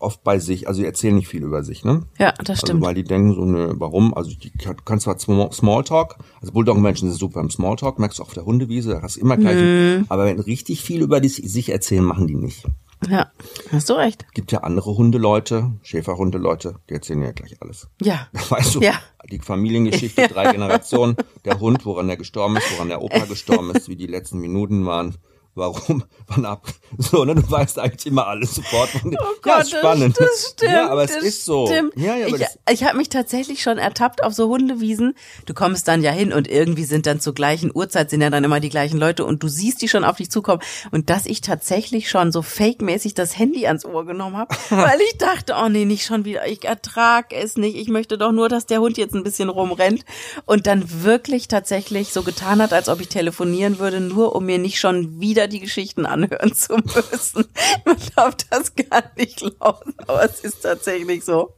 oft 0.00 0.24
bei 0.24 0.38
sich, 0.38 0.66
also 0.68 0.80
die 0.80 0.86
erzählen 0.86 1.14
nicht 1.14 1.28
viel 1.28 1.42
über 1.42 1.62
sich, 1.62 1.84
ne? 1.84 2.02
Ja, 2.18 2.32
das 2.32 2.48
Also, 2.50 2.66
stimmt. 2.66 2.82
weil 2.82 2.94
die 2.94 3.04
denken 3.04 3.34
so, 3.34 3.44
ne, 3.44 3.74
warum? 3.78 4.14
Also 4.14 4.30
die 4.34 4.50
kann 4.84 4.98
zwar 5.00 5.18
Small- 5.18 5.52
Smalltalk, 5.52 6.16
also 6.40 6.52
Bulldog-Menschen 6.52 7.08
sind 7.10 7.18
super 7.18 7.40
im 7.40 7.50
Smalltalk, 7.50 7.98
merkst 7.98 8.18
du 8.18 8.22
auf 8.22 8.32
der 8.34 8.44
Hundewiese, 8.44 8.90
da 8.94 9.02
hast 9.02 9.16
du 9.16 9.20
immer 9.20 9.36
gleich, 9.36 9.56
Mhm. 9.56 10.06
aber 10.08 10.24
wenn 10.26 10.40
richtig 10.40 10.82
viel 10.82 11.02
über 11.02 11.20
die, 11.20 11.28
sich 11.28 11.70
erzählen, 11.70 12.04
machen 12.04 12.26
die 12.26 12.34
nicht. 12.36 12.64
ja, 13.08 13.30
hast 13.72 13.88
du 13.88 13.94
recht. 13.94 14.26
Gibt 14.34 14.52
ja 14.52 14.58
andere 14.60 14.94
Hundeleute, 14.96 15.72
Schäferhundeleute, 15.82 16.76
die 16.88 16.94
erzählen 16.94 17.22
ja 17.22 17.32
gleich 17.32 17.60
alles. 17.62 17.88
Ja. 18.02 18.28
Weißt 18.50 18.74
du, 18.74 18.80
Ja. 18.80 18.94
die 19.30 19.38
Familiengeschichte, 19.38 20.28
drei 20.32 20.52
Generationen, 20.52 21.16
der 21.44 21.60
Hund, 21.60 21.86
woran 21.86 22.08
der 22.08 22.16
gestorben 22.16 22.56
ist, 22.56 22.70
woran 22.74 22.88
der 22.88 23.00
Opa 23.02 23.24
gestorben 23.26 23.70
ist, 23.70 23.88
wie 23.88 23.96
die 23.96 24.06
letzten 24.06 24.38
Minuten 24.38 24.84
waren, 24.86 25.16
warum, 25.54 26.04
wann 26.28 26.44
ab, 26.44 26.66
so, 26.98 27.24
ne, 27.24 27.34
du 27.34 27.50
weißt 27.50 27.78
eigentlich 27.78 28.06
immer 28.06 28.26
alles 28.26 28.54
sofort. 28.54 28.90
Oh 29.04 29.10
ja, 29.10 29.18
Gott, 29.42 29.62
ist 29.62 29.70
spannend. 29.76 30.16
Das, 30.18 30.28
das 30.28 30.50
stimmt. 30.52 30.72
Ja, 30.72 30.88
aber 30.88 31.02
es 31.02 31.16
ist 31.16 31.44
so. 31.44 31.66
Stimmt. 31.66 31.96
Ja, 31.96 32.16
ja, 32.16 32.26
aber 32.28 32.36
ich 32.36 32.46
ich 32.70 32.84
habe 32.84 32.96
mich 32.96 33.08
tatsächlich 33.08 33.62
schon 33.62 33.78
ertappt 33.78 34.22
auf 34.22 34.32
so 34.32 34.48
Hundewiesen. 34.48 35.14
Du 35.46 35.54
kommst 35.54 35.88
dann 35.88 36.02
ja 36.02 36.12
hin 36.12 36.32
und 36.32 36.48
irgendwie 36.48 36.84
sind 36.84 37.06
dann 37.06 37.20
zur 37.20 37.34
gleichen 37.34 37.70
Uhrzeit 37.74 38.10
sind 38.10 38.20
ja 38.20 38.30
dann 38.30 38.44
immer 38.44 38.60
die 38.60 38.68
gleichen 38.68 38.98
Leute 38.98 39.24
und 39.24 39.42
du 39.42 39.48
siehst 39.48 39.82
die 39.82 39.88
schon 39.88 40.04
auf 40.04 40.16
dich 40.16 40.30
zukommen 40.30 40.62
und 40.90 41.10
dass 41.10 41.26
ich 41.26 41.40
tatsächlich 41.40 42.08
schon 42.08 42.32
so 42.32 42.42
fake-mäßig 42.42 43.14
das 43.14 43.36
Handy 43.38 43.66
ans 43.66 43.84
Ohr 43.84 44.06
genommen 44.06 44.36
habe, 44.36 44.54
weil 44.70 45.00
ich 45.00 45.18
dachte, 45.18 45.54
oh 45.60 45.68
nee, 45.68 45.84
nicht 45.84 46.04
schon 46.04 46.24
wieder, 46.24 46.46
ich 46.46 46.64
ertrag 46.64 47.32
es 47.32 47.56
nicht. 47.56 47.76
Ich 47.76 47.88
möchte 47.88 48.18
doch 48.18 48.32
nur, 48.32 48.48
dass 48.48 48.66
der 48.66 48.80
Hund 48.80 48.96
jetzt 48.96 49.14
ein 49.14 49.24
bisschen 49.24 49.48
rumrennt 49.48 50.04
und 50.46 50.66
dann 50.66 51.02
wirklich 51.02 51.48
tatsächlich 51.48 52.12
so 52.12 52.22
getan 52.22 52.62
hat, 52.62 52.72
als 52.72 52.88
ob 52.88 53.00
ich 53.00 53.08
telefonieren 53.08 53.78
würde, 53.78 54.00
nur 54.00 54.36
um 54.36 54.46
mir 54.46 54.58
nicht 54.58 54.78
schon 54.78 55.20
wieder 55.20 55.39
die 55.46 55.60
Geschichten 55.60 56.06
anhören 56.06 56.54
zu 56.54 56.76
müssen. 56.76 57.46
Man 57.84 57.96
darf 58.16 58.36
das 58.50 58.74
gar 58.74 59.04
nicht 59.16 59.38
glauben, 59.38 59.94
aber 60.06 60.24
es 60.24 60.40
ist 60.40 60.62
tatsächlich 60.62 61.24
so. 61.24 61.54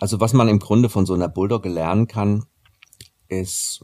also 0.00 0.20
was 0.20 0.32
man 0.32 0.48
im 0.48 0.58
Grunde 0.58 0.88
von 0.88 1.06
so 1.06 1.14
einer 1.14 1.28
Bulldogge 1.28 1.68
lernen 1.68 2.08
kann, 2.08 2.46
ist, 3.28 3.82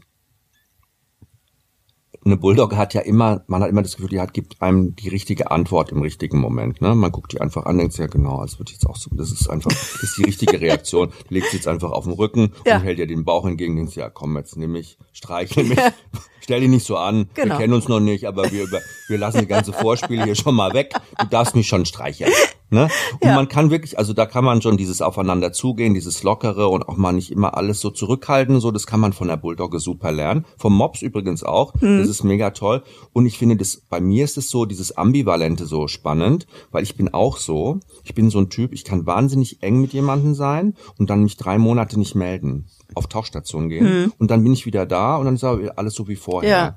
eine 2.25 2.35
Bulldogge 2.37 2.75
hat 2.77 2.93
ja 2.93 3.01
immer, 3.01 3.43
man 3.47 3.61
hat 3.61 3.69
immer 3.69 3.81
das 3.81 3.95
Gefühl, 3.95 4.09
die 4.09 4.19
hat, 4.19 4.33
gibt 4.33 4.61
einem 4.61 4.95
die 4.95 5.07
richtige 5.09 5.49
Antwort 5.51 5.91
im 5.91 6.01
richtigen 6.01 6.39
Moment. 6.39 6.81
Ne? 6.81 6.93
Man 6.95 7.11
guckt 7.11 7.31
die 7.31 7.39
einfach 7.41 7.65
an, 7.65 7.77
denkt 7.77 7.93
sich, 7.93 8.01
ja 8.01 8.07
genau, 8.07 8.41
das 8.41 8.59
wird 8.59 8.69
jetzt 8.71 8.85
auch 8.85 8.97
so, 8.97 9.09
das 9.15 9.31
ist 9.31 9.49
einfach, 9.49 9.69
das 9.71 10.03
ist 10.03 10.17
die 10.17 10.23
richtige 10.23 10.59
Reaktion. 10.59 11.11
Die 11.29 11.35
legt 11.35 11.45
sich 11.47 11.55
jetzt 11.55 11.67
einfach 11.67 11.91
auf 11.91 12.03
den 12.03 12.13
Rücken 12.13 12.51
Ja. 12.65 12.77
und 12.77 12.83
hält 12.83 12.99
dir 12.99 13.07
den 13.07 13.23
Bauch 13.23 13.45
entgegen, 13.45 13.75
denkst, 13.75 13.95
ja 13.95 14.09
komm, 14.09 14.35
jetzt 14.37 14.57
nimm 14.57 14.73
mich, 14.73 14.97
streichle 15.13 15.63
mich, 15.63 15.79
stell 16.41 16.59
dich 16.59 16.69
nicht 16.69 16.85
so 16.85 16.97
an, 16.97 17.29
Genau. 17.33 17.53
wir 17.55 17.57
kennen 17.61 17.73
uns 17.73 17.87
noch 17.87 17.99
nicht, 18.01 18.25
aber 18.25 18.51
wir, 18.51 18.67
wir 19.07 19.17
lassen 19.17 19.39
die 19.39 19.47
ganze 19.47 19.71
Vorspiele 19.71 20.23
hier 20.25 20.35
schon 20.35 20.55
mal 20.55 20.73
weg, 20.73 20.93
du 21.19 21.25
darfst 21.27 21.55
mich 21.55 21.67
schon 21.67 21.85
streicheln. 21.85 22.31
Ne? 22.69 22.89
Und 23.21 23.27
Ja. 23.27 23.35
man 23.35 23.47
kann 23.47 23.71
wirklich, 23.71 23.97
also 23.97 24.11
da 24.13 24.25
kann 24.25 24.43
man 24.43 24.61
schon 24.61 24.75
dieses 24.75 25.01
Aufeinander 25.01 25.53
zugehen, 25.53 25.93
dieses 25.93 26.23
Lockere 26.23 26.67
und 26.67 26.87
auch 26.89 26.97
mal 26.97 27.13
nicht 27.13 27.31
immer 27.31 27.55
alles 27.55 27.79
so 27.79 27.89
zurückhalten, 27.91 28.59
so, 28.59 28.71
das 28.71 28.85
kann 28.85 28.99
man 28.99 29.13
von 29.13 29.29
der 29.29 29.37
Bulldogge 29.37 29.79
super 29.79 30.11
lernen. 30.11 30.45
Vom 30.57 30.75
Mops 30.75 31.01
übrigens 31.01 31.43
auch, 31.43 31.73
das 31.79 32.07
ist 32.09 32.23
mega 32.23 32.49
toll. 32.49 32.83
Und 33.13 33.25
ich 33.25 33.37
finde, 33.37 33.55
das, 33.55 33.81
bei 33.89 34.01
mir 34.01 34.25
ist 34.25 34.37
es 34.37 34.49
so, 34.49 34.65
dieses 34.65 34.97
Ambivalente 34.97 35.65
so 35.65 35.87
spannend, 35.87 36.45
weil 36.71 36.83
ich 36.83 36.95
bin 36.97 37.13
auch 37.13 37.37
so, 37.37 37.79
ich 38.03 38.13
bin 38.13 38.29
so 38.29 38.39
ein 38.39 38.49
Typ, 38.49 38.73
ich 38.73 38.83
kann 38.83 39.05
wahnsinnig 39.05 39.63
eng 39.63 39.79
mit 39.79 39.93
jemandem 39.93 40.33
sein 40.33 40.73
und 40.97 41.09
dann 41.09 41.23
mich 41.23 41.37
drei 41.37 41.57
Monate 41.57 41.97
nicht 41.97 42.15
melden, 42.15 42.67
auf 42.95 43.07
Tauchstation 43.07 43.69
gehen 43.69 44.11
und 44.17 44.29
dann 44.31 44.43
bin 44.43 44.53
ich 44.53 44.65
wieder 44.65 44.85
da 44.85 45.15
und 45.17 45.25
dann 45.25 45.35
ist 45.35 45.43
aber 45.43 45.77
alles 45.77 45.93
so 45.93 46.07
wie 46.07 46.15
vorher. 46.15 46.49
Ja. 46.49 46.75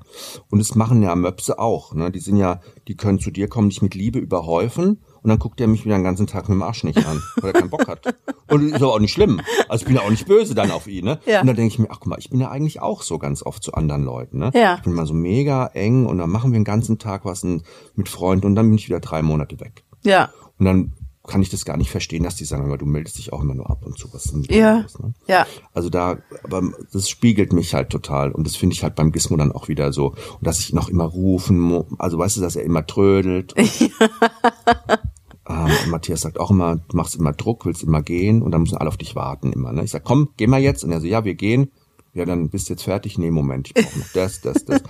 Und 0.49 0.59
das 0.59 0.75
machen 0.75 1.03
ja 1.03 1.15
Möpse 1.15 1.59
auch, 1.59 1.93
ne? 1.93 2.11
Die 2.11 2.19
sind 2.19 2.37
ja, 2.37 2.61
die 2.87 2.95
können 2.95 3.19
zu 3.19 3.31
dir 3.31 3.47
kommen, 3.47 3.69
dich 3.69 3.81
mit 3.81 3.95
Liebe 3.95 4.19
überhäufen 4.19 5.01
und 5.23 5.29
dann 5.29 5.39
guckt 5.39 5.61
er 5.61 5.67
mich 5.67 5.85
wieder 5.85 5.95
den 5.95 6.03
ganzen 6.03 6.27
Tag 6.27 6.49
mit 6.49 6.55
dem 6.55 6.63
Arsch 6.63 6.83
nicht 6.83 7.05
an, 7.05 7.21
weil 7.41 7.51
er 7.51 7.59
keinen 7.59 7.69
Bock 7.69 7.87
hat. 7.87 8.15
Und 8.49 8.69
ist 8.69 8.75
aber 8.81 8.93
auch 8.93 8.99
nicht 8.99 9.13
schlimm. 9.13 9.41
Also 9.69 9.83
ich 9.83 9.87
bin 9.87 9.95
ja 9.95 10.01
auch 10.01 10.09
nicht 10.09 10.25
böse 10.25 10.55
dann 10.55 10.71
auf 10.71 10.87
ihn, 10.87 11.05
ne? 11.05 11.19
Ja. 11.25 11.41
Und 11.41 11.47
dann 11.47 11.55
denke 11.55 11.73
ich 11.73 11.79
mir, 11.79 11.87
ach 11.89 11.99
guck 11.99 12.07
mal, 12.07 12.19
ich 12.19 12.29
bin 12.29 12.39
ja 12.39 12.49
eigentlich 12.49 12.81
auch 12.81 13.01
so 13.01 13.17
ganz 13.17 13.43
oft 13.43 13.63
zu 13.63 13.73
anderen 13.73 14.03
Leuten, 14.03 14.39
ne? 14.39 14.51
Ja. 14.53 14.75
Ich 14.75 14.81
bin 14.81 14.93
mal 14.93 15.05
so 15.05 15.13
mega 15.13 15.67
eng 15.67 16.05
und 16.05 16.17
dann 16.17 16.29
machen 16.29 16.51
wir 16.51 16.59
den 16.59 16.65
ganzen 16.65 16.97
Tag 16.97 17.23
was 17.25 17.43
mit 17.43 18.09
Freunden 18.09 18.47
und 18.47 18.55
dann 18.55 18.67
bin 18.67 18.77
ich 18.77 18.87
wieder 18.87 18.99
drei 18.99 19.21
Monate 19.21 19.59
weg. 19.59 19.83
Ja, 20.03 20.31
Und 20.57 20.65
dann 20.65 20.93
kann 21.27 21.41
ich 21.41 21.49
das 21.49 21.65
gar 21.65 21.77
nicht 21.77 21.91
verstehen, 21.91 22.23
dass 22.23 22.35
die 22.35 22.45
sagen, 22.45 22.65
aber 22.65 22.77
du 22.77 22.85
meldest 22.85 23.17
dich 23.17 23.31
auch 23.31 23.41
immer 23.41 23.53
nur 23.53 23.69
ab 23.69 23.85
und 23.85 23.97
zu. 23.97 24.11
Was 24.13 24.25
ist 24.25 24.51
ja, 24.51 24.79
los, 24.79 24.99
ne? 24.99 25.13
ja. 25.27 25.45
Also 25.73 25.89
da, 25.89 26.17
aber 26.43 26.63
das 26.91 27.09
spiegelt 27.09 27.53
mich 27.53 27.73
halt 27.73 27.89
total 27.89 28.31
und 28.31 28.47
das 28.47 28.55
finde 28.55 28.73
ich 28.73 28.83
halt 28.83 28.95
beim 28.95 29.11
Gizmo 29.11 29.37
dann 29.37 29.51
auch 29.51 29.67
wieder 29.67 29.93
so. 29.93 30.07
Und 30.07 30.47
dass 30.47 30.59
ich 30.59 30.73
noch 30.73 30.89
immer 30.89 31.05
rufen 31.05 31.59
muss, 31.59 31.85
also 31.99 32.17
weißt 32.17 32.37
du, 32.37 32.41
dass 32.41 32.55
er 32.55 32.63
immer 32.63 32.87
trödelt. 32.87 33.53
ähm, 35.47 35.71
Matthias 35.89 36.21
sagt 36.21 36.39
auch 36.39 36.49
immer, 36.49 36.77
du 36.77 36.97
machst 36.97 37.15
immer 37.15 37.33
Druck, 37.33 37.65
willst 37.65 37.83
immer 37.83 38.01
gehen 38.01 38.41
und 38.41 38.51
dann 38.51 38.61
müssen 38.61 38.77
alle 38.77 38.89
auf 38.89 38.97
dich 38.97 39.15
warten 39.15 39.53
immer. 39.53 39.71
Ne? 39.73 39.83
Ich 39.83 39.91
sag, 39.91 40.03
komm, 40.03 40.29
geh 40.37 40.47
mal 40.47 40.61
jetzt. 40.61 40.83
Und 40.83 40.91
er 40.91 41.01
so, 41.01 41.07
ja, 41.07 41.23
wir 41.23 41.35
gehen. 41.35 41.71
Ja, 42.13 42.25
dann 42.25 42.49
bist 42.49 42.67
du 42.67 42.73
jetzt 42.73 42.83
fertig. 42.83 43.17
Nee, 43.17 43.31
Moment, 43.31 43.67
ich 43.67 43.73
brauche 43.73 43.99
noch 43.99 44.09
das, 44.13 44.41
das, 44.41 44.65
das. 44.65 44.81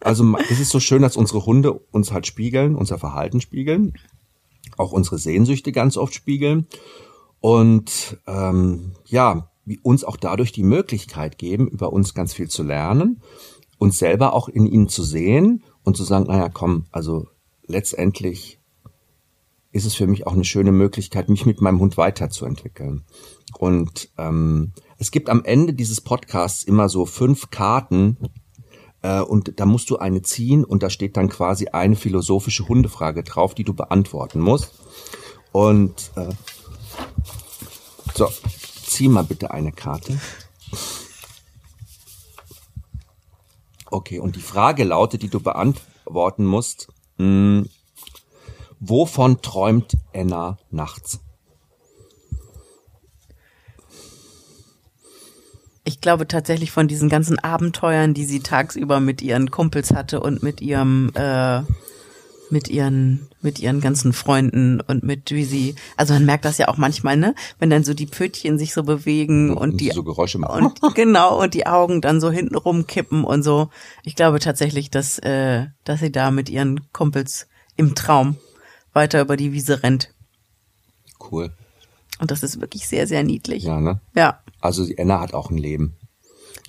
Also 0.00 0.36
es 0.50 0.60
ist 0.60 0.70
so 0.70 0.80
schön, 0.80 1.02
dass 1.02 1.16
unsere 1.16 1.44
Hunde 1.44 1.72
uns 1.72 2.12
halt 2.12 2.26
spiegeln, 2.26 2.76
unser 2.76 2.98
Verhalten 2.98 3.40
spiegeln, 3.40 3.94
auch 4.82 4.92
unsere 4.92 5.18
Sehnsüchte 5.18 5.72
ganz 5.72 5.96
oft 5.96 6.14
spiegeln 6.14 6.66
und 7.40 8.18
ähm, 8.26 8.92
ja, 9.06 9.50
uns 9.82 10.04
auch 10.04 10.16
dadurch 10.16 10.52
die 10.52 10.62
Möglichkeit 10.62 11.38
geben, 11.38 11.68
über 11.68 11.92
uns 11.92 12.14
ganz 12.14 12.34
viel 12.34 12.48
zu 12.48 12.62
lernen, 12.62 13.22
uns 13.78 13.98
selber 13.98 14.32
auch 14.34 14.48
in 14.48 14.66
ihnen 14.66 14.88
zu 14.88 15.02
sehen 15.02 15.64
und 15.82 15.96
zu 15.96 16.04
sagen, 16.04 16.26
naja, 16.26 16.48
komm, 16.48 16.86
also 16.90 17.28
letztendlich 17.66 18.58
ist 19.72 19.86
es 19.86 19.94
für 19.94 20.06
mich 20.06 20.26
auch 20.26 20.34
eine 20.34 20.44
schöne 20.44 20.72
Möglichkeit, 20.72 21.28
mich 21.28 21.46
mit 21.46 21.60
meinem 21.60 21.80
Hund 21.80 21.96
weiterzuentwickeln. 21.96 23.04
Und 23.58 24.10
ähm, 24.18 24.72
es 24.98 25.10
gibt 25.10 25.30
am 25.30 25.44
Ende 25.44 25.72
dieses 25.72 26.00
Podcasts 26.00 26.62
immer 26.62 26.88
so 26.88 27.06
fünf 27.06 27.50
Karten, 27.50 28.18
und 29.02 29.58
da 29.58 29.66
musst 29.66 29.90
du 29.90 29.98
eine 29.98 30.22
ziehen 30.22 30.64
und 30.64 30.82
da 30.82 30.90
steht 30.90 31.16
dann 31.16 31.28
quasi 31.28 31.68
eine 31.68 31.96
philosophische 31.96 32.68
Hundefrage 32.68 33.24
drauf, 33.24 33.54
die 33.54 33.64
du 33.64 33.74
beantworten 33.74 34.40
musst. 34.40 34.72
Und 35.50 36.12
äh, 36.16 36.28
so, 38.14 38.28
zieh 38.86 39.08
mal 39.08 39.24
bitte 39.24 39.50
eine 39.50 39.72
Karte. 39.72 40.18
Okay, 43.90 44.20
und 44.20 44.36
die 44.36 44.40
Frage 44.40 44.84
lautet, 44.84 45.22
die 45.22 45.28
du 45.28 45.40
beantworten 45.40 46.46
musst, 46.46 46.88
mh, 47.18 47.64
wovon 48.80 49.42
träumt 49.42 49.96
Anna 50.14 50.58
nachts? 50.70 51.20
Ich 55.84 56.00
glaube 56.00 56.28
tatsächlich 56.28 56.70
von 56.70 56.86
diesen 56.86 57.08
ganzen 57.08 57.38
Abenteuern, 57.38 58.14
die 58.14 58.24
sie 58.24 58.40
tagsüber 58.40 59.00
mit 59.00 59.20
ihren 59.20 59.50
Kumpels 59.50 59.92
hatte 59.92 60.20
und 60.20 60.42
mit 60.42 60.60
ihrem, 60.60 61.10
äh, 61.14 61.62
mit 62.50 62.68
ihren, 62.68 63.28
mit 63.40 63.58
ihren 63.58 63.80
ganzen 63.80 64.12
Freunden 64.12 64.80
und 64.80 65.02
mit 65.02 65.32
wie 65.32 65.44
sie, 65.44 65.74
also 65.96 66.14
man 66.14 66.24
merkt 66.24 66.44
das 66.44 66.58
ja 66.58 66.68
auch 66.68 66.76
manchmal, 66.76 67.16
ne, 67.16 67.34
wenn 67.58 67.70
dann 67.70 67.82
so 67.82 67.94
die 67.94 68.06
Pfötchen 68.06 68.58
sich 68.58 68.74
so 68.74 68.84
bewegen 68.84 69.56
und, 69.56 69.80
die 69.80 69.90
so 69.90 70.04
Geräusche 70.04 70.38
machen. 70.38 70.66
und 70.66 70.80
genau 70.94 71.42
und 71.42 71.54
die 71.54 71.66
Augen 71.66 72.00
dann 72.00 72.20
so 72.20 72.30
hinten 72.30 72.54
rumkippen 72.54 73.24
und 73.24 73.42
so. 73.42 73.70
Ich 74.04 74.14
glaube 74.14 74.38
tatsächlich, 74.38 74.90
dass, 74.90 75.18
äh, 75.18 75.66
dass 75.82 75.98
sie 75.98 76.12
da 76.12 76.30
mit 76.30 76.48
ihren 76.48 76.92
Kumpels 76.92 77.48
im 77.76 77.96
Traum 77.96 78.36
weiter 78.92 79.20
über 79.20 79.36
die 79.36 79.52
Wiese 79.52 79.82
rennt. 79.82 80.14
Cool. 81.18 81.52
Und 82.22 82.30
das 82.30 82.44
ist 82.44 82.60
wirklich 82.60 82.86
sehr, 82.86 83.08
sehr 83.08 83.24
niedlich. 83.24 83.64
Ja, 83.64 83.80
ne? 83.80 84.00
ja. 84.14 84.38
Also 84.60 84.86
Anna 84.96 85.20
hat 85.20 85.34
auch 85.34 85.50
ein 85.50 85.58
Leben. 85.58 85.96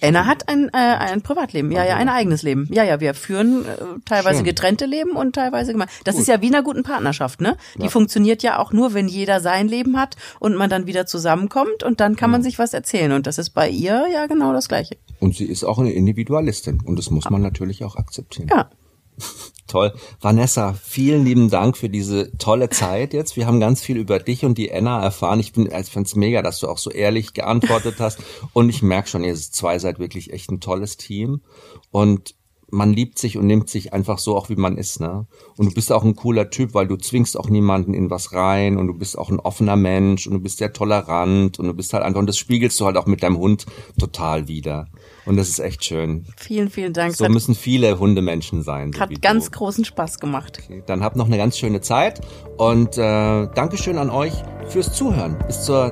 Anna 0.02 0.26
hat 0.26 0.50
ein, 0.50 0.70
äh, 0.74 0.78
ein 0.78 1.22
Privatleben, 1.22 1.72
ja, 1.72 1.86
ja, 1.86 1.96
ein 1.96 2.10
eigenes 2.10 2.42
Leben. 2.42 2.68
Ja, 2.72 2.84
ja, 2.84 3.00
wir 3.00 3.14
führen 3.14 3.64
äh, 3.66 3.78
teilweise 4.04 4.38
Schön. 4.38 4.46
getrennte 4.46 4.86
Leben 4.88 5.12
und 5.12 5.34
teilweise 5.36 5.72
gemein. 5.74 5.88
Das 6.06 6.16
Gut. 6.16 6.24
ist 6.24 6.28
ja 6.28 6.42
wie 6.42 6.48
in 6.48 6.56
einer 6.56 6.64
guten 6.64 6.82
Partnerschaft, 6.82 7.40
ne? 7.40 7.56
Die 7.78 7.84
Ja. 7.84 7.90
funktioniert 7.90 8.42
ja 8.42 8.58
auch 8.58 8.74
nur, 8.74 8.96
wenn 8.96 9.08
jeder 9.08 9.40
sein 9.42 9.68
Leben 9.68 9.98
hat 9.98 10.18
und 10.40 10.56
man 10.56 10.72
dann 10.72 10.88
wieder 10.88 11.06
zusammenkommt 11.06 11.84
und 11.84 12.00
dann 12.02 12.16
kann 12.16 12.32
man 12.32 12.42
sich 12.42 12.58
was 12.58 12.74
erzählen. 12.74 13.12
Und 13.12 13.28
das 13.28 13.38
ist 13.38 13.52
bei 13.52 13.70
ihr 13.70 14.08
ja 14.12 14.26
genau 14.26 14.52
das 14.54 14.68
Gleiche. 14.68 14.98
Und 15.20 15.36
sie 15.36 15.46
ist 15.46 15.64
auch 15.64 15.78
eine 15.78 15.94
Individualistin. 15.94 16.82
Und 16.84 16.98
das 16.98 17.12
muss 17.12 17.30
man 17.30 17.44
natürlich 17.44 17.84
auch 17.86 17.96
akzeptieren. 17.96 18.50
Ja. 18.50 18.72
Toll. 19.74 19.92
Vanessa, 20.22 20.74
vielen 20.74 21.26
lieben 21.26 21.50
Dank 21.50 21.78
für 21.78 21.90
diese 21.90 22.38
tolle 22.38 22.70
Zeit 22.70 23.12
jetzt. 23.12 23.36
Wir 23.36 23.48
haben 23.48 23.60
ganz 23.60 23.82
viel 23.82 23.98
über 23.98 24.20
dich 24.20 24.46
und 24.46 24.60
die 24.60 24.72
Anna 24.72 25.02
erfahren. 25.02 25.40
Ich 25.40 25.52
bin, 25.52 25.66
ich 25.66 25.90
find's 25.90 26.16
mega, 26.16 26.44
dass 26.44 26.60
du 26.60 26.68
auch 26.68 26.78
so 26.78 26.92
ehrlich 26.92 27.34
geantwortet 27.34 27.96
hast. 27.98 28.20
Und 28.54 28.70
ich 28.70 28.84
merke 28.84 29.10
schon, 29.10 29.24
ihr 29.24 29.34
zwei 29.34 29.80
seid 29.80 29.98
wirklich 29.98 30.32
echt 30.32 30.52
ein 30.52 30.60
tolles 30.60 30.98
Team. 30.98 31.42
Und 31.90 32.36
man 32.74 32.92
liebt 32.92 33.20
sich 33.20 33.38
und 33.38 33.46
nimmt 33.46 33.70
sich 33.70 33.94
einfach 33.94 34.18
so 34.18 34.36
auch 34.36 34.50
wie 34.50 34.56
man 34.56 34.78
ist, 34.78 35.00
ne? 35.00 35.28
Und 35.58 35.68
du 35.70 35.74
bist 35.74 35.92
auch 35.92 36.04
ein 36.04 36.16
cooler 36.16 36.50
Typ, 36.50 36.74
weil 36.74 36.88
du 36.88 36.98
zwingst 36.98 37.38
auch 37.38 37.48
niemanden 37.50 37.94
in 37.94 38.10
was 38.10 38.34
rein 38.34 38.78
und 38.78 38.88
du 38.88 38.94
bist 38.94 39.18
auch 39.18 39.30
ein 39.30 39.40
offener 39.40 39.76
Mensch 39.76 40.26
und 40.26 40.34
du 40.34 40.40
bist 40.40 40.58
sehr 40.58 40.74
tolerant 40.74 41.60
und 41.60 41.68
du 41.68 41.74
bist 41.74 41.94
halt 41.94 42.04
einfach 42.04 42.20
und 42.20 42.28
das 42.28 42.38
spiegelst 42.38 42.80
du 42.80 42.86
halt 42.86 42.98
auch 42.98 43.06
mit 43.06 43.22
deinem 43.22 43.38
Hund 43.38 43.66
total 44.00 44.48
wieder. 44.48 44.88
Und 45.26 45.38
das 45.38 45.50
ist 45.50 45.60
echt 45.60 45.86
schön. 45.86 46.26
Vielen, 46.36 46.70
vielen 46.70 46.94
Dank. 46.94 47.16
So 47.16 47.30
müssen 47.30 47.56
viele 47.56 48.00
Hundemenschen 48.00 48.64
sein. 48.64 48.92
So 48.92 49.00
hat 49.00 49.22
ganz 49.22 49.46
du. 49.46 49.52
großen 49.52 49.86
Spaß 49.86 50.20
gemacht. 50.20 50.60
Okay, 50.64 50.84
dann 50.86 51.04
habt 51.04 51.16
noch 51.16 51.28
eine 51.28 51.38
ganz 51.38 51.58
schöne 51.58 51.82
Zeit 51.82 52.22
und 52.58 52.98
äh, 52.98 53.48
Dankeschön 53.54 53.98
an 54.00 54.10
euch 54.10 54.34
fürs 54.68 54.94
Zuhören. 54.94 55.38
Bis 55.46 55.64
zur, 55.64 55.92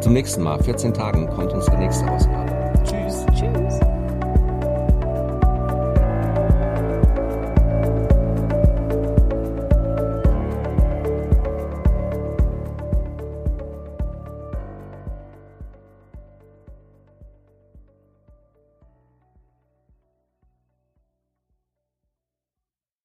zum 0.00 0.14
nächsten 0.14 0.42
Mal. 0.42 0.62
14 0.62 0.94
Tagen 0.94 1.28
kommt 1.28 1.52
uns 1.52 1.66
die 1.66 1.76
nächste 1.76 2.10
Ausgabe. 2.10 2.51